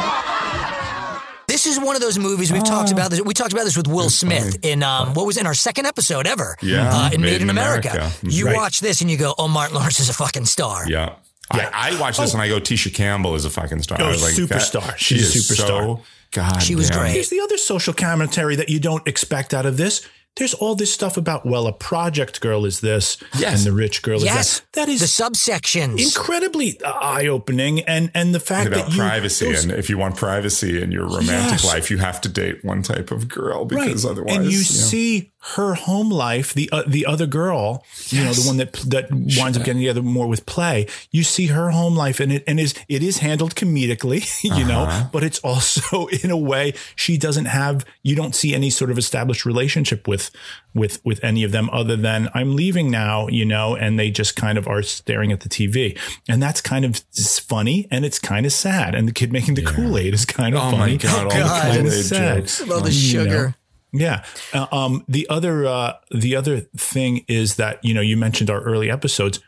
This 1.65 1.79
is 1.79 1.83
one 1.83 1.97
of 1.97 2.03
those 2.03 2.19
movies 2.19 2.53
we've 2.53 2.63
talked 2.63 2.93
about. 2.93 3.11
This. 3.11 3.23
We 3.23 3.33
talked 3.33 3.55
about 3.55 3.65
this 3.65 3.75
with 3.75 3.89
Will 3.89 4.11
Smith 4.11 4.59
in 4.63 4.83
um, 4.83 5.15
what 5.15 5.25
was 5.25 5.39
in 5.39 5.47
our 5.47 5.55
second 5.55 5.87
episode 5.87 6.27
ever. 6.27 6.57
Yeah. 6.61 6.91
uh, 6.93 7.11
in 7.11 7.23
Made, 7.23 7.41
in 7.41 7.49
America. 7.49 7.89
America. 7.91 8.13
You 8.23 8.45
Right. 8.47 8.55
watch 8.57 8.81
this 8.81 9.01
and 9.01 9.11
you 9.11 9.17
go, 9.17 9.35
"Oh, 9.39 9.49
Martin 9.49 9.75
Lawrence 9.75 9.99
is 9.99 10.11
a 10.11 10.13
fucking 10.13 10.45
star." 10.45 10.87
Yeah. 10.87 11.15
I, 11.51 11.71
I 11.95 12.01
watch 12.01 12.19
this 12.19 12.35
and 12.35 12.43
I 12.43 12.49
go, 12.49 12.59
Tisha 12.61 12.93
Campbell 12.95 13.35
is 13.35 13.45
a 13.47 13.51
fucking 13.51 13.81
star. 13.83 13.99
Oh, 14.01 14.05
I 14.05 14.09
was 14.09 14.23
like, 14.23 14.35
superstar. 14.35 14.87
that- 14.89 15.01
She's 15.01 15.33
she 15.33 15.39
a 15.39 15.41
is 15.41 15.51
superstar. 15.51 15.67
So, 15.67 16.03
God, 16.33 16.59
she 16.63 16.75
was 16.75 16.91
damn. 16.91 16.99
Great. 17.01 17.13
Here's 17.13 17.29
the 17.31 17.41
other 17.41 17.57
social 17.57 17.95
commentary 17.95 18.57
that 18.57 18.69
you 18.69 18.79
don't 18.81 19.07
expect 19.09 19.55
out 19.55 19.65
of 19.67 19.77
this. 19.79 20.07
There's 20.37 20.53
all 20.55 20.75
this 20.75 20.93
stuff 20.93 21.17
about, 21.17 21.47
well, 21.47 21.69
a 21.69 21.73
project 21.73 22.41
girl 22.41 22.65
is 22.65 22.81
this, 22.81 23.19
Yes. 23.39 23.59
and 23.59 23.67
the 23.67 23.73
rich 23.73 24.03
girl 24.03 24.21
Yes. 24.21 24.47
is 24.57 24.61
that. 24.73 24.73
That 24.73 24.89
is 24.89 25.01
the 25.01 25.07
subsections. 25.07 26.01
incredibly 26.03 26.79
eye 26.85 27.29
opening, 27.29 27.81
and 27.83 28.11
and 28.15 28.35
the 28.35 28.41
fact 28.41 28.67
about 28.67 28.87
that 28.87 28.93
you 28.93 28.99
privacy 28.99 29.53
those- 29.53 29.63
and 29.65 29.73
if 29.73 29.89
you 29.89 29.97
want 29.97 30.17
privacy 30.17 30.83
in 30.83 30.91
your 30.91 31.05
romantic 31.07 31.63
Yes. 31.63 31.65
life, 31.65 31.91
you 31.91 31.99
have 31.99 32.21
to 32.23 32.29
date 32.29 32.65
one 32.65 32.83
type 32.83 33.13
of 33.13 33.29
girl 33.29 33.65
because 33.65 34.05
right. 34.05 34.11
otherwise, 34.11 34.37
and 34.37 34.45
you 34.51 34.59
know. 34.59 34.65
see 34.65 35.31
her 35.55 35.75
home 35.75 36.11
life, 36.11 36.53
the 36.55 36.69
uh, 36.73 36.83
the 36.87 37.05
other 37.07 37.27
girl, 37.27 37.85
you 38.09 38.25
know, 38.25 38.33
the 38.33 38.43
one 38.47 38.57
that 38.57 38.73
that 38.89 39.13
winds 39.13 39.57
up 39.57 39.65
getting 39.65 39.83
together 39.83 40.03
more 40.03 40.27
with 40.27 40.47
play. 40.47 40.87
You 41.13 41.23
see 41.23 41.47
her 41.49 41.71
home 41.71 41.95
life, 41.95 42.19
and 42.19 42.33
it 42.33 42.43
and 42.49 42.59
is 42.59 42.75
it 42.89 43.03
is 43.05 43.19
handled 43.19 43.55
comedically, 43.55 44.25
you 44.43 44.65
know, 44.65 44.85
Uh-huh. 44.85 45.09
but 45.13 45.23
it's 45.23 45.39
also 45.41 46.07
in 46.25 46.31
a 46.33 46.37
way 46.37 46.75
she 46.97 47.17
doesn't 47.19 47.45
have. 47.47 47.85
You 48.03 48.17
don't 48.17 48.35
see 48.35 48.53
any 48.55 48.71
sort 48.71 48.91
of 48.91 48.99
established 48.99 49.45
relationship 49.45 50.09
with 50.09 50.24
with 50.75 51.01
with 51.05 51.23
any 51.23 51.45
of 51.45 51.53
them 51.53 51.69
other 51.71 51.97
than 51.97 52.29
I'm 52.35 52.55
leaving 52.57 52.91
now, 52.91 53.29
you 53.29 53.45
know, 53.45 53.77
and 53.77 53.99
they 53.99 54.11
just 54.11 54.37
kind 54.37 54.59
of 54.59 54.67
are 54.67 54.83
staring 54.83 55.33
at 55.33 55.41
the 55.41 55.49
TV, 55.49 55.99
and 56.29 56.43
that's 56.43 56.61
kind 56.61 56.85
of 56.85 56.97
funny 57.47 57.87
and 57.91 58.05
it's 58.05 58.19
kind 58.19 58.47
of 58.47 58.53
sad. 58.53 58.95
And 58.95 59.07
the 59.09 59.13
kid 59.13 59.33
making 59.33 59.55
the 59.55 59.63
Kool 59.63 59.97
Aid 59.99 60.15
is 60.15 60.25
kind 60.25 60.55
of 60.55 60.61
Oh 60.63 60.71
my 60.73 60.79
funny. 60.79 60.97
God, 60.99 61.25
all 61.25 61.29
the 61.31 61.35
kinda 61.75 61.91
Kool-Aid 61.91 62.05
sad, 62.05 62.37
jokes. 62.41 62.61
All 62.63 62.81
the 62.81 62.91
you 62.93 63.19
know. 63.19 63.25
sugar. 63.25 63.55
Yeah. 63.93 64.25
Uh, 64.53 64.67
um, 64.73 65.05
the 65.09 65.27
other 65.31 65.67
uh, 65.67 65.95
the 66.11 66.35
other 66.35 66.61
thing 66.77 67.25
is 67.29 67.55
that 67.57 67.85
you 67.85 67.95
know 67.95 68.01
you 68.01 68.17
mentioned 68.17 68.51
our 68.51 68.61
early 68.63 68.91
episodes. 68.91 69.39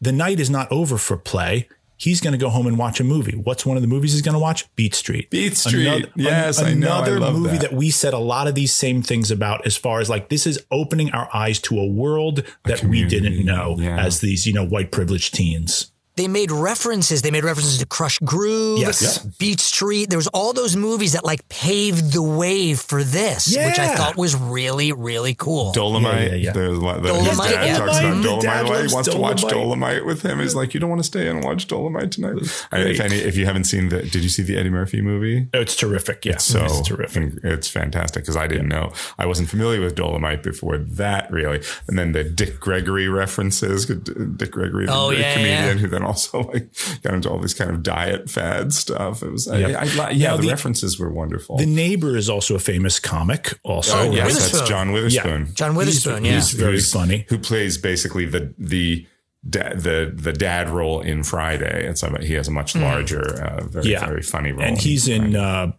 The 0.00 0.10
night 0.10 0.40
is 0.40 0.50
not 0.50 0.70
over 0.72 0.98
for 0.98 1.16
play. 1.16 1.68
He's 1.98 2.20
going 2.20 2.32
to 2.32 2.38
go 2.38 2.48
home 2.48 2.66
and 2.68 2.78
watch 2.78 3.00
a 3.00 3.04
movie. 3.04 3.36
What's 3.36 3.66
one 3.66 3.76
of 3.76 3.82
the 3.82 3.88
movies 3.88 4.12
he's 4.12 4.22
going 4.22 4.34
to 4.34 4.38
watch? 4.38 4.72
Beat 4.76 4.94
Street. 4.94 5.30
Beat 5.30 5.56
Street. 5.56 6.06
Yes, 6.14 6.62
I 6.62 6.72
know. 6.72 6.88
I 6.88 6.96
Another 6.98 7.20
love 7.20 7.34
movie 7.34 7.58
that. 7.58 7.70
that. 7.70 7.72
we 7.72 7.90
said 7.90 8.14
a 8.14 8.18
lot 8.18 8.46
of 8.46 8.54
these 8.54 8.72
same 8.72 9.02
things 9.02 9.32
about, 9.32 9.66
as 9.66 9.76
far 9.76 10.00
as 10.00 10.08
like 10.08 10.28
this 10.28 10.46
is 10.46 10.64
opening 10.70 11.10
our 11.10 11.28
eyes 11.34 11.58
to 11.62 11.78
a 11.78 11.86
world 11.86 12.44
that 12.64 12.84
we 12.84 13.04
didn't 13.04 13.44
know 13.44 13.76
yeah. 13.78 13.98
as 13.98 14.20
these 14.20 14.46
you 14.46 14.52
know 14.52 14.64
white 14.64 14.92
privileged 14.92 15.34
teens. 15.34 15.90
They 16.18 16.26
made 16.26 16.50
references. 16.50 17.22
They 17.22 17.30
made 17.30 17.44
references 17.44 17.78
to 17.78 17.86
Krush 17.86 18.20
Groove, 18.24 18.80
Yes. 18.80 19.18
Beat 19.38 19.60
Street. 19.60 20.10
There 20.10 20.18
was 20.18 20.26
all 20.28 20.52
those 20.52 20.74
movies 20.74 21.12
that 21.12 21.24
like 21.24 21.48
paved 21.48 22.12
the 22.12 22.22
way 22.22 22.74
for 22.74 23.04
this, 23.04 23.46
which 23.56 23.78
I 23.78 23.94
thought 23.94 24.16
was 24.16 24.34
really, 24.34 24.92
really 24.92 25.34
cool. 25.34 25.70
Dolomite. 25.72 26.22
Yeah, 26.22 26.28
yeah, 26.30 26.34
yeah. 26.34 26.52
The, 26.52 26.60
the, 26.60 27.14
his 27.14 27.36
Dolomite, 27.36 27.50
dad 27.50 27.66
yeah. 27.66 27.78
talks 27.78 27.98
about 27.98 28.22
Dolomite. 28.22 28.24
Dolomite. 28.24 28.42
Dad 28.42 28.64
a. 28.64 28.66
He 28.66 28.72
loves 28.82 28.94
wants 28.94 29.08
to 29.10 29.16
watch 29.18 29.40
Dolomite. 29.42 29.54
Dolomite 29.68 30.06
with 30.06 30.22
him. 30.22 30.40
He's 30.40 30.54
like, 30.56 30.74
you 30.74 30.80
don't 30.80 30.90
want 30.90 31.00
to 31.00 31.06
stay 31.06 31.28
and 31.28 31.44
watch 31.44 31.68
Dolomite 31.68 32.10
tonight. 32.10 32.66
I, 32.72 32.80
if, 32.80 32.98
any, 33.00 33.14
if 33.16 33.36
you 33.36 33.46
haven't 33.46 33.64
seen 33.64 33.88
the, 33.88 34.02
did 34.02 34.24
you 34.24 34.28
see 34.28 34.42
the 34.42 34.56
Eddie 34.56 34.70
Murphy 34.70 35.00
movie? 35.00 35.48
Oh, 35.54 35.60
it's 35.60 35.76
terrific. 35.76 36.24
Yeah, 36.24 36.38
So 36.38 36.64
it's 36.64 36.80
terrific. 36.88 37.34
It's 37.44 37.68
fantastic 37.68 38.24
because 38.24 38.36
I 38.36 38.48
didn't 38.48 38.68
know. 38.68 38.92
I 39.18 39.26
wasn't 39.26 39.48
familiar 39.50 39.80
with 39.80 39.94
Dolomite 39.94 40.42
before 40.42 40.78
that, 40.78 41.30
really. 41.30 41.62
And 41.86 41.96
then 41.96 42.10
the 42.10 42.24
Dick 42.24 42.58
Gregory 42.58 43.08
references. 43.08 43.86
Dick 43.86 44.50
Gregory, 44.50 44.86
the 44.86 44.92
Oh, 44.92 45.08
great 45.10 45.20
yeah, 45.20 45.34
comedian, 45.34 45.76
yeah. 45.76 45.82
who 45.82 45.86
then 45.86 46.07
also 46.08 46.42
like 46.42 46.68
got 47.02 47.14
into 47.14 47.30
all 47.30 47.38
this 47.38 47.54
kind 47.54 47.70
of 47.70 47.82
diet 47.82 48.28
fad 48.28 48.72
stuff. 48.72 49.22
It 49.22 49.30
was, 49.30 49.46
Yep. 49.46 49.76
I, 49.98 50.06
I, 50.06 50.10
yeah, 50.10 50.28
Now, 50.30 50.36
the, 50.36 50.42
the- 50.42 50.48
references 50.48 50.98
were 50.98 51.10
wonderful. 51.10 51.56
The 51.58 51.66
neighbor 51.66 52.16
is 52.16 52.28
also 52.28 52.54
a 52.54 52.58
famous 52.58 52.98
comic. 52.98 53.58
Also, 53.62 53.96
Oh, 53.98 54.10
yes, 54.10 54.26
Witherspoon. 54.26 54.58
that's 54.58 54.68
John 54.68 54.92
Witherspoon. 54.92 55.54
John 55.54 55.74
Witherspoon, 55.74 56.24
He's- 56.24 56.32
yeah. 56.32 56.34
he's 56.40 56.50
very 56.52 56.72
Who's- 56.72 56.92
funny. 56.92 57.26
Who 57.28 57.38
plays 57.38 57.78
basically 57.78 58.26
the 58.26 58.52
the 58.58 59.06
da- 59.48 59.74
the 59.74 60.12
the 60.14 60.32
dad 60.32 60.68
role 60.68 61.00
in 61.00 61.22
Friday. 61.22 61.86
It's 61.88 62.02
about, 62.02 62.22
he 62.24 62.34
has 62.34 62.48
a 62.48 62.50
much 62.50 62.74
larger, 62.74 63.22
uh, 63.42 63.64
very 63.64 63.90
Yeah. 63.92 64.04
very 64.06 64.22
funny 64.22 64.52
role. 64.52 64.62
and 64.62 64.78
he's 64.78 65.06
in. 65.08 65.36
Uh, 65.36 65.72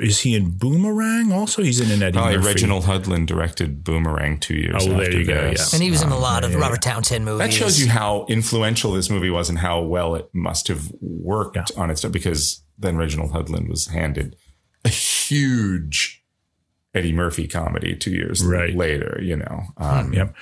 is 0.00 0.20
he 0.20 0.34
in 0.34 0.50
Boomerang? 0.50 1.32
Also, 1.32 1.62
he's 1.62 1.80
in 1.80 1.90
an 1.90 2.02
Eddie 2.02 2.18
Oh, 2.18 2.24
Murphy. 2.24 2.46
Reginald 2.46 2.84
Hudlin 2.84 3.26
directed 3.26 3.82
Boomerang 3.84 4.38
two 4.38 4.54
years 4.54 4.86
Oh, 4.86 4.92
after 4.92 5.04
there 5.10 5.12
you 5.20 5.26
go, 5.26 5.50
this. 5.50 5.72
And 5.72 5.82
he 5.82 5.90
was 5.90 6.02
in 6.02 6.08
a 6.10 6.14
Um, 6.16 6.20
lot 6.22 6.44
of 6.44 6.50
yeah, 6.52 6.58
yeah, 6.58 6.62
Robert 6.64 6.82
Townsend 6.82 7.24
movies. 7.24 7.38
That 7.46 7.52
shows 7.52 7.80
you 7.80 7.88
how 7.88 8.26
influential 8.28 8.92
this 8.92 9.10
movie 9.10 9.30
was 9.30 9.48
and 9.48 9.58
how 9.58 9.80
well 9.82 10.14
it 10.14 10.28
must 10.32 10.68
have 10.68 10.90
worked 11.00 11.72
on 11.76 11.90
its 11.90 12.04
because 12.04 12.62
then 12.78 12.96
Reginald 12.96 13.32
Hudlin 13.32 13.68
was 13.68 13.86
handed 13.88 14.36
a 14.84 14.88
huge 14.88 16.22
Eddie 16.94 17.12
Murphy 17.12 17.46
comedy 17.46 17.94
two 17.94 18.10
years 18.12 18.42
Right. 18.44 18.74
later, 18.74 19.18
you 19.22 19.36
know. 19.36 19.64
Um, 19.76 20.12
Yep. 20.12 20.34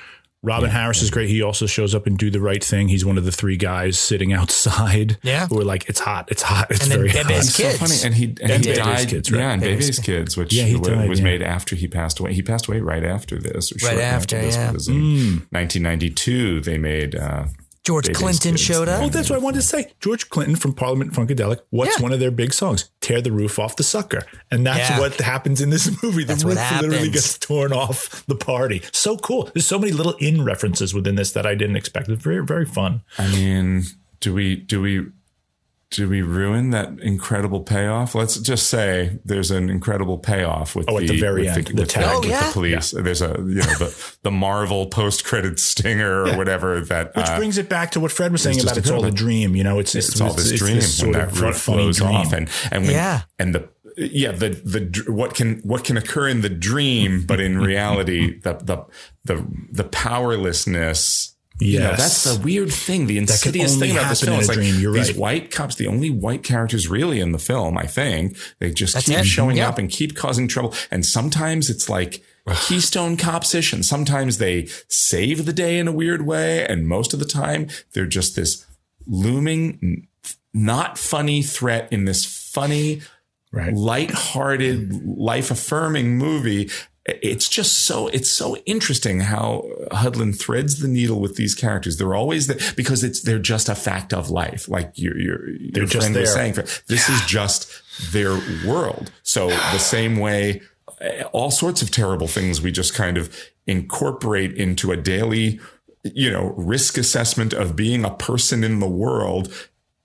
Robin 0.44 0.70
Harris 0.70 1.02
is 1.02 1.10
great. 1.10 1.28
He 1.28 1.42
also 1.42 1.66
shows 1.66 1.94
up 1.94 2.06
and 2.06 2.16
do 2.18 2.30
the 2.30 2.40
right 2.40 2.62
thing. 2.62 2.88
He's 2.88 3.04
one 3.04 3.18
of 3.18 3.24
the 3.24 3.32
three 3.32 3.56
guys 3.56 3.98
sitting 3.98 4.32
outside. 4.40 5.18
Yeah. 5.22 5.46
Who 5.48 5.58
are 5.60 5.64
like, 5.64 5.88
it's 5.88 6.00
hot. 6.00 6.28
It's 6.30 6.42
hot. 6.42 6.70
It's 6.70 6.84
And 6.84 6.92
very 6.92 7.08
Bebe's 7.08 7.56
hot. 7.56 7.72
so 7.72 7.78
funny. 7.78 7.96
And 8.04 8.14
he, 8.14 8.24
and 8.42 8.50
And 8.52 8.64
he 8.64 8.72
Bebe's 8.72 8.78
died. 8.78 9.08
Kids, 9.08 9.32
right. 9.32 9.38
Yeah, 9.40 9.52
and 9.52 9.62
Bebe's 9.62 9.86
Bebe's 9.86 9.98
Kids, 10.00 10.36
which 10.36 10.52
Yeah, 10.52 10.64
he 10.64 10.78
died, 10.78 11.08
was 11.08 11.18
yeah. 11.20 11.24
made 11.24 11.42
after 11.42 11.74
he 11.74 11.88
passed 11.88 12.20
away. 12.20 12.34
He 12.34 12.42
passed 12.42 12.68
away 12.68 12.80
right 12.80 13.02
after 13.04 13.38
this. 13.38 13.72
Or 13.72 13.76
Right 13.76 13.80
shortly 13.80 14.02
after, 14.02 14.40
this, 14.40 14.54
yeah. 14.56 14.70
because 14.70 14.88
in 14.88 14.94
1992, 15.50 16.60
they 16.60 16.78
made 16.78 17.14
uh, 17.16 17.46
George 17.84 18.06
Bebe's 18.06 18.18
Clinton 18.18 18.52
Kids. 18.52 18.62
showed 18.62 18.88
up. 18.88 19.02
Oh, 19.02 19.08
that's 19.10 19.28
what 19.28 19.38
I 19.38 19.42
wanted 19.42 19.56
to 19.60 19.66
say. 19.66 19.92
George 20.00 20.30
Clinton 20.30 20.56
from 20.56 20.72
Parliament 20.72 21.12
Funkadelic. 21.12 21.60
What's 21.70 21.98
Yeah. 21.98 22.02
one 22.02 22.12
of 22.14 22.20
their 22.20 22.30
big 22.30 22.54
songs? 22.54 22.90
Tear 23.02 23.20
the 23.20 23.30
roof 23.30 23.58
off 23.58 23.76
the 23.76 23.82
sucker. 23.82 24.22
And 24.50 24.66
that's 24.66 24.88
Yeah. 24.90 25.00
what 25.00 25.20
happens 25.20 25.60
in 25.60 25.68
this 25.70 25.90
movie. 26.02 26.22
The 26.24 26.28
That's 26.28 26.44
what 26.44 26.56
roof 26.56 26.80
literally 26.80 27.10
gets 27.10 27.36
torn 27.38 27.72
off 27.74 28.24
the 28.26 28.36
party. 28.36 28.82
So 28.92 29.16
cool. 29.18 29.50
There's 29.52 29.66
so 29.66 29.78
many 29.78 29.92
little 29.92 30.14
in 30.14 30.44
references 30.44 30.94
within 30.94 31.16
this 31.16 31.32
that 31.32 31.46
I 31.46 31.54
didn't 31.54 31.76
expect. 31.76 32.08
It's 32.08 32.22
very, 32.22 32.44
very 32.44 32.64
fun. 32.64 33.02
I 33.18 33.28
mean, 33.28 33.84
do 34.20 34.32
we 34.32 34.56
do 34.56 34.80
we 34.80 35.06
do 35.94 36.08
we 36.08 36.22
ruin 36.22 36.70
that 36.70 36.98
incredible 37.00 37.60
payoff? 37.60 38.14
Let's 38.14 38.38
just 38.38 38.68
say 38.68 39.18
there's 39.24 39.50
an 39.50 39.70
incredible 39.70 40.18
payoff 40.18 40.74
with 40.76 40.86
Oh, 40.88 40.98
the, 40.98 41.04
at 41.04 41.08
the 41.10 41.20
very 41.20 41.42
with 41.42 41.56
end, 41.56 41.66
the, 41.66 41.72
the 41.74 41.82
with, 41.82 41.88
tag. 41.90 42.04
the, 42.04 42.10
Oh, 42.12 42.20
with 42.20 42.28
yeah? 42.30 42.46
the 42.46 42.52
police. 42.52 42.90
There's 42.90 43.22
a 43.22 43.28
you 43.38 43.54
know 43.62 43.78
the 43.78 44.16
the 44.22 44.30
Marvel 44.30 44.86
post 44.86 45.24
credit 45.24 45.58
stinger 45.60 46.24
or 46.26 46.36
whatever 46.36 46.80
that 46.80 47.14
Which 47.16 47.26
uh, 47.26 47.36
brings 47.38 47.58
it 47.58 47.68
back 47.68 47.90
to 47.92 48.00
what 48.00 48.12
Fred 48.12 48.32
was 48.32 48.42
saying 48.42 48.56
about 48.60 48.74
just 48.74 48.78
it's 48.78 48.90
all 48.90 49.04
a 49.04 49.10
dream. 49.10 49.54
You 49.56 49.64
know, 49.64 49.78
it's 49.78 49.94
it's, 49.94 50.20
all 50.20 50.32
this 50.32 50.52
dream 50.58 50.76
this 50.76 51.02
when 51.02 51.12
sort 51.12 51.14
that 51.14 51.32
of 51.32 51.40
roof 51.40 51.56
funny 51.58 51.78
flows 51.78 51.96
dream. 51.98 52.10
off 52.10 52.32
and 52.32 52.48
and 52.70 52.82
when, 52.84 52.92
Yeah. 52.92 53.22
and 53.38 53.54
the 53.54 53.68
yeah 53.96 54.32
the 54.32 54.48
the 54.48 55.12
what 55.12 55.34
can 55.34 55.60
what 55.60 55.84
can 55.84 55.96
occur 55.96 56.26
in 56.28 56.40
the 56.40 56.48
dream 56.48 57.24
but 57.24 57.38
in 57.40 57.58
reality 57.58 58.38
the 58.42 58.54
the 58.54 58.84
the 59.24 59.46
the 59.70 59.84
powerlessness 59.84 61.33
you 61.60 61.78
know, 61.78 61.90
Yes. 61.90 61.98
that's 62.24 62.24
the 62.36 62.42
weird 62.42 62.72
thing 62.72 63.06
the 63.06 63.16
insidious 63.18 63.76
thing 63.78 63.92
about 63.92 64.08
this 64.08 64.22
film 64.22 64.40
is 64.40 64.48
like 64.48 64.58
these 64.58 64.84
right. 64.84 65.16
white 65.16 65.50
cops 65.52 65.76
the 65.76 65.86
only 65.86 66.10
white 66.10 66.42
characters 66.42 66.88
really 66.88 67.20
in 67.20 67.30
the 67.32 67.38
film 67.38 67.78
I 67.78 67.86
think 67.86 68.36
they 68.58 68.70
just 68.72 68.94
That's 68.94 69.06
keep 69.06 69.18
it. 69.18 69.24
showing 69.24 69.56
Yeah. 69.58 69.68
up 69.68 69.78
and 69.78 69.88
keep 69.88 70.16
causing 70.16 70.48
trouble 70.48 70.74
and 70.90 71.06
sometimes 71.06 71.70
it's 71.70 71.88
like 71.88 72.22
Keystone 72.66 73.16
Cops-ish, 73.16 73.72
and 73.72 73.86
sometimes 73.86 74.36
they 74.36 74.66
save 74.88 75.46
the 75.46 75.52
day 75.54 75.78
in 75.78 75.88
a 75.88 75.92
weird 75.92 76.26
way, 76.26 76.66
and 76.66 76.86
most 76.86 77.14
of 77.14 77.18
the 77.18 77.24
time 77.24 77.68
they're 77.94 78.04
just 78.04 78.36
this 78.36 78.66
looming, 79.06 80.08
not 80.52 80.98
funny 80.98 81.42
threat 81.42 81.88
in 81.90 82.04
this 82.04 82.26
funny, 82.26 83.00
Right. 83.50 83.72
light-hearted, 83.72 85.06
life-affirming 85.06 86.18
movie. 86.18 86.70
It's 87.06 87.50
just 87.50 87.84
so 87.84 88.08
it's 88.08 88.30
so 88.30 88.56
interesting 88.64 89.20
how 89.20 89.64
Hudlin 89.92 90.32
threads 90.32 90.80
the 90.80 90.88
needle 90.88 91.20
with 91.20 91.36
these 91.36 91.54
characters. 91.54 91.98
They're 91.98 92.14
always 92.14 92.46
there 92.46 92.56
because 92.76 93.04
it's 93.04 93.20
they're 93.20 93.38
just 93.38 93.68
a 93.68 93.74
fact 93.74 94.14
of 94.14 94.30
life. 94.30 94.68
Like 94.70 94.92
your 94.96 95.18
your, 95.20 95.50
your 95.50 95.70
They're 95.72 95.84
just 95.84 96.06
friend 96.06 96.16
was 96.16 96.34
there. 96.34 96.54
saying, 96.54 96.82
this 96.88 97.10
is 97.10 97.20
just 97.26 97.68
their 98.12 98.40
world. 98.66 99.10
So 99.22 99.48
the 99.48 99.78
same 99.78 100.16
way 100.18 100.62
eh, 101.02 101.24
all 101.32 101.50
sorts 101.50 101.82
of 101.82 101.90
terrible 101.90 102.26
things 102.26 102.62
we 102.62 102.72
just 102.72 102.94
kind 102.94 103.18
of 103.18 103.36
incorporate 103.66 104.54
into 104.54 104.90
a 104.90 104.96
daily, 104.96 105.60
you 106.04 106.30
know, 106.30 106.54
risk 106.56 106.96
assessment 106.96 107.52
of 107.52 107.76
being 107.76 108.06
a 108.06 108.14
person 108.14 108.64
in 108.64 108.80
the 108.80 108.88
world. 108.88 109.52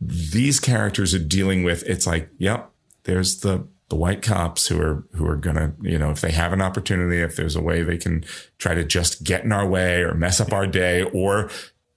These 0.01 0.59
characters 0.59 1.13
are 1.13 1.19
dealing 1.19 1.63
with. 1.63 1.83
It's 1.83 2.05
like, 2.05 2.29
yep, 2.37 2.71
there's 3.03 3.39
the 3.39 3.67
the 3.89 3.95
white 3.95 4.21
cops 4.21 4.67
who 4.67 4.79
are 4.79 5.03
who 5.13 5.25
are 5.27 5.35
gonna, 5.35 5.73
you 5.81 5.97
know, 5.97 6.11
if 6.11 6.21
they 6.21 6.31
have 6.31 6.53
an 6.53 6.61
opportunity, 6.61 7.21
if 7.21 7.35
there's 7.35 7.55
a 7.55 7.61
way 7.61 7.81
they 7.83 7.97
can 7.97 8.23
try 8.57 8.73
to 8.75 8.83
just 8.83 9.23
get 9.23 9.43
in 9.43 9.51
our 9.51 9.67
way 9.67 10.01
or 10.01 10.13
mess 10.13 10.39
up 10.39 10.53
our 10.53 10.67
day 10.67 11.01
or 11.03 11.49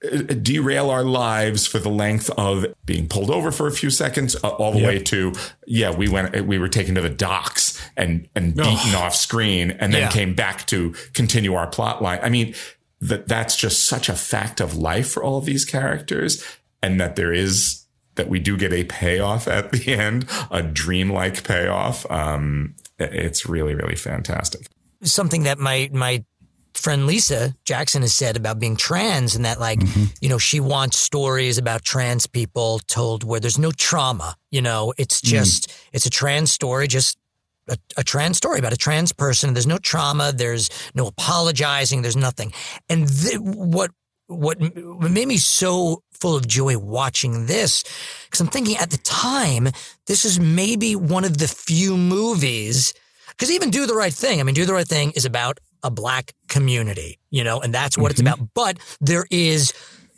uh, 0.03 0.17
derail 0.41 0.89
our 0.89 1.03
lives 1.03 1.65
for 1.67 1.79
the 1.79 1.89
length 1.89 2.29
of 2.31 2.65
being 2.85 3.07
pulled 3.07 3.29
over 3.29 3.51
for 3.51 3.67
a 3.67 3.71
few 3.71 3.89
seconds, 3.89 4.35
uh, 4.43 4.49
all 4.49 4.71
the 4.73 4.79
Yep. 4.79 4.87
way 4.87 4.99
to 4.99 5.33
yeah, 5.67 5.91
we 5.91 6.09
went 6.09 6.45
we 6.47 6.57
were 6.57 6.67
taken 6.67 6.95
to 6.95 7.01
the 7.01 7.09
docks 7.09 7.79
and 7.95 8.27
and 8.35 8.55
beaten 8.55 8.95
off 8.95 9.15
screen, 9.15 9.71
and 9.71 9.93
then 9.93 10.01
Yeah. 10.01 10.09
came 10.09 10.33
back 10.33 10.65
to 10.67 10.93
continue 11.13 11.53
our 11.53 11.67
plot 11.67 12.01
line. 12.01 12.19
I 12.23 12.29
mean, 12.29 12.53
that 13.01 13.27
that's 13.27 13.55
just 13.55 13.87
such 13.87 14.09
a 14.09 14.13
fact 14.15 14.59
of 14.59 14.75
life 14.75 15.09
for 15.11 15.23
all 15.23 15.37
of 15.37 15.45
these 15.45 15.63
characters, 15.63 16.43
and 16.81 16.99
that 16.99 17.15
there 17.15 17.31
is 17.31 17.82
that 18.15 18.29
we 18.29 18.39
do 18.39 18.57
get 18.57 18.71
a 18.73 18.83
payoff 18.85 19.47
at 19.47 19.71
the 19.71 19.93
end, 19.93 20.27
a 20.51 20.61
dreamlike 20.63 21.43
payoff. 21.43 22.09
Um, 22.11 22.75
it's 22.99 23.45
really 23.47 23.73
really 23.75 23.95
fantastic. 23.95 24.67
something 25.03 25.43
that 25.43 25.59
my 25.59 25.89
my 25.93 26.23
friend 26.73 27.05
Lisa 27.05 27.53
Jackson 27.65 28.01
has 28.01 28.13
said 28.15 28.35
about 28.35 28.57
being 28.59 28.75
trans 28.75 29.35
and 29.35 29.45
that 29.45 29.59
like 29.59 29.79
Mm-hmm. 29.79 30.05
you 30.21 30.29
know 30.29 30.37
she 30.39 30.59
wants 30.59 30.97
stories 30.97 31.57
about 31.59 31.83
trans 31.83 32.25
people 32.27 32.79
told 32.87 33.23
where 33.23 33.39
there's 33.39 33.59
no 33.59 33.71
trauma 33.71 34.35
you 34.49 34.61
know 34.61 34.91
it's 34.97 35.21
Mm. 35.21 35.25
just 35.29 35.71
it's 35.93 36.05
a 36.07 36.09
trans 36.09 36.51
story 36.51 36.87
just 36.87 37.17
a, 37.67 37.77
a 37.97 38.03
trans 38.03 38.37
story 38.37 38.57
about 38.59 38.73
a 38.73 38.77
trans 38.77 39.11
person 39.13 39.53
there's 39.53 39.67
no 39.67 39.77
trauma 39.77 40.31
there's 40.35 40.69
no 40.95 41.05
apologizing 41.07 42.01
there's 42.01 42.15
nothing 42.17 42.51
and 42.89 43.07
th- 43.07 43.37
what 43.39 43.91
what 44.27 44.59
made 45.11 45.27
me 45.27 45.37
so 45.37 46.01
full 46.23 46.37
of 46.37 46.47
joy 46.47 46.77
watching 46.77 47.47
this 47.47 47.83
because 48.23 48.39
I'm 48.39 48.47
thinking 48.47 48.77
at 48.77 48.91
the 48.91 48.97
time 48.99 49.67
this 50.07 50.23
is 50.23 50.39
maybe 50.39 50.95
one 50.95 51.25
of 51.25 51.37
the 51.37 51.49
few 51.49 51.97
movies 51.97 52.93
because 53.31 53.51
even 53.51 53.69
do 53.69 53.85
the 53.85 53.93
right 53.93 54.13
thing. 54.13 54.39
I 54.39 54.43
mean, 54.43 54.55
do 54.55 54.65
the 54.65 54.71
right 54.71 54.87
thing 54.87 55.11
is 55.17 55.25
about 55.25 55.59
a 55.83 55.91
black 55.91 56.31
community, 56.47 57.19
you 57.29 57.43
know, 57.43 57.59
and 57.59 57.73
that's 57.73 57.97
what 57.97 58.09
it's 58.09 58.21
mm-hmm. 58.21 58.41
about. 58.41 58.53
But 58.53 58.77
there 59.01 59.25
is 59.31 59.73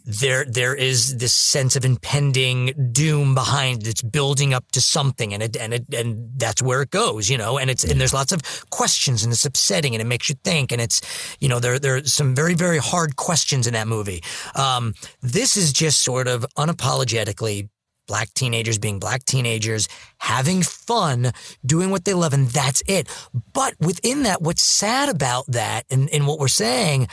there 0.06 0.46
there 0.46 0.76
is 0.76 1.18
this 1.18 1.34
sense 1.34 1.76
of 1.76 1.84
impending 1.84 2.92
doom 2.92 3.34
behind. 3.34 3.88
It's 3.88 4.04
building 4.04 4.54
up 4.54 4.72
to 4.74 4.82
something, 4.82 5.34
and 5.34 5.42
it 5.42 5.58
and 5.58 5.74
it 5.74 5.94
and 5.94 6.30
that's 6.38 6.62
where 6.62 6.82
it 6.84 6.92
goes, 6.92 7.30
you 7.30 7.38
know. 7.38 7.58
And 7.58 7.70
it's 7.70 7.84
and 7.84 8.00
there's 8.00 8.14
lots 8.14 8.32
of 8.32 8.42
questions, 8.70 9.24
and 9.24 9.34
it's 9.34 9.46
upsetting, 9.46 9.96
and 9.96 10.02
it 10.02 10.06
makes 10.06 10.30
you 10.30 10.36
think, 10.44 10.72
and 10.72 10.80
it's 10.80 11.02
you 11.40 11.50
know 11.50 11.60
there 11.60 11.80
there 11.80 11.98
are 11.98 12.04
some 12.04 12.36
very 12.36 12.54
very 12.54 12.78
hard 12.78 13.16
questions 13.16 13.66
in 13.68 13.74
that 13.74 13.88
movie. 13.88 14.24
Um, 14.56 14.94
this 15.22 15.58
is 15.58 15.74
just 15.74 16.04
sort 16.04 16.28
of 16.28 16.46
unapologetically 16.58 17.70
black 18.08 18.34
teenagers 18.34 18.78
being 18.78 19.00
black 19.00 19.26
teenagers, 19.26 19.88
having 20.20 20.62
fun, 20.62 21.32
doing 21.66 21.90
what 21.90 22.06
they 22.06 22.14
love, 22.14 22.34
and 22.34 22.48
that's 22.50 22.84
it. 22.88 23.10
But 23.54 23.74
within 23.80 24.24
that, 24.24 24.42
what's 24.42 24.64
sad 24.64 25.10
about 25.10 25.46
that 25.48 25.86
and, 25.90 26.10
and 26.12 26.28
what 26.28 26.40
we're 26.40 26.48
saying, 26.48 27.08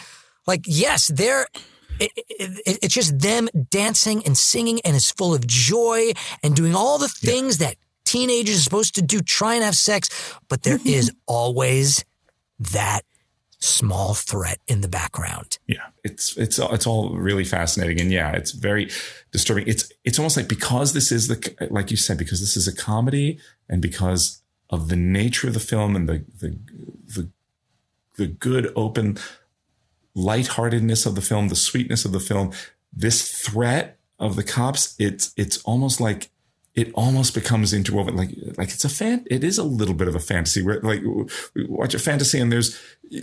like, 0.46 0.62
yes, 0.66 1.08
they're. 1.08 1.46
It, 2.00 2.10
it, 2.16 2.78
it's 2.82 2.94
just 2.94 3.18
them 3.20 3.48
dancing 3.70 4.22
and 4.24 4.36
singing 4.36 4.80
and 4.84 4.96
it's 4.96 5.10
full 5.10 5.34
of 5.34 5.46
joy 5.46 6.12
and 6.42 6.54
doing 6.56 6.74
all 6.74 6.98
the 6.98 7.08
things 7.08 7.58
that 7.58 7.76
teenagers 8.04 8.56
are 8.56 8.62
supposed 8.62 8.94
to 8.96 9.02
do, 9.02 9.20
try 9.20 9.54
and 9.54 9.64
have 9.64 9.76
sex. 9.76 10.38
But 10.48 10.62
there 10.62 10.78
is 10.84 11.12
always 11.26 12.04
that 12.58 13.02
small 13.58 14.12
threat 14.14 14.58
in 14.66 14.80
the 14.80 14.88
background. 14.88 15.58
Yeah, 15.66 15.86
it's 16.04 16.36
it's 16.36 16.58
it's 16.58 16.86
all 16.86 17.14
really 17.14 17.44
fascinating, 17.44 18.00
and 18.00 18.12
yeah, 18.12 18.32
it's 18.32 18.52
very 18.52 18.90
disturbing. 19.30 19.66
It's 19.66 19.90
it's 20.04 20.18
almost 20.18 20.36
like 20.36 20.48
because 20.48 20.92
this 20.92 21.12
is 21.12 21.28
the 21.28 21.68
like 21.70 21.90
you 21.90 21.96
said, 21.96 22.18
because 22.18 22.40
this 22.40 22.56
is 22.56 22.66
a 22.68 22.74
comedy, 22.74 23.38
and 23.68 23.80
because 23.80 24.42
of 24.68 24.88
the 24.88 24.96
nature 24.96 25.48
of 25.48 25.54
the 25.54 25.60
film 25.60 25.94
and 25.96 26.08
the 26.08 26.24
the 26.40 26.58
the, 27.14 27.28
the 28.16 28.26
good 28.26 28.72
open 28.74 29.18
lightheartedness 30.14 31.06
of 31.06 31.14
the 31.14 31.20
film, 31.22 31.48
the 31.48 31.56
sweetness 31.56 32.04
of 32.04 32.12
the 32.12 32.20
film, 32.20 32.52
this 32.92 33.30
threat 33.30 33.98
of 34.18 34.36
the 34.36 34.42
cops, 34.44 34.94
it's 34.98 35.32
it's 35.36 35.58
almost 35.62 36.00
like 36.00 36.30
it 36.74 36.90
almost 36.94 37.34
becomes 37.34 37.74
interwoven 37.74 38.16
like 38.16 38.30
like 38.56 38.68
it's 38.70 38.84
a 38.84 38.88
fan 38.88 39.22
it 39.30 39.44
is 39.44 39.58
a 39.58 39.62
little 39.62 39.94
bit 39.94 40.08
of 40.08 40.14
a 40.14 40.18
fantasy 40.20 40.62
where 40.62 40.80
like 40.80 41.02
we 41.54 41.66
watch 41.66 41.92
a 41.92 41.98
fantasy 41.98 42.38
and 42.40 42.50
there's 42.50 42.80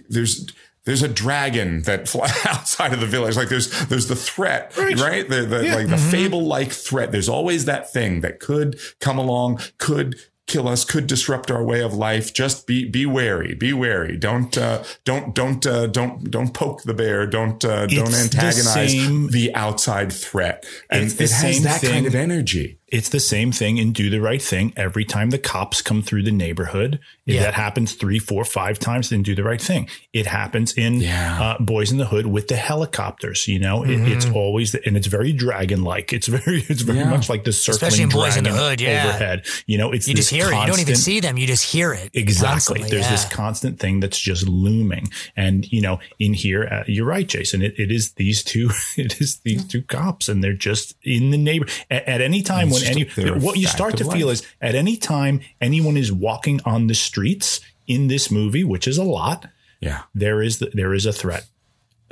there's 0.07 0.45
there's 0.85 1.01
a 1.01 1.07
dragon 1.07 1.81
that 1.83 2.07
flies 2.07 2.31
outside 2.45 2.93
of 2.93 2.99
the 2.99 3.07
village 3.07 3.35
like 3.35 3.49
there's 3.49 3.71
there's 3.87 4.07
the 4.07 4.15
threat 4.15 4.71
right, 4.77 5.27
The, 5.27 5.45
the, 5.47 5.65
Yeah. 5.65 5.75
like 5.77 5.87
the 5.87 5.95
Mhm. 5.95 6.11
fable 6.11 6.43
like 6.45 6.71
threat 6.71 7.11
there's 7.11 7.27
always 7.29 7.65
that 7.65 7.91
thing 7.91 8.21
that 8.21 8.39
could 8.39 8.79
come 8.99 9.17
along 9.17 9.61
could 9.79 10.19
kill 10.49 10.67
us 10.67 10.83
could 10.83 11.07
disrupt 11.07 11.49
our 11.49 11.63
way 11.63 11.81
of 11.81 11.93
life. 11.93 12.33
Just 12.33 12.67
be 12.67 12.83
be 12.83 13.05
wary 13.05 13.53
be 13.53 13.71
wary. 13.71 14.17
Don't 14.17 14.57
uh 14.57 14.83
don't 15.05 15.33
don't 15.33 15.65
uh 15.65 15.87
don't 15.87 16.29
don't 16.29 16.53
poke 16.53 16.83
the 16.83 16.93
bear. 16.93 17.25
Don't 17.25 17.63
uh 17.63 17.85
don't 17.85 18.07
It's 18.09 18.29
the 18.29 18.37
antagonize 18.37 18.91
same- 18.91 19.29
the 19.29 19.55
outside 19.55 20.11
threat. 20.11 20.65
And 20.89 21.03
it 21.05 21.17
has 21.31 21.63
that 21.63 21.81
kind 21.81 22.05
of 22.05 22.15
energy 22.15 22.78
It's 22.91 23.09
the 23.09 23.19
same 23.19 23.51
thing 23.51 23.79
and 23.79 23.93
Do 23.93 24.09
the 24.09 24.19
Right 24.21 24.41
Thing. 24.41 24.73
Every 24.75 25.05
time 25.05 25.29
the 25.29 25.37
cops 25.37 25.81
come 25.81 26.01
through 26.01 26.23
the 26.23 26.31
neighborhood, 26.31 26.99
if 27.25 27.35
Yeah. 27.35 27.43
that 27.43 27.53
happens 27.53 27.93
three, 27.93 28.19
four, 28.19 28.43
five 28.45 28.79
times, 28.79 29.09
then 29.09 29.21
Do 29.23 29.35
the 29.35 29.43
Right 29.43 29.61
Thing. 29.61 29.87
It 30.13 30.25
happens 30.25 30.73
in 30.73 31.03
uh, 31.05 31.57
Boys 31.59 31.91
in 31.91 31.97
the 31.97 32.05
Hood 32.07 32.25
with 32.27 32.47
the 32.47 32.55
helicopters. 32.55 33.47
You 33.47 33.59
know, 33.59 33.83
it, 33.83 33.91
it's 34.11 34.25
Mhm. 34.25 34.35
always 34.35 34.71
the, 34.71 34.85
and 34.85 34.97
it's 34.97 35.07
very 35.07 35.31
dragon 35.33 35.83
like. 35.83 36.11
It's 36.13 36.27
very 36.39 36.63
it's 36.67 36.81
very 36.81 36.99
Yeah. 36.99 37.09
much 37.09 37.29
like 37.29 37.43
the 37.43 37.51
circling 37.51 37.75
Especially 37.75 38.03
in 38.03 38.09
Boys 38.09 38.37
in 38.37 38.43
the 38.43 38.49
dragon 38.49 38.69
Hood, 38.69 38.81
yeah. 38.81 39.03
overhead. 39.07 39.45
You 39.67 39.77
know, 39.77 39.91
it's 39.91 40.07
you 40.07 40.13
just 40.15 40.29
this 40.31 40.37
hear 40.39 40.51
it. 40.51 40.59
You 40.59 40.67
don't 40.67 40.79
even 40.79 40.95
see 40.95 41.19
them. 41.19 41.37
You 41.37 41.47
just 41.47 41.71
hear 41.71 41.93
it. 41.93 42.09
Exactly. 42.13 42.49
constantly, 42.79 42.89
There's 42.89 43.09
this 43.09 43.25
constant 43.25 43.79
thing 43.79 43.99
that's 43.99 44.19
just 44.19 44.47
looming. 44.47 45.09
And, 45.35 45.71
you 45.71 45.81
know, 45.81 45.99
in 46.19 46.33
here, 46.33 46.63
uh, 46.65 46.83
you're 46.87 47.05
right, 47.05 47.27
Jason. 47.27 47.61
It, 47.61 47.75
it 47.77 47.91
is 47.91 48.11
these 48.13 48.43
two, 48.43 48.71
it 48.97 49.21
is 49.21 49.39
these 49.43 49.63
two 49.65 49.81
cops 49.83 50.27
and 50.29 50.43
they're 50.43 50.53
just 50.53 50.95
in 51.03 51.31
the 51.31 51.37
neighbor 51.37 51.67
at, 51.91 52.07
at 52.07 52.21
any 52.21 52.41
time 52.41 52.67
It's 52.69 52.78
when 52.81 52.97
just 52.97 53.15
any, 53.15 53.23
a- 53.23 53.25
they're 53.31 53.35
a 53.37 53.39
what 53.39 53.57
you 53.57 53.67
start 53.67 53.97
to 53.97 54.05
of 54.07 54.13
feel 54.13 54.27
life. 54.27 54.41
is 54.41 54.47
at 54.61 54.75
any 54.75 54.97
time 54.97 55.41
anyone 55.61 55.97
is 55.97 56.11
walking 56.11 56.59
on 56.65 56.87
the 56.87 56.95
streets 56.95 57.59
in 57.87 58.07
this 58.07 58.29
movie, 58.31 58.63
which 58.63 58.87
is 58.87 58.97
a 58.97 59.03
lot. 59.03 59.47
Yeah. 59.79 60.03
There 60.13 60.41
is, 60.41 60.59
the, 60.59 60.71
there 60.73 60.93
is 60.93 61.05
a 61.05 61.13
threat 61.13 61.45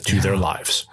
to 0.06 0.20
their 0.22 0.38
lives. 0.38 0.86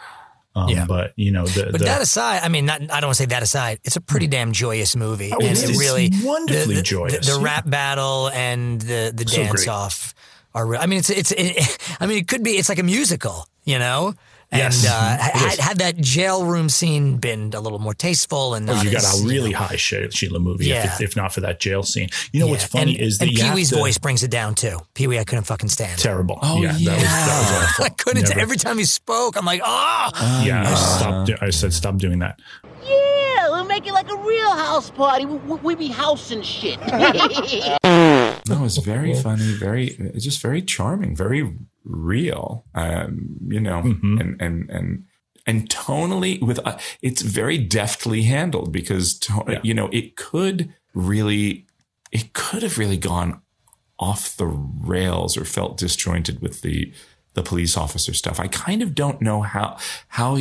Um, 0.57 0.69
Yeah. 0.69 0.85
but 0.87 1.13
you 1.17 1.31
know, 1.33 1.47
the, 1.47 1.65
But 1.73 1.79
the, 1.81 1.85
that 1.87 2.01
aside, 2.03 2.43
I 2.45 2.49
mean, 2.49 2.67
not, 2.67 2.81
I 2.83 3.01
don't 3.01 3.09
want 3.09 3.17
to 3.17 3.23
say 3.23 3.27
that 3.27 3.43
aside. 3.43 3.81
It's 3.85 3.97
a 3.97 4.01
pretty 4.01 4.27
damn 4.29 4.53
joyous 4.53 4.95
movie, 4.95 5.31
Oh, 5.33 5.37
and 5.41 5.47
it 5.57 5.63
it 5.65 5.71
is 5.71 5.79
really 5.79 6.11
wonderfully 6.23 6.75
the, 6.77 6.81
the, 6.81 6.83
joyous, 6.83 7.27
The, 7.27 7.33
the 7.35 7.39
yeah. 7.41 7.45
rap 7.45 7.69
battle 7.69 8.29
and 8.31 8.81
the 8.81 9.13
the 9.15 9.25
So 9.29 9.39
dance 9.43 9.51
great. 9.65 9.69
off 9.69 10.15
are. 10.55 10.65
Re- 10.67 10.79
I 10.79 10.87
mean, 10.87 11.01
it's 11.01 11.11
it's. 11.11 11.33
It, 11.33 11.79
I 12.01 12.07
mean, 12.07 12.19
it 12.19 12.29
could 12.29 12.45
be. 12.45 12.53
It's 12.53 12.69
like 12.69 12.79
a 12.79 12.85
musical, 12.85 13.49
you 13.65 13.81
know. 13.81 14.15
And 14.53 14.61
Yes, 14.61 14.87
uh, 14.87 15.19
had, 15.21 15.59
had 15.59 15.79
that 15.79 15.97
jail 15.97 16.45
room 16.45 16.69
scene 16.69 17.17
been 17.17 17.53
a 17.55 17.61
little 17.61 17.79
more 17.81 17.95
tasteful 17.95 18.55
and 18.55 18.69
Oh, 18.71 18.75
not 18.75 18.85
you 18.85 18.91
got 18.93 19.03
as, 19.05 19.23
a 19.23 19.27
really 19.27 19.51
know- 19.53 19.59
high 19.59 19.77
Sheila 19.77 20.39
movie 20.39 20.67
Yeah. 20.67 20.95
if, 20.95 21.01
if 21.01 21.17
not 21.17 21.33
for 21.33 21.41
that 21.41 21.59
jail 21.61 21.83
scene. 21.83 22.09
You 22.33 22.41
know 22.41 22.47
what's 22.47 22.65
funny 22.65 22.93
and, 22.97 23.01
is 23.03 23.19
that 23.19 23.29
and 23.29 23.37
you 23.39 23.43
Pee 23.45 23.55
Wee's 23.55 23.71
voice 23.71 23.99
brings 23.99 24.23
it 24.23 24.31
down 24.31 24.55
too. 24.55 24.79
Pee 24.95 25.07
Wee, 25.09 25.19
I 25.19 25.25
couldn't 25.25 25.45
fucking 25.45 25.69
stand. 25.71 25.99
terrible. 25.99 26.39
Oh, 26.43 26.61
yeah, 26.63 26.69
That 26.73 26.75
was, 26.75 26.85
that 26.85 27.39
was 27.59 27.63
awful. 27.71 27.85
I 27.87 27.89
couldn't. 27.91 28.29
Never- 28.29 28.41
Every 28.41 28.57
time 28.57 28.79
he 28.79 28.85
spoke, 28.85 29.37
I'm 29.37 29.45
like, 29.45 29.61
ah. 29.65 30.45
yeah, 30.45 30.63
I 30.71 30.75
stopped. 30.75 31.31
I 31.43 31.51
said 31.51 31.73
stop 31.73 31.97
doing 31.97 32.21
that. 32.21 32.39
Yeah, 32.87 33.49
we'll 33.49 33.65
make 33.65 33.87
it 33.87 33.93
like 33.93 34.11
a 34.11 34.17
real 34.17 34.51
house 34.51 34.91
party. 34.91 35.25
We, 35.25 35.37
we, 35.39 35.57
we 35.57 35.75
be 35.75 35.89
housing 35.89 36.43
shit. 36.43 36.79
No, 38.47 38.63
it's 38.67 38.77
very 38.77 39.15
funny, 39.15 39.55
very 39.55 39.87
it's 39.89 40.23
just 40.25 40.43
very 40.43 40.61
charming, 40.61 41.17
very 41.17 41.51
real. 41.85 42.65
Um, 42.75 43.37
you 43.49 43.61
know, 43.61 43.83
Mm-hmm. 43.83 44.19
and 44.21 44.43
and 44.43 44.71
and 44.71 45.05
and 45.47 45.69
tonally 45.69 46.41
with 46.41 46.59
uh, 46.67 46.79
it's 47.03 47.23
very 47.23 47.59
deftly 47.59 48.23
handled 48.23 48.73
because 48.73 49.19
to, 49.21 49.61
you 49.63 49.75
know 49.75 49.89
it 49.93 50.17
could 50.17 50.73
really 50.95 51.67
it 52.11 52.33
could 52.33 52.63
have 52.63 52.79
really 52.79 52.97
gone 52.97 53.41
off 53.99 54.37
the 54.37 54.47
rails 54.47 55.37
or 55.37 55.45
felt 55.45 55.77
disjointed 55.77 56.41
with 56.41 56.63
the 56.63 56.93
the 57.35 57.43
police 57.43 57.77
officer 57.77 58.15
stuff. 58.15 58.41
I 58.41 58.49
kind 58.49 58.83
of 58.83 58.95
don't 58.95 59.21
know 59.21 59.43
how 59.43 59.77
how 60.09 60.39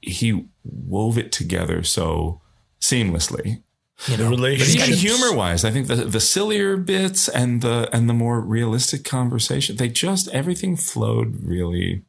he 0.00 0.46
wove 0.64 1.16
it 1.18 1.30
together 1.30 1.82
so 1.82 2.40
seamlessly. 2.80 3.62
The 4.06 4.12
But 4.12 4.20
even 4.20 4.30
relationship, 4.30 4.94
humor 4.98 5.32
wise, 5.36 5.64
I 5.64 5.70
think 5.70 5.86
the 5.86 5.96
the 5.96 6.18
sillier 6.20 6.76
bits 6.76 7.28
and 7.28 7.60
the 7.62 7.88
and 7.92 8.08
the 8.08 8.14
more 8.14 8.40
realistic 8.40 9.04
conversation, 9.04 9.76
they 9.76 9.88
just 9.88 10.28
everything 10.30 10.76
flowed 10.76 11.36
really, 11.44 12.02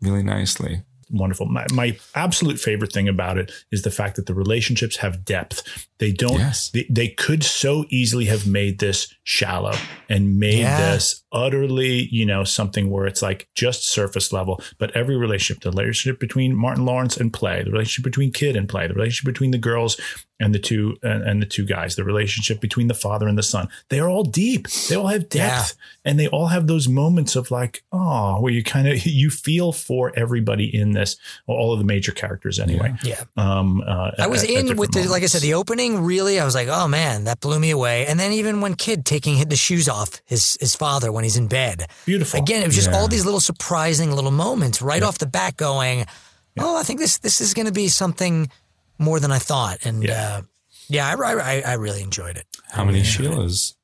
really 0.00 0.22
nicely. 0.22 0.82
wonderful. 1.10 1.46
My, 1.46 1.66
my 1.72 1.96
absolute 2.14 2.58
favorite 2.58 2.90
thing 2.92 3.06
about 3.08 3.36
it 3.38 3.52
is 3.70 3.82
the 3.82 3.90
fact 3.90 4.16
that 4.16 4.24
the 4.26 4.34
relationships 4.34 4.96
have 4.96 5.24
depth. 5.26 5.86
They 5.98 6.10
don't. 6.10 6.38
Yes. 6.38 6.70
They, 6.70 6.86
they 6.90 7.08
could 7.08 7.44
so 7.44 7.84
easily 7.90 8.24
have 8.26 8.46
made 8.46 8.78
this 8.78 9.14
shallow 9.22 9.74
and 10.08 10.38
made 10.38 10.60
Yeah. 10.60 10.92
this 10.94 11.22
utterly, 11.30 12.08
you 12.10 12.24
know, 12.26 12.44
something 12.44 12.90
where 12.90 13.06
it's 13.06 13.22
like 13.22 13.48
just 13.54 13.84
surface 13.88 14.32
level. 14.32 14.60
But 14.78 14.90
every 14.96 15.16
relationship, 15.16 15.62
the 15.62 15.70
relationship 15.70 16.18
between 16.18 16.56
Martin 16.56 16.84
Lawrence 16.86 17.16
and 17.18 17.32
Play, 17.32 17.62
the 17.62 17.70
relationship 17.70 18.04
between 18.04 18.32
Kid 18.32 18.56
and 18.56 18.68
Play, 18.68 18.86
the 18.88 18.94
relationship 18.94 19.26
between 19.26 19.50
the 19.52 19.58
girls 19.58 20.00
and 20.42 20.54
the 20.54 20.58
two 20.58 20.96
and, 21.02 21.22
and 21.22 21.40
the 21.40 21.46
two 21.46 21.64
guys, 21.64 21.96
the 21.96 22.04
relationship 22.04 22.60
between 22.60 22.88
the 22.88 22.94
father 22.94 23.28
and 23.28 23.38
the 23.38 23.42
son, 23.42 23.68
they 23.88 24.00
are 24.00 24.08
all 24.08 24.24
deep. 24.24 24.68
They 24.88 24.96
all 24.96 25.06
have 25.06 25.28
depth, 25.28 25.76
and 26.04 26.18
they 26.18 26.26
all 26.28 26.48
have 26.48 26.66
those 26.66 26.88
moments 26.88 27.36
of 27.36 27.50
like, 27.50 27.82
oh, 27.92 28.40
where 28.40 28.52
you 28.52 28.62
kind 28.64 28.88
of 28.88 29.06
you 29.06 29.30
feel 29.30 29.72
for 29.72 30.12
everybody 30.16 30.64
in 30.74 30.92
this, 30.92 31.16
well, 31.46 31.56
all 31.56 31.72
of 31.72 31.78
the 31.78 31.84
major 31.84 32.12
characters 32.12 32.58
anyway. 32.58 32.94
Yeah. 33.04 33.22
Um, 33.36 33.82
uh, 33.86 34.10
I 34.18 34.26
was 34.26 34.42
at- 34.42 34.50
at 34.50 34.54
in 34.56 34.60
different 34.66 34.80
with 34.80 34.92
the, 34.92 35.08
like 35.08 35.22
I 35.22 35.26
said, 35.26 35.42
the 35.42 35.54
opening. 35.54 36.00
Really, 36.04 36.40
I 36.40 36.44
was 36.44 36.54
like, 36.54 36.68
oh 36.68 36.88
man, 36.88 37.24
that 37.24 37.40
blew 37.40 37.58
me 37.58 37.70
away. 37.70 38.06
And 38.06 38.18
then 38.18 38.32
even 38.32 38.60
when 38.60 38.74
Kid 38.74 39.06
taking 39.06 39.48
the 39.48 39.56
shoes 39.56 39.88
off 39.88 40.20
his 40.26 40.58
his 40.60 40.74
father 40.74 41.12
when 41.12 41.24
he's 41.24 41.36
in 41.36 41.46
bed, 41.48 41.86
beautiful. 42.04 42.40
Again, 42.40 42.62
it 42.62 42.66
was 42.66 42.74
just 42.74 42.90
Yeah. 42.90 42.96
all 42.98 43.08
these 43.08 43.24
little 43.24 43.40
surprising 43.40 44.10
little 44.12 44.30
moments 44.32 44.82
right 44.82 45.02
off 45.02 45.18
the 45.18 45.26
bat. 45.26 45.56
Going, 45.56 46.06
oh, 46.58 46.78
I 46.78 46.82
think 46.82 46.98
this 46.98 47.18
this 47.18 47.40
is 47.40 47.54
going 47.54 47.66
to 47.66 47.72
be 47.72 47.88
something 47.88 48.50
more 48.98 49.20
than 49.20 49.30
I 49.32 49.38
thought. 49.38 49.84
And 49.84 50.02
yeah, 50.02 50.38
uh, 50.38 50.42
yeah, 50.88 51.14
I, 51.16 51.32
I 51.32 51.62
I 51.66 51.72
really 51.74 52.02
enjoyed 52.02 52.36
it. 52.36 52.46
How 52.70 52.84
many 52.84 53.02
Sheilas? 53.02 53.74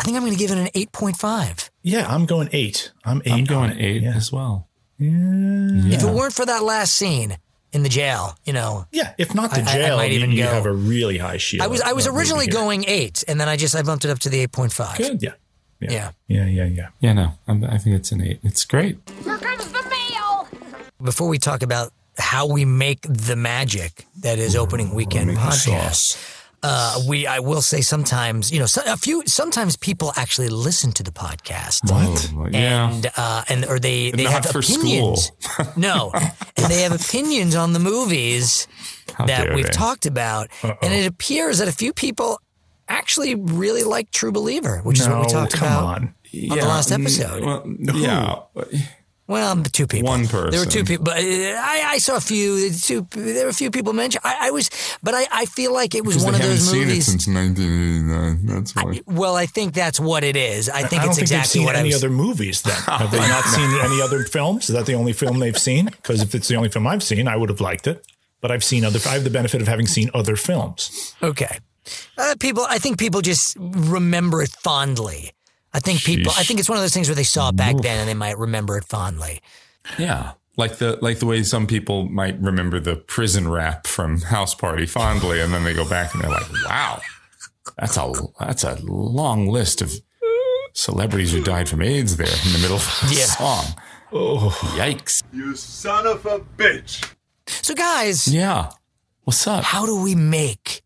I 0.00 0.04
think 0.04 0.16
I'm 0.16 0.22
going 0.22 0.32
to 0.32 0.38
give 0.38 0.50
it 0.52 0.58
an 0.58 0.68
eight 0.74 0.92
point 0.92 1.16
five. 1.16 1.70
Yeah, 1.82 2.06
I'm 2.08 2.24
going 2.26 2.48
eight. 2.52 2.92
I'm 3.04 3.20
eight. 3.24 3.32
I'm 3.32 3.44
going 3.44 3.78
eight 3.78 4.02
Yeah. 4.02 4.14
as 4.14 4.30
well. 4.32 4.68
If 5.00 6.02
it 6.02 6.12
weren't 6.12 6.34
for 6.34 6.44
that 6.46 6.62
last 6.62 6.94
scene 6.94 7.36
in 7.72 7.82
the 7.82 7.88
jail, 7.88 8.36
you 8.44 8.52
know, 8.52 8.86
Yeah, 8.92 9.12
if 9.18 9.34
not 9.34 9.50
the 9.50 9.62
jail, 9.62 9.92
I- 9.92 9.94
I 9.94 9.96
might 10.06 10.12
even 10.12 10.32
you 10.32 10.44
go- 10.44 10.50
have 10.50 10.66
a 10.66 10.72
really 10.72 11.18
high 11.18 11.36
Sheila. 11.36 11.64
I 11.64 11.66
was 11.68 11.80
I 11.80 11.92
was 11.92 12.06
originally 12.06 12.46
going 12.46 12.84
eight, 12.86 13.24
and 13.28 13.40
then 13.40 13.48
I 13.48 13.56
just 13.56 13.74
I 13.76 13.82
bumped 13.82 14.04
it 14.04 14.10
up 14.10 14.18
to 14.20 14.28
the 14.28 14.40
eight 14.40 14.52
point 14.52 14.72
five. 14.72 14.98
Good. 14.98 15.22
Yeah. 15.22 15.32
Yeah. 15.80 15.90
Yeah. 15.90 16.10
Yeah. 16.28 16.44
Yeah. 16.46 16.64
Yeah. 16.64 16.88
Yeah, 17.00 17.12
no, 17.12 17.32
I'm, 17.46 17.62
I 17.64 17.78
think 17.78 17.94
it's 17.96 18.10
an 18.12 18.20
eight. 18.22 18.40
It's 18.42 18.64
great. 18.64 18.98
Here 19.24 19.38
comes 19.38 19.66
the 19.70 19.82
mail. 19.88 20.48
Before 21.02 21.28
we 21.28 21.38
talk 21.38 21.62
about 21.62 21.92
how 22.18 22.46
we 22.46 22.64
make 22.64 23.00
the 23.02 23.36
magic 23.36 24.06
that 24.20 24.38
is 24.38 24.56
opening 24.56 24.94
weekend 24.94 25.28
make 25.28 25.36
podcast. 25.36 26.34
Uh, 26.60 27.00
we, 27.06 27.24
I 27.24 27.38
will 27.38 27.62
say 27.62 27.80
sometimes, 27.82 28.50
you 28.50 28.58
know, 28.58 28.66
so, 28.66 28.82
a 28.84 28.96
few, 28.96 29.22
sometimes 29.26 29.76
people 29.76 30.12
actually 30.16 30.48
listen 30.48 30.90
to 30.92 31.04
the 31.04 31.12
podcast. 31.12 31.88
What? 31.88 32.32
Oh, 32.36 32.48
yeah. 32.50 32.90
And, 32.90 33.10
uh, 33.16 33.44
and, 33.48 33.64
or 33.66 33.78
they, 33.78 34.10
they 34.10 34.24
Not 34.24 34.32
have 34.32 34.46
for 34.46 34.58
opinions. 34.58 35.30
school. 35.40 35.66
no. 35.76 36.10
And 36.14 36.66
they 36.66 36.82
have 36.82 36.92
opinions 36.92 37.54
on 37.54 37.74
the 37.74 37.78
movies 37.78 38.66
How 39.14 39.26
that 39.26 39.54
we've 39.54 39.66
they. 39.66 39.70
talked 39.70 40.06
about. 40.06 40.48
And 40.64 40.92
it 40.92 41.06
appears 41.06 41.58
that 41.58 41.68
a 41.68 41.72
few 41.72 41.92
people 41.92 42.40
actually 42.88 43.36
really 43.36 43.84
like 43.84 44.10
True 44.10 44.32
Believer, 44.32 44.78
which 44.82 44.98
is 44.98 45.08
what 45.08 45.20
we 45.20 45.26
talked 45.28 45.52
come 45.52 45.68
about 45.68 45.84
on. 45.84 46.14
on 46.50 46.58
the 46.58 46.64
last 46.66 46.90
episode. 46.90 47.44
Well, 47.44 47.62
yeah. 47.94 48.40
Well, 49.28 49.62
two 49.62 49.86
people. 49.86 50.08
One 50.08 50.26
person. 50.26 50.50
There 50.52 50.60
were 50.60 50.66
two 50.66 50.84
people, 50.84 51.04
but 51.04 51.18
uh, 51.18 51.20
I, 51.22 51.82
I 51.92 51.98
saw 51.98 52.16
a 52.16 52.20
few. 52.20 52.70
Two, 52.72 53.06
there 53.10 53.44
were 53.44 53.50
a 53.50 53.54
few 53.54 53.70
people 53.70 53.92
mentioned. 53.92 54.22
I, 54.24 54.48
I 54.48 54.50
was, 54.50 54.70
but 55.02 55.12
I, 55.14 55.26
I 55.30 55.44
feel 55.44 55.72
like 55.74 55.94
it 55.94 56.02
was 56.04 56.14
Because 56.16 56.24
one 56.24 56.34
of 56.34 56.40
haven't 56.40 56.56
those 56.56 56.70
seen 56.70 56.86
movies. 56.88 57.08
it 57.08 57.10
since 57.10 57.26
1989. 57.28 58.46
That's 58.46 58.74
why. 58.74 59.00
well, 59.06 59.36
I 59.36 59.44
think 59.44 59.74
that's 59.74 60.00
what 60.00 60.24
it 60.24 60.34
is. 60.34 60.70
I 60.70 60.82
think 60.84 61.02
I 61.02 61.04
don't 61.04 61.10
it's 61.10 61.16
think 61.18 61.22
exactly 61.24 61.36
they've 61.38 61.46
seen 61.46 61.64
what 61.66 61.76
I 61.76 61.80
any 61.80 61.88
was. 61.90 62.02
other 62.02 62.10
movies. 62.10 62.62
Then 62.62 62.74
have 62.86 63.10
they 63.10 63.18
not 63.18 63.44
seen 63.44 63.70
any 63.82 64.00
other 64.00 64.22
films? 64.24 64.70
Is 64.70 64.74
that 64.74 64.86
the 64.86 64.94
only 64.94 65.12
film 65.12 65.38
they've 65.40 65.58
seen? 65.58 65.86
Because 65.86 66.22
if 66.22 66.34
it's 66.34 66.48
the 66.48 66.56
only 66.56 66.70
film 66.70 66.86
I've 66.86 67.02
seen, 67.02 67.28
I 67.28 67.36
would 67.36 67.50
have 67.50 67.60
liked 67.60 67.86
it. 67.86 68.04
But 68.40 68.50
I've 68.50 68.64
seen 68.64 68.84
other. 68.84 68.98
I 69.06 69.12
have 69.14 69.24
the 69.24 69.30
benefit 69.30 69.60
of 69.60 69.68
having 69.68 69.86
seen 69.86 70.10
other 70.14 70.36
films. 70.36 71.14
Okay, 71.22 71.58
uh, 72.16 72.34
people. 72.40 72.64
I 72.68 72.78
think 72.78 72.98
people 72.98 73.20
just 73.20 73.56
remember 73.58 74.40
it 74.42 74.50
fondly. 74.62 75.32
I 75.74 75.80
think 75.80 76.02
people. 76.02 76.32
I 76.36 76.42
think 76.44 76.60
it's 76.60 76.68
one 76.68 76.78
of 76.78 76.82
those 76.82 76.94
things 76.94 77.08
where 77.08 77.14
they 77.14 77.24
saw 77.24 77.50
it 77.50 77.56
back 77.56 77.76
then 77.76 78.00
and 78.00 78.08
they 78.08 78.14
might 78.14 78.38
remember 78.38 78.76
it 78.78 78.84
fondly. 78.84 79.40
Yeah. 79.98 80.32
Like 80.56 80.78
the 80.78 80.98
like 81.00 81.18
the 81.20 81.26
way 81.26 81.42
some 81.44 81.66
people 81.66 82.08
might 82.08 82.40
remember 82.40 82.80
the 82.80 82.96
prison 82.96 83.48
rap 83.48 83.86
from 83.86 84.20
House 84.22 84.54
Party 84.54 84.86
fondly, 84.86 85.40
and 85.40 85.52
then 85.54 85.62
they 85.62 85.72
go 85.74 85.88
back 85.88 86.12
and 86.14 86.22
they're 86.22 86.30
like, 86.30 86.50
"Wow, 86.68 87.00
that's 87.78 87.96
a 87.96 88.12
that's 88.40 88.64
a 88.64 88.74
long 88.82 89.46
list 89.48 89.82
of 89.82 89.92
celebrities 90.72 91.32
who 91.32 91.42
died 91.42 91.68
from 91.68 91.82
AIDS 91.82 92.16
there 92.16 92.26
in 92.26 92.52
the 92.52 92.58
middle 92.58 92.76
of 92.76 93.04
the 93.08 93.14
Yeah. 93.14 93.24
song." 93.26 93.64
Oh, 94.12 94.48
yikes! 94.76 95.22
You 95.32 95.54
son 95.54 96.06
of 96.06 96.24
a 96.26 96.40
bitch. 96.40 97.04
So, 97.46 97.74
guys, 97.74 98.26
Yeah, 98.26 98.70
what's 99.24 99.46
up? 99.46 99.62
how 99.62 99.86
do 99.86 100.00
we 100.02 100.14
make 100.14 100.82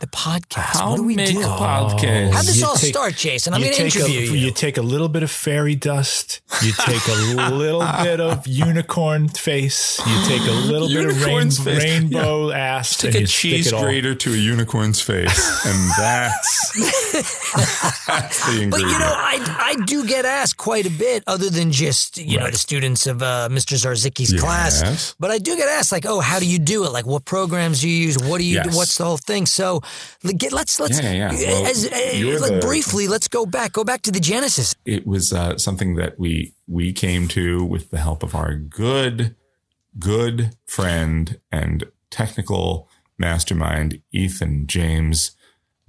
the 0.00 0.06
podcast? 0.08 0.76
How 0.78 0.90
what 0.90 0.96
do 0.96 1.04
we 1.04 1.16
make 1.16 1.32
do? 1.32 1.40
a 1.40 1.44
podcast? 1.44 2.32
How'd 2.32 2.44
this 2.44 2.60
You 2.60 2.66
all 2.66 2.76
take- 2.76 2.92
start, 2.94 3.14
Jason? 3.16 3.54
I'm 3.54 3.60
going 3.60 3.72
to 3.72 3.78
take 3.78 3.94
a- 3.94 3.98
interview 4.00 4.20
you. 4.20 4.32
You 4.46 4.50
take 4.52 4.76
a 4.76 4.82
little 4.82 5.08
bit 5.08 5.22
of 5.22 5.30
fairy 5.30 5.74
dust. 5.74 6.40
You 6.62 6.72
take 6.72 7.06
a 7.08 7.12
little 7.50 7.80
bit 8.02 8.20
of 8.20 8.46
unicorn 8.46 9.28
face. 9.28 9.98
You 10.06 10.24
take 10.28 10.42
a 10.46 10.52
little 10.52 10.88
bit 10.88 11.06
of 11.06 11.12
rain, 11.12 11.20
Unicorn's 11.20 11.58
face. 11.58 11.82
rainbow 11.82 12.50
ass. 12.50 12.96
Take 12.98 13.14
and 13.14 13.16
a 13.16 13.20
you 13.20 13.26
cheese 13.26 13.72
grater 13.72 14.14
to 14.14 14.34
a 14.34 14.36
unicorn's 14.36 15.00
face, 15.00 15.66
and 15.66 15.90
that's 15.98 18.06
that's 18.06 18.46
the 18.46 18.62
ingredient. 18.62 18.70
But 18.72 18.80
you 18.80 18.98
know, 18.98 19.12
I 19.16 19.74
I 19.78 19.84
do 19.86 20.06
get 20.06 20.24
asked 20.24 20.56
quite 20.58 20.86
a 20.86 20.90
bit, 20.90 21.24
other 21.26 21.48
than 21.50 21.72
just 21.72 22.18
you 22.18 22.38
know 22.38 22.50
the 22.50 22.58
students 22.58 23.06
of 23.06 23.22
uh, 23.22 23.48
Mr. 23.50 23.74
Zarzicki's 23.76 24.32
Yes. 24.32 24.40
class. 24.42 25.14
But 25.18 25.30
I 25.30 25.38
do 25.38 25.56
get 25.56 25.68
asked 25.68 25.92
like, 25.92 26.04
oh, 26.06 26.20
how 26.20 26.38
do 26.38 26.46
you 26.46 26.58
do 26.58 26.84
it? 26.84 26.92
Like, 26.92 27.06
what 27.06 27.24
programs 27.24 27.80
do 27.80 27.88
you 27.88 27.96
use? 28.06 28.18
What 28.18 28.38
do 28.38 28.44
you? 28.44 28.56
Yes. 28.56 28.76
What's 28.76 28.98
the 28.98 29.04
whole 29.04 29.16
thing? 29.16 29.46
So, 29.46 29.74
like, 29.76 29.84
get, 30.36 30.52
let's 30.52 30.78
let's 30.80 31.00
Yeah, 31.00 31.12
yeah. 31.12 31.32
Well, 31.32 31.66
as, 31.66 32.18
you're 32.18 32.40
like, 32.40 32.54
the- 32.54 32.60
briefly, 32.60 33.08
let's 33.08 33.28
go 33.28 33.46
back. 33.46 33.72
Go 33.72 33.84
back 33.84 34.02
to 34.02 34.10
the 34.10 34.20
genesis. 34.20 34.74
it 34.84 35.06
was 35.06 35.32
uh, 35.32 35.56
something 35.58 35.96
that 35.96 36.18
we 36.18 36.54
we 36.66 36.92
came 36.92 37.28
to 37.28 37.64
with 37.64 37.90
the 37.90 37.98
help 37.98 38.22
of 38.22 38.34
our 38.34 38.54
good 38.54 39.34
good 39.98 40.52
friend 40.66 41.40
and 41.50 41.84
technical 42.10 42.88
mastermind 43.18 44.00
Ethan 44.12 44.66
James 44.66 45.32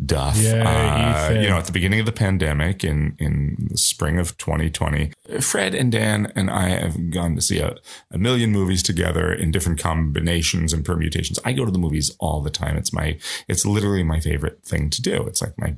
Duff. 0.06 0.38
Yay, 0.38 0.62
Uh, 0.62 1.32
you 1.32 1.50
know, 1.50 1.58
at 1.58 1.66
the 1.66 1.72
beginning 1.72 2.00
of 2.00 2.06
the 2.06 2.12
pandemic 2.12 2.84
in 2.84 3.16
in 3.18 3.68
the 3.72 3.78
spring 3.78 4.20
of 4.20 4.38
2020, 4.38 5.12
Fred 5.40 5.74
and 5.74 5.92
Dan 5.92 6.32
and 6.36 6.52
I 6.52 6.70
have 6.70 7.10
gone 7.10 7.36
to 7.36 7.42
see 7.42 7.58
a, 7.60 7.76
a 8.12 8.18
million 8.18 8.52
movies 8.52 8.84
together 8.84 9.34
in 9.34 9.50
different 9.50 9.80
combinations 9.80 10.72
and 10.72 10.86
permutations. 10.86 11.40
I 11.44 11.54
go 11.54 11.66
to 11.66 11.72
the 11.72 11.80
movies 11.80 12.16
all 12.20 12.42
the 12.42 12.52
time. 12.52 12.78
It's 12.78 12.94
my 12.94 13.18
it's 13.48 13.66
literally 13.66 14.04
my 14.04 14.20
favorite 14.20 14.64
thing 14.64 14.92
to 14.92 15.02
do. 15.02 15.26
It's 15.26 15.42
like 15.42 15.58
my 15.58 15.76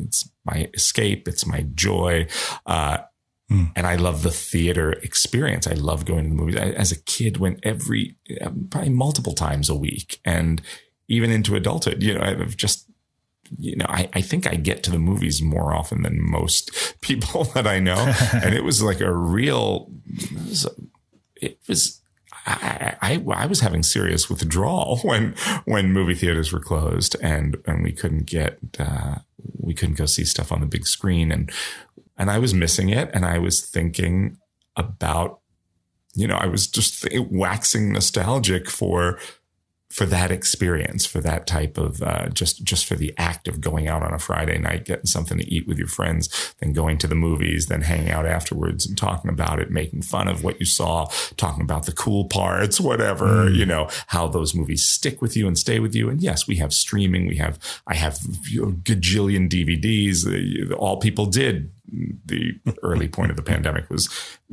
it's 0.00 0.28
my 0.44 0.68
escape. 0.74 1.26
It's 1.26 1.46
my 1.46 1.62
joy. 1.74 2.26
Uh, 2.66 2.98
and 3.76 3.86
I 3.86 3.96
love 3.96 4.22
the 4.22 4.30
theater 4.30 4.92
experience. 5.02 5.66
I 5.66 5.74
love 5.74 6.06
going 6.06 6.24
to 6.24 6.30
the 6.30 6.34
movies. 6.34 6.56
I, 6.56 6.70
as 6.70 6.90
a 6.90 7.02
kid, 7.02 7.36
went 7.36 7.60
every 7.62 8.16
probably 8.70 8.88
multiple 8.88 9.34
times 9.34 9.68
a 9.68 9.74
week, 9.74 10.20
and 10.24 10.62
even 11.08 11.30
into 11.30 11.54
adulthood. 11.54 12.02
You 12.02 12.14
know, 12.14 12.22
I've 12.22 12.56
just 12.56 12.86
you 13.58 13.76
know, 13.76 13.86
I, 13.88 14.08
I 14.12 14.20
think 14.20 14.46
I 14.46 14.54
get 14.54 14.82
to 14.84 14.90
the 14.90 14.98
movies 14.98 15.42
more 15.42 15.74
often 15.74 16.02
than 16.02 16.18
most 16.20 16.70
people 17.00 17.44
that 17.54 17.66
I 17.66 17.78
know, 17.78 18.12
and 18.32 18.54
it 18.54 18.64
was 18.64 18.82
like 18.82 19.00
a 19.00 19.12
real. 19.12 19.90
It 20.06 20.48
was, 20.48 20.68
it 21.36 21.58
was 21.68 22.02
I, 22.46 22.96
I, 23.00 23.24
I 23.34 23.46
was 23.46 23.60
having 23.60 23.82
serious 23.82 24.28
withdrawal 24.28 24.98
when 25.02 25.34
when 25.64 25.92
movie 25.92 26.14
theaters 26.14 26.52
were 26.52 26.60
closed 26.60 27.16
and 27.22 27.56
and 27.66 27.82
we 27.82 27.92
couldn't 27.92 28.26
get 28.26 28.58
uh, 28.78 29.16
we 29.58 29.74
couldn't 29.74 29.96
go 29.96 30.06
see 30.06 30.24
stuff 30.24 30.50
on 30.50 30.60
the 30.60 30.66
big 30.66 30.86
screen 30.86 31.30
and 31.30 31.50
and 32.18 32.30
I 32.30 32.38
was 32.38 32.52
missing 32.52 32.88
it 32.88 33.10
and 33.14 33.24
I 33.24 33.38
was 33.38 33.60
thinking 33.60 34.38
about 34.76 35.40
you 36.14 36.26
know 36.26 36.36
I 36.36 36.46
was 36.46 36.66
just 36.66 37.06
waxing 37.30 37.92
nostalgic 37.92 38.68
for 38.68 39.18
for 39.92 40.06
that 40.06 40.30
experience, 40.30 41.04
for 41.04 41.20
that 41.20 41.46
type 41.46 41.76
of 41.76 42.02
uh, 42.02 42.30
just 42.30 42.64
just 42.64 42.86
for 42.86 42.94
the 42.94 43.12
act 43.18 43.46
of 43.46 43.60
going 43.60 43.88
out 43.88 44.02
on 44.02 44.14
a 44.14 44.18
Friday 44.18 44.56
night, 44.56 44.86
getting 44.86 45.04
something 45.04 45.36
to 45.36 45.46
eat 45.52 45.68
with 45.68 45.76
your 45.76 45.86
friends, 45.86 46.54
then 46.60 46.72
going 46.72 46.96
to 46.96 47.06
the 47.06 47.14
movies, 47.14 47.66
then 47.66 47.82
hanging 47.82 48.10
out 48.10 48.24
afterwards 48.24 48.86
and 48.86 48.96
talking 48.96 49.30
about 49.30 49.60
it, 49.60 49.70
making 49.70 50.00
fun 50.00 50.28
of 50.28 50.42
what 50.42 50.58
you 50.58 50.64
saw, 50.64 51.04
talking 51.36 51.62
about 51.62 51.84
the 51.84 51.92
cool 51.92 52.24
parts, 52.24 52.80
whatever, 52.80 53.44
mm. 53.50 53.54
you 53.54 53.66
know, 53.66 53.86
how 54.06 54.26
those 54.26 54.54
movies 54.54 54.82
stick 54.82 55.20
with 55.20 55.36
you 55.36 55.46
and 55.46 55.58
stay 55.58 55.78
with 55.78 55.94
you. 55.94 56.08
And 56.08 56.22
yes, 56.22 56.48
we 56.48 56.56
have 56.56 56.72
streaming, 56.72 57.26
we 57.26 57.36
have 57.36 57.58
I 57.86 57.94
have 57.94 58.14
a 58.14 58.72
gajillion 58.72 59.50
DVDs. 59.50 60.74
All 60.78 60.96
people 60.96 61.26
did 61.26 61.70
the 61.92 62.58
early 62.82 63.08
point 63.08 63.30
of 63.30 63.36
the 63.36 63.42
pandemic 63.42 63.88
was 63.90 64.08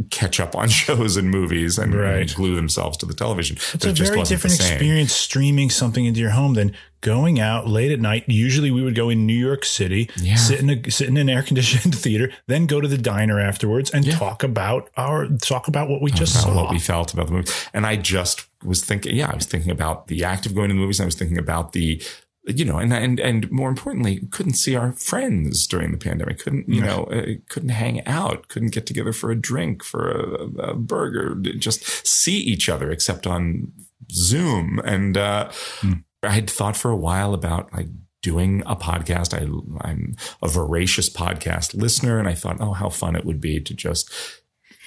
catch 0.09 0.39
up 0.39 0.55
on 0.55 0.69
shows 0.69 1.17
and 1.17 1.29
movies 1.29 1.77
and, 1.77 1.93
right. 1.93 2.21
and 2.21 2.35
glue 2.35 2.55
themselves 2.55 2.97
to 2.97 3.05
the 3.05 3.13
television. 3.13 3.57
It's 3.73 3.85
a 3.85 3.93
very 3.93 4.23
different 4.23 4.55
experience 4.55 5.13
streaming 5.13 5.69
something 5.69 6.05
into 6.05 6.19
your 6.19 6.31
home 6.31 6.55
than 6.55 6.75
going 7.01 7.39
out 7.39 7.67
late 7.67 7.91
at 7.91 7.99
night. 7.99 8.25
Usually 8.27 8.71
we 8.71 8.81
would 8.81 8.95
go 8.95 9.09
in 9.09 9.25
New 9.25 9.33
York 9.33 9.63
City, 9.63 10.09
yeah. 10.17 10.35
sit 10.35 10.59
in 10.59 10.69
a 10.69 10.91
sit 10.91 11.07
in 11.07 11.17
an 11.17 11.29
air 11.29 11.43
conditioned 11.43 11.95
theater, 11.97 12.31
then 12.47 12.65
go 12.65 12.81
to 12.81 12.87
the 12.87 12.97
diner 12.97 13.39
afterwards 13.39 13.89
and 13.91 14.05
yeah. 14.05 14.17
talk 14.17 14.43
about 14.43 14.89
our 14.97 15.27
talk 15.41 15.67
about 15.67 15.89
what 15.89 16.01
we 16.01 16.11
just 16.11 16.41
saw. 16.41 16.53
What 16.53 16.71
we 16.71 16.79
felt 16.79 17.13
about 17.13 17.27
the 17.27 17.33
movie. 17.33 17.51
And 17.73 17.85
I 17.85 17.95
just 17.95 18.47
was 18.63 18.83
thinking, 18.83 19.15
yeah, 19.15 19.29
I 19.31 19.35
was 19.35 19.45
thinking 19.45 19.71
about 19.71 20.07
the 20.07 20.23
act 20.23 20.45
of 20.45 20.53
going 20.53 20.69
to 20.69 20.75
the 20.75 20.79
movies. 20.79 20.99
I 20.99 21.05
was 21.05 21.15
thinking 21.15 21.37
about 21.37 21.71
the 21.71 22.01
you 22.49 22.65
know, 22.65 22.77
and 22.77 22.93
and 22.93 23.19
and 23.19 23.51
more 23.51 23.69
importantly, 23.69 24.21
couldn't 24.31 24.53
see 24.53 24.75
our 24.75 24.91
friends 24.93 25.67
during 25.67 25.91
the 25.91 25.97
pandemic. 25.97 26.39
Couldn't 26.39 26.67
you 26.67 26.81
know? 26.81 27.03
Uh, 27.05 27.33
couldn't 27.49 27.69
hang 27.69 28.05
out. 28.07 28.47
Couldn't 28.47 28.73
get 28.73 28.85
together 28.85 29.13
for 29.13 29.31
a 29.31 29.35
drink, 29.35 29.83
for 29.83 30.09
a, 30.09 30.69
a 30.71 30.73
burger. 30.75 31.35
Just 31.35 32.07
see 32.07 32.37
each 32.37 32.69
other, 32.69 32.91
except 32.91 33.27
on 33.27 33.71
Zoom. 34.11 34.79
And 34.83 35.17
uh, 35.17 35.49
mm. 35.81 36.03
I 36.23 36.31
had 36.31 36.49
thought 36.49 36.77
for 36.77 36.91
a 36.91 36.97
while 36.97 37.33
about 37.33 37.71
like 37.73 37.87
doing 38.21 38.63
a 38.65 38.75
podcast. 38.75 39.33
I, 39.33 39.87
I'm 39.87 40.15
a 40.41 40.47
voracious 40.47 41.09
podcast 41.09 41.75
listener, 41.75 42.19
and 42.19 42.27
I 42.27 42.33
thought, 42.33 42.57
oh, 42.59 42.73
how 42.73 42.89
fun 42.89 43.15
it 43.15 43.25
would 43.25 43.41
be 43.41 43.59
to 43.59 43.73
just 43.73 44.11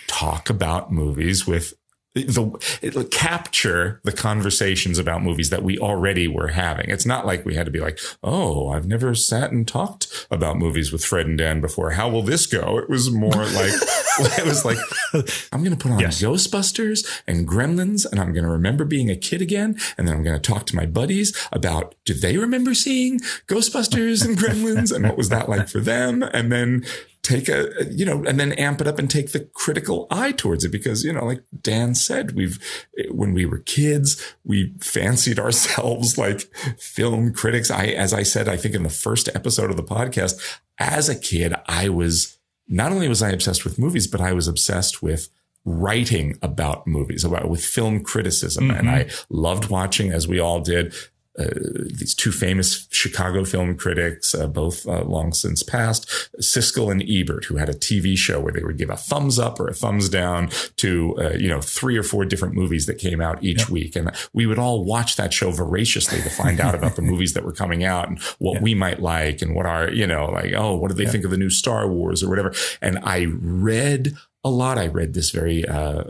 talk 0.07 0.51
about 0.51 0.93
movies 0.93 1.47
with 1.47 1.75
the 2.15 2.79
it, 2.83 3.11
capture 3.11 4.01
the 4.05 4.13
conversations 4.13 4.99
about 4.99 5.23
movies 5.23 5.51
that 5.51 5.63
we 5.63 5.79
already 5.79 6.29
were 6.29 6.49
having. 6.49 6.91
It's 6.91 7.07
not 7.07 7.27
like 7.27 7.45
we 7.45 7.55
had 7.55 7.67
to 7.67 7.73
be 7.73 7.81
like, 7.81 7.99
"Oh, 8.23 8.69
I've 8.69 8.87
never 8.87 9.15
sat 9.15 9.51
and 9.51 9.67
talked 9.67 10.27
about 10.31 10.59
movies 10.59 10.93
with 10.93 11.05
Fred 11.05 11.27
and 11.27 11.39
Dan 11.39 11.61
before. 11.61 11.93
How 11.93 12.09
will 12.09 12.23
this 12.23 12.47
go?" 12.47 12.79
It 12.79 12.91
was 12.91 13.11
more 13.11 13.31
like 13.31 13.73
it 14.21 14.45
was 14.45 14.65
like 14.65 14.79
I'm 15.53 15.65
going 15.65 15.77
to 15.77 15.83
put 15.83 15.93
on 15.93 16.01
yes. 16.01 16.21
Ghostbusters 16.21 17.23
and 17.27 17.49
Gremlins 17.49 18.11
and 18.11 18.21
I'm 18.21 18.33
going 18.33 18.45
to 18.45 18.51
remember 18.51 18.85
being 18.85 19.11
a 19.11 19.17
kid 19.17 19.41
again 19.41 19.79
and 19.97 20.07
then 20.07 20.17
I'm 20.17 20.23
going 20.23 20.39
to 20.39 20.53
talk 20.53 20.67
to 20.67 20.77
my 20.77 20.87
buddies 20.87 21.37
about 21.51 21.95
do 22.05 22.15
they 22.15 22.37
remember 22.37 22.75
seeing 22.75 23.21
Ghostbusters 23.47 24.25
and 24.25 24.37
Gremlins 24.37 24.95
and 24.95 25.05
what 25.07 25.17
was 25.17 25.31
that 25.31 25.49
like 25.49 25.69
for 25.69 25.81
them 25.81 26.23
and 26.23 26.53
then 26.53 26.85
take 27.23 27.49
a, 27.49 27.69
you 27.89 28.05
know, 28.05 28.25
and 28.25 28.39
then 28.39 28.53
amp 28.55 28.81
it 28.81 28.89
up 28.89 28.99
and 28.99 29.09
take 29.09 29.31
the 29.31 29.41
critical 29.55 30.09
eye 30.11 30.33
towards 30.33 30.65
it 30.65 30.71
because, 30.71 31.05
you 31.05 31.13
know, 31.13 31.25
like 31.25 31.43
Dan 31.61 31.95
said, 31.95 32.35
we've, 32.35 32.59
when 33.11 33.33
we 33.33 33.47
were 33.47 33.59
kids, 33.59 34.35
we 34.45 34.75
fancied 34.81 35.39
ourselves 35.39 36.19
like 36.19 36.41
film 36.79 37.33
critics. 37.33 37.71
I, 37.71 37.87
as 37.87 38.13
I 38.13 38.25
said, 38.25 38.49
I 38.49 38.57
think 38.57 38.75
in 38.75 38.83
the 38.83 38.91
first 38.91 39.29
episode 39.35 39.71
of 39.71 39.77
the 39.77 39.85
podcast, 39.85 40.59
as 40.79 41.09
a 41.09 41.19
kid, 41.19 41.55
I 41.67 41.89
was, 41.89 42.39
not 42.67 42.91
only 42.91 43.09
was 43.09 43.23
I 43.23 43.31
obsessed 43.31 43.65
with 43.65 43.79
movies, 43.79 44.09
but 44.09 44.21
I 44.21 44.33
was 44.33 44.49
obsessed 44.49 45.01
with 45.03 45.29
writing 45.65 46.37
about 46.43 46.89
movies, 46.89 47.25
about 47.25 47.49
with 47.49 47.65
film 47.65 48.03
criticism. 48.03 48.69
Mm-hmm. 48.69 48.79
And 48.79 48.91
I 48.91 49.09
loved 49.29 49.71
watching, 49.71 50.11
as 50.11 50.27
we 50.27 50.41
all 50.41 50.61
did, 50.61 50.93
uh, 51.39 51.47
these 51.87 52.15
two 52.15 52.33
famous 52.33 52.87
Chicago 52.91 53.45
film 53.45 53.77
critics, 53.77 54.35
uh, 54.35 54.47
both 54.47 54.87
uh, 54.87 55.03
long 55.05 55.33
since 55.33 55.63
passed, 55.63 56.09
Siskel 56.41 56.91
and 56.91 57.03
Ebert, 57.09 57.47
who 57.47 57.57
had 57.57 57.69
a 57.69 57.75
TV 57.75 58.17
show 58.17 58.41
where 58.41 58.53
they 58.53 58.63
would 58.63 58.77
give 58.77 58.91
a 58.91 58.97
thumbs 58.97 59.39
up 59.39 59.59
or 59.59 59.69
a 59.69 59.75
thumbs 59.75 60.09
down 60.09 60.51
to, 60.77 61.17
uh, 61.19 61.31
you 61.31 61.49
know, 61.49 61.61
three 61.61 61.97
or 61.97 62.03
four 62.03 62.25
different 62.25 62.55
movies 62.55 62.87
that 62.87 62.99
came 62.99 63.21
out 63.21 63.43
each 63.43 63.71
week. 63.71 63.97
And 63.97 64.11
we 64.33 64.47
would 64.47 64.59
all 64.59 64.85
watch 64.85 65.17
that 65.17 65.33
show 65.33 65.51
voraciously 65.51 66.21
to 66.21 66.31
find 66.31 66.61
out 66.61 66.75
about 66.75 66.97
the 66.97 67.03
movies 67.13 67.33
that 67.33 67.45
were 67.45 67.53
coming 67.53 67.83
out 67.85 68.09
and 68.09 68.21
what 68.39 68.61
we 68.61 68.75
might 68.75 69.01
like 69.01 69.41
and 69.41 69.55
what 69.55 69.67
are, 69.67 69.91
you 69.91 70.07
know, 70.07 70.27
like, 70.27 70.53
oh, 70.55 70.77
what 70.77 70.89
do 70.89 70.95
they 70.95 71.07
think 71.07 71.25
of 71.25 71.31
the 71.31 71.39
new 71.39 71.51
Star 71.51 71.89
Wars 71.89 72.23
or 72.23 72.29
whatever. 72.29 72.53
And 72.81 72.99
I 73.03 73.27
read 73.31 74.17
a 74.45 74.51
lot. 74.51 74.79
I 74.79 74.87
read 74.87 75.15
this 75.15 75.31
very 75.31 75.67
uh, 75.67 76.05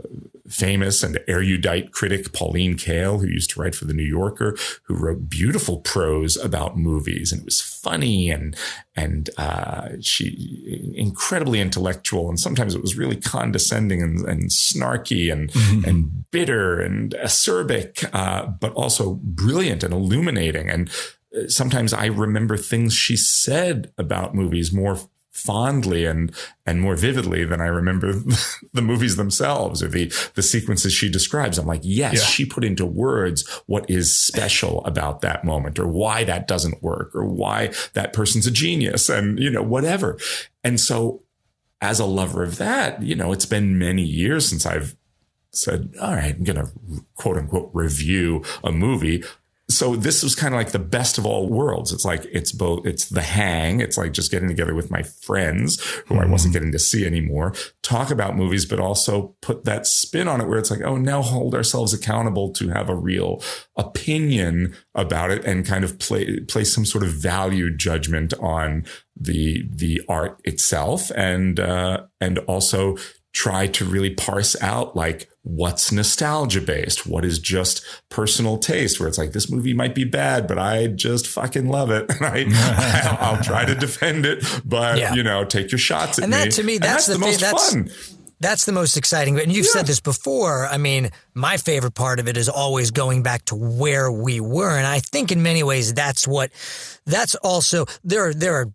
famous 0.47 1.03
and 1.03 1.19
erudite 1.27 1.91
critic, 1.91 2.33
Pauline 2.33 2.75
Kael, 2.75 3.19
who 3.19 3.27
used 3.27 3.51
to 3.51 3.61
write 3.61 3.75
for 3.75 3.85
the 3.85 3.93
New 3.93 4.03
Yorker, 4.03 4.57
who 4.83 4.95
wrote 4.95 5.29
beautiful 5.29 5.77
prose 5.77 6.35
about 6.35 6.77
movies, 6.77 7.31
and 7.31 7.41
it 7.41 7.45
was 7.45 7.61
funny 7.61 8.29
and 8.29 8.55
and 8.95 9.29
uh, 9.37 9.89
she 10.01 10.93
incredibly 10.95 11.59
intellectual, 11.59 12.29
and 12.29 12.39
sometimes 12.39 12.75
it 12.75 12.81
was 12.81 12.97
really 12.97 13.15
condescending 13.15 14.01
and, 14.01 14.27
and 14.27 14.49
snarky 14.49 15.31
and 15.31 15.51
mm-hmm. 15.51 15.89
and 15.89 16.31
bitter 16.31 16.81
and 16.81 17.11
acerbic, 17.23 18.09
uh, 18.13 18.47
but 18.47 18.73
also 18.73 19.19
brilliant 19.21 19.83
and 19.83 19.93
illuminating 19.93 20.69
and 20.69 20.89
uh, 21.35 21.47
sometimes 21.47 21.93
I 21.93 22.05
remember 22.05 22.57
things 22.57 22.93
she 22.93 23.17
said 23.17 23.91
about 23.97 24.35
movies 24.35 24.71
more 24.71 24.99
fondly 25.33 26.05
and 26.05 26.31
and 26.65 26.79
more 26.79 26.95
vividly 26.95 27.43
than 27.43 27.59
I 27.59 27.65
remember 27.65 28.13
the 28.73 28.81
movies 28.81 29.17
themselves 29.17 29.81
or 29.83 29.87
the 29.87 30.13
the 30.35 30.43
sequences 30.43 30.93
she 30.93 31.09
describes. 31.09 31.57
I'm 31.57 31.65
like, 31.65 31.81
yes, 31.83 32.13
yeah. 32.15 32.21
she 32.21 32.45
put 32.45 32.63
into 32.63 32.85
words 32.85 33.47
what 33.65 33.89
is 33.89 34.15
special 34.15 34.85
about 34.85 35.21
that 35.21 35.43
moment 35.43 35.79
or 35.79 35.87
why 35.87 36.23
that 36.23 36.47
doesn't 36.47 36.81
work 36.81 37.13
or 37.15 37.25
why 37.25 37.73
that 37.93 38.13
person's 38.13 38.47
a 38.47 38.51
genius 38.51 39.09
and 39.09 39.39
you 39.39 39.49
know 39.49 39.63
whatever. 39.63 40.17
And 40.63 40.79
so 40.79 41.23
as 41.81 41.99
a 41.99 42.05
lover 42.05 42.43
of 42.43 42.57
that, 42.57 43.01
you 43.01 43.15
know, 43.15 43.33
it's 43.33 43.45
been 43.45 43.77
many 43.77 44.03
years 44.03 44.47
since 44.47 44.65
I've 44.65 44.95
said, 45.51 45.93
all 46.01 46.15
right, 46.15 46.35
I'm 46.35 46.43
going 46.43 46.57
to 46.57 46.71
quote 47.15 47.37
unquote 47.37 47.69
review 47.73 48.43
a 48.63 48.71
movie 48.71 49.23
so 49.73 49.95
this 49.95 50.23
was 50.23 50.35
kind 50.35 50.53
of 50.53 50.57
like 50.57 50.71
the 50.71 50.79
best 50.79 51.17
of 51.17 51.25
all 51.25 51.49
worlds. 51.49 51.91
It's 51.91 52.05
like 52.05 52.25
it's 52.31 52.51
both 52.51 52.85
it's 52.85 53.09
the 53.09 53.21
hang. 53.21 53.79
It's 53.79 53.97
like 53.97 54.13
just 54.13 54.31
getting 54.31 54.47
together 54.47 54.75
with 54.75 54.91
my 54.91 55.03
friends 55.03 55.81
who 55.81 56.15
mm-hmm. 56.15 56.19
I 56.19 56.25
wasn't 56.25 56.53
mm-hmm. 56.53 56.59
getting 56.59 56.71
to 56.71 56.79
see 56.79 57.05
anymore, 57.05 57.53
talk 57.81 58.11
about 58.11 58.35
movies, 58.35 58.65
but 58.65 58.79
also 58.79 59.35
put 59.41 59.65
that 59.65 59.87
spin 59.87 60.27
on 60.27 60.41
it 60.41 60.47
where 60.47 60.59
it's 60.59 60.71
like, 60.71 60.81
oh, 60.83 60.97
now 60.97 61.21
hold 61.21 61.55
ourselves 61.55 61.93
accountable 61.93 62.51
to 62.53 62.69
have 62.69 62.89
a 62.89 62.95
real 62.95 63.41
opinion 63.75 64.75
about 64.95 65.31
it 65.31 65.43
and 65.45 65.65
kind 65.65 65.83
of 65.83 65.97
play 65.99 66.39
place 66.41 66.73
some 66.73 66.85
sort 66.85 67.03
of 67.03 67.09
value 67.09 67.75
judgment 67.75 68.33
on 68.39 68.85
the 69.15 69.63
the 69.69 70.01
art 70.07 70.39
itself 70.43 71.11
and 71.15 71.59
uh, 71.59 72.03
and 72.21 72.39
also 72.39 72.95
try 73.33 73.67
to 73.67 73.83
really 73.83 74.11
parse 74.11 74.55
out 74.61 74.95
like 74.95 75.29
what's 75.41 75.91
nostalgia 75.91 76.61
based, 76.61 77.05
what 77.05 77.25
is 77.25 77.39
just 77.39 77.83
personal 78.09 78.57
taste, 78.57 78.99
where 78.99 79.09
it's 79.09 79.17
like 79.17 79.33
this 79.33 79.51
movie 79.51 79.73
might 79.73 79.93
be 79.93 80.05
bad, 80.05 80.47
but 80.47 80.57
I 80.57 80.87
just 80.87 81.27
fucking 81.27 81.67
love 81.67 81.91
it, 81.91 82.09
and 82.21 82.25
I 82.25 83.17
I'll 83.19 83.43
try 83.43 83.65
to 83.65 83.75
defend 83.75 84.25
it, 84.25 84.45
but 84.63 84.97
yeah. 84.97 85.13
you 85.13 85.23
know, 85.23 85.43
take 85.43 85.71
your 85.71 85.79
shots 85.79 86.17
at 86.17 86.23
and 86.23 86.31
me. 86.31 86.41
And 86.41 86.51
that 86.51 86.55
to 86.55 86.63
me, 86.63 86.77
that's, 86.77 87.07
that's 87.07 87.07
the, 87.07 87.13
the 87.13 87.19
most 87.19 87.39
that's, 87.41 87.73
fun. 87.73 87.89
That's 88.39 88.65
the 88.65 88.71
most 88.73 88.97
exciting. 88.97 89.39
And 89.39 89.53
you've 89.53 89.65
yeah. 89.65 89.71
said 89.71 89.87
this 89.87 90.01
before. 90.01 90.65
I 90.65 90.77
mean, 90.77 91.11
my 91.33 91.55
favorite 91.55 91.95
part 91.95 92.19
of 92.19 92.27
it 92.27 92.35
is 92.35 92.49
always 92.49 92.91
going 92.91 93.23
back 93.23 93.45
to 93.45 93.55
where 93.55 94.11
we 94.11 94.41
were. 94.41 94.77
And 94.77 94.85
I 94.85 94.99
think 94.99 95.31
in 95.31 95.41
many 95.41 95.63
ways 95.63 95.93
that's 95.93 96.27
what, 96.27 96.51
that's 97.05 97.35
also, 97.35 97.85
there, 98.03 98.33
there 98.33 98.55
are 98.55 98.73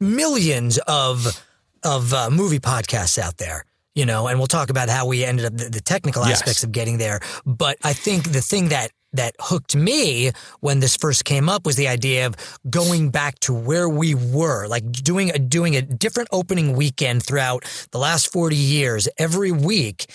millions 0.00 0.78
of, 0.88 1.44
of 1.84 2.12
uh, 2.12 2.28
movie 2.28 2.58
podcasts 2.58 3.16
out 3.16 3.36
there 3.36 3.66
you 3.94 4.06
know, 4.06 4.26
and 4.26 4.38
we'll 4.38 4.46
talk 4.46 4.70
about 4.70 4.88
how 4.88 5.06
we 5.06 5.24
ended 5.24 5.46
up 5.46 5.56
the, 5.56 5.68
the 5.68 5.80
technical 5.80 6.24
aspects 6.24 6.60
yes. 6.60 6.64
of 6.64 6.72
getting 6.72 6.98
there. 6.98 7.20
But 7.46 7.78
I 7.84 7.92
think 7.92 8.32
the 8.32 8.40
thing 8.40 8.68
that 8.68 8.90
that 9.14 9.34
hooked 9.38 9.74
me 9.74 10.32
when 10.60 10.80
this 10.80 10.96
first 10.96 11.24
came 11.24 11.48
up 11.48 11.64
was 11.64 11.76
the 11.76 11.88
idea 11.88 12.26
of 12.26 12.34
going 12.68 13.10
back 13.10 13.38
to 13.40 13.54
where 13.54 13.88
we 13.88 14.14
were, 14.14 14.66
like 14.66 14.90
doing 14.90 15.30
a, 15.30 15.38
doing 15.38 15.76
a 15.76 15.82
different 15.82 16.28
opening 16.32 16.76
weekend 16.76 17.22
throughout 17.22 17.64
the 17.92 17.98
last 17.98 18.32
40 18.32 18.56
years 18.56 19.08
every 19.16 19.52
week. 19.52 20.06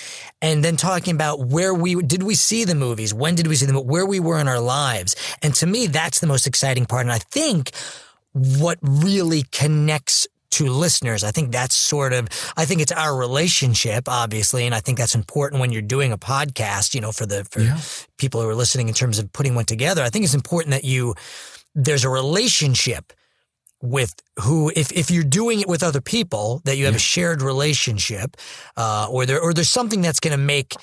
And 0.42 0.64
then 0.64 0.76
talking 0.76 1.16
about 1.16 1.48
where 1.48 1.74
we, 1.74 1.96
did 1.96 2.24
we 2.24 2.36
see 2.36 2.66
the 2.66 2.76
movies? 2.76 3.14
When 3.14 3.36
did 3.36 3.48
we 3.48 3.56
see 3.56 3.66
them? 3.66 3.78
Where 3.78 4.06
we 4.06 4.20
were 4.20 4.40
in 4.40 4.48
our 4.48 4.60
lives. 4.60 5.16
And 5.42 5.54
to 5.56 5.66
me, 5.66 5.88
that's 5.88 6.20
the 6.20 6.28
most 6.28 6.46
exciting 6.46 6.86
part. 6.86 7.04
And 7.04 7.12
I 7.12 7.20
think 7.20 7.72
what 8.34 8.78
really 8.82 9.44
connects 9.52 10.28
to 10.52 10.66
listeners. 10.70 11.24
I 11.24 11.32
think 11.32 11.52
that's 11.52 11.76
sort 11.76 12.14
of, 12.14 12.28
I 12.58 12.66
think 12.66 12.82
it's 12.82 12.92
our 12.92 13.16
relationship, 13.16 14.08
obviously. 14.08 14.66
And 14.66 14.74
I 14.74 14.80
think 14.80 14.98
that's 14.98 15.16
important 15.16 15.62
when 15.62 15.72
you're 15.72 15.82
doing 15.82 16.12
a 16.12 16.18
podcast, 16.18 16.94
you 16.96 17.02
know, 17.02 17.12
for 17.12 17.26
the, 17.26 17.46
for 17.46 17.62
Yeah. 17.62 17.78
people 18.18 18.42
who 18.42 18.50
are 18.50 18.56
listening 18.56 18.88
in 18.88 18.94
terms 18.94 19.20
of 19.20 19.32
putting 19.32 19.56
one 19.56 19.66
together. 19.66 20.04
I 20.04 20.10
think 20.10 20.26
it's 20.26 20.34
important 20.34 20.72
that 20.72 20.84
you, 20.84 21.16
there's 21.76 22.04
a 22.04 22.10
relationship 22.10 23.14
with 23.82 24.14
who 24.42 24.72
if, 24.76 24.92
if 24.92 25.10
you're 25.10 25.24
doing 25.24 25.62
it 25.62 25.68
with 25.68 25.84
other 25.84 26.02
people 26.02 26.62
that 26.66 26.76
you 26.76 26.86
have 26.86 26.96
a 26.96 27.00
shared 27.00 27.42
relationship 27.42 28.36
uh, 28.76 29.08
or 29.10 29.26
there 29.26 29.40
or 29.40 29.54
there's 29.54 29.70
something 29.70 30.02
that's 30.02 30.20
going 30.20 30.32
to 30.34 30.38
make 30.38 30.74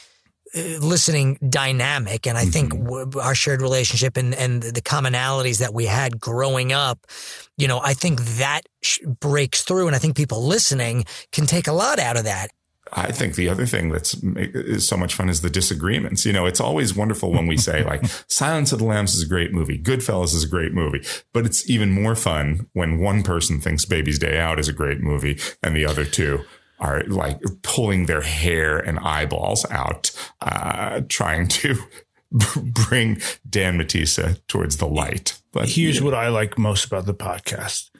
listening 0.55 1.39
dynamic. 1.49 2.27
And 2.27 2.39
i 2.39 2.43
mm-hmm. 2.43 2.51
think 2.51 2.71
w- 2.85 3.11
our 3.21 3.35
shared 3.35 3.63
relationship 3.63 4.17
and 4.17 4.35
and 4.35 4.63
the 4.63 4.83
commonalities 4.83 5.59
that 5.59 5.75
we 5.75 5.87
had 5.87 6.21
growing 6.21 6.73
up 6.73 7.07
you 7.57 7.69
know 7.69 7.81
i 7.83 7.95
think 7.95 8.21
that 8.39 8.63
sh- 8.83 9.01
breaks 9.21 9.63
through. 9.63 9.87
And 9.87 9.97
i 9.97 9.99
think 9.99 10.17
people 10.17 10.43
listening 10.47 11.05
can 11.33 11.47
take 11.47 11.67
a 11.67 11.73
lot 11.73 11.99
out 11.99 12.17
of 12.17 12.25
that. 12.25 12.51
I 12.93 13.11
think 13.11 13.35
the 13.35 13.49
other 13.49 13.67
thing 13.67 13.91
that's 13.91 14.15
is 14.15 14.87
so 14.87 14.97
much 14.97 15.15
fun 15.15 15.29
is 15.29 15.41
the 15.41 15.51
disagreements. 15.51 16.25
You 16.25 16.33
know, 16.33 16.47
it's 16.47 16.61
always 16.61 16.95
wonderful 16.95 17.33
when 17.33 17.47
we 17.47 17.57
say 17.57 17.85
like 17.85 18.05
Silence 18.29 18.73
of 18.73 18.79
the 18.79 18.85
Lambs 18.85 19.15
is 19.15 19.25
a 19.25 19.29
great 19.29 19.53
movie, 19.53 19.79
Goodfellas 19.79 20.35
is 20.35 20.45
a 20.45 20.49
great 20.49 20.73
movie, 20.73 21.05
but 21.33 21.45
it's 21.45 21.69
even 21.69 21.91
more 21.91 22.15
fun 22.15 22.69
when 22.75 22.99
one 22.99 23.23
person 23.23 23.61
thinks 23.61 23.85
Baby's 23.85 24.19
Day 24.19 24.39
Out 24.39 24.61
is 24.61 24.69
a 24.69 24.73
great 24.73 25.01
movie 25.01 25.39
and 25.63 25.75
the 25.75 25.85
other 25.85 26.05
two 26.05 26.45
are 26.79 27.03
like 27.05 27.41
pulling 27.63 28.07
their 28.07 28.21
hair 28.21 28.79
and 28.79 28.99
eyeballs 28.99 29.65
out, 29.71 30.11
uh, 30.41 31.01
trying 31.09 31.49
to 31.49 31.77
bring 32.31 33.21
Dan 33.49 33.79
Matissa 33.79 34.41
towards 34.47 34.77
the 34.77 34.87
light. 34.87 35.41
But 35.53 35.69
here's 35.69 36.03
what 36.03 36.15
I 36.15 36.29
like 36.29 36.59
most 36.59 36.85
about 36.85 37.07
the 37.07 37.15
podcast. 37.15 37.91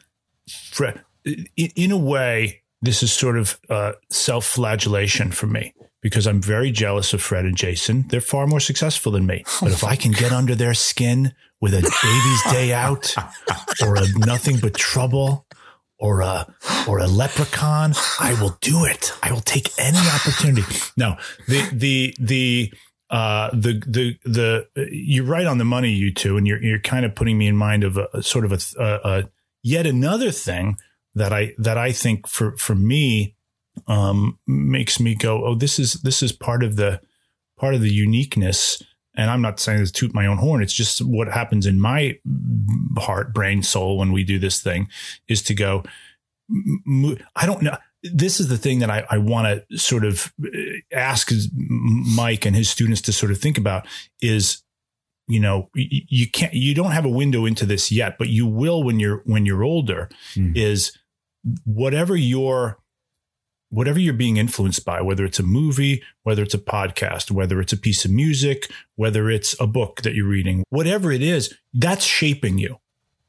Fred, 0.71 1.01
in, 1.25 1.47
in 1.75 1.91
a 1.91 1.97
way, 1.97 2.61
this 2.81 3.01
is 3.01 3.11
sort 3.11 3.37
of 3.37 3.59
uh, 3.69 3.93
self 4.09 4.45
flagellation 4.45 5.31
for 5.31 5.47
me 5.47 5.73
because 6.01 6.27
I'm 6.27 6.41
very 6.41 6.71
jealous 6.71 7.13
of 7.13 7.21
Fred 7.21 7.45
and 7.45 7.57
Jason. 7.57 8.07
They're 8.09 8.21
far 8.21 8.47
more 8.47 8.59
successful 8.59 9.11
than 9.11 9.25
me. 9.25 9.43
But 9.61 9.71
if 9.71 9.83
I 9.83 9.95
can 9.95 10.11
get 10.11 10.31
under 10.31 10.55
their 10.55 10.73
skin 10.73 11.33
with 11.59 11.73
a 11.73 11.81
baby's 11.81 12.53
day 12.53 12.73
out 12.73 13.15
or 13.83 13.95
a 13.95 14.07
nothing 14.19 14.57
but 14.59 14.75
trouble 14.75 15.45
or 15.99 16.21
a 16.21 16.47
or 16.87 16.99
a 16.99 17.07
leprechaun, 17.07 17.93
I 18.19 18.39
will 18.39 18.57
do 18.61 18.85
it. 18.85 19.11
I 19.23 19.31
will 19.31 19.41
take 19.41 19.71
any 19.77 19.97
opportunity. 19.97 20.75
No, 20.95 21.17
the 21.47 21.69
the 21.73 22.15
the 22.19 22.73
uh, 23.09 23.49
the 23.51 23.81
the 23.87 24.17
the 24.23 24.67
you're 24.91 25.25
right 25.25 25.45
on 25.45 25.57
the 25.57 25.65
money, 25.65 25.91
you 25.91 26.13
two, 26.13 26.37
and 26.37 26.47
you're 26.47 26.61
you're 26.61 26.79
kind 26.79 27.05
of 27.05 27.15
putting 27.15 27.37
me 27.37 27.47
in 27.47 27.55
mind 27.55 27.83
of 27.83 27.97
a, 27.97 28.07
a 28.13 28.23
sort 28.23 28.45
of 28.45 28.51
a, 28.51 28.59
a, 28.77 28.99
a 29.03 29.29
yet 29.63 29.87
another 29.87 30.31
thing 30.31 30.77
that 31.15 31.33
I 31.33 31.53
that 31.57 31.77
I 31.77 31.91
think 31.91 32.27
for 32.27 32.55
for 32.57 32.75
me 32.75 33.35
um, 33.87 34.39
makes 34.45 34.99
me 34.99 35.15
go, 35.15 35.45
oh, 35.45 35.55
this 35.55 35.79
is 35.79 35.93
this 35.93 36.21
is 36.21 36.31
part 36.31 36.63
of 36.63 36.75
the 36.75 37.01
part 37.57 37.73
of 37.73 37.81
the 37.81 37.91
uniqueness. 37.91 38.81
And 39.17 39.29
I'm 39.29 39.41
not 39.41 39.59
saying 39.59 39.83
to 39.83 39.91
toot 39.91 40.13
my 40.13 40.25
own 40.25 40.37
horn. 40.37 40.61
It's 40.61 40.73
just 40.73 40.99
what 41.01 41.27
happens 41.27 41.65
in 41.65 41.79
my 41.79 42.17
heart, 42.97 43.33
brain, 43.33 43.63
soul 43.63 43.97
when 43.97 44.11
we 44.11 44.23
do 44.23 44.39
this 44.39 44.61
thing 44.61 44.87
is 45.27 45.41
to 45.43 45.53
go. 45.53 45.83
I 47.35 47.45
don't 47.45 47.61
know. 47.61 47.77
This 48.03 48.39
is 48.39 48.47
the 48.47 48.57
thing 48.57 48.79
that 48.79 48.89
I, 48.89 49.05
I 49.09 49.17
want 49.17 49.65
to 49.69 49.77
sort 49.77 50.05
of 50.05 50.31
uh, 50.41 50.47
ask 50.93 51.31
Mike 52.15 52.45
and 52.45 52.55
his 52.55 52.69
students 52.69 53.01
to 53.01 53.11
sort 53.11 53.31
of 53.31 53.39
think 53.39 53.57
about 53.57 53.85
is 54.21 54.61
you 55.27 55.41
know 55.41 55.69
you 55.73 56.29
can't 56.29 56.53
you 56.53 56.73
don't 56.73 56.91
have 56.91 57.03
a 57.03 57.09
window 57.09 57.45
into 57.45 57.65
this 57.65 57.91
yet 57.91 58.17
but 58.17 58.29
you 58.29 58.47
will 58.47 58.81
when 58.81 58.97
you're 58.97 59.21
when 59.25 59.45
you're 59.45 59.63
older 59.63 60.07
is 60.55 60.97
whatever 61.65 62.15
your 62.15 62.77
whatever 63.69 63.99
you're 63.99 64.13
being 64.13 64.37
influenced 64.37 64.85
by 64.85 65.01
whether 65.01 65.25
it's 65.25 65.39
a 65.39 65.43
movie 65.43 66.01
whether 66.23 66.43
it's 66.43 66.53
a 66.53 66.59
podcast 66.59 67.31
whether 67.31 67.59
it's 67.59 67.73
a 67.73 67.77
piece 67.77 68.05
of 68.05 68.11
music 68.11 68.71
whether 68.95 69.29
it's 69.29 69.59
a 69.59 69.67
book 69.67 70.01
that 70.03 70.15
you're 70.15 70.27
reading 70.27 70.63
whatever 70.69 71.11
it 71.11 71.21
is 71.21 71.53
that's 71.73 72.05
shaping 72.05 72.57
you 72.57 72.77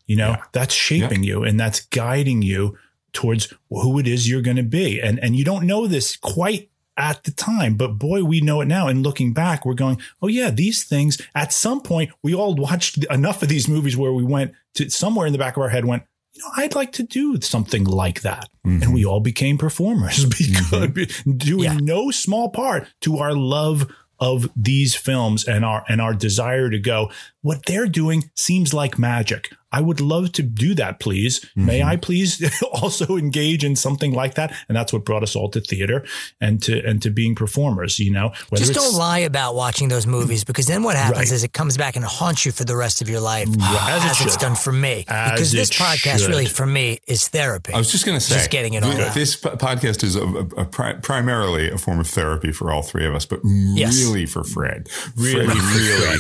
you 0.09 0.17
know? 0.17 0.37
That's 0.53 0.75
shaping 0.75 1.23
you 1.23 1.45
and 1.45 1.61
that's 1.61 1.81
guiding 1.81 2.43
you 2.43 2.77
towards 3.13 3.53
who 3.71 3.99
it 3.99 4.09
is 4.09 4.29
you're 4.29 4.43
going 4.43 4.57
to 4.57 4.63
be. 4.65 5.01
And 5.01 5.21
and 5.21 5.37
you 5.37 5.45
don't 5.45 5.67
know 5.67 5.87
this 5.87 6.17
quite 6.17 6.71
at 6.97 7.23
the 7.23 7.31
time 7.31 7.77
but 7.77 7.99
boy 7.99 8.25
we 8.25 8.41
know 8.41 8.61
it 8.61 8.67
now. 8.67 8.89
And 8.89 9.05
looking 9.05 9.33
back 9.33 9.65
we're 9.65 9.75
going 9.75 10.01
oh 10.21 10.27
yeah 10.27 10.51
these 10.51 10.83
things 10.83 11.19
at 11.35 11.53
some 11.53 11.81
point 11.81 12.11
we 12.23 12.35
all 12.35 12.57
watched 12.57 13.05
enough 13.05 13.43
of 13.43 13.49
these 13.49 13.69
movies 13.69 13.97
where 13.97 14.13
we 14.13 14.25
went 14.25 14.53
to 14.75 14.91
somewhere 14.91 15.27
in 15.27 15.33
the 15.33 15.39
back 15.39 15.57
of 15.57 15.63
our 15.63 15.69
head 15.69 15.85
went 15.85 16.03
you 16.39 16.45
know 16.45 16.53
i'd 16.63 16.75
like 16.75 16.93
to 16.93 17.03
do 17.03 17.41
something 17.41 17.85
like 17.85 18.23
that. 18.23 18.49
And 18.65 18.83
mm-hmm. 18.83 18.93
we 18.93 19.05
all 19.05 19.21
became 19.21 19.59
performers 19.59 20.25
because 20.39 20.45
mm-hmm. 20.45 21.33
doing 21.37 21.77
no 21.79 22.11
small 22.11 22.51
part 22.51 22.87
to 23.03 23.19
our 23.19 23.35
love 23.35 23.91
of 24.21 24.49
these 24.57 24.95
films 24.95 25.47
and 25.47 25.65
our 25.65 25.85
and 25.89 26.01
our 26.01 26.15
desire 26.15 26.71
to 26.71 26.79
go. 26.79 27.11
What 27.43 27.67
they're 27.67 27.87
doing 27.87 28.31
seems 28.35 28.75
like 28.75 28.99
magic 28.99 29.53
i 29.73 29.81
would 29.81 30.01
love 30.01 30.33
to 30.33 30.43
do 30.43 30.75
that 30.75 31.01
please 31.01 31.45
may 31.57 31.81
mm-hmm. 31.81 31.89
i 31.91 31.97
please 31.97 32.43
also 32.73 33.17
engage 33.17 33.65
in 33.65 33.77
something 33.77 34.13
like 34.13 34.35
that 34.35 34.55
and 34.69 34.77
that's 34.77 34.93
what 34.93 35.05
brought 35.05 35.23
us 35.23 35.35
all 35.37 35.49
to 35.49 35.61
theater 35.61 36.05
and 36.41 36.63
to 36.63 36.83
and 36.87 37.03
to 37.03 37.11
being 37.11 37.35
performers 37.35 37.99
you 37.99 38.11
know 38.13 38.33
Whether 38.49 38.65
Just 38.65 38.75
don't 38.75 38.95
lie 38.95 39.19
about 39.21 39.55
watching 39.55 39.89
those 39.89 40.07
movies 40.07 40.45
because 40.45 40.67
then 40.67 40.83
what 40.83 40.97
happens 40.97 41.19
Right. 41.19 41.33
is 41.33 41.45
it 41.45 41.53
comes 41.53 41.77
back 41.77 41.97
and 41.97 42.05
haunts 42.05 42.45
you 42.47 42.53
for 42.53 42.65
the 42.65 42.77
rest 42.77 43.01
of 43.03 43.09
your 43.09 43.21
life, 43.21 43.49
As 43.61 44.21
it 44.21 44.27
it's 44.27 44.37
done 44.37 44.55
for 44.57 44.73
me. 44.73 45.05
As 45.09 45.33
because 45.33 45.53
this 45.53 45.71
it 45.71 45.75
podcast 45.75 46.21
should. 46.21 46.29
really, 46.29 46.47
for 46.47 46.67
me, 46.67 46.99
is 47.07 47.29
therapy. 47.29 47.73
I 47.73 47.79
was 47.79 47.91
just 47.91 48.05
going 48.07 48.19
to 48.19 48.25
say, 48.25 48.35
just 48.37 48.51
getting 48.51 48.75
it 48.75 48.85
all 48.85 48.93
th- 48.93 49.03
out. 49.09 49.15
This 49.15 49.37
po- 49.37 49.57
podcast 49.57 50.03
is 50.05 50.17
a, 50.17 50.23
a, 50.25 50.45
a 50.63 50.65
pri- 50.65 50.95
primarily 50.95 51.71
a 51.71 51.79
form 51.79 51.99
of 52.01 52.07
therapy 52.09 52.53
for 52.53 52.71
all 52.71 52.83
three 52.83 53.07
of 53.07 53.15
us, 53.15 53.27
but 53.27 53.41
Yes. 53.45 53.99
really 54.03 54.27
for 54.27 54.45
Fred. 54.45 54.89
Really 55.17 55.47
Fred 55.47 55.57
for 55.57 55.79
really 55.79 56.19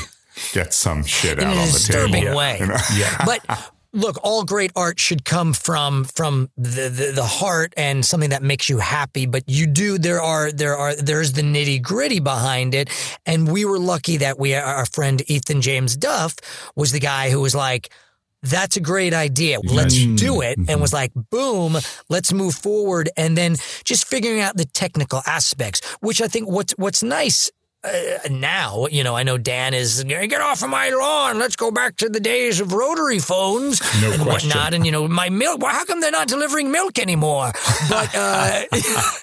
gets 0.52 0.77
some 0.77 1.05
shit 1.05 1.39
in 1.39 1.44
out 1.44 1.56
a 1.56 1.60
on 1.60 1.66
the 1.66 1.73
disturbing 1.73 2.23
table. 2.23 2.36
way. 2.36 2.59
you 2.60 2.66
know? 2.66 2.77
but 3.27 3.44
look, 3.93 4.19
all 4.23 4.44
great 4.44 4.73
art 4.77 4.98
should 4.98 5.24
come 5.24 5.52
from 5.52 6.05
from 6.05 6.51
the, 6.56 6.89
the 6.89 7.12
the 7.15 7.24
heart 7.24 7.73
and 7.77 8.05
something 8.05 8.31
that 8.31 8.43
makes 8.43 8.69
you 8.69 8.78
happy. 8.78 9.27
But 9.27 9.44
you 9.47 9.66
do 9.66 9.98
there 9.98 10.23
are 10.23 10.52
there 10.52 10.77
are 10.77 10.94
there's 10.94 11.32
the 11.32 11.43
nitty 11.43 11.82
gritty 11.82 12.20
behind 12.20 12.74
it, 12.74 12.90
and 13.27 13.51
we 13.51 13.65
were 13.65 13.78
lucky 13.78 14.19
that 14.19 14.39
we 14.39 14.55
our 14.55 14.86
friend 14.86 15.23
Ethan 15.27 15.60
James 15.60 15.97
Duff 15.97 16.35
was 16.74 16.93
the 16.93 17.01
guy 17.01 17.31
who 17.31 17.40
was 17.40 17.55
like. 17.55 17.93
That's 18.40 18.77
a 18.77 18.81
great 18.81 19.15
idea. 19.15 19.59
Let's 19.65 19.97
mm-hmm. 19.97 20.15
do 20.15 20.43
it. 20.43 20.59
And 20.59 20.69
mm-hmm. 20.69 20.81
was 20.81 20.93
like, 20.93 21.10
boom, 21.12 21.77
let's 22.09 22.32
move 22.32 22.55
forward. 22.55 23.10
And 23.16 23.36
then 23.36 23.56
just 23.82 24.06
figuring 24.06 24.39
out 24.39 24.56
the 24.56 24.65
technical 24.65 25.23
aspects, 25.27 25.85
which 25.98 26.23
I 26.23 26.28
think 26.28 26.48
what's, 26.48 26.73
what's 26.78 27.02
nice 27.02 27.51
uh, 27.84 27.90
now, 28.30 28.86
you 28.90 29.05
know, 29.05 29.14
I 29.14 29.22
know 29.22 29.38
Dan 29.38 29.72
is 29.72 30.02
get 30.05 30.40
off 30.40 30.62
of 30.62 30.70
my 30.70 30.90
lawn. 30.90 31.38
Let's 31.38 31.55
go 31.56 31.70
back 31.70 31.96
to 31.98 32.09
the 32.09 32.18
days 32.20 32.60
of 32.60 32.72
rotary 32.72 33.18
phones 33.20 33.80
No 34.02 34.12
and 34.12 34.22
question. 34.22 34.48
whatnot. 34.50 34.74
And 34.74 34.84
you 34.84 34.90
know, 34.92 35.06
my 35.06 35.28
milk. 35.28 35.60
Well, 35.62 35.72
how 35.72 35.84
come 35.84 36.00
they're 36.00 36.10
not 36.10 36.26
delivering 36.28 36.70
milk 36.72 36.98
anymore? 36.98 37.52
But 37.88 38.14
uh, 38.14 38.64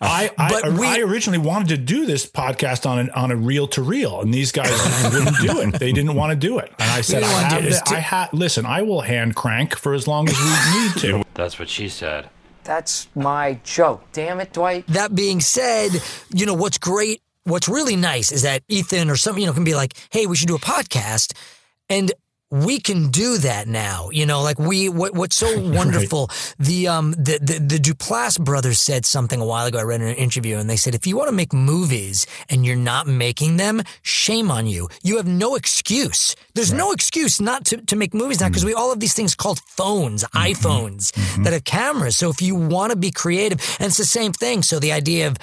I, 0.01 0.31
I, 0.37 0.49
But 0.49 0.73
we- 0.73 0.87
I 0.87 0.99
originally 0.99 1.37
wanted 1.45 1.67
to 1.69 1.77
do 1.77 2.05
this 2.05 2.25
podcast 2.29 2.89
on 2.89 2.99
an, 2.99 3.09
on 3.11 3.31
a 3.31 3.35
reel 3.35 3.67
to 3.69 3.81
reel, 3.81 4.21
and 4.21 4.33
these 4.33 4.51
guys 4.51 4.71
wouldn't 5.13 5.37
do 5.41 5.59
it. 5.61 5.79
They 5.79 5.91
didn't 5.91 6.15
want 6.15 6.31
to 6.31 6.35
do 6.37 6.57
it, 6.59 6.71
and 6.79 6.89
I 6.91 7.01
said, 7.01 7.23
"I 7.23 7.31
wanna 7.33 7.47
have 7.47 7.65
it. 7.65 7.69
the, 7.85 7.95
I 7.95 7.99
ha- 7.99 8.29
listen. 8.31 8.65
I 8.65 8.81
will 8.83 9.01
hand 9.01 9.35
crank 9.35 9.75
for 9.75 9.93
as 9.93 10.07
long 10.07 10.29
as 10.29 10.37
we 10.39 10.79
need 10.83 11.21
to." 11.21 11.23
That's 11.33 11.59
what 11.59 11.67
she 11.69 11.89
said. 11.89 12.29
That's 12.63 13.07
my 13.15 13.59
joke. 13.63 14.03
Damn 14.13 14.39
it, 14.39 14.51
Dwight. 14.53 14.87
that 14.87 15.13
being 15.13 15.39
said, 15.39 15.89
you 16.33 16.47
know 16.47 16.55
what's 16.55 16.79
great, 16.79 17.21
what's 17.45 17.69
really 17.69 17.95
nice 17.95 18.31
is 18.31 18.41
that 18.41 18.63
Ethan 18.67 19.09
or 19.09 19.15
some, 19.15 19.37
you 19.37 19.45
know, 19.45 19.53
can 19.53 19.63
be 19.63 19.75
like, 19.75 19.93
"Hey, 20.11 20.25
we 20.25 20.35
should 20.35 20.47
do 20.47 20.55
a 20.55 20.59
podcast," 20.59 21.33
and 21.89 22.11
we 22.51 22.79
can 22.79 23.09
do 23.09 23.37
that 23.39 23.67
now. 23.67 24.09
You 24.11 24.25
know, 24.25 24.41
like 24.41 24.59
we 24.59 24.87
what 24.87 25.13
what's 25.13 25.35
so 25.35 25.59
wonderful. 25.71 26.29
The 26.59 26.87
um 26.87 27.11
the, 27.11 27.39
the 27.41 27.59
the 27.59 27.77
Duplass 27.77 28.39
brothers 28.39 28.79
said 28.79 29.05
something 29.05 29.39
a 29.39 29.45
while 29.45 29.65
ago. 29.65 29.79
I 29.79 29.83
read 29.83 30.01
in 30.01 30.07
an 30.07 30.15
interview, 30.15 30.57
and 30.57 30.69
they 30.69 30.77
said, 30.77 30.95
if 30.95 31.07
you 31.07 31.17
want 31.17 31.29
to 31.29 31.35
make 31.35 31.53
movies 31.53 32.25
and 32.49 32.65
you're 32.65 32.75
not 32.75 33.07
making 33.07 33.57
them, 33.57 33.81
shame 34.03 34.51
on 34.51 34.67
you. 34.67 34.89
You 35.03 35.17
have 35.17 35.27
no 35.27 35.55
excuse. 35.55 36.35
There's 36.53 36.71
no 36.71 36.91
excuse 36.91 37.41
not 37.41 37.65
to, 37.65 37.77
to 37.77 37.95
make 37.95 38.13
movies 38.13 38.39
now 38.39 38.47
because 38.47 38.63
mm. 38.63 38.67
we 38.67 38.73
all 38.73 38.89
have 38.89 38.99
these 38.99 39.13
things 39.13 39.35
called 39.35 39.59
phones, 39.59 40.23
mm-hmm. 40.23 40.37
iPhones 40.37 41.11
mm-hmm. 41.11 41.43
that 41.43 41.53
have 41.53 41.63
cameras. 41.63 42.15
So 42.15 42.29
if 42.29 42.41
you 42.41 42.55
want 42.55 42.91
to 42.91 42.97
be 42.97 43.11
creative, 43.11 43.59
and 43.79 43.87
it's 43.87 43.97
the 43.97 44.05
same 44.05 44.31
thing. 44.33 44.61
So 44.61 44.79
the 44.79 44.91
idea 44.91 45.27
of 45.27 45.37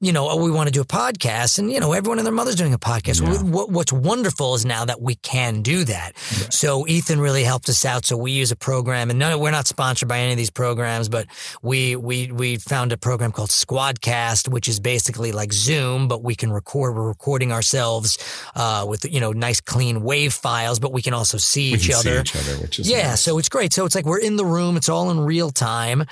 you 0.00 0.12
know, 0.12 0.28
oh, 0.28 0.42
we 0.44 0.50
want 0.50 0.66
to 0.66 0.72
do 0.72 0.82
a 0.82 0.84
podcast, 0.84 1.58
and 1.58 1.72
you 1.72 1.80
know, 1.80 1.92
everyone 1.92 2.18
and 2.18 2.26
their 2.26 2.34
mother's 2.34 2.54
doing 2.54 2.74
a 2.74 2.78
podcast. 2.78 3.22
Yeah. 3.22 3.42
What, 3.42 3.70
what's 3.70 3.92
wonderful 3.92 4.54
is 4.54 4.66
now 4.66 4.84
that 4.84 5.00
we 5.00 5.14
can 5.16 5.62
do 5.62 5.84
that. 5.84 6.18
So 6.50 6.86
Ethan 6.86 7.18
really 7.18 7.44
helped 7.44 7.68
us 7.70 7.84
out. 7.86 8.04
So 8.04 8.16
we 8.16 8.30
use 8.32 8.52
a 8.52 8.56
program, 8.56 9.08
and 9.08 9.18
no, 9.18 9.38
we're 9.38 9.50
not 9.50 9.66
sponsored 9.66 10.06
by 10.08 10.18
any 10.18 10.32
of 10.32 10.36
these 10.36 10.50
programs, 10.50 11.08
but 11.08 11.26
we 11.62 11.96
we 11.96 12.30
we 12.30 12.56
found 12.58 12.92
a 12.92 12.98
program 12.98 13.32
called 13.32 13.48
Squadcast, 13.48 14.48
which 14.48 14.68
is 14.68 14.80
basically 14.80 15.32
like 15.32 15.52
Zoom, 15.52 16.08
but 16.08 16.22
we 16.22 16.34
can 16.34 16.52
record. 16.52 16.94
We're 16.94 17.08
recording 17.08 17.50
ourselves 17.50 18.18
uh, 18.54 18.84
with 18.86 19.10
you 19.10 19.20
know 19.20 19.32
nice 19.32 19.62
clean 19.62 20.02
wave 20.02 20.34
files, 20.34 20.78
but 20.78 20.92
we 20.92 21.00
can 21.00 21.14
also 21.14 21.38
see 21.38 21.72
We 21.72 21.78
each 21.78 21.88
can 21.88 21.96
see 22.02 22.10
other. 22.10 22.20
each 22.20 22.36
other, 22.36 22.52
which 22.60 22.78
is 22.78 22.90
yeah. 22.90 23.08
nice. 23.08 23.22
So 23.22 23.38
it's 23.38 23.48
great. 23.48 23.72
So 23.72 23.86
it's 23.86 23.94
like 23.94 24.04
we're 24.04 24.18
in 24.20 24.36
the 24.36 24.44
room. 24.44 24.76
It's 24.76 24.90
all 24.90 25.10
in 25.10 25.20
real 25.20 25.50
time, 25.50 26.04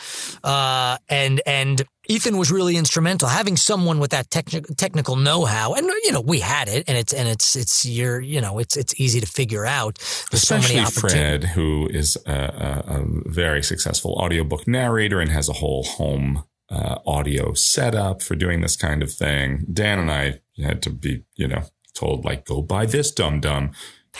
uh, 0.42 0.96
and 1.10 1.42
and 1.44 1.82
Ethan 2.06 2.36
was 2.36 2.50
really 2.52 2.76
instrumental 2.76 3.28
having 3.28 3.56
someone 3.56 3.98
with 3.98 4.10
that 4.10 4.28
techni- 4.30 4.76
technical 4.76 5.16
know-how, 5.16 5.74
and 5.74 5.86
you 6.04 6.12
know 6.12 6.20
we 6.20 6.40
had 6.40 6.68
it, 6.68 6.84
and 6.88 6.96
it's 6.98 7.12
and 7.12 7.28
it's 7.28 7.56
it's 7.56 7.84
your 7.86 8.20
you 8.20 8.40
know 8.40 8.58
it's 8.58 8.76
it's 8.76 8.98
easy 9.00 9.20
to 9.20 9.26
figure 9.26 9.64
out. 9.64 9.96
There's 10.30 10.42
so 10.42 10.56
Especially 10.56 10.76
many. 10.76 10.90
Fred, 10.90 11.44
who 11.44 11.88
is 11.88 12.16
a, 12.26 12.32
a, 12.32 13.00
a 13.00 13.04
very 13.26 13.62
successful 13.62 14.12
audiobook 14.12 14.66
narrator 14.68 15.20
and 15.20 15.30
has 15.30 15.48
a 15.48 15.54
whole 15.54 15.82
home 15.84 16.44
uh, 16.70 16.96
audio 17.06 17.52
setup 17.54 18.22
for 18.22 18.34
doing 18.34 18.60
this 18.60 18.76
kind 18.76 19.02
of 19.02 19.12
thing. 19.12 19.64
Dan 19.72 19.98
and 19.98 20.10
I 20.10 20.40
had 20.62 20.82
to 20.82 20.90
be, 20.90 21.24
you 21.36 21.48
know, 21.48 21.62
told 21.94 22.24
like, 22.24 22.44
go 22.44 22.62
buy 22.62 22.86
this 22.86 23.10
dum 23.12 23.40
dum, 23.40 23.70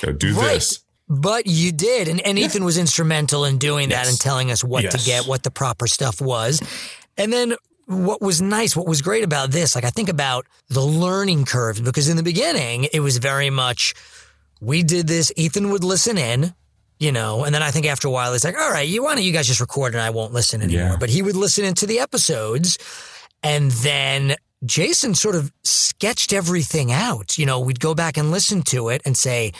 go 0.00 0.12
do 0.12 0.34
Right. 0.34 0.54
this. 0.54 0.80
But 1.08 1.46
you 1.46 1.70
did, 1.70 2.08
and, 2.08 2.20
and 2.26 2.38
Ethan 2.38 2.64
was 2.64 2.78
instrumental 2.78 3.44
in 3.44 3.58
doing 3.58 3.90
that 3.90 4.08
and 4.08 4.18
telling 4.18 4.50
us 4.50 4.64
what 4.64 4.84
Yes. 4.84 4.92
to 4.98 5.04
get, 5.10 5.26
what 5.26 5.42
the 5.42 5.50
proper 5.50 5.86
stuff 5.86 6.18
was. 6.20 6.62
And 7.18 7.30
then 7.32 7.54
what 7.86 8.20
was 8.20 8.40
nice, 8.40 8.76
what 8.76 8.86
was 8.86 9.02
great 9.02 9.24
about 9.24 9.50
this, 9.50 9.74
like 9.74 9.84
I 9.84 9.90
think 9.90 10.08
about 10.08 10.46
the 10.68 10.80
learning 10.80 11.44
curve, 11.44 11.82
because 11.84 12.08
in 12.08 12.16
the 12.16 12.22
beginning, 12.22 12.88
it 12.92 13.00
was 13.00 13.18
very 13.18 13.50
much, 13.50 13.94
we 14.60 14.82
did 14.82 15.06
this, 15.06 15.32
Ethan 15.36 15.70
would 15.70 15.84
listen 15.84 16.18
in, 16.18 16.54
you 16.98 17.12
know, 17.12 17.44
and 17.44 17.54
then 17.54 17.62
I 17.62 17.70
think 17.70 17.86
after 17.86 18.08
a 18.08 18.10
while, 18.10 18.32
it's 18.32 18.44
like, 18.44 18.58
all 18.58 18.70
right, 18.70 18.88
you 18.88 19.02
why 19.02 19.14
don't 19.14 19.24
you 19.24 19.32
guys 19.32 19.46
just 19.46 19.60
record 19.60 19.94
and 19.94 20.02
I 20.02 20.10
won't 20.10 20.32
listen 20.32 20.62
anymore. 20.62 20.90
Yeah. 20.90 20.96
But 20.98 21.10
he 21.10 21.22
would 21.22 21.36
listen 21.36 21.64
into 21.64 21.86
the 21.86 21.98
episodes 21.98 22.78
and 23.42 23.70
then 23.70 24.36
Jason 24.64 25.14
sort 25.14 25.34
of 25.34 25.52
sketched 25.62 26.32
everything 26.32 26.90
out. 26.90 27.36
You 27.36 27.46
know, 27.46 27.60
we'd 27.60 27.80
go 27.80 27.94
back 27.94 28.16
and 28.16 28.30
listen 28.30 28.62
to 28.62 28.88
it 28.88 29.02
and 29.04 29.16
say, 29.16 29.52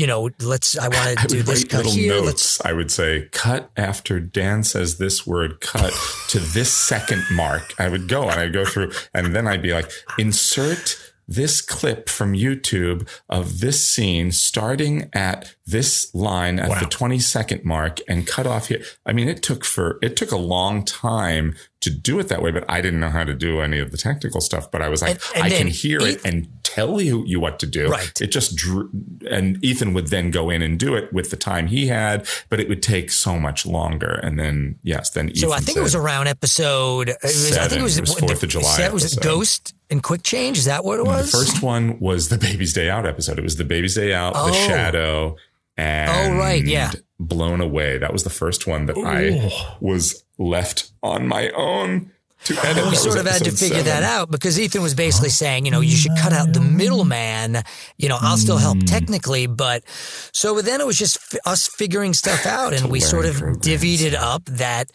you 0.00 0.06
know, 0.06 0.30
let's, 0.40 0.78
I 0.78 0.88
want 0.88 1.18
to 1.18 1.26
do 1.28 1.42
this 1.42 1.64
cut 1.64 1.84
little 1.84 1.92
here. 1.92 2.20
Let's. 2.20 2.58
I 2.64 2.72
would 2.72 2.90
say, 2.90 3.28
cut 3.32 3.70
after 3.76 4.18
Dan 4.18 4.64
says 4.64 4.96
this 4.96 5.26
word, 5.26 5.60
cut 5.60 5.92
to 6.28 6.38
this 6.38 6.72
second 6.72 7.22
mark. 7.30 7.74
I 7.78 7.90
would 7.90 8.08
go 8.08 8.22
and 8.22 8.40
I'd 8.40 8.54
go 8.54 8.64
through, 8.64 8.92
and 9.12 9.36
then 9.36 9.46
I'd 9.46 9.60
be 9.60 9.74
like, 9.74 9.90
insert 10.18 10.98
this 11.28 11.60
clip 11.60 12.08
from 12.08 12.32
YouTube 12.32 13.06
of 13.28 13.60
this 13.60 13.86
scene 13.86 14.32
starting 14.32 15.10
at 15.12 15.54
this 15.70 16.14
line 16.14 16.58
at 16.58 16.80
the 16.80 16.86
20 16.86 17.18
second 17.18 17.64
mark 17.64 17.98
and 18.08 18.26
cut 18.26 18.46
off 18.46 18.68
here. 18.68 18.82
I 19.06 19.12
mean, 19.12 19.28
it 19.28 19.42
took 19.42 19.64
for, 19.64 19.98
it 20.02 20.16
took 20.16 20.30
a 20.32 20.36
long 20.36 20.84
time 20.84 21.54
to 21.80 21.90
do 21.90 22.18
it 22.18 22.28
that 22.28 22.42
way, 22.42 22.50
but 22.50 22.64
I 22.68 22.80
didn't 22.82 23.00
know 23.00 23.08
how 23.08 23.24
to 23.24 23.32
do 23.34 23.60
any 23.60 23.78
of 23.78 23.90
the 23.90 23.96
technical 23.96 24.40
stuff. 24.42 24.70
But 24.70 24.82
I 24.82 24.88
was 24.88 25.00
like, 25.00 25.12
And- 25.12 25.44
and 25.44 25.44
I 25.44 25.56
can 25.56 25.66
hear 25.68 26.00
it 26.00 26.22
and 26.26 26.48
tell 26.62 27.00
you, 27.00 27.24
you 27.26 27.40
what 27.40 27.58
to 27.60 27.66
do. 27.66 27.88
Right. 27.88 28.20
It 28.20 28.30
just 28.30 28.54
drew, 28.54 28.90
and 29.30 29.62
Ethan 29.64 29.94
would 29.94 30.08
then 30.08 30.30
go 30.30 30.50
in 30.50 30.60
and 30.62 30.78
do 30.78 30.94
it 30.94 31.10
with 31.12 31.30
the 31.30 31.36
time 31.36 31.68
he 31.68 31.86
had, 31.86 32.26
but 32.50 32.60
it 32.60 32.68
would 32.68 32.82
take 32.82 33.10
so 33.10 33.38
much 33.38 33.64
longer. 33.64 34.20
And 34.22 34.38
then, 34.38 34.78
yes, 34.82 35.10
then 35.10 35.34
so 35.34 35.52
I 35.52 35.60
think 35.60 35.78
it 35.78 35.82
was 35.82 35.94
around 35.94 36.26
episode, 36.28 37.14
was, 37.22 37.56
I 37.56 37.66
think 37.68 37.80
it 37.80 37.82
was, 37.82 37.96
It 37.96 38.02
was 38.02 38.10
what, 38.20 38.30
4th 38.30 38.42
of 38.42 38.48
July 38.50 38.76
That 38.76 38.92
was 38.92 39.04
it 39.04 39.16
episode. 39.16 39.22
Ghost 39.22 39.74
and 39.88 40.02
Quick 40.02 40.22
Change. 40.22 40.58
Is 40.58 40.66
that 40.66 40.84
what 40.84 41.00
it 41.00 41.04
No, 41.04 41.10
was? 41.12 41.32
The 41.32 41.38
first 41.38 41.62
one 41.62 41.98
was 41.98 42.28
the 42.28 42.36
Baby's 42.38 42.74
Day 42.74 42.90
Out 42.90 43.06
episode. 43.06 43.38
It 43.38 43.42
was 43.42 43.56
the 43.56 43.64
Baby's 43.64 43.94
Day 43.94 44.12
Out, 44.12 44.34
Oh. 44.36 44.48
The 44.48 44.52
Shadow, 44.52 45.36
and 45.80 46.34
Oh, 46.34 46.38
right, 46.38 46.64
yeah. 46.64 46.92
Blown 47.18 47.60
Away. 47.60 47.98
That 47.98 48.12
was 48.12 48.24
the 48.24 48.30
first 48.30 48.66
one 48.66 48.86
that 48.86 48.96
I 48.96 49.50
was 49.80 50.24
left 50.38 50.90
on 51.02 51.26
my 51.26 51.50
own 51.50 52.10
to 52.44 52.54
edit. 52.66 52.86
We 52.88 52.96
sort 52.96 53.18
of 53.18 53.26
had 53.26 53.42
to 53.42 53.48
episode 53.48 53.58
figure 53.68 53.82
that 53.82 54.02
out 54.02 54.30
because 54.30 54.58
Ethan 54.58 54.80
was 54.82 54.94
basically 54.94 55.28
saying, 55.28 55.66
you 55.66 55.70
know, 55.70 55.80
you 55.82 55.96
should 55.96 56.16
cut 56.18 56.32
out 56.32 56.52
the 56.54 56.60
middleman. 56.62 57.62
You 57.98 58.08
know, 58.08 58.16
I'll 58.20 58.38
still 58.38 58.56
Hmm. 58.58 58.62
help 58.62 58.78
technically, 58.86 59.46
but 59.46 59.84
so 60.32 60.60
then 60.62 60.80
it 60.80 60.86
was 60.86 60.96
just 60.98 61.16
f- 61.34 61.40
us 61.44 61.66
figuring 61.68 62.14
stuff 62.14 62.46
out, 62.58 62.72
and 62.72 62.90
we 62.90 63.00
sort 63.00 63.26
of 63.26 63.36
divvied 63.36 64.00
it 64.02 64.14
up 64.14 64.44
that, 64.46 64.90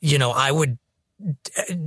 you 0.00 0.16
know, 0.18 0.30
I 0.32 0.50
would. 0.52 0.78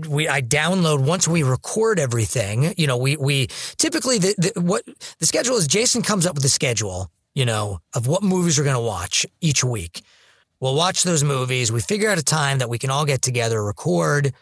We 0.07 0.27
I 0.27 0.41
download 0.41 1.01
once 1.05 1.27
we 1.27 1.43
record 1.43 1.99
everything. 1.99 2.73
You 2.77 2.87
know, 2.87 2.97
we 2.97 3.15
we 3.17 3.47
typically 3.77 4.17
the, 4.17 4.33
the 4.37 4.61
what 4.61 4.83
the 5.19 5.25
schedule 5.27 5.55
is. 5.57 5.67
Jason 5.67 6.01
comes 6.01 6.25
up 6.25 6.33
with 6.35 6.41
the 6.43 6.49
schedule. 6.49 7.11
You 7.35 7.45
know, 7.45 7.79
of 7.95 8.07
what 8.07 8.23
movies 8.23 8.57
we're 8.57 8.63
going 8.63 8.75
to 8.75 8.81
watch 8.81 9.25
each 9.41 9.63
week. 9.63 10.01
We'll 10.59 10.75
watch 10.75 11.03
those 11.03 11.23
movies. 11.23 11.71
We 11.71 11.79
figure 11.79 12.09
out 12.09 12.17
a 12.17 12.23
time 12.23 12.57
that 12.57 12.69
we 12.69 12.77
can 12.77 12.89
all 12.89 13.05
get 13.05 13.21
together, 13.21 13.63
record. 13.63 14.33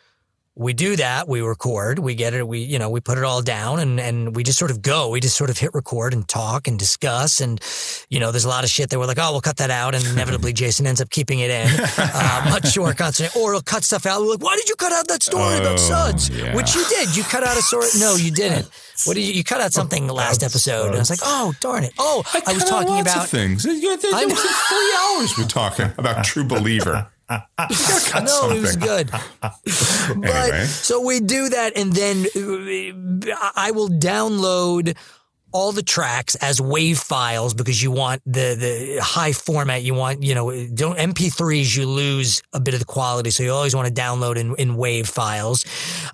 We 0.59 0.73
do 0.73 0.95
that. 0.95 1.27
We 1.27 1.41
record. 1.41 1.99
We 1.99 2.15
get 2.15 2.33
it. 2.33 2.47
We, 2.47 2.59
you 2.59 2.79
know, 2.79 2.89
we 2.89 2.99
put 2.99 3.19
it 3.19 3.23
all 3.23 3.43
down 3.43 3.77
and, 3.79 3.99
and 3.99 4.35
we 4.35 4.43
just 4.43 4.57
sort 4.57 4.71
of 4.71 4.81
go. 4.81 5.09
We 5.09 5.19
just 5.19 5.37
sort 5.37 5.51
of 5.51 5.57
hit 5.59 5.69
record 5.75 6.13
and 6.15 6.27
talk 6.27 6.67
and 6.67 6.79
discuss. 6.79 7.41
And, 7.41 7.61
you 8.09 8.19
know, 8.19 8.31
there's 8.31 8.45
a 8.45 8.49
lot 8.49 8.63
of 8.63 8.69
shit 8.71 8.89
that 8.89 8.97
we're 8.97 9.05
like, 9.05 9.19
oh, 9.19 9.31
we'll 9.33 9.41
cut 9.41 9.57
that 9.57 9.69
out. 9.69 9.93
And 9.93 10.03
inevitably 10.13 10.53
Jason 10.53 10.87
ends 10.87 10.99
up 10.99 11.11
keeping 11.11 11.39
it 11.39 11.51
in. 11.51 11.67
Uh, 11.97 12.47
much 12.49 12.75
more 12.75 12.93
constant. 12.93 13.35
Or 13.35 13.53
he'll 13.53 13.61
cut 13.61 13.83
stuff 13.83 14.07
out. 14.07 14.19
We're 14.21 14.31
like, 14.31 14.41
why 14.41 14.55
did 14.55 14.67
you 14.67 14.75
cut 14.75 14.91
out 14.91 15.07
that 15.09 15.21
story 15.21 15.57
about 15.57 15.73
Oh, 15.73 15.77
Suds? 15.77 16.29
yeah. 16.29 16.55
Which 16.55 16.73
you 16.73 16.83
did. 16.89 17.15
You 17.15 17.21
cut 17.23 17.43
out 17.43 17.55
a 17.55 17.61
story. 17.61 17.87
No, 17.99 18.15
you 18.15 18.31
didn't. 18.31 18.69
What 19.05 19.13
did 19.13 19.25
you, 19.25 19.33
you 19.35 19.43
cut 19.43 19.61
out 19.61 19.73
something 19.73 20.07
last 20.07 20.41
episode. 20.41 20.87
And 20.87 20.95
I 20.95 20.97
was 20.97 21.11
like, 21.11 21.19
oh, 21.21 21.53
darn 21.59 21.83
it. 21.83 21.93
Oh, 21.99 22.23
I, 22.33 22.51
was 22.51 22.63
talking 22.63 22.99
about 22.99 23.29
things. 23.29 23.63
It 23.63 23.77
I 24.11 24.25
was 24.25 24.41
three 24.41 24.93
hours 24.97 25.37
we're 25.37 25.47
talking 25.47 25.91
about 25.99 26.25
True 26.25 26.43
Believer. 26.43 27.07
No, 27.29 28.51
it 28.51 28.61
was 28.61 28.75
good. 28.77 29.11
Anyway. 30.09 30.63
So 30.65 31.01
we 31.05 31.19
do 31.19 31.49
that, 31.49 31.73
and 31.75 31.91
then 31.91 32.25
uh, 32.25 33.51
I 33.55 33.71
will 33.71 33.89
download 33.89 34.95
all 35.51 35.71
the 35.71 35.83
tracks 35.83 36.35
as 36.35 36.61
wave 36.61 36.97
files 36.97 37.53
because 37.53 37.81
you 37.81 37.91
want 37.91 38.21
the 38.25 38.55
the 38.55 38.99
high 39.01 39.33
format. 39.33 39.83
You 39.83 39.93
want 39.93 40.23
you 40.23 40.35
know 40.35 40.51
don't 40.67 40.97
MP3s. 40.97 41.75
You 41.75 41.85
lose 41.85 42.41
a 42.53 42.59
bit 42.59 42.73
of 42.73 42.79
the 42.79 42.85
quality, 42.85 43.29
so 43.31 43.43
you 43.43 43.51
always 43.51 43.75
want 43.75 43.93
to 43.93 44.01
download 44.01 44.37
in, 44.37 44.55
in 44.55 44.75
wave 44.77 45.07
files 45.07 45.65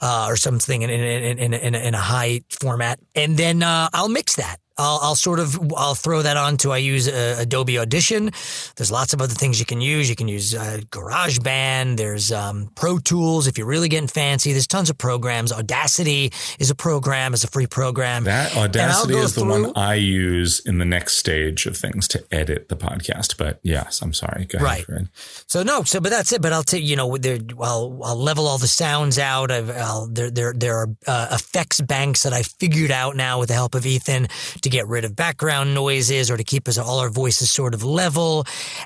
uh, 0.01 0.25
or 0.27 0.35
something 0.35 0.81
in 0.81 0.89
in, 0.89 1.01
in, 1.01 1.39
in, 1.39 1.53
in, 1.53 1.75
a, 1.75 1.77
in 1.77 1.93
a 1.93 1.99
high 1.99 2.41
format, 2.49 2.99
and 3.15 3.37
then 3.37 3.61
uh, 3.63 3.89
I'll 3.93 4.09
mix 4.09 4.35
that. 4.37 4.57
I'll, 4.77 4.99
I'll 5.01 5.15
sort 5.15 5.39
of 5.39 5.59
I'll 5.77 5.95
throw 5.95 6.21
that 6.23 6.35
onto 6.37 6.71
I 6.71 6.77
use 6.77 7.07
uh, 7.07 7.35
Adobe 7.39 7.77
Audition. 7.77 8.31
There's 8.75 8.91
lots 8.91 9.13
of 9.13 9.21
other 9.21 9.33
things 9.35 9.59
you 9.59 9.65
can 9.65 9.81
use. 9.81 10.09
You 10.09 10.15
can 10.15 10.27
use 10.27 10.55
uh, 10.55 10.79
GarageBand. 10.89 11.97
There's 11.97 12.31
um, 12.31 12.71
Pro 12.75 12.97
Tools 12.99 13.47
if 13.47 13.57
you're 13.57 13.67
really 13.67 13.89
getting 13.89 14.07
fancy. 14.07 14.51
There's 14.51 14.67
tons 14.67 14.89
of 14.89 14.97
programs. 14.97 15.51
Audacity 15.51 16.31
is 16.59 16.69
a 16.71 16.75
program. 16.75 17.33
It's 17.33 17.43
a 17.43 17.47
free 17.47 17.67
program. 17.67 18.23
That 18.23 18.55
Audacity 18.57 19.15
is 19.15 19.35
the 19.35 19.41
through- 19.41 19.63
one 19.63 19.71
I 19.75 19.95
use 19.95 20.59
in 20.65 20.77
the 20.79 20.85
next 20.85 21.17
stage 21.17 21.65
of 21.65 21.77
things 21.77 22.07
to 22.09 22.25
edit 22.31 22.69
the 22.69 22.75
podcast. 22.75 23.37
But 23.37 23.59
yes, 23.63 24.01
I'm 24.01 24.13
sorry. 24.13 24.45
Go 24.45 24.57
ahead, 24.57 24.65
Right. 24.65 24.85
Fred. 24.85 25.09
So 25.47 25.63
no, 25.63 25.83
so 25.83 25.99
but 25.99 26.09
that's 26.09 26.31
it. 26.31 26.41
But 26.41 26.51
I'll 26.53 26.63
take 26.63 26.83
you 26.83 26.95
know, 26.95 27.17
there, 27.17 27.39
I'll 27.61 27.99
I'll 28.03 28.15
level 28.15 28.47
all 28.47 28.57
the 28.57 28.67
sounds 28.67 29.19
out. 29.19 29.51
I've, 29.51 29.69
I'll, 29.69 30.07
there 30.07 30.31
there 30.31 30.53
there 30.53 30.77
are 30.77 30.87
uh, 31.07 31.27
effects 31.31 31.79
banks 31.81 32.23
that 32.23 32.33
I 32.33 32.43
figured 32.43 32.91
out 32.91 33.15
now 33.15 33.39
with 33.39 33.49
the 33.49 33.55
help 33.55 33.75
of 33.75 33.85
Ethan 33.85 34.27
to 34.63 34.69
get 34.69 34.87
rid 34.87 35.05
of 35.05 35.15
background 35.15 35.73
noises 35.73 36.31
or 36.31 36.37
to 36.37 36.43
keep 36.43 36.67
us 36.67 36.77
all 36.77 36.99
our 36.99 37.09
voices 37.09 37.51
sort 37.51 37.73
of 37.73 37.83
level. 37.83 38.45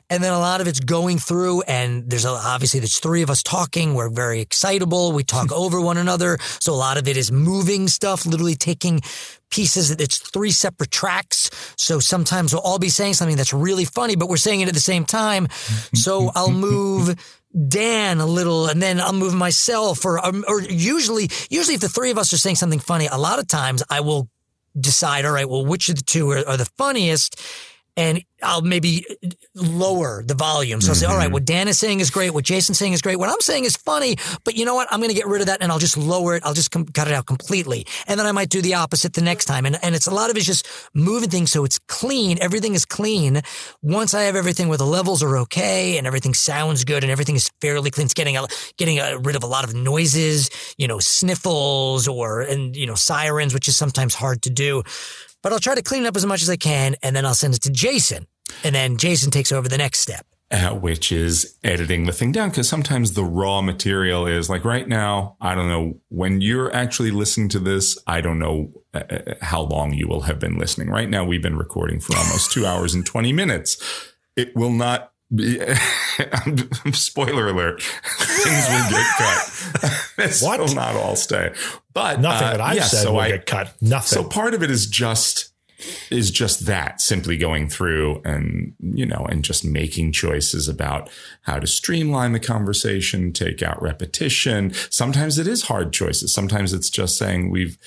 And 0.09 0.23
then 0.23 0.33
a 0.33 0.39
lot 0.39 0.61
of 0.61 0.67
it's 0.67 0.79
going 0.79 1.17
through, 1.17 1.61
and 1.61 2.09
there's 2.09 2.25
a, 2.25 2.29
obviously 2.29 2.79
there's 2.79 2.99
three 2.99 3.21
of 3.21 3.29
us 3.29 3.41
talking. 3.43 3.93
We're 3.93 4.09
very 4.09 4.41
excitable. 4.41 5.11
We 5.11 5.23
talk 5.23 5.51
over 5.63 5.79
one 5.79 5.97
another, 5.97 6.37
so 6.59 6.73
a 6.73 6.75
lot 6.75 6.97
of 6.97 7.07
it 7.07 7.17
is 7.17 7.31
moving 7.31 7.87
stuff, 7.87 8.25
literally 8.25 8.55
taking 8.55 9.01
pieces. 9.49 9.91
It's 9.91 10.17
three 10.17 10.51
separate 10.51 10.91
tracks. 10.91 11.49
So 11.77 11.99
sometimes 11.99 12.53
we'll 12.53 12.61
all 12.61 12.79
be 12.79 12.89
saying 12.89 13.13
something 13.13 13.37
that's 13.37 13.53
really 13.53 13.85
funny, 13.85 14.15
but 14.15 14.29
we're 14.29 14.37
saying 14.37 14.61
it 14.61 14.67
at 14.67 14.73
the 14.73 14.79
same 14.79 15.05
time. 15.05 15.47
So 15.93 16.31
I'll 16.35 16.51
move 16.51 17.15
Dan 17.67 18.19
a 18.19 18.25
little 18.25 18.67
and 18.67 18.81
then 18.81 18.99
I'll 18.99 19.13
move 19.13 19.33
myself 19.33 20.05
or, 20.05 20.23
um, 20.23 20.45
or 20.47 20.61
usually, 20.61 21.29
usually 21.49 21.75
if 21.75 21.81
the 21.81 21.89
three 21.89 22.11
of 22.11 22.17
us 22.17 22.31
are 22.33 22.37
saying 22.37 22.55
something 22.55 22.79
funny, 22.79 23.07
a 23.07 23.17
lot 23.17 23.39
of 23.39 23.47
times 23.47 23.83
I 23.89 24.01
will 24.01 24.29
decide, 24.79 25.25
all 25.25 25.31
right, 25.31 25.49
well, 25.49 25.65
which 25.65 25.89
of 25.89 25.95
the 25.95 26.03
two 26.03 26.29
are, 26.31 26.47
are 26.47 26.57
the 26.57 26.65
funniest? 26.77 27.39
And 27.97 28.23
I'll 28.43 28.61
maybe 28.61 29.03
lower 29.55 30.23
the 30.23 30.35
volume. 30.35 30.79
So 30.79 30.89
I'll 30.89 30.95
say, 30.95 31.05
mm-hmm. 31.05 31.13
all 31.13 31.17
right, 31.17 31.31
what 31.31 31.43
Dan 31.43 31.67
is 31.67 31.79
saying 31.79 31.99
is 31.99 32.11
great. 32.11 32.31
What 32.31 32.45
Jason's 32.45 32.77
saying 32.77 32.93
is 32.93 33.01
great. 33.01 33.17
What 33.17 33.29
I'm 33.29 33.41
saying 33.41 33.65
is 33.65 33.75
funny, 33.75 34.15
but 34.43 34.55
you 34.55 34.63
know 34.63 34.75
what? 34.75 34.87
I'm 34.91 34.99
going 34.99 35.09
to 35.09 35.15
get 35.15 35.25
rid 35.25 35.41
of 35.41 35.47
that 35.47 35.63
and 35.63 35.71
I'll 35.71 35.79
just 35.79 35.97
lower 35.97 36.35
it. 36.35 36.45
I'll 36.45 36.53
just 36.53 36.69
com- 36.69 36.85
cut 36.85 37.07
it 37.07 37.15
out 37.15 37.25
completely. 37.25 37.87
And 38.05 38.19
then 38.19 38.27
I 38.27 38.31
might 38.31 38.49
do 38.49 38.61
the 38.61 38.75
opposite 38.75 39.13
the 39.13 39.21
next 39.21 39.45
time. 39.45 39.65
And, 39.65 39.79
and 39.81 39.95
it's 39.95 40.05
a 40.05 40.13
lot 40.13 40.29
of 40.29 40.37
it's 40.37 40.45
just 40.45 40.67
moving 40.93 41.29
things 41.29 41.51
so 41.51 41.65
it's 41.65 41.79
clean. 41.87 42.37
Everything 42.39 42.75
is 42.75 42.85
clean. 42.85 43.41
Once 43.81 44.13
I 44.13 44.23
have 44.23 44.35
everything 44.35 44.67
where 44.67 44.77
the 44.77 44.85
levels 44.85 45.23
are 45.23 45.35
okay 45.39 45.97
and 45.97 46.05
everything 46.05 46.35
sounds 46.35 46.83
good 46.83 47.03
and 47.03 47.11
everything 47.11 47.35
is 47.35 47.49
fairly 47.59 47.89
clean, 47.89 48.05
it's 48.05 48.13
getting, 48.13 48.37
a, 48.37 48.45
getting 48.77 48.99
rid 49.23 49.35
of 49.35 49.41
a 49.41 49.47
lot 49.47 49.63
of 49.63 49.73
noises, 49.73 50.51
you 50.77 50.87
know, 50.87 50.99
sniffles 50.99 52.07
or, 52.07 52.41
and, 52.41 52.75
you 52.75 52.85
know, 52.85 52.95
sirens, 52.95 53.55
which 53.55 53.67
is 53.67 53.75
sometimes 53.75 54.13
hard 54.13 54.43
to 54.43 54.51
do. 54.51 54.83
But 55.47 55.53
I'll 55.53 55.59
try 55.59 55.75
to 55.75 55.81
clean 55.81 56.03
it 56.03 56.07
up 56.07 56.17
as 56.17 56.25
much 56.25 56.41
as 56.41 56.49
I 56.49 56.57
can 56.57 56.97
and 57.01 57.15
then 57.15 57.25
I'll 57.25 57.33
send 57.33 57.53
it 57.55 57.61
to 57.61 57.69
Jason. 57.69 58.27
And 58.65 58.75
then 58.75 58.97
Jason 58.97 59.31
takes 59.31 59.53
over 59.53 59.69
the 59.69 59.77
next 59.77 59.99
step. 59.99 60.25
uh, 60.51 60.71
which 60.75 61.09
is 61.09 61.57
editing 61.63 62.05
the 62.05 62.11
thing 62.11 62.33
down 62.33 62.49
because 62.49 62.67
sometimes 62.67 63.13
the 63.13 63.23
raw 63.23 63.61
material 63.61 64.27
is 64.27 64.49
like 64.49 64.63
right 64.65 64.87
now 64.87 65.35
i 65.41 65.53
don't 65.55 65.67
know 65.67 65.99
when 66.09 66.39
you're 66.39 66.73
actually 66.73 67.11
listening 67.11 67.49
to 67.49 67.59
this 67.59 67.97
i 68.07 68.21
don't 68.21 68.39
know 68.39 68.71
uh, 68.93 69.03
uh, 69.09 69.33
how 69.41 69.61
long 69.61 69.93
you 69.93 70.07
will 70.07 70.21
have 70.21 70.39
been 70.39 70.57
listening 70.57 70.89
right 70.89 71.09
now 71.09 71.23
we've 71.25 71.41
been 71.41 71.57
recording 71.57 71.99
for 71.99 72.15
almost 72.17 72.51
two 72.51 72.65
hours 72.65 72.93
and 72.93 73.05
20 73.05 73.33
minutes 73.33 73.77
it 74.37 74.55
will 74.55 74.71
not 74.71 75.11
spoiler 76.93 77.49
alert 77.49 77.81
things 78.17 78.65
will 78.69 78.89
get 78.89 79.05
cut 79.17 80.09
this 80.17 80.41
What? 80.41 80.59
will 80.59 80.73
not 80.73 80.95
all 80.95 81.15
stay 81.15 81.53
but 81.93 82.19
Nothing 82.21 82.47
uh, 82.47 82.51
that 82.51 82.61
I've 82.61 82.75
yeah, 82.77 82.83
said 82.83 83.03
so 83.03 83.13
will 83.13 83.19
I- 83.21 83.29
get 83.31 83.45
cut. 83.45 83.73
Nothing. 83.81 84.23
so 84.23 84.27
part 84.27 84.53
of 84.53 84.63
it 84.63 84.71
is 84.71 84.85
just 84.87 85.51
is 86.09 86.31
just 86.31 86.65
that 86.65 87.01
simply 87.01 87.37
going 87.37 87.69
through 87.69 88.21
and 88.25 88.73
you 88.79 89.05
know 89.05 89.25
and 89.29 89.43
just 89.43 89.63
making 89.63 90.11
choices 90.11 90.67
about 90.67 91.09
how 91.43 91.59
to 91.59 91.67
streamline 91.67 92.31
the 92.31 92.39
conversation 92.39 93.31
take 93.31 93.61
out 93.61 93.79
repetition 93.81 94.73
sometimes 94.89 95.37
it 95.37 95.45
is 95.47 95.63
hard 95.63 95.93
choices 95.93 96.33
sometimes 96.33 96.73
it's 96.73 96.89
just 96.89 97.15
saying 97.17 97.51
we've 97.51 97.77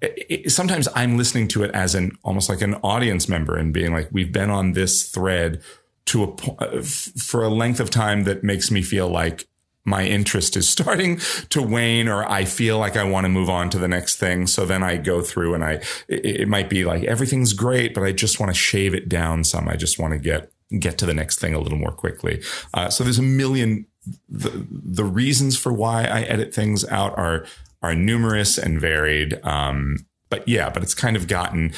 it- 0.00 0.50
sometimes 0.50 0.88
i'm 0.94 1.18
listening 1.18 1.46
to 1.48 1.62
it 1.62 1.70
as 1.72 1.94
an 1.94 2.16
almost 2.24 2.48
like 2.48 2.62
an 2.62 2.74
audience 2.76 3.28
member 3.28 3.56
and 3.56 3.74
being 3.74 3.92
like 3.92 4.08
we've 4.12 4.32
been 4.32 4.50
on 4.50 4.72
this 4.72 5.06
thread 5.08 5.60
to 6.06 6.24
a 6.24 6.52
uh, 6.62 6.82
for 6.82 7.42
a 7.42 7.48
length 7.48 7.80
of 7.80 7.90
time 7.90 8.24
that 8.24 8.42
makes 8.42 8.70
me 8.70 8.82
feel 8.82 9.08
like 9.08 9.46
my 9.86 10.04
interest 10.04 10.56
is 10.56 10.68
starting 10.76 11.18
to 11.48 11.62
wane 11.62 12.08
or 12.08 12.28
I 12.30 12.44
feel 12.44 12.78
like 12.78 12.96
I 12.96 13.04
want 13.04 13.24
to 13.24 13.28
move 13.28 13.48
on 13.48 13.70
to 13.70 13.78
the 13.78 13.88
next 13.88 14.16
thing. 14.16 14.46
So 14.46 14.66
then 14.66 14.82
I 14.82 14.96
go 14.96 15.22
through 15.22 15.54
and 15.54 15.64
I, 15.64 15.72
it, 16.08 16.40
it 16.40 16.48
might 16.48 16.68
be 16.68 16.84
like 16.84 17.04
everything's 17.04 17.54
great, 17.54 17.94
but 17.94 18.02
I 18.02 18.12
just 18.12 18.38
want 18.38 18.50
to 18.50 18.58
shave 18.58 18.94
it 18.94 19.08
down 19.08 19.44
some. 19.44 19.68
I 19.68 19.76
just 19.76 19.98
want 19.98 20.12
to 20.12 20.18
get, 20.18 20.52
get 20.80 20.98
to 20.98 21.06
the 21.06 21.14
next 21.14 21.38
thing 21.38 21.54
a 21.54 21.60
little 21.60 21.78
more 21.78 21.92
quickly. 21.92 22.42
Uh, 22.74 22.90
so 22.90 23.04
there's 23.04 23.20
a 23.20 23.22
million, 23.22 23.86
the, 24.28 24.66
the 24.68 25.04
reasons 25.04 25.56
for 25.56 25.72
why 25.72 26.04
I 26.04 26.22
edit 26.22 26.52
things 26.52 26.84
out 26.86 27.16
are, 27.16 27.46
are 27.82 27.94
numerous 27.94 28.58
and 28.58 28.80
varied. 28.80 29.38
Um, 29.44 30.06
but 30.28 30.46
yeah, 30.48 30.68
but 30.70 30.82
it's 30.82 30.94
kind 30.94 31.16
of 31.16 31.28
gotten, 31.28 31.72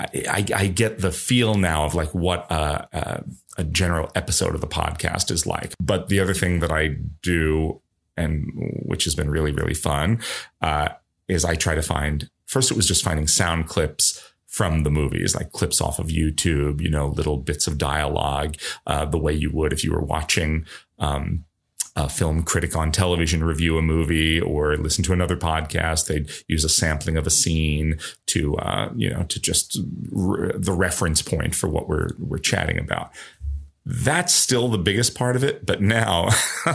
I, 0.00 0.06
I, 0.28 0.46
I 0.56 0.66
get 0.66 0.98
the 0.98 1.12
feel 1.12 1.54
now 1.54 1.84
of 1.84 1.94
like 1.94 2.12
what 2.12 2.50
a, 2.50 2.88
a, 2.92 3.24
a 3.56 3.64
general 3.64 4.10
episode 4.14 4.54
of 4.54 4.60
the 4.60 4.66
podcast 4.66 5.30
is 5.30 5.46
like. 5.46 5.74
But 5.80 6.08
the 6.08 6.20
other 6.20 6.34
thing 6.34 6.60
that 6.60 6.72
I 6.72 6.96
do, 7.22 7.80
and 8.16 8.50
which 8.84 9.04
has 9.04 9.14
been 9.14 9.30
really, 9.30 9.52
really 9.52 9.74
fun, 9.74 10.20
uh, 10.60 10.90
is 11.28 11.44
I 11.44 11.54
try 11.54 11.74
to 11.74 11.82
find, 11.82 12.28
first 12.46 12.70
it 12.70 12.76
was 12.76 12.86
just 12.86 13.04
finding 13.04 13.26
sound 13.26 13.68
clips 13.68 14.22
from 14.46 14.84
the 14.84 14.90
movies, 14.90 15.34
like 15.34 15.50
clips 15.50 15.80
off 15.80 15.98
of 15.98 16.06
YouTube, 16.06 16.80
you 16.80 16.88
know, 16.88 17.08
little 17.08 17.36
bits 17.36 17.66
of 17.66 17.76
dialogue, 17.76 18.56
uh, 18.86 19.04
the 19.04 19.18
way 19.18 19.32
you 19.32 19.50
would 19.50 19.72
if 19.72 19.82
you 19.82 19.92
were 19.92 20.04
watching, 20.04 20.64
um, 21.00 21.44
a 21.96 22.08
film 22.08 22.42
critic 22.42 22.74
on 22.76 22.90
television 22.90 23.44
review 23.44 23.78
a 23.78 23.82
movie 23.82 24.40
or 24.40 24.76
listen 24.76 25.04
to 25.04 25.12
another 25.12 25.36
podcast. 25.36 26.06
They'd 26.06 26.28
use 26.48 26.64
a 26.64 26.68
sampling 26.68 27.16
of 27.16 27.26
a 27.26 27.30
scene 27.30 27.98
to, 28.26 28.56
uh, 28.56 28.90
you 28.96 29.10
know, 29.10 29.22
to 29.24 29.40
just 29.40 29.78
re- 30.10 30.52
the 30.56 30.72
reference 30.72 31.22
point 31.22 31.54
for 31.54 31.68
what 31.68 31.88
we're 31.88 32.10
we're 32.18 32.38
chatting 32.38 32.78
about. 32.78 33.12
That's 33.86 34.32
still 34.32 34.68
the 34.68 34.78
biggest 34.78 35.14
part 35.14 35.36
of 35.36 35.44
it, 35.44 35.66
but 35.66 35.82
now, 35.82 36.30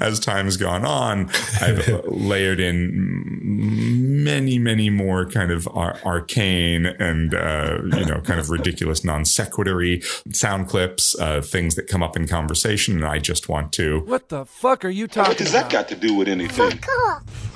as 0.00 0.20
time's 0.20 0.56
gone 0.56 0.84
on, 0.84 1.28
I've 1.60 2.04
layered 2.04 2.60
in 2.60 4.22
many, 4.22 4.56
many 4.58 4.88
more 4.88 5.26
kind 5.28 5.50
of 5.50 5.66
ar- 5.72 5.98
arcane 6.04 6.86
and 6.86 7.34
uh, 7.34 7.78
you 7.96 8.04
know, 8.04 8.20
kind 8.20 8.38
of 8.38 8.50
ridiculous 8.50 9.02
non 9.02 9.24
sequitory 9.24 10.02
sound 10.32 10.68
clips, 10.68 11.18
uh, 11.18 11.40
things 11.40 11.74
that 11.74 11.88
come 11.88 12.02
up 12.04 12.16
in 12.16 12.28
conversation, 12.28 12.94
and 12.96 13.04
I 13.06 13.18
just 13.18 13.48
want 13.48 13.72
to 13.72 14.00
What 14.06 14.28
the 14.28 14.44
fuck 14.44 14.84
are 14.84 14.88
you 14.88 15.08
talking 15.08 15.30
What 15.30 15.38
does 15.38 15.50
that 15.52 15.62
about? 15.62 15.72
got 15.72 15.88
to 15.88 15.96
do 15.96 16.14
with 16.14 16.28
anything? 16.28 16.78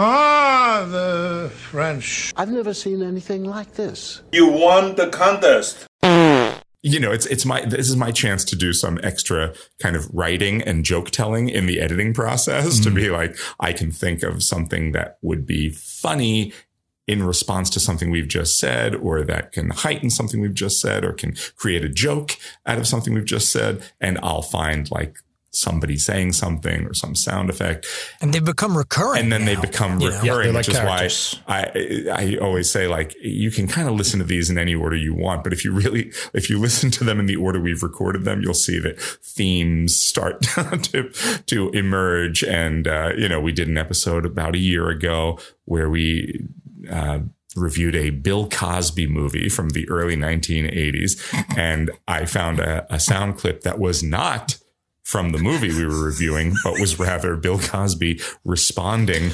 Ah, 0.00 0.84
the 0.90 1.50
French. 1.54 2.32
I've 2.36 2.50
never 2.50 2.74
seen 2.74 3.02
anything 3.02 3.44
like 3.44 3.74
this. 3.74 4.22
You 4.32 4.48
won 4.50 4.96
the 4.96 5.08
contest. 5.10 5.86
You 6.82 6.98
know, 6.98 7.12
it's 7.12 7.27
it's 7.27 7.44
my 7.44 7.65
this 7.65 7.89
is 7.89 7.97
my 7.97 8.11
chance 8.11 8.44
to 8.47 8.57
do 8.57 8.73
some 8.73 8.98
extra 9.02 9.55
kind 9.81 9.97
of 9.97 10.09
writing 10.12 10.62
and 10.62 10.85
joke 10.85 11.11
telling 11.11 11.48
in 11.48 11.66
the 11.66 11.81
editing 11.81 12.15
process 12.15 12.81
to 12.81 12.90
mm. 12.90 12.94
be 12.94 13.11
like 13.11 13.36
I 13.59 13.73
can 13.73 13.90
think 13.90 14.23
of 14.23 14.43
something 14.43 14.93
that 14.93 15.19
would 15.20 15.47
be 15.47 15.70
funny 15.70 16.52
in 17.07 17.24
response 17.24 17.69
to 17.70 17.81
something 17.81 18.11
we've 18.11 18.28
just 18.28 18.59
said 18.59 18.94
or 18.94 19.23
that 19.23 19.52
can 19.52 19.70
heighten 19.70 20.11
something 20.11 20.40
we've 20.40 20.55
just 20.55 20.81
said 20.81 21.05
or 21.05 21.12
can 21.12 21.35
create 21.57 21.85
a 21.85 21.89
joke 21.89 22.36
out 22.66 22.78
of 22.78 22.86
something 22.86 23.12
we've 23.12 23.24
just 23.24 23.51
said. 23.51 23.82
And 24.01 24.16
I'll 24.23 24.43
find 24.43 24.89
like 24.90 25.19
somebody 25.52 25.97
saying 25.97 26.32
something 26.32 26.86
or 26.86 26.94
some 26.94 27.14
sound 27.14 27.51
effect 27.51 27.86
And 28.20 28.32
they 28.32 28.39
become 28.39 28.77
recurring. 28.77 29.20
and 29.22 29.32
then 29.32 29.44
they 29.47 29.56
become 29.56 30.01
you 30.01 30.09
know? 30.10 30.20
recurring, 30.20 30.48
like 30.55 30.66
which 30.66 30.68
is 30.68 30.78
characters. 30.78 31.40
why 31.47 31.70
I 31.74 32.05
I 32.12 32.36
always 32.40 32.70
say 32.70 32.86
like 32.86 33.14
you 33.20 33.51
can 33.51 33.66
kind 33.66 33.89
of 33.89 33.94
listen 33.94 34.20
to 34.20 34.24
these 34.24 34.48
in 34.48 34.59
any 34.59 34.74
order 34.74 34.97
you 34.97 35.12
want, 35.14 35.43
but 35.43 35.52
if 35.52 35.64
you 35.64 35.72
really 35.72 36.12
if 36.35 36.48
you 36.48 36.59
listen 36.66 36.90
to 36.93 37.05
them 37.05 37.18
in 37.18 37.27
the 37.27 37.36
order 37.36 37.60
we've 37.60 37.82
recorded 37.82 38.24
them, 38.24 38.43
you'll 38.43 38.55
see 38.55 38.78
that 38.78 39.01
themes 39.01 39.97
start 39.97 40.43
to 40.82 41.10
to 41.47 41.70
emerge. 41.70 42.44
And 42.44 42.86
uh, 42.86 43.10
you 43.16 43.28
know, 43.28 43.40
we 43.40 43.52
did 43.52 43.68
an 43.68 43.77
episode 43.77 44.24
about 44.24 44.55
a 44.55 44.59
year 44.59 44.89
ago 44.89 45.39
where 45.64 45.90
we. 45.90 46.47
Uh, 46.90 47.20
reviewed 47.56 47.97
a 47.97 48.10
Bill 48.10 48.48
Cosby 48.48 49.09
movie 49.09 49.48
from 49.48 49.70
the 49.70 49.89
early 49.90 50.14
1980s 50.14 51.18
and 51.59 51.90
I 52.06 52.24
found 52.24 52.60
a, 52.60 52.86
a 52.94 53.01
sound 53.01 53.39
clip 53.39 53.62
that 53.62 53.81
was 53.81 54.05
not 54.05 54.56
from 55.02 55.32
the 55.32 55.39
movie 55.39 55.68
we 55.68 55.86
were 55.86 56.05
reviewing, 56.05 56.55
but 56.64 56.81
was 56.81 56.98
rather 56.98 57.36
Bill 57.36 57.59
Cosby 57.59 58.20
responding 58.44 59.31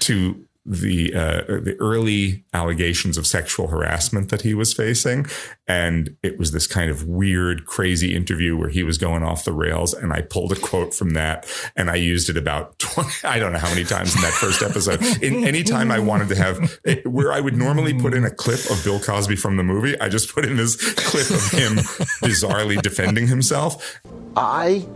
to 0.00 0.46
the 0.66 1.14
uh, 1.14 1.42
the 1.46 1.76
early 1.80 2.44
allegations 2.52 3.16
of 3.16 3.26
sexual 3.26 3.68
harassment 3.68 4.30
that 4.30 4.42
he 4.42 4.52
was 4.52 4.74
facing, 4.74 5.26
and 5.66 6.16
it 6.22 6.38
was 6.38 6.52
this 6.52 6.66
kind 6.66 6.90
of 6.90 7.04
weird, 7.04 7.66
crazy 7.66 8.14
interview 8.14 8.56
where 8.56 8.68
he 8.68 8.82
was 8.82 8.98
going 8.98 9.22
off 9.22 9.44
the 9.44 9.52
rails, 9.52 9.94
and 9.94 10.12
I 10.12 10.20
pulled 10.20 10.52
a 10.52 10.56
quote 10.56 10.92
from 10.94 11.10
that, 11.10 11.46
and 11.76 11.90
I 11.90 11.96
used 11.96 12.28
it 12.28 12.36
about 12.36 12.78
twenty, 12.78 13.10
I 13.24 13.38
don't 13.38 13.52
know 13.52 13.58
how 13.58 13.70
many 13.70 13.84
times 13.84 14.14
in 14.14 14.20
that 14.22 14.32
first 14.32 14.62
episode. 14.62 15.02
In 15.22 15.44
any 15.44 15.62
time 15.62 15.90
I 15.90 15.98
wanted 15.98 16.28
to 16.28 16.36
have 16.36 16.78
where 17.04 17.32
I 17.32 17.40
would 17.40 17.56
normally 17.56 17.94
put 17.94 18.14
in 18.14 18.24
a 18.24 18.30
clip 18.30 18.60
of 18.70 18.82
Bill 18.84 19.00
Cosby 19.00 19.36
from 19.36 19.56
the 19.56 19.64
movie, 19.64 19.98
I 19.98 20.08
just 20.08 20.32
put 20.34 20.44
in 20.44 20.56
this 20.56 20.76
clip 20.94 21.30
of 21.30 21.50
him 21.50 21.76
bizarrely 22.22 22.80
defending 22.82 23.26
himself, 23.26 24.00
I 24.36 24.86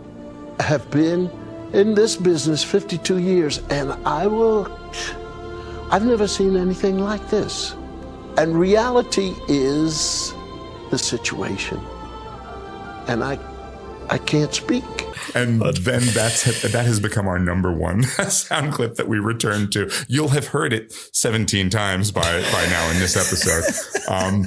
have 0.59 0.89
been 0.91 1.29
in 1.73 1.95
this 1.95 2.15
business 2.15 2.63
52 2.63 3.17
years, 3.17 3.61
and 3.69 3.91
I 4.07 4.27
will. 4.27 4.65
I've 5.91 6.05
never 6.05 6.27
seen 6.27 6.55
anything 6.57 6.99
like 6.99 7.29
this. 7.29 7.75
And 8.37 8.59
reality 8.59 9.33
is 9.47 10.33
the 10.89 10.97
situation. 10.97 11.79
And 13.07 13.23
I, 13.23 13.39
I 14.09 14.17
can't 14.17 14.53
speak. 14.53 14.83
And 15.33 15.61
then 15.61 16.01
that's 16.13 16.61
that 16.61 16.85
has 16.85 16.99
become 16.99 17.27
our 17.27 17.39
number 17.39 17.71
one 17.71 18.03
sound 18.29 18.73
clip 18.73 18.95
that 18.95 19.07
we 19.07 19.19
return 19.19 19.69
to. 19.71 19.91
You'll 20.07 20.29
have 20.29 20.47
heard 20.47 20.73
it 20.73 20.91
17 21.13 21.69
times 21.69 22.11
by 22.11 22.21
by 22.21 22.67
now 22.67 22.89
in 22.91 22.99
this 22.99 23.15
episode. 23.15 23.63
Um, 24.11 24.45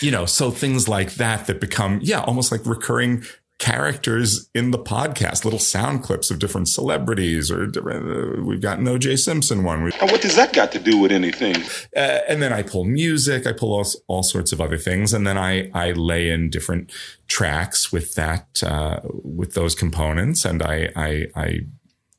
you 0.00 0.10
know, 0.10 0.26
so 0.26 0.50
things 0.50 0.88
like 0.88 1.14
that 1.14 1.46
that 1.46 1.60
become 1.60 2.00
yeah, 2.02 2.20
almost 2.20 2.52
like 2.52 2.64
recurring 2.66 3.24
characters 3.58 4.48
in 4.54 4.70
the 4.70 4.78
podcast, 4.78 5.44
little 5.44 5.58
sound 5.58 6.02
clips 6.02 6.30
of 6.30 6.38
different 6.38 6.68
celebrities 6.68 7.50
or 7.50 7.66
different, 7.66 8.38
uh, 8.38 8.42
we've 8.42 8.60
got 8.60 8.78
an 8.78 8.84
OJ 8.84 9.18
Simpson 9.18 9.64
one. 9.64 9.82
We, 9.82 9.90
what 10.00 10.22
does 10.22 10.36
that 10.36 10.52
got 10.52 10.70
to 10.72 10.78
do 10.78 10.96
with 10.98 11.10
anything? 11.10 11.56
uh, 11.96 12.20
and 12.28 12.40
then 12.40 12.52
I 12.52 12.62
pull 12.62 12.84
music, 12.84 13.46
I 13.46 13.52
pull 13.52 13.72
all, 13.72 13.86
all 14.06 14.22
sorts 14.22 14.52
of 14.52 14.60
other 14.60 14.78
things, 14.78 15.12
and 15.12 15.26
then 15.26 15.36
I 15.36 15.70
I 15.74 15.92
lay 15.92 16.30
in 16.30 16.50
different 16.50 16.92
tracks 17.26 17.90
with 17.92 18.14
that 18.14 18.62
uh, 18.62 19.00
with 19.04 19.54
those 19.54 19.74
components, 19.74 20.44
and 20.44 20.62
I 20.62 20.90
I, 20.94 21.26
I 21.34 21.60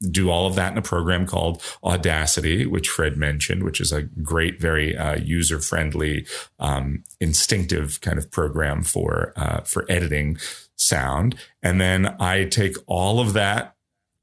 do 0.10 0.30
all 0.30 0.48
of 0.48 0.56
that 0.56 0.72
in 0.72 0.78
a 0.78 0.82
program 0.82 1.26
called 1.26 1.61
Audacity, 1.84 2.66
which 2.66 2.88
Fred 2.90 3.18
mentioned, 3.18 3.64
which 3.64 3.82
is 3.82 3.91
a 3.91 4.03
great, 4.03 4.61
very 4.61 4.95
uh, 4.95 5.16
user 5.18 5.60
friendly, 5.60 6.26
um, 6.60 7.03
instinctive 7.20 7.99
kind 8.02 8.18
of 8.18 8.32
program 8.32 8.84
for 8.84 9.34
uh, 9.36 9.61
for 9.61 9.86
editing 9.90 10.38
sound. 10.80 11.35
And 11.61 11.80
then 11.80 12.15
I 12.19 12.45
take 12.45 12.76
all 12.88 13.19
of 13.19 13.34
that, 13.34 13.76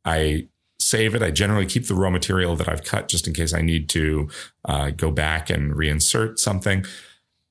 I 0.04 0.48
save 0.78 1.14
it. 1.14 1.22
I 1.22 1.30
generally 1.30 1.66
keep 1.66 1.86
the 1.86 1.94
raw 1.94 2.10
material 2.10 2.54
that 2.56 2.68
I've 2.68 2.84
cut 2.84 3.08
just 3.08 3.26
in 3.26 3.34
case 3.34 3.52
I 3.52 3.60
need 3.60 3.88
to 3.90 4.28
uh, 4.64 4.90
go 4.90 5.10
back 5.10 5.50
and 5.50 5.72
reinsert 5.72 6.38
something. 6.38 6.84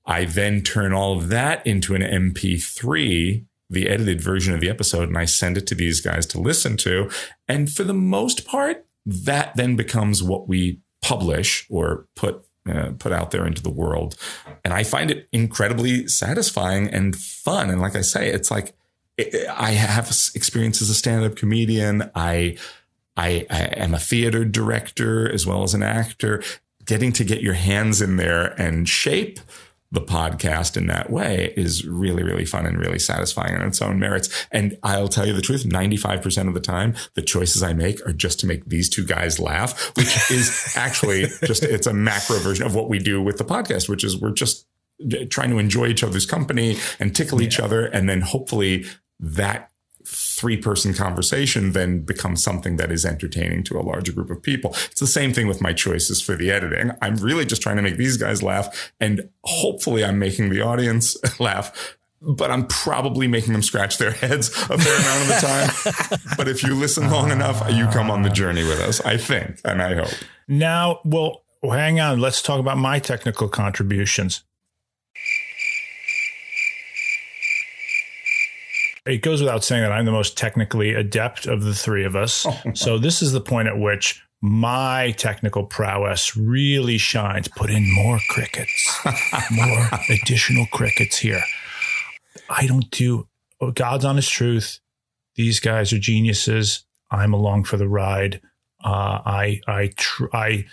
I 0.06 0.26
then 0.26 0.62
turn 0.62 0.94
all 0.94 1.18
of 1.18 1.30
that 1.30 1.66
into 1.66 1.96
an 1.96 2.02
MP3 2.02 3.46
the 3.70 3.90
edited 3.90 4.22
version 4.22 4.54
of 4.54 4.62
the 4.62 4.70
episode 4.70 5.10
and 5.10 5.18
I 5.18 5.26
send 5.26 5.58
it 5.58 5.66
to 5.68 5.76
these 5.76 6.00
guys 6.00 6.26
to 6.28 6.40
listen 6.40 6.78
to. 6.78 7.10
And 7.48 7.72
for 7.72 7.84
the 7.84 7.94
most 7.94 8.46
part, 8.46 8.86
that 9.06 9.56
then 9.56 9.76
becomes 9.76 10.22
what 10.22 10.48
we 10.48 10.80
publish 11.02 11.66
or 11.70 12.08
put 12.16 12.46
uh, 12.68 12.92
put 12.98 13.12
out 13.12 13.30
there 13.30 13.46
into 13.46 13.62
the 13.62 13.70
world. 13.70 14.16
And 14.64 14.74
I 14.74 14.84
find 14.84 15.12
it 15.12 15.28
incredibly 15.32 16.08
satisfying 16.08 16.88
and 16.88 17.16
fun. 17.16 17.70
And 17.70 17.80
like 17.80 17.96
I 17.96 18.02
say, 18.02 18.30
it's 18.30 18.50
like 18.50 18.76
I 19.18 19.72
have 19.72 20.10
experience 20.36 20.82
as 20.82 20.90
a 20.90 20.96
stand-up 20.96 21.36
comedian. 21.36 22.10
I, 22.16 22.58
I, 23.16 23.46
I 23.50 23.60
am 23.78 23.94
a 23.94 24.00
theater 24.00 24.44
director 24.44 25.32
as 25.32 25.46
well 25.46 25.64
as 25.64 25.74
an 25.74 25.84
actor. 25.84 26.44
Getting 26.86 27.14
to 27.14 27.24
get 27.24 27.42
your 27.42 27.54
hands 27.54 28.02
in 28.02 28.18
there 28.18 28.48
and 28.62 28.88
shape 28.88 29.40
the 29.92 30.02
podcast 30.02 30.76
in 30.76 30.88
that 30.88 31.10
way 31.10 31.54
is 31.56 31.86
really, 31.86 32.22
really 32.22 32.46
fun 32.46 32.66
and 32.66 32.78
really 32.78 33.00
satisfying 33.00 33.56
on 33.56 33.66
its 33.66 33.82
own 33.82 33.98
merits. 34.00 34.48
And 34.52 34.78
I'll 34.84 35.08
tell 35.08 35.26
you 35.26 35.34
the 35.34 35.42
truth, 35.42 35.64
95% 35.64 36.48
of 36.48 36.54
the 36.54 36.60
time, 36.60 36.96
the 37.14 37.22
choices 37.22 37.64
I 37.64 37.74
make 37.74 38.06
are 38.06 38.14
just 38.14 38.40
to 38.42 38.48
make 38.48 38.66
these 38.66 38.90
two 38.90 39.06
guys 39.06 39.40
laugh, 39.40 39.96
which 39.96 40.30
is 40.30 40.74
actually 40.76 41.28
just, 41.46 41.64
it's 41.64 41.88
a 41.88 41.94
macro 41.94 42.38
version 42.40 42.66
of 42.66 42.76
what 42.76 42.90
we 42.90 43.00
do 43.00 43.22
with 43.22 43.38
the 43.38 43.46
podcast, 43.46 43.88
which 43.88 44.04
is 44.04 44.20
we're 44.20 44.32
just 44.32 44.68
eh, 45.12 45.26
trying 45.30 45.50
to 45.52 45.58
enjoy 45.58 45.88
each 45.88 46.04
other's 46.04 46.26
company 46.26 46.78
and 47.00 47.16
tickle 47.16 47.42
yeah. 47.42 47.48
each 47.48 47.60
other. 47.60 47.86
And 47.86 48.10
then 48.10 48.22
hopefully 48.22 48.86
that 49.20 49.72
three 50.06 50.58
person 50.58 50.94
conversation 50.94 51.72
then 51.72 52.00
becomes 52.02 52.44
something 52.44 52.78
that 52.78 52.92
is 52.92 53.06
entertaining 53.06 53.64
to 53.64 53.78
a 53.78 53.82
larger 53.82 54.12
group 54.12 54.30
of 54.30 54.42
people. 54.42 54.72
It's 54.92 55.00
the 55.00 55.08
same 55.08 55.34
thing 55.34 55.48
with 55.48 55.62
my 55.62 55.74
choices 55.74 56.22
for 56.22 56.36
the 56.36 56.52
editing. 56.52 56.92
I'm 57.02 57.16
really 57.16 57.46
just 57.46 57.62
trying 57.62 57.78
to 57.78 57.82
make 57.82 57.98
these 57.98 58.18
guys 58.18 58.44
laugh 58.44 58.94
and 59.00 59.30
hopefully 59.44 60.06
I'm 60.06 60.20
making 60.20 60.50
the 60.50 60.62
audience 60.62 61.18
laugh. 61.40 61.98
But 62.22 62.50
I'm 62.50 62.66
probably 62.68 63.28
making 63.28 63.54
them 63.54 63.62
scratch 63.62 63.98
their 63.98 64.12
heads 64.12 64.50
a 64.50 64.78
fair 64.78 64.98
amount 64.98 65.22
of 65.22 65.28
the 65.28 66.10
time. 66.10 66.20
but 66.38 66.48
if 66.48 66.64
you 66.64 66.74
listen 66.74 67.10
long 67.12 67.30
enough, 67.30 67.62
you 67.72 67.88
come 67.88 68.10
on 68.10 68.24
the 68.24 68.30
journey 68.30 68.64
with 68.64 68.80
us, 68.80 69.00
I 69.02 69.18
think, 69.18 69.60
and 69.64 69.80
I 69.80 69.96
hope. 69.96 70.14
Now, 70.48 71.02
well, 71.04 71.44
hang 71.62 72.00
on. 72.00 72.20
Let's 72.20 72.42
talk 72.42 72.60
about 72.60 72.78
my 72.78 72.98
technical 73.00 73.48
contributions. 73.48 74.44
It 79.06 79.22
goes 79.22 79.42
without 79.42 79.64
saying 79.64 79.84
that 79.84 79.92
I'm 79.92 80.06
the 80.06 80.12
most 80.12 80.38
technically 80.38 80.94
adept 80.94 81.46
of 81.46 81.64
the 81.64 81.76
three 81.76 82.04
of 82.04 82.16
us. 82.16 82.46
so 82.74 82.98
this 82.98 83.22
is 83.22 83.32
the 83.32 83.42
point 83.42 83.68
at 83.68 83.78
which 83.78 84.22
my 84.42 85.12
technical 85.12 85.64
prowess 85.64 86.36
really 86.36 86.98
shines. 86.98 87.48
Put 87.48 87.70
in 87.70 87.92
more 87.94 88.20
crickets, 88.30 89.00
more 89.52 89.90
additional 90.10 90.66
crickets 90.68 91.18
here. 91.18 91.44
I 92.50 92.68
don't 92.68 92.90
do 92.92 93.28
oh, 93.62 93.72
God's 93.72 94.06
honest 94.06 94.32
truth. 94.32 94.80
These 95.36 95.60
guys 95.60 95.92
are 95.94 96.00
geniuses. 96.00 96.84
I'm 97.12 97.34
along 97.34 97.66
for 97.66 97.78
the 97.78 97.88
ride. 97.88 98.42
Uh, 98.84 99.22
I 99.26 99.62
I 99.68 99.92
tr- 99.96 100.34
I 100.34 100.66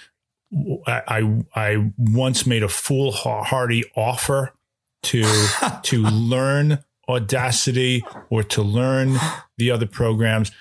I 0.87 1.43
I 1.55 1.93
once 1.97 2.47
made 2.47 2.63
a 2.63 2.69
foolhardy 2.69 3.85
offer 3.97 4.53
to 5.05 5.25
to 5.83 6.03
learn 6.03 6.85
Audacity 7.09 8.05
or 8.31 8.43
to 8.45 8.63
learn 8.63 9.19
the 9.59 9.71
other 9.71 9.87
programs. 9.87 10.53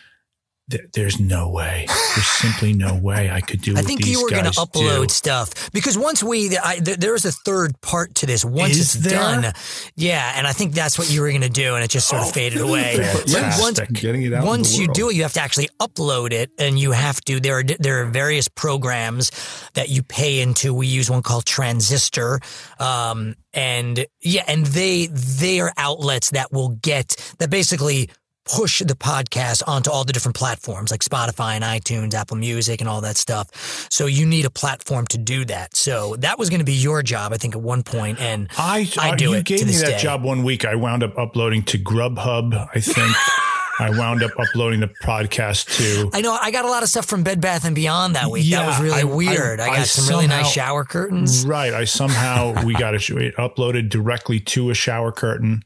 There's 0.93 1.19
no 1.19 1.49
way. 1.49 1.85
There's 1.88 2.27
simply 2.27 2.73
no 2.73 2.95
way 2.99 3.30
I 3.31 3.41
could 3.41 3.61
do. 3.61 3.76
I 3.77 3.81
think 3.81 4.06
you 4.06 4.22
were 4.22 4.30
going 4.30 4.45
to 4.45 4.52
upload 4.52 5.07
do. 5.07 5.14
stuff 5.14 5.72
because 5.72 5.98
once 5.98 6.23
we, 6.23 6.57
I, 6.57 6.80
there's 6.80 7.26
a 7.26 7.31
third 7.31 7.80
part 7.81 8.15
to 8.15 8.26
this. 8.26 8.43
Once 8.45 8.73
Is 8.76 8.95
it's 8.95 9.06
there? 9.06 9.19
done, 9.19 9.53
yeah, 9.95 10.34
and 10.38 10.45
I 10.48 10.52
think 10.53 10.73
that's 10.73 10.98
what 10.98 11.10
you 11.10 11.22
were 11.22 11.30
going 11.30 11.41
to 11.41 11.49
do, 11.49 11.76
and 11.76 11.84
it 11.84 11.89
just 11.89 12.07
sort 12.07 12.22
of 12.22 12.27
Oh, 12.27 12.31
faded 12.31 12.61
away. 12.61 12.98
fantastic. 12.98 13.61
Once, 13.61 13.80
Getting 14.02 14.23
it 14.23 14.34
out 14.34 14.45
once 14.45 14.77
you 14.77 14.88
do 14.93 15.10
it, 15.10 15.15
you 15.15 15.23
have 15.23 15.34
to 15.34 15.41
actually 15.41 15.69
upload 15.80 16.31
it, 16.34 16.52
and 16.60 16.77
you 16.80 16.91
have 16.91 17.22
to. 17.26 17.39
There 17.39 17.60
are 17.60 17.64
there 17.64 18.02
are 18.02 18.06
various 18.06 18.48
programs 18.48 19.31
that 19.73 19.89
you 19.89 20.03
pay 20.03 20.41
into. 20.41 20.73
We 20.73 20.88
use 20.88 21.10
one 21.10 21.22
called 21.22 21.45
Transistor, 21.45 22.39
um, 22.80 23.35
and 23.53 24.06
yeah, 24.22 24.43
and 24.48 24.65
they 24.65 25.07
they 25.07 25.60
are 25.60 25.72
outlets 25.77 26.31
that 26.31 26.52
will 26.52 26.69
get 26.81 27.15
that 27.39 27.49
basically 27.49 28.10
push 28.45 28.80
the 28.80 28.95
podcast 28.95 29.61
onto 29.68 29.89
all 29.91 30.03
the 30.03 30.13
different 30.13 30.35
platforms 30.35 30.91
like 30.91 31.01
Spotify 31.03 31.53
and 31.55 31.63
iTunes, 31.63 32.13
Apple 32.13 32.38
Music, 32.38 32.81
and 32.81 32.89
all 32.89 33.01
that 33.01 33.18
stuff. 33.18 33.88
So 33.91 34.05
you 34.07 34.26
need 34.26 34.45
a 34.45 34.49
platform 34.49 35.05
to 35.07 35.18
do 35.18 35.45
that. 35.45 35.76
So 35.76 36.15
that 36.19 36.39
was 36.39 36.49
going 36.49 36.59
to 36.59 36.65
be 36.65 36.73
your 36.73 37.03
job, 37.03 37.34
I 37.34 37.38
think, 37.38 37.55
at 37.55 37.61
one 37.61 37.84
point, 37.84 38.19
and 38.19 38.49
I, 38.57 38.89
I 38.99 39.15
do 39.15 39.26
you 39.30 39.34
it 39.35 39.45
gave 39.45 39.59
to 39.59 39.65
me 39.65 39.73
that 39.73 39.85
day. 39.85 39.97
job 39.99 40.23
one 40.23 40.43
week. 40.43 40.65
I 40.65 40.76
wound 40.76 41.03
up 41.03 41.18
uploading 41.18 41.63
to 41.63 41.77
Grubhub. 41.77 42.69
I 42.76 42.80
think 42.80 43.15
I 43.80 43.89
wound 43.97 44.22
up 44.22 44.31
uploading 44.39 44.80
the 44.81 44.89
podcast 45.03 45.77
to. 45.77 46.09
I 46.13 46.22
know 46.22 46.38
I 46.39 46.51
got 46.51 46.65
a 46.65 46.68
lot 46.69 46.84
of 46.84 46.89
stuff 46.89 47.05
from 47.05 47.23
Bed 47.23 47.41
Bath 47.41 47.65
and 47.65 47.73
Beyond 47.76 48.15
that 48.15 48.30
week. 48.30 48.49
that 48.51 48.65
was 48.68 48.80
really 48.80 49.01
I- 49.01 49.03
weird. 49.03 49.59
I, 49.59 49.63
I- 49.65 49.68
got 49.68 49.80
I 49.80 49.84
some 49.84 50.13
really 50.13 50.27
nice 50.27 50.51
shower 50.51 50.84
curtains. 50.84 51.45
Right. 51.45 51.73
I 51.73 51.85
somehow 51.85 52.63
we 52.65 52.73
got 52.73 52.93
it 52.95 53.07
it 53.09 53.35
uploaded 53.38 53.89
directly 53.89 54.39
to 54.39 54.69
a 54.69 54.73
shower 54.73 55.11
curtain. 55.11 55.63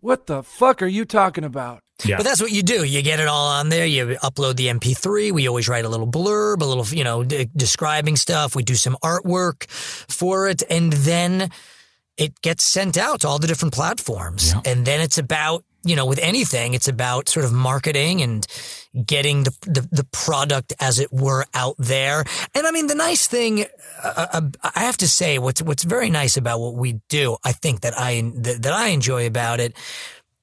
What 0.00 0.26
the 0.26 0.42
fuck 0.42 0.82
are 0.82 0.86
you 0.86 1.04
talking 1.04 1.44
about? 1.44 1.82
Yeah. 2.04 2.16
But 2.16 2.24
that's 2.24 2.40
what 2.40 2.50
you 2.50 2.62
do. 2.62 2.84
You 2.84 3.02
get 3.02 3.20
it 3.20 3.28
all 3.28 3.48
on 3.48 3.68
there. 3.68 3.84
You 3.84 4.16
upload 4.22 4.56
the 4.56 4.68
MP3. 4.68 5.32
We 5.32 5.46
always 5.46 5.68
write 5.68 5.84
a 5.84 5.88
little 5.88 6.06
blurb, 6.06 6.62
a 6.62 6.64
little, 6.64 6.86
you 6.86 7.04
know, 7.04 7.22
de- 7.22 7.50
describing 7.54 8.16
stuff. 8.16 8.56
We 8.56 8.62
do 8.62 8.74
some 8.74 8.96
artwork 9.04 9.68
for 9.70 10.48
it. 10.48 10.62
And 10.70 10.92
then 10.92 11.50
it 12.16 12.40
gets 12.40 12.64
sent 12.64 12.96
out 12.96 13.20
to 13.20 13.28
all 13.28 13.38
the 13.38 13.46
different 13.46 13.74
platforms. 13.74 14.54
And 14.64 14.86
then 14.86 15.00
it's 15.00 15.18
about, 15.18 15.64
you 15.84 15.96
know, 15.96 16.06
with 16.06 16.18
anything, 16.18 16.74
it's 16.74 16.88
about 16.88 17.28
sort 17.28 17.44
of 17.44 17.52
marketing 17.52 18.20
and 18.22 18.46
getting 19.04 19.44
the, 19.44 19.56
the, 19.62 19.88
the 19.90 20.04
product, 20.12 20.72
as 20.80 20.98
it 20.98 21.12
were, 21.12 21.46
out 21.54 21.76
there. 21.78 22.24
And 22.54 22.66
I 22.66 22.70
mean, 22.70 22.86
the 22.86 22.94
nice 22.94 23.26
thing, 23.26 23.64
uh, 24.02 24.26
uh, 24.32 24.40
I 24.74 24.80
have 24.80 24.96
to 24.98 25.08
say, 25.08 25.38
what's, 25.38 25.62
what's 25.62 25.84
very 25.84 26.10
nice 26.10 26.36
about 26.36 26.60
what 26.60 26.74
we 26.74 27.00
do, 27.08 27.36
I 27.44 27.52
think 27.52 27.80
that 27.80 27.94
I, 27.96 28.32
that, 28.36 28.62
that 28.62 28.72
I 28.72 28.88
enjoy 28.88 29.26
about 29.26 29.60
it 29.60 29.76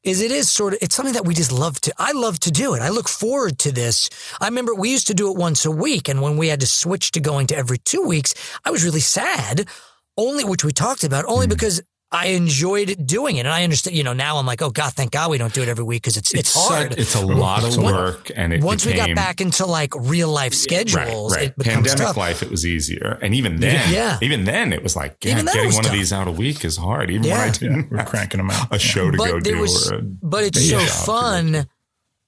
is 0.04 0.22
it 0.22 0.32
is 0.32 0.50
sort 0.50 0.74
of 0.74 0.80
it's 0.82 0.96
something 0.96 1.16
that 1.16 1.26
we 1.26 1.34
just 1.34 1.52
love 1.52 1.82
to 1.82 1.94
I 1.98 2.14
love 2.14 2.40
to 2.42 2.52
do 2.52 2.76
it. 2.76 2.82
I 2.82 2.90
look 2.90 3.10
forward 3.10 3.60
to 3.60 3.74
this. 3.74 4.10
I 4.40 4.46
remember 4.46 4.74
we 4.74 4.90
used 4.90 5.08
to 5.08 5.14
do 5.14 5.30
it 5.30 5.38
once 5.38 5.66
a 5.66 5.72
week 5.72 6.08
and 6.08 6.22
when 6.22 6.38
we 6.38 6.48
had 6.48 6.62
to 6.62 6.68
switch 6.68 7.12
to 7.12 7.20
going 7.20 7.48
to 7.48 7.58
every 7.58 7.78
2 7.80 8.04
weeks, 8.04 8.34
I 8.64 8.72
was 8.72 8.86
really 8.86 9.02
sad 9.02 9.68
only 10.16 10.44
which 10.46 10.64
we 10.64 10.72
talked 10.72 11.04
about 11.04 11.26
only 11.26 11.48
because 11.48 11.82
I 12.10 12.28
enjoyed 12.28 13.06
doing 13.06 13.36
it 13.36 13.42
and 13.42 13.50
I 13.50 13.64
understand, 13.66 13.98
you 13.98 14.04
know, 14.04 14.14
now 14.14 14.38
I'm 14.38 14.46
like, 14.46 14.62
oh 14.62 14.70
God, 14.70 14.94
thank 14.94 15.12
God 15.12 15.30
we 15.30 15.38
don't 15.38 15.54
do 15.54 15.62
it 15.62 15.68
every 15.68 15.84
week 15.84 16.04
because 16.04 16.16
it's, 16.16 16.34
it's, 16.34 16.50
such- 16.52 16.64
hard. 16.72 16.94
it's 16.98 17.16
a 17.16 17.26
lot 17.26 17.66
of 17.66 17.76
work, 17.84 18.32
and 18.34 18.54
it 18.54 18.64
once 18.64 18.86
we 18.86 18.94
got 18.94 19.14
back 19.14 19.42
into 19.42 19.66
like 19.66 19.94
real 19.94 20.30
life 20.30 20.54
schedules, 20.54 21.34
right, 21.36 21.40
right. 21.42 21.50
it 21.50 21.58
becomes 21.58 21.76
Pandemic 21.90 22.08
tough. 22.08 22.16
life, 22.18 22.42
it 22.42 22.50
was 22.50 22.66
easier, 22.66 23.20
and 23.22 23.36
even 23.36 23.60
then, 23.60 23.94
Yeah. 23.94 24.20
even 24.22 24.46
then, 24.46 24.72
it 24.72 24.84
was 24.84 24.96
like 24.96 25.18
yeah, 25.26 25.32
Even 25.34 25.46
then 25.46 25.54
it 25.54 25.58
getting 25.58 25.68
was 25.68 25.76
one 25.76 25.86
of 25.86 25.92
these 25.92 26.14
out 26.14 26.30
a 26.30 26.32
week 26.32 26.64
is 26.64 26.78
hard. 26.78 27.12
Even 27.12 27.30
when 27.30 27.40
I 27.42 27.50
didn't, 27.50 27.92
we're 27.92 28.06
cranking 28.06 28.38
them 28.38 28.52
out. 28.52 28.74
a 28.74 28.80
show 28.80 29.12
to 29.12 29.18
go 29.18 29.34
but 29.34 29.44
there 29.44 29.56
do. 29.56 29.60
was, 29.62 29.92
or 29.92 29.96
a 29.98 30.02
but 30.02 30.44
it's 30.46 30.70
so 30.70 30.80
job. 30.80 30.88
fun 30.88 31.68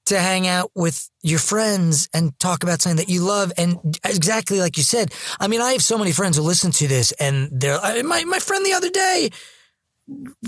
to 0.07 0.19
hang 0.19 0.45
out 0.47 0.71
with 0.75 1.09
your 1.21 1.39
friends 1.39 2.09
and 2.13 2.37
talk 2.39 2.63
about 2.63 2.81
something 2.81 2.97
that 2.97 3.09
you 3.09 3.21
love. 3.21 3.53
And 3.57 3.77
exactly 4.03 4.59
like 4.59 4.75
you 4.75 4.83
said, 4.83 5.13
I 5.39 5.47
mean, 5.47 5.61
I 5.61 5.71
have 5.73 5.83
so 5.83 5.97
many 5.97 6.11
friends 6.11 6.35
who 6.35 6.43
listen 6.43 6.71
to 6.71 6.87
this, 6.87 7.13
and 7.13 7.47
they're 7.51 7.79
I- 7.79 8.01
my 8.01 8.25
my 8.25 8.39
friend 8.39 8.65
the 8.65 8.73
other 8.73 8.89
day. 8.89 9.29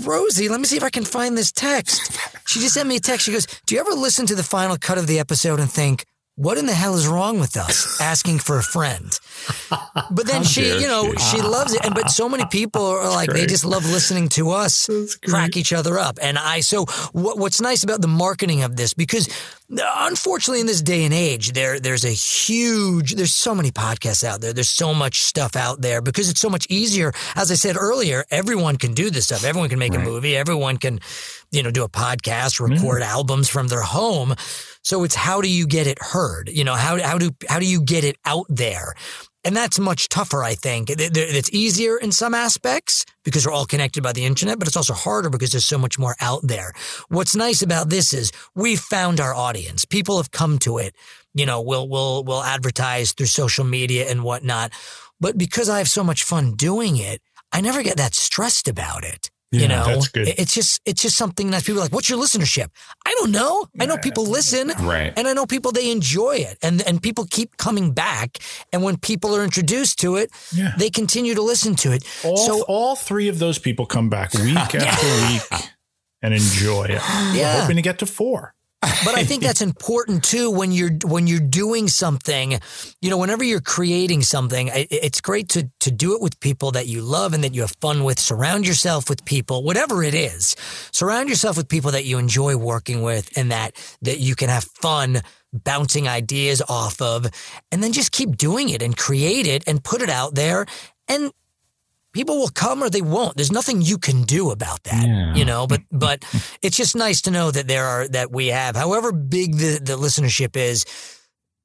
Rosie, 0.02 0.48
let 0.48 0.60
me 0.60 0.66
see 0.66 0.76
if 0.76 0.82
I 0.82 0.90
can 0.90 1.04
find 1.04 1.36
this 1.36 1.52
text. 1.52 2.18
She 2.46 2.60
just 2.60 2.74
sent 2.74 2.88
me 2.88 2.96
a 2.96 3.00
text. 3.00 3.26
She 3.26 3.32
goes, 3.32 3.46
Do 3.66 3.74
you 3.74 3.80
ever 3.80 3.92
listen 3.92 4.26
to 4.26 4.34
the 4.34 4.42
final 4.42 4.76
cut 4.76 4.98
of 4.98 5.06
the 5.06 5.18
episode 5.18 5.60
and 5.60 5.70
think, 5.70 6.04
what 6.34 6.58
in 6.58 6.66
the 6.66 6.72
hell 6.72 6.94
is 6.94 7.06
wrong 7.06 7.38
with 7.38 7.56
us 7.56 8.00
asking 8.00 8.38
for 8.38 8.58
a 8.58 8.62
friend? 8.62 9.18
But 10.10 10.26
then 10.26 10.42
she, 10.42 10.68
you 10.80 10.86
know, 10.86 11.12
she. 11.14 11.36
she 11.36 11.42
loves 11.42 11.72
it. 11.72 11.84
And 11.84 11.94
but 11.94 12.10
so 12.10 12.28
many 12.28 12.44
people 12.46 12.84
are 12.84 13.08
like, 13.08 13.30
they 13.30 13.46
just 13.46 13.64
love 13.64 13.84
listening 13.86 14.28
to 14.30 14.50
us 14.50 14.88
crack 15.26 15.56
each 15.56 15.72
other 15.72 15.98
up. 15.98 16.18
And 16.20 16.38
I, 16.38 16.60
so 16.60 16.84
what, 17.12 17.38
what's 17.38 17.60
nice 17.60 17.82
about 17.82 18.02
the 18.02 18.08
marketing 18.08 18.62
of 18.62 18.76
this, 18.76 18.92
because 18.92 19.28
unfortunately 19.70 20.60
in 20.60 20.66
this 20.66 20.82
day 20.82 21.04
and 21.04 21.14
age, 21.14 21.52
there, 21.52 21.80
there's 21.80 22.04
a 22.04 22.10
huge, 22.10 23.14
there's 23.14 23.34
so 23.34 23.54
many 23.54 23.70
podcasts 23.70 24.22
out 24.24 24.40
there. 24.42 24.52
There's 24.52 24.68
so 24.68 24.92
much 24.92 25.22
stuff 25.22 25.56
out 25.56 25.80
there 25.80 26.02
because 26.02 26.28
it's 26.28 26.40
so 26.40 26.50
much 26.50 26.66
easier. 26.68 27.12
As 27.34 27.50
I 27.50 27.54
said 27.54 27.76
earlier, 27.78 28.24
everyone 28.30 28.76
can 28.76 28.92
do 28.92 29.08
this 29.10 29.26
stuff. 29.26 29.44
Everyone 29.44 29.70
can 29.70 29.78
make 29.78 29.94
a 29.94 29.98
movie. 29.98 30.36
Everyone 30.36 30.76
can, 30.76 31.00
you 31.50 31.62
know, 31.62 31.70
do 31.70 31.84
a 31.84 31.88
podcast, 31.88 32.60
record 32.60 33.02
albums 33.02 33.48
from 33.48 33.68
their 33.68 33.82
home. 33.82 34.34
So 34.82 35.04
it's 35.04 35.14
how 35.14 35.40
do 35.40 35.48
you 35.48 35.66
get 35.66 35.86
it 35.86 35.98
heard? 36.02 36.50
You 36.52 36.64
know, 36.64 36.74
how, 36.74 37.00
how 37.00 37.16
do, 37.16 37.30
how 37.48 37.58
do 37.58 37.66
you 37.66 37.82
get 37.82 38.04
it 38.04 38.16
out 38.26 38.46
there? 38.48 38.94
And 39.44 39.56
that's 39.56 39.78
much 39.80 40.08
tougher, 40.08 40.44
I 40.44 40.54
think. 40.54 40.88
It- 40.88 41.00
it- 41.00 41.16
It's 41.16 41.50
easier 41.52 41.96
in 41.96 42.12
some 42.12 42.32
aspects 42.34 43.04
because 43.24 43.44
we're 43.44 43.52
all 43.52 43.66
connected 43.66 44.00
by 44.02 44.12
the 44.12 44.24
internet, 44.24 44.58
but 44.60 44.68
it's 44.68 44.76
also 44.76 44.94
harder 44.94 45.30
because 45.30 45.50
there's 45.50 45.66
so 45.66 45.78
much 45.78 45.98
more 45.98 46.14
out 46.20 46.46
there. 46.46 46.72
What's 47.08 47.34
nice 47.34 47.60
about 47.60 47.90
this 47.90 48.12
is 48.12 48.30
we've 48.54 48.80
found 48.80 49.18
our 49.20 49.34
audience. 49.34 49.84
People 49.84 50.16
have 50.18 50.30
come 50.30 50.58
to 50.60 50.78
it. 50.78 50.94
You 51.34 51.44
know, 51.46 51.60
we'll, 51.60 51.88
we'll, 51.88 52.22
we'll 52.22 52.44
advertise 52.44 53.12
through 53.12 53.26
social 53.26 53.64
media 53.64 54.08
and 54.08 54.22
whatnot. 54.22 54.70
But 55.20 55.36
because 55.36 55.68
I 55.68 55.78
have 55.78 55.88
so 55.88 56.04
much 56.04 56.22
fun 56.22 56.54
doing 56.54 56.96
it, 56.96 57.20
I 57.50 57.60
never 57.60 57.82
get 57.82 57.96
that 57.96 58.14
stressed 58.14 58.68
about 58.68 59.02
it. 59.04 59.30
Yeah, 59.52 59.60
you 59.60 59.68
know, 59.68 59.84
that's 59.84 60.08
good. 60.08 60.28
It's 60.28 60.54
just, 60.54 60.80
it's 60.86 61.02
just 61.02 61.16
something 61.16 61.50
that 61.50 61.62
people 61.64 61.80
are 61.80 61.84
like, 61.84 61.92
what's 61.92 62.08
your 62.08 62.18
listenership? 62.18 62.68
I 63.06 63.14
don't 63.20 63.30
know. 63.30 63.66
I 63.78 63.84
know 63.86 63.98
people 63.98 64.24
listen. 64.24 64.68
Right. 64.80 65.12
And 65.16 65.28
I 65.28 65.34
know 65.34 65.44
people, 65.46 65.72
they 65.72 65.90
enjoy 65.92 66.36
it 66.36 66.56
and, 66.62 66.80
and 66.86 67.02
people 67.02 67.26
keep 67.30 67.56
coming 67.58 67.92
back. 67.92 68.38
And 68.72 68.82
when 68.82 68.96
people 68.96 69.36
are 69.36 69.44
introduced 69.44 69.98
to 70.00 70.16
it, 70.16 70.30
Yeah. 70.52 70.72
they 70.78 70.88
continue 70.90 71.34
to 71.34 71.42
listen 71.42 71.74
to 71.76 71.92
it. 71.92 72.02
All, 72.24 72.36
so 72.38 72.62
all 72.62 72.96
three 72.96 73.28
of 73.28 73.38
those 73.38 73.58
people 73.58 73.84
come 73.86 74.08
back 74.08 74.32
week 74.34 74.56
after 74.74 75.06
week 75.32 75.62
and 76.22 76.32
enjoy 76.32 76.84
it. 76.84 77.00
We're 77.34 77.60
hoping 77.60 77.76
to 77.76 77.82
get 77.82 77.98
to 77.98 78.06
four. 78.06 78.54
But 78.82 79.14
I 79.14 79.24
think 79.24 79.42
that's 79.42 79.62
important 79.70 80.24
too 80.24 80.50
when 80.50 80.72
you're 80.72 80.92
when 81.04 81.26
you're 81.26 81.40
doing 81.40 81.88
something. 81.88 82.58
You 83.00 83.10
know, 83.10 83.16
whenever 83.16 83.44
you're 83.44 83.60
creating 83.60 84.22
something, 84.22 84.70
it's 84.72 85.20
great 85.20 85.48
to 85.50 85.70
to 85.80 85.90
do 85.90 86.14
it 86.14 86.20
with 86.20 86.40
people 86.40 86.72
that 86.72 86.86
you 86.86 87.02
love 87.02 87.32
and 87.32 87.44
that 87.44 87.54
you 87.54 87.60
have 87.60 87.74
fun 87.80 88.04
with. 88.04 88.18
Surround 88.18 88.66
yourself 88.66 89.08
with 89.08 89.24
people, 89.24 89.62
whatever 89.62 90.02
it 90.02 90.14
is. 90.14 90.56
Surround 90.90 91.28
yourself 91.28 91.56
with 91.56 91.68
people 91.68 91.92
that 91.92 92.04
you 92.04 92.18
enjoy 92.18 92.56
working 92.56 93.02
with 93.02 93.30
and 93.36 93.50
that 93.52 93.76
that 94.02 94.18
you 94.18 94.34
can 94.34 94.48
have 94.48 94.64
fun 94.64 95.22
bouncing 95.52 96.08
ideas 96.08 96.62
off 96.68 97.00
of, 97.00 97.26
and 97.70 97.82
then 97.82 97.92
just 97.92 98.10
keep 98.10 98.36
doing 98.36 98.70
it 98.70 98.82
and 98.82 98.96
create 98.96 99.46
it 99.46 99.62
and 99.66 99.84
put 99.84 100.02
it 100.02 100.10
out 100.10 100.34
there 100.34 100.66
and. 101.08 101.32
People 102.12 102.36
will 102.38 102.50
come 102.54 102.82
or 102.82 102.90
they 102.90 103.00
won't. 103.02 103.36
There's 103.36 103.52
nothing 103.52 103.80
you 103.82 103.96
can 103.98 104.22
do 104.24 104.50
about 104.50 104.82
that, 104.84 105.06
Yeah. 105.06 105.34
you 105.34 105.44
know. 105.44 105.66
But 105.66 105.80
but 105.90 106.24
it's 106.62 106.76
just 106.76 106.94
nice 106.94 107.22
to 107.22 107.30
know 107.30 107.50
that 107.50 107.68
there 107.68 107.84
are 107.86 108.08
that 108.08 108.30
we 108.30 108.48
have, 108.48 108.76
however 108.76 109.12
big 109.12 109.56
the 109.56 109.80
the 109.82 109.96
listenership 109.96 110.56
is, 110.56 110.84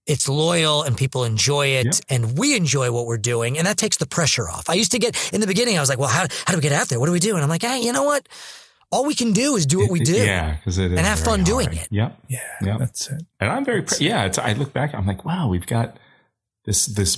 it's 0.05 0.29
loyal 0.29 0.83
and 0.83 0.95
people 0.95 1.25
enjoy 1.25 1.67
it, 1.67 1.99
and 2.09 2.37
we 2.37 2.55
enjoy 2.55 2.91
what 2.91 3.05
we're 3.07 3.17
doing, 3.17 3.57
and 3.57 3.67
that 3.67 3.75
takes 3.77 3.97
the 3.97 4.07
pressure 4.07 4.47
off. 4.49 4.69
I 4.69 4.73
used 4.75 4.91
to 4.93 4.99
get 4.99 5.15
in 5.33 5.41
the 5.41 5.47
beginning, 5.47 5.77
I 5.77 5.81
was 5.81 5.89
like, 5.89 5.99
well, 5.99 6.07
how 6.09 6.25
how 6.45 6.53
do 6.53 6.57
we 6.57 6.61
get 6.61 6.71
out 6.71 6.87
there? 6.87 6.99
What 6.99 7.07
do 7.07 7.11
we 7.11 7.19
do? 7.19 7.35
And 7.35 7.43
I'm 7.43 7.49
like, 7.49 7.63
hey, 7.63 7.81
you 7.81 7.91
know 7.91 8.03
what? 8.03 8.27
All 8.89 9.05
we 9.05 9.15
can 9.15 9.33
do 9.33 9.57
is 9.57 9.65
do 9.65 9.79
what 9.79 9.91
we 9.91 9.99
do, 9.99 10.13
Yeah, 10.15 10.55
because 10.55 10.77
it 10.77 10.93
is 10.93 10.97
and 10.97 11.05
have 11.05 11.19
very 11.19 11.29
fun 11.29 11.43
doing 11.43 11.73
it. 11.73 11.89
Yep. 11.91 12.19
Yeah, 12.29 12.39
Yep. 12.61 12.77
that's 12.79 13.09
it. 13.11 13.21
And 13.41 13.51
I'm 13.51 13.65
very, 13.65 13.81
pr- 13.81 13.95
yeah. 13.99 14.23
It's, 14.23 14.37
I 14.39 14.53
look 14.53 14.71
back, 14.71 14.95
I'm 14.95 15.05
like, 15.05 15.25
wow, 15.25 15.49
we've 15.49 15.67
got 15.67 15.97
this, 16.67 16.85
this, 16.85 17.17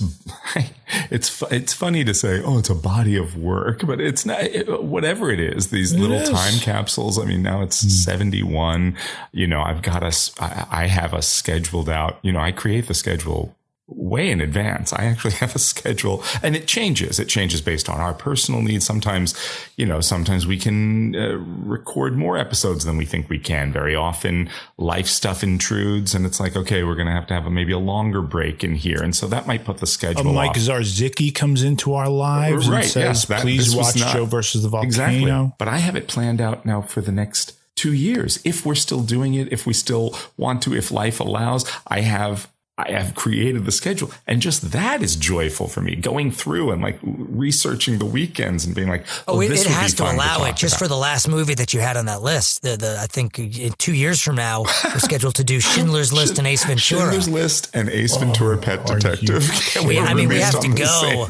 it's, 1.10 1.42
it's 1.50 1.74
funny 1.74 2.04
to 2.04 2.14
say, 2.14 2.40
oh, 2.40 2.58
it's 2.58 2.70
a 2.70 2.74
body 2.74 3.16
of 3.16 3.36
work, 3.36 3.84
but 3.84 4.00
it's 4.00 4.24
not, 4.24 4.40
it, 4.42 4.82
whatever 4.84 5.28
it 5.30 5.40
is, 5.40 5.70
these 5.70 5.92
It 5.92 5.98
little 5.98 6.18
is. 6.18 6.30
time 6.30 6.54
capsules. 6.60 7.18
I 7.18 7.24
mean, 7.24 7.42
now 7.42 7.60
it's 7.60 7.82
hmm. 7.82 7.88
71, 7.88 8.96
you 9.32 9.48
know, 9.48 9.60
I've 9.60 9.82
got 9.82 10.04
us, 10.04 10.32
I, 10.38 10.66
I 10.70 10.86
have 10.86 11.12
us 11.12 11.26
scheduled 11.26 11.90
out, 11.90 12.20
you 12.22 12.30
know, 12.32 12.38
I 12.38 12.52
create 12.52 12.86
the 12.86 12.94
schedule 12.94 13.56
way 13.90 14.30
in 14.30 14.40
advance. 14.40 14.92
I 14.92 15.04
actually 15.04 15.32
have 15.42 15.54
a 15.54 15.58
schedule 15.58 16.22
and 16.42 16.56
it 16.56 16.66
changes. 16.66 17.18
It 17.18 17.28
changes 17.28 17.60
based 17.60 17.88
on 17.88 18.00
our 18.00 18.14
personal 18.14 18.62
needs. 18.62 18.86
Sometimes, 18.86 19.34
you 19.76 19.86
know, 19.86 20.00
sometimes 20.00 20.46
we 20.46 20.56
can 20.58 21.14
uh, 21.16 21.36
record 21.38 22.16
more 22.16 22.36
episodes 22.38 22.84
than 22.84 22.96
we 22.96 23.04
think 23.04 23.28
we 23.28 23.38
can. 23.38 23.72
Very 23.72 23.94
often 23.94 24.48
life 24.78 25.06
stuff 25.06 25.42
intrudes 25.42 26.14
and 26.14 26.24
it's 26.24 26.40
like, 26.40 26.56
okay, 26.56 26.84
we're 26.84 26.94
going 26.94 27.06
to 27.08 27.12
have 27.12 27.26
to 27.28 27.34
have 27.34 27.46
a, 27.46 27.50
maybe 27.50 27.72
a 27.72 27.78
longer 27.78 28.22
break 28.22 28.62
in 28.64 28.74
here. 28.74 29.02
And 29.02 29.14
so 29.14 29.26
that 29.28 29.46
might 29.46 29.64
put 29.64 29.78
the 29.78 29.86
schedule. 29.86 30.30
A 30.30 30.32
Mike 30.32 30.50
off. 30.50 30.56
Zarzicki 30.56 31.34
comes 31.34 31.62
into 31.62 31.94
our 31.94 32.08
lives 32.08 32.68
and 32.68 32.84
says, 32.84 32.96
yes, 32.96 33.26
that- 33.26 33.40
please 33.40 33.74
watch 33.74 33.98
not- 33.98 34.12
Joe 34.14 34.24
versus 34.24 34.62
the 34.62 34.68
volcano. 34.68 34.86
Exactly. 34.88 35.52
But 35.58 35.68
I 35.68 35.78
have 35.78 35.96
it 35.96 36.08
planned 36.08 36.40
out 36.40 36.64
now 36.64 36.80
for 36.82 37.00
the 37.00 37.12
next 37.12 37.56
two 37.76 37.92
years. 37.94 38.40
If 38.44 38.66
we're 38.66 38.74
still 38.74 39.02
doing 39.02 39.34
it, 39.34 39.52
if 39.52 39.66
we 39.66 39.72
still 39.72 40.14
want 40.36 40.62
to, 40.62 40.74
if 40.74 40.90
life 40.90 41.18
allows, 41.20 41.70
I 41.86 42.00
have. 42.00 42.48
I 42.88 42.92
have 42.92 43.14
created 43.14 43.64
the 43.64 43.72
schedule 43.72 44.10
and 44.26 44.40
just 44.40 44.72
that 44.72 45.02
is 45.02 45.16
joyful 45.16 45.68
for 45.68 45.80
me 45.80 45.96
going 45.96 46.30
through 46.30 46.70
and 46.70 46.80
like 46.82 46.98
researching 47.02 47.98
the 47.98 48.04
weekends 48.06 48.64
and 48.64 48.74
being 48.74 48.88
like, 48.88 49.06
Oh, 49.28 49.34
oh, 49.36 49.40
it, 49.40 49.48
this 49.48 49.64
it 49.66 49.70
has 49.70 49.92
be 49.92 49.98
to 49.98 50.04
allow 50.12 50.38
talk 50.38 50.48
it 50.50 50.56
just 50.56 50.74
about. 50.76 50.84
for 50.84 50.88
the 50.88 50.96
last 50.96 51.28
movie 51.28 51.54
that 51.54 51.72
you 51.74 51.80
had 51.80 51.96
on 51.96 52.06
that 52.06 52.22
list. 52.22 52.62
The, 52.62 52.76
the 52.76 52.98
I 53.00 53.06
think 53.06 53.38
in 53.38 53.72
two 53.78 53.94
years 53.94 54.20
from 54.20 54.36
now 54.36 54.62
we're 54.84 54.98
scheduled 54.98 55.34
to 55.36 55.44
do 55.44 55.60
Schindler's 55.70 56.12
List 56.12 56.38
and 56.38 56.46
Ace 56.46 56.64
Ventura. 56.64 57.00
Schindler's 57.02 57.28
List 57.28 57.70
and 57.74 57.88
Ace 57.88 58.16
Ventura 58.16 58.56
Pet 58.58 58.86
Detective. 58.86 59.44
Oh, 59.76 59.84
We- 59.86 59.98
I 59.98 60.14
mean, 60.14 60.28
we 60.28 60.40
have 60.40 60.60
to 60.60 60.68
go. 60.68 61.26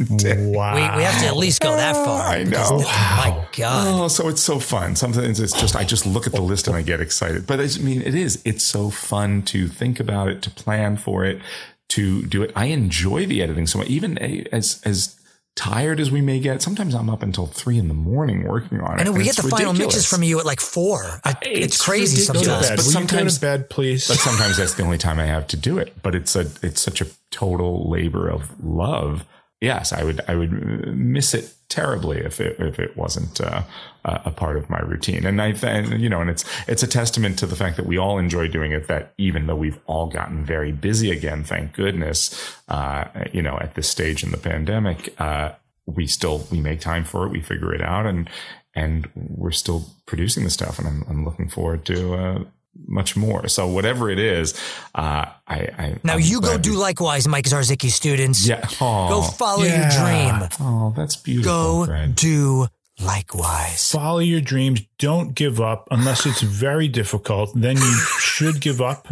Wow. 0.51 0.75
We, 0.75 0.99
we 0.99 1.03
have 1.05 1.21
to 1.23 1.27
at 1.27 1.37
least 1.37 1.61
go 1.61 1.75
that 1.77 1.95
far. 1.95 2.23
I 2.27 2.45
because 2.45 2.71
know. 2.71 2.79
th- 2.79 2.89
My 2.89 3.45
God. 3.57 4.01
Oh, 4.05 4.09
so 4.09 4.29
it's 4.29 4.41
so 4.43 4.59
fun. 4.59 4.97
Sometimes 4.97 5.41
it's 5.41 5.59
just 5.59 5.77
I 5.77 5.85
just 5.85 6.07
look 6.07 6.27
at 6.27 6.33
the 6.33 6.41
list 6.41 6.67
and 6.69 6.77
I 6.77 6.83
get 6.83 7.01
excited. 7.01 7.47
But 7.47 7.61
I 7.61 7.67
mean, 7.81 8.03
it 8.03 8.15
is. 8.15 8.41
It's 8.45 8.65
so 8.65 8.91
fun 8.91 9.43
to 9.43 9.69
think 9.69 10.01
about 10.01 10.29
it, 10.29 10.43
to 10.43 10.51
plan 10.51 10.97
for 10.97 11.25
it, 11.25 11.40
to 11.89 12.23
do 12.27 12.43
it. 12.43 12.53
I 12.55 12.67
enjoy 12.67 13.27
the 13.27 13.43
editing 13.43 13.67
so 13.67 13.79
much. 13.79 13.89
Even 13.89 14.19
as 14.19 14.81
as 14.85 15.17
tired 15.57 15.99
as 16.01 16.11
we 16.11 16.21
may 16.21 16.39
get, 16.41 16.63
sometimes 16.63 16.95
I'm 16.95 17.11
up 17.11 17.23
until 17.23 17.47
three 17.47 17.77
in 17.79 17.89
the 17.89 17.95
morning 17.95 18.45
working 18.47 18.81
on 18.81 18.99
it. 18.99 19.01
I 19.01 19.05
know 19.05 19.13
we 19.13 19.25
get 19.25 19.37
the 19.37 19.43
it's 19.43 19.51
final 19.51 19.73
mixes 19.73 20.07
from 20.07 20.23
you 20.23 20.39
at 20.39 20.47
like 20.47 20.61
four. 20.61 21.21
I- 21.25 21.35
It's, 21.43 21.83
crazy 21.83 22.23
ridiculous. 22.33 22.47
sometimes. 22.47 22.69
But 22.69 22.79
Will 22.79 22.85
you 22.85 22.93
go 22.93 23.01
to 23.03 23.09
sometimes 23.09 23.39
bed, 23.39 23.69
please? 23.71 24.07
But 24.09 24.19
sometimes 24.29 24.57
that's 24.57 24.75
the 24.75 24.85
only 24.85 24.99
time 24.99 25.19
I 25.19 25.27
have 25.27 25.47
to 25.49 25.57
do 25.57 25.79
it. 25.79 25.95
But 26.03 26.15
it's 26.15 26.37
a 26.37 26.47
it's 26.63 26.81
such 26.81 27.01
a 27.01 27.07
total 27.31 27.91
labor 27.91 28.29
of 28.29 28.63
love. 28.65 29.25
Yes, 29.61 29.93
I 29.93 30.05
would 30.05 30.21
I 30.29 30.37
would 30.37 30.53
miss 30.97 31.35
it 31.35 31.53
terribly 31.69 32.19
if 32.19 32.41
it 32.41 32.57
if 32.61 32.79
it 32.79 32.97
wasn't 32.97 33.41
uh, 33.41 33.63
a 34.05 34.23
a 34.27 34.31
part 34.31 34.57
of 34.57 34.69
my 34.71 34.79
routine. 34.81 35.27
And 35.27 35.41
I 35.41 35.49
and, 35.63 36.01
you 36.01 36.09
know, 36.09 36.21
and 36.21 36.31
it's 36.31 36.45
it's 36.69 36.83
a 36.83 36.87
testament 36.87 37.39
to 37.41 37.47
the 37.47 37.57
fact 37.57 37.77
that 37.77 37.87
we 37.87 37.99
all 37.99 38.19
enjoy 38.19 38.49
doing 38.49 38.73
it. 38.73 38.89
That 38.89 39.13
even 39.19 39.47
though 39.47 39.57
we've 39.57 39.79
all 39.87 40.07
gotten 40.09 40.45
very 40.45 40.73
busy 40.73 41.11
again, 41.11 41.45
thank 41.45 41.73
goodness, 41.75 42.55
uh, 42.69 43.05
you 43.33 43.43
know, 43.43 43.57
at 43.61 43.75
this 43.75 43.89
stage 43.89 44.23
in 44.23 44.31
the 44.31 44.39
pandemic, 44.39 45.15
uh, 45.21 45.53
we 45.87 46.07
still 46.07 46.47
we 46.51 46.61
make 46.61 46.81
time 46.81 47.05
for 47.05 47.27
it. 47.27 47.31
We 47.33 47.41
figure 47.41 47.75
it 47.75 47.83
out, 47.83 48.07
and 48.07 48.29
and 48.75 49.09
we're 49.15 49.51
still 49.51 49.87
producing 50.07 50.45
the 50.45 50.51
stuff. 50.51 50.79
And 50.79 50.87
I'm 50.89 51.05
I'm 51.09 51.25
looking 51.25 51.49
forward 51.49 51.85
to. 51.87 52.15
Uh, 52.15 52.45
much 52.87 53.17
more. 53.17 53.49
So 53.49 53.67
whatever 53.67 54.11
it 54.11 54.19
is, 54.21 54.55
uh, 54.95 55.27
I, 55.47 55.57
I 55.77 55.97
Now 56.05 56.15
I'm 56.15 56.21
you 56.21 56.41
go 56.41 56.57
do 56.57 56.71
we- 56.71 56.77
likewise, 56.77 57.27
Mike 57.27 57.45
Zarzicki 57.45 57.91
students. 57.91 58.47
Yeah. 58.47 58.65
Aw. 58.81 59.09
Go 59.09 59.23
follow 59.23 59.65
Yeah. 59.65 59.81
your 59.81 60.39
dream. 60.39 60.49
Oh, 60.61 60.95
that's 60.97 61.17
beautiful. 61.17 61.53
Go 61.53 61.87
Fred. 61.87 62.15
do 62.15 62.69
likewise. 63.03 63.91
Follow 63.91 64.19
your 64.19 64.41
dreams. 64.41 64.83
Don't 64.99 65.35
give 65.35 65.61
up 65.61 65.89
unless 65.91 66.27
it's 66.27 66.43
very 66.43 66.89
difficult. 66.89 67.53
Then 67.55 67.77
you 67.77 67.95
should 68.21 68.61
give 68.61 68.81
up. 68.81 69.09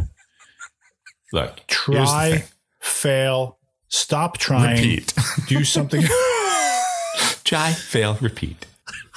Look, 1.33 1.67
Try, 1.67 2.45
fail, 2.81 3.59
stop 3.89 4.39
trying, 4.39 4.77
Repeat. 4.77 5.13
do 5.47 5.63
something. 5.65 6.03
Try, 7.45 7.73
fail, 7.73 8.17
repeat. 8.21 8.65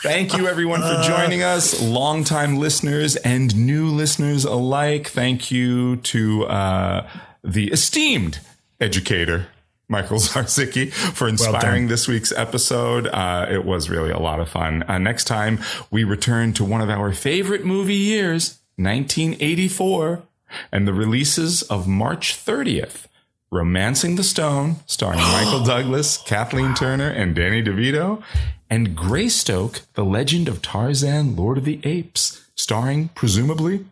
Thank 0.04 0.36
you, 0.36 0.48
everyone, 0.48 0.82
for 0.82 1.02
joining 1.04 1.44
us, 1.44 1.82
longtime 1.82 2.58
listeners 2.58 3.16
and 3.18 3.56
new 3.56 3.88
listeners 3.88 4.46
alike. 4.46 5.08
Thank 5.08 5.52
you 5.52 5.98
to 5.98 6.46
uh, 6.48 7.10
the 7.44 7.72
esteemed 7.72 8.40
educator, 8.80 9.48
Michael 9.92 10.18
Zarzicki, 10.20 10.92
for 10.92 11.28
inspiring 11.28 11.88
this 11.90 12.08
week's 12.08 12.32
episode. 12.32 13.08
Uh, 13.08 13.46
it 13.52 13.66
was 13.66 13.90
really 13.90 14.10
a 14.10 14.18
lot 14.18 14.40
of 14.40 14.50
fun. 14.50 14.84
Uh, 14.88 14.98
next 14.98 15.26
time, 15.26 15.60
we 15.92 16.06
return 16.06 16.54
to 16.54 16.64
one 16.64 16.82
of 16.82 16.90
our 16.90 17.12
favorite 17.12 17.66
movie 17.66 17.96
years, 17.96 18.60
1984, 18.78 20.24
and 20.72 20.88
the 20.88 20.94
releases 20.94 21.62
of 21.64 21.88
March 21.88 22.34
30th. 22.34 23.08
Romancing 23.52 24.16
the 24.16 24.24
Stone, 24.24 24.78
starring 24.86 25.20
Michael 25.34 25.64
Douglas, 25.64 26.18
Kathleen 26.18 26.74
Turner, 26.74 27.10
and 27.10 27.36
Danny 27.36 27.62
DeVito, 27.62 28.24
and 28.70 28.96
Greystoke, 28.96 29.82
The 29.96 30.06
Legend 30.06 30.48
of 30.48 30.62
Tarzan, 30.62 31.36
Lord 31.36 31.58
of 31.58 31.66
the 31.66 31.82
Apes, 31.84 32.46
starring 32.56 33.10
presumably 33.10 33.86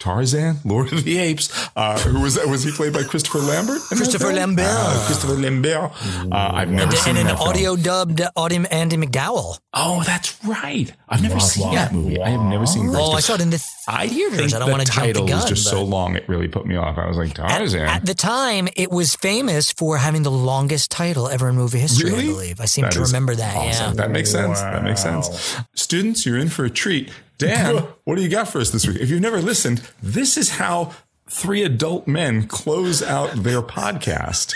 Tarzan, 0.00 0.56
Lord 0.64 0.92
of 0.92 1.04
the 1.04 1.18
Apes. 1.18 1.50
Uh, 1.76 1.98
who 2.00 2.20
was 2.22 2.34
that? 2.34 2.48
Was 2.48 2.64
he 2.64 2.72
played 2.72 2.92
by 2.92 3.02
Christopher 3.04 3.38
Lambert? 3.38 3.80
Christopher? 3.82 4.32
Lambert. 4.32 4.64
Ah, 4.68 5.04
Christopher 5.06 5.34
Lambert. 5.34 5.92
Uh, 6.32 6.50
I've 6.54 6.70
never 6.70 6.90
And, 6.90 6.98
seen 6.98 7.10
and 7.10 7.18
an 7.18 7.26
that 7.26 7.36
film. 7.36 7.48
audio 7.50 7.76
dubbed 7.76 8.22
audio 8.34 8.62
Andie 8.70 8.96
MacDowell. 8.96 9.58
Oh, 9.74 10.02
that's 10.04 10.36
right. 10.44 10.90
I've 11.08 11.22
never 11.22 11.34
Wah, 11.34 11.40
seen 11.40 11.66
wah, 11.68 11.74
that 11.74 11.92
movie. 11.92 12.20
I 12.20 12.30
have 12.30 12.40
never 12.40 12.66
seen. 12.66 12.88
Oh, 12.88 12.92
Greystoke. 12.92 13.14
I 13.14 13.20
saw 13.20 13.34
it 13.34 13.40
in 13.42 13.50
the 13.50 13.64
I 13.88 14.08
theaters. 14.08 14.54
I 14.54 14.58
don't 14.58 14.70
want 14.70 14.86
to 14.86 14.90
jump 14.90 15.06
the 15.06 15.12
title 15.12 15.26
gun. 15.28 15.36
was 15.36 15.44
just 15.50 15.64
so 15.68 15.84
long; 15.84 16.16
it 16.16 16.26
really 16.28 16.48
put 16.48 16.66
me 16.66 16.76
off. 16.76 16.96
I 16.98 17.06
was 17.06 17.18
like, 17.18 17.34
Tarzan. 17.34 17.82
at 17.82 18.06
the 18.06 18.14
time, 18.14 18.68
it 18.76 18.90
was 18.90 19.14
famous 19.16 19.70
for 19.70 19.98
having 19.98 20.22
the 20.22 20.30
longest 20.30 20.90
title 20.90 21.28
ever 21.28 21.48
in 21.50 21.56
movie 21.56 21.78
history, 21.78 22.10
Really? 22.10 22.24
I 22.24 22.26
believe. 22.32 22.60
I 22.60 22.64
seem 22.64 22.84
That 22.84 22.92
to 22.92 23.00
remember 23.02 23.34
that, 23.36 23.54
awesome. 23.54 23.86
yeah. 23.88 23.92
That 24.02 24.10
makes 24.10 24.30
sense. 24.30 24.60
That 24.60 24.82
makes 24.82 25.02
sense. 25.02 25.56
Students, 25.74 26.24
you're 26.24 26.38
in 26.38 26.48
for 26.48 26.64
a 26.64 26.70
treat. 26.70 27.10
Dan, 27.40 27.76
what 28.04 28.16
do 28.16 28.22
you 28.22 28.28
got 28.28 28.48
for 28.48 28.60
us 28.60 28.70
this 28.70 28.86
week? 28.86 28.98
If 28.98 29.10
you've 29.10 29.20
never 29.20 29.40
listened, 29.40 29.82
this 30.02 30.36
is 30.36 30.50
how 30.50 30.92
three 31.28 31.62
adult 31.62 32.06
men 32.06 32.46
close 32.46 33.02
out 33.02 33.30
their 33.42 33.62
podcast 33.62 34.54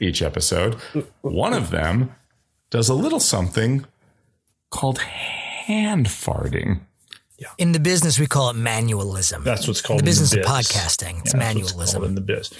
each 0.00 0.22
episode. 0.22 0.74
One 1.22 1.52
of 1.52 1.70
them 1.70 2.14
does 2.70 2.88
a 2.88 2.94
little 2.94 3.20
something 3.20 3.84
called 4.70 4.98
hand 4.98 6.06
farting. 6.06 6.80
In 7.58 7.72
the 7.72 7.80
business, 7.80 8.18
we 8.18 8.26
call 8.26 8.50
it 8.50 8.56
manualism. 8.56 9.44
That's 9.44 9.66
what's 9.66 9.80
called 9.80 10.00
the 10.00 10.02
in 10.02 10.06
business 10.06 10.34
biz. 10.34 10.40
of 10.40 10.44
podcasting. 10.52 11.20
It's 11.20 11.32
Yeah, 11.34 11.40
that's 11.40 11.54
what's 11.56 11.72
manualism. 11.72 11.92
called 11.94 12.04
in 12.04 12.14
the 12.14 12.20
biz. 12.20 12.50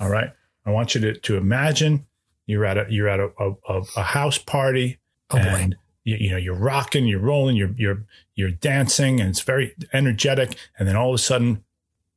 All 0.00 0.08
right. 0.08 0.30
I 0.66 0.70
want 0.70 0.94
you 0.94 1.00
to, 1.02 1.14
to 1.14 1.36
imagine 1.36 2.06
you're 2.46 2.64
at 2.64 2.76
a 2.76 2.86
you're 2.90 3.08
at 3.08 3.20
a, 3.20 3.30
a, 3.38 3.52
a, 3.68 3.82
a 3.96 4.02
house 4.02 4.38
party 4.38 4.98
Oh, 5.30 5.38
and 5.38 5.76
you, 6.04 6.16
you 6.16 6.30
know 6.30 6.36
you're 6.36 6.54
rocking, 6.54 7.06
you're 7.06 7.18
rolling, 7.20 7.56
you're 7.56 7.72
you're 7.76 8.04
you're 8.34 8.50
dancing, 8.50 9.20
and 9.20 9.30
it's 9.30 9.40
very 9.40 9.74
energetic. 9.92 10.56
And 10.78 10.86
then 10.88 10.96
all 10.96 11.10
of 11.10 11.14
a 11.14 11.18
sudden, 11.18 11.64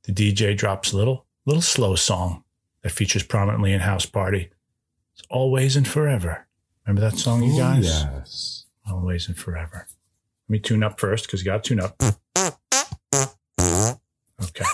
the 0.04 0.14
DJ 0.14 0.56
drops 0.56 0.92
a 0.92 0.98
little 0.98 1.26
little 1.46 1.62
slow 1.62 1.96
song 1.96 2.44
that 2.84 2.92
features 2.92 3.24
prominently 3.24 3.74
in 3.74 3.80
house 3.80 4.06
party. 4.06 4.50
It's 5.14 5.24
always 5.30 5.76
and 5.76 5.88
forever. 5.88 6.46
Remember 6.86 7.10
that 7.10 7.18
song, 7.18 7.44
you 7.44 7.54
Oh, 7.56 7.58
guys? 7.58 7.86
yes. 7.86 8.66
Always 8.90 9.28
and 9.28 9.38
forever. 9.38 9.88
Let 10.48 10.50
me 10.54 10.60
tune 10.60 10.84
up 10.84 11.00
first 11.00 11.26
because 11.26 11.42
you 11.42 11.46
got 11.46 11.64
to 11.64 11.68
tune 11.70 11.80
up. 11.82 12.02
Okay. 14.42 14.64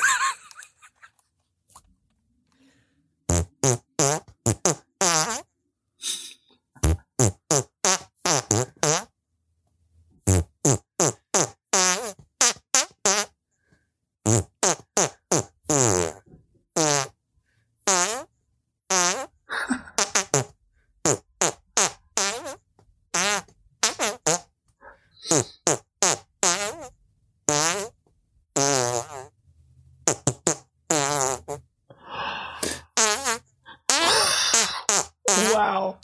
Wow. 35.53 35.97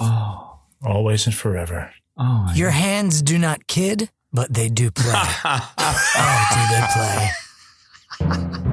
Oh. 0.00 0.58
Always 1.22 1.26
and 1.26 1.34
forever. 1.34 1.90
Oh. 2.16 2.52
Your 2.54 2.70
hands 2.70 3.22
do 3.22 3.38
not 3.38 3.66
kid, 3.66 4.10
but 4.32 4.52
they 4.52 4.68
do 4.68 4.90
play. 4.90 5.12
oh, 5.44 6.48
do 6.52 6.60
they 6.74 6.86
play? 6.92 8.58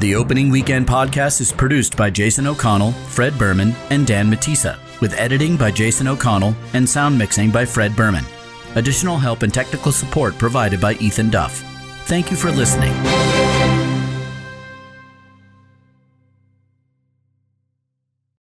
The 0.00 0.16
Opening 0.16 0.50
Weekend 0.50 0.86
podcast 0.86 1.40
is 1.40 1.50
produced 1.50 1.96
by 1.96 2.10
Jason 2.10 2.46
O'Connell, 2.46 2.92
Fred 2.92 3.38
Berman, 3.38 3.74
and 3.88 4.06
Dan 4.06 4.30
Matissa, 4.30 4.76
with 5.00 5.14
editing 5.14 5.56
by 5.56 5.70
Jason 5.70 6.08
O'Connell 6.08 6.54
and 6.74 6.86
sound 6.86 7.16
mixing 7.16 7.50
by 7.50 7.64
Fred 7.64 7.96
Berman. 7.96 8.24
Additional 8.74 9.16
help 9.16 9.42
and 9.42 9.54
technical 9.54 9.92
support 9.92 10.36
provided 10.36 10.78
by 10.78 10.94
Ethan 10.94 11.30
Duff. 11.30 11.62
Thank 12.06 12.30
you 12.30 12.36
for 12.36 12.50
listening. 12.50 12.92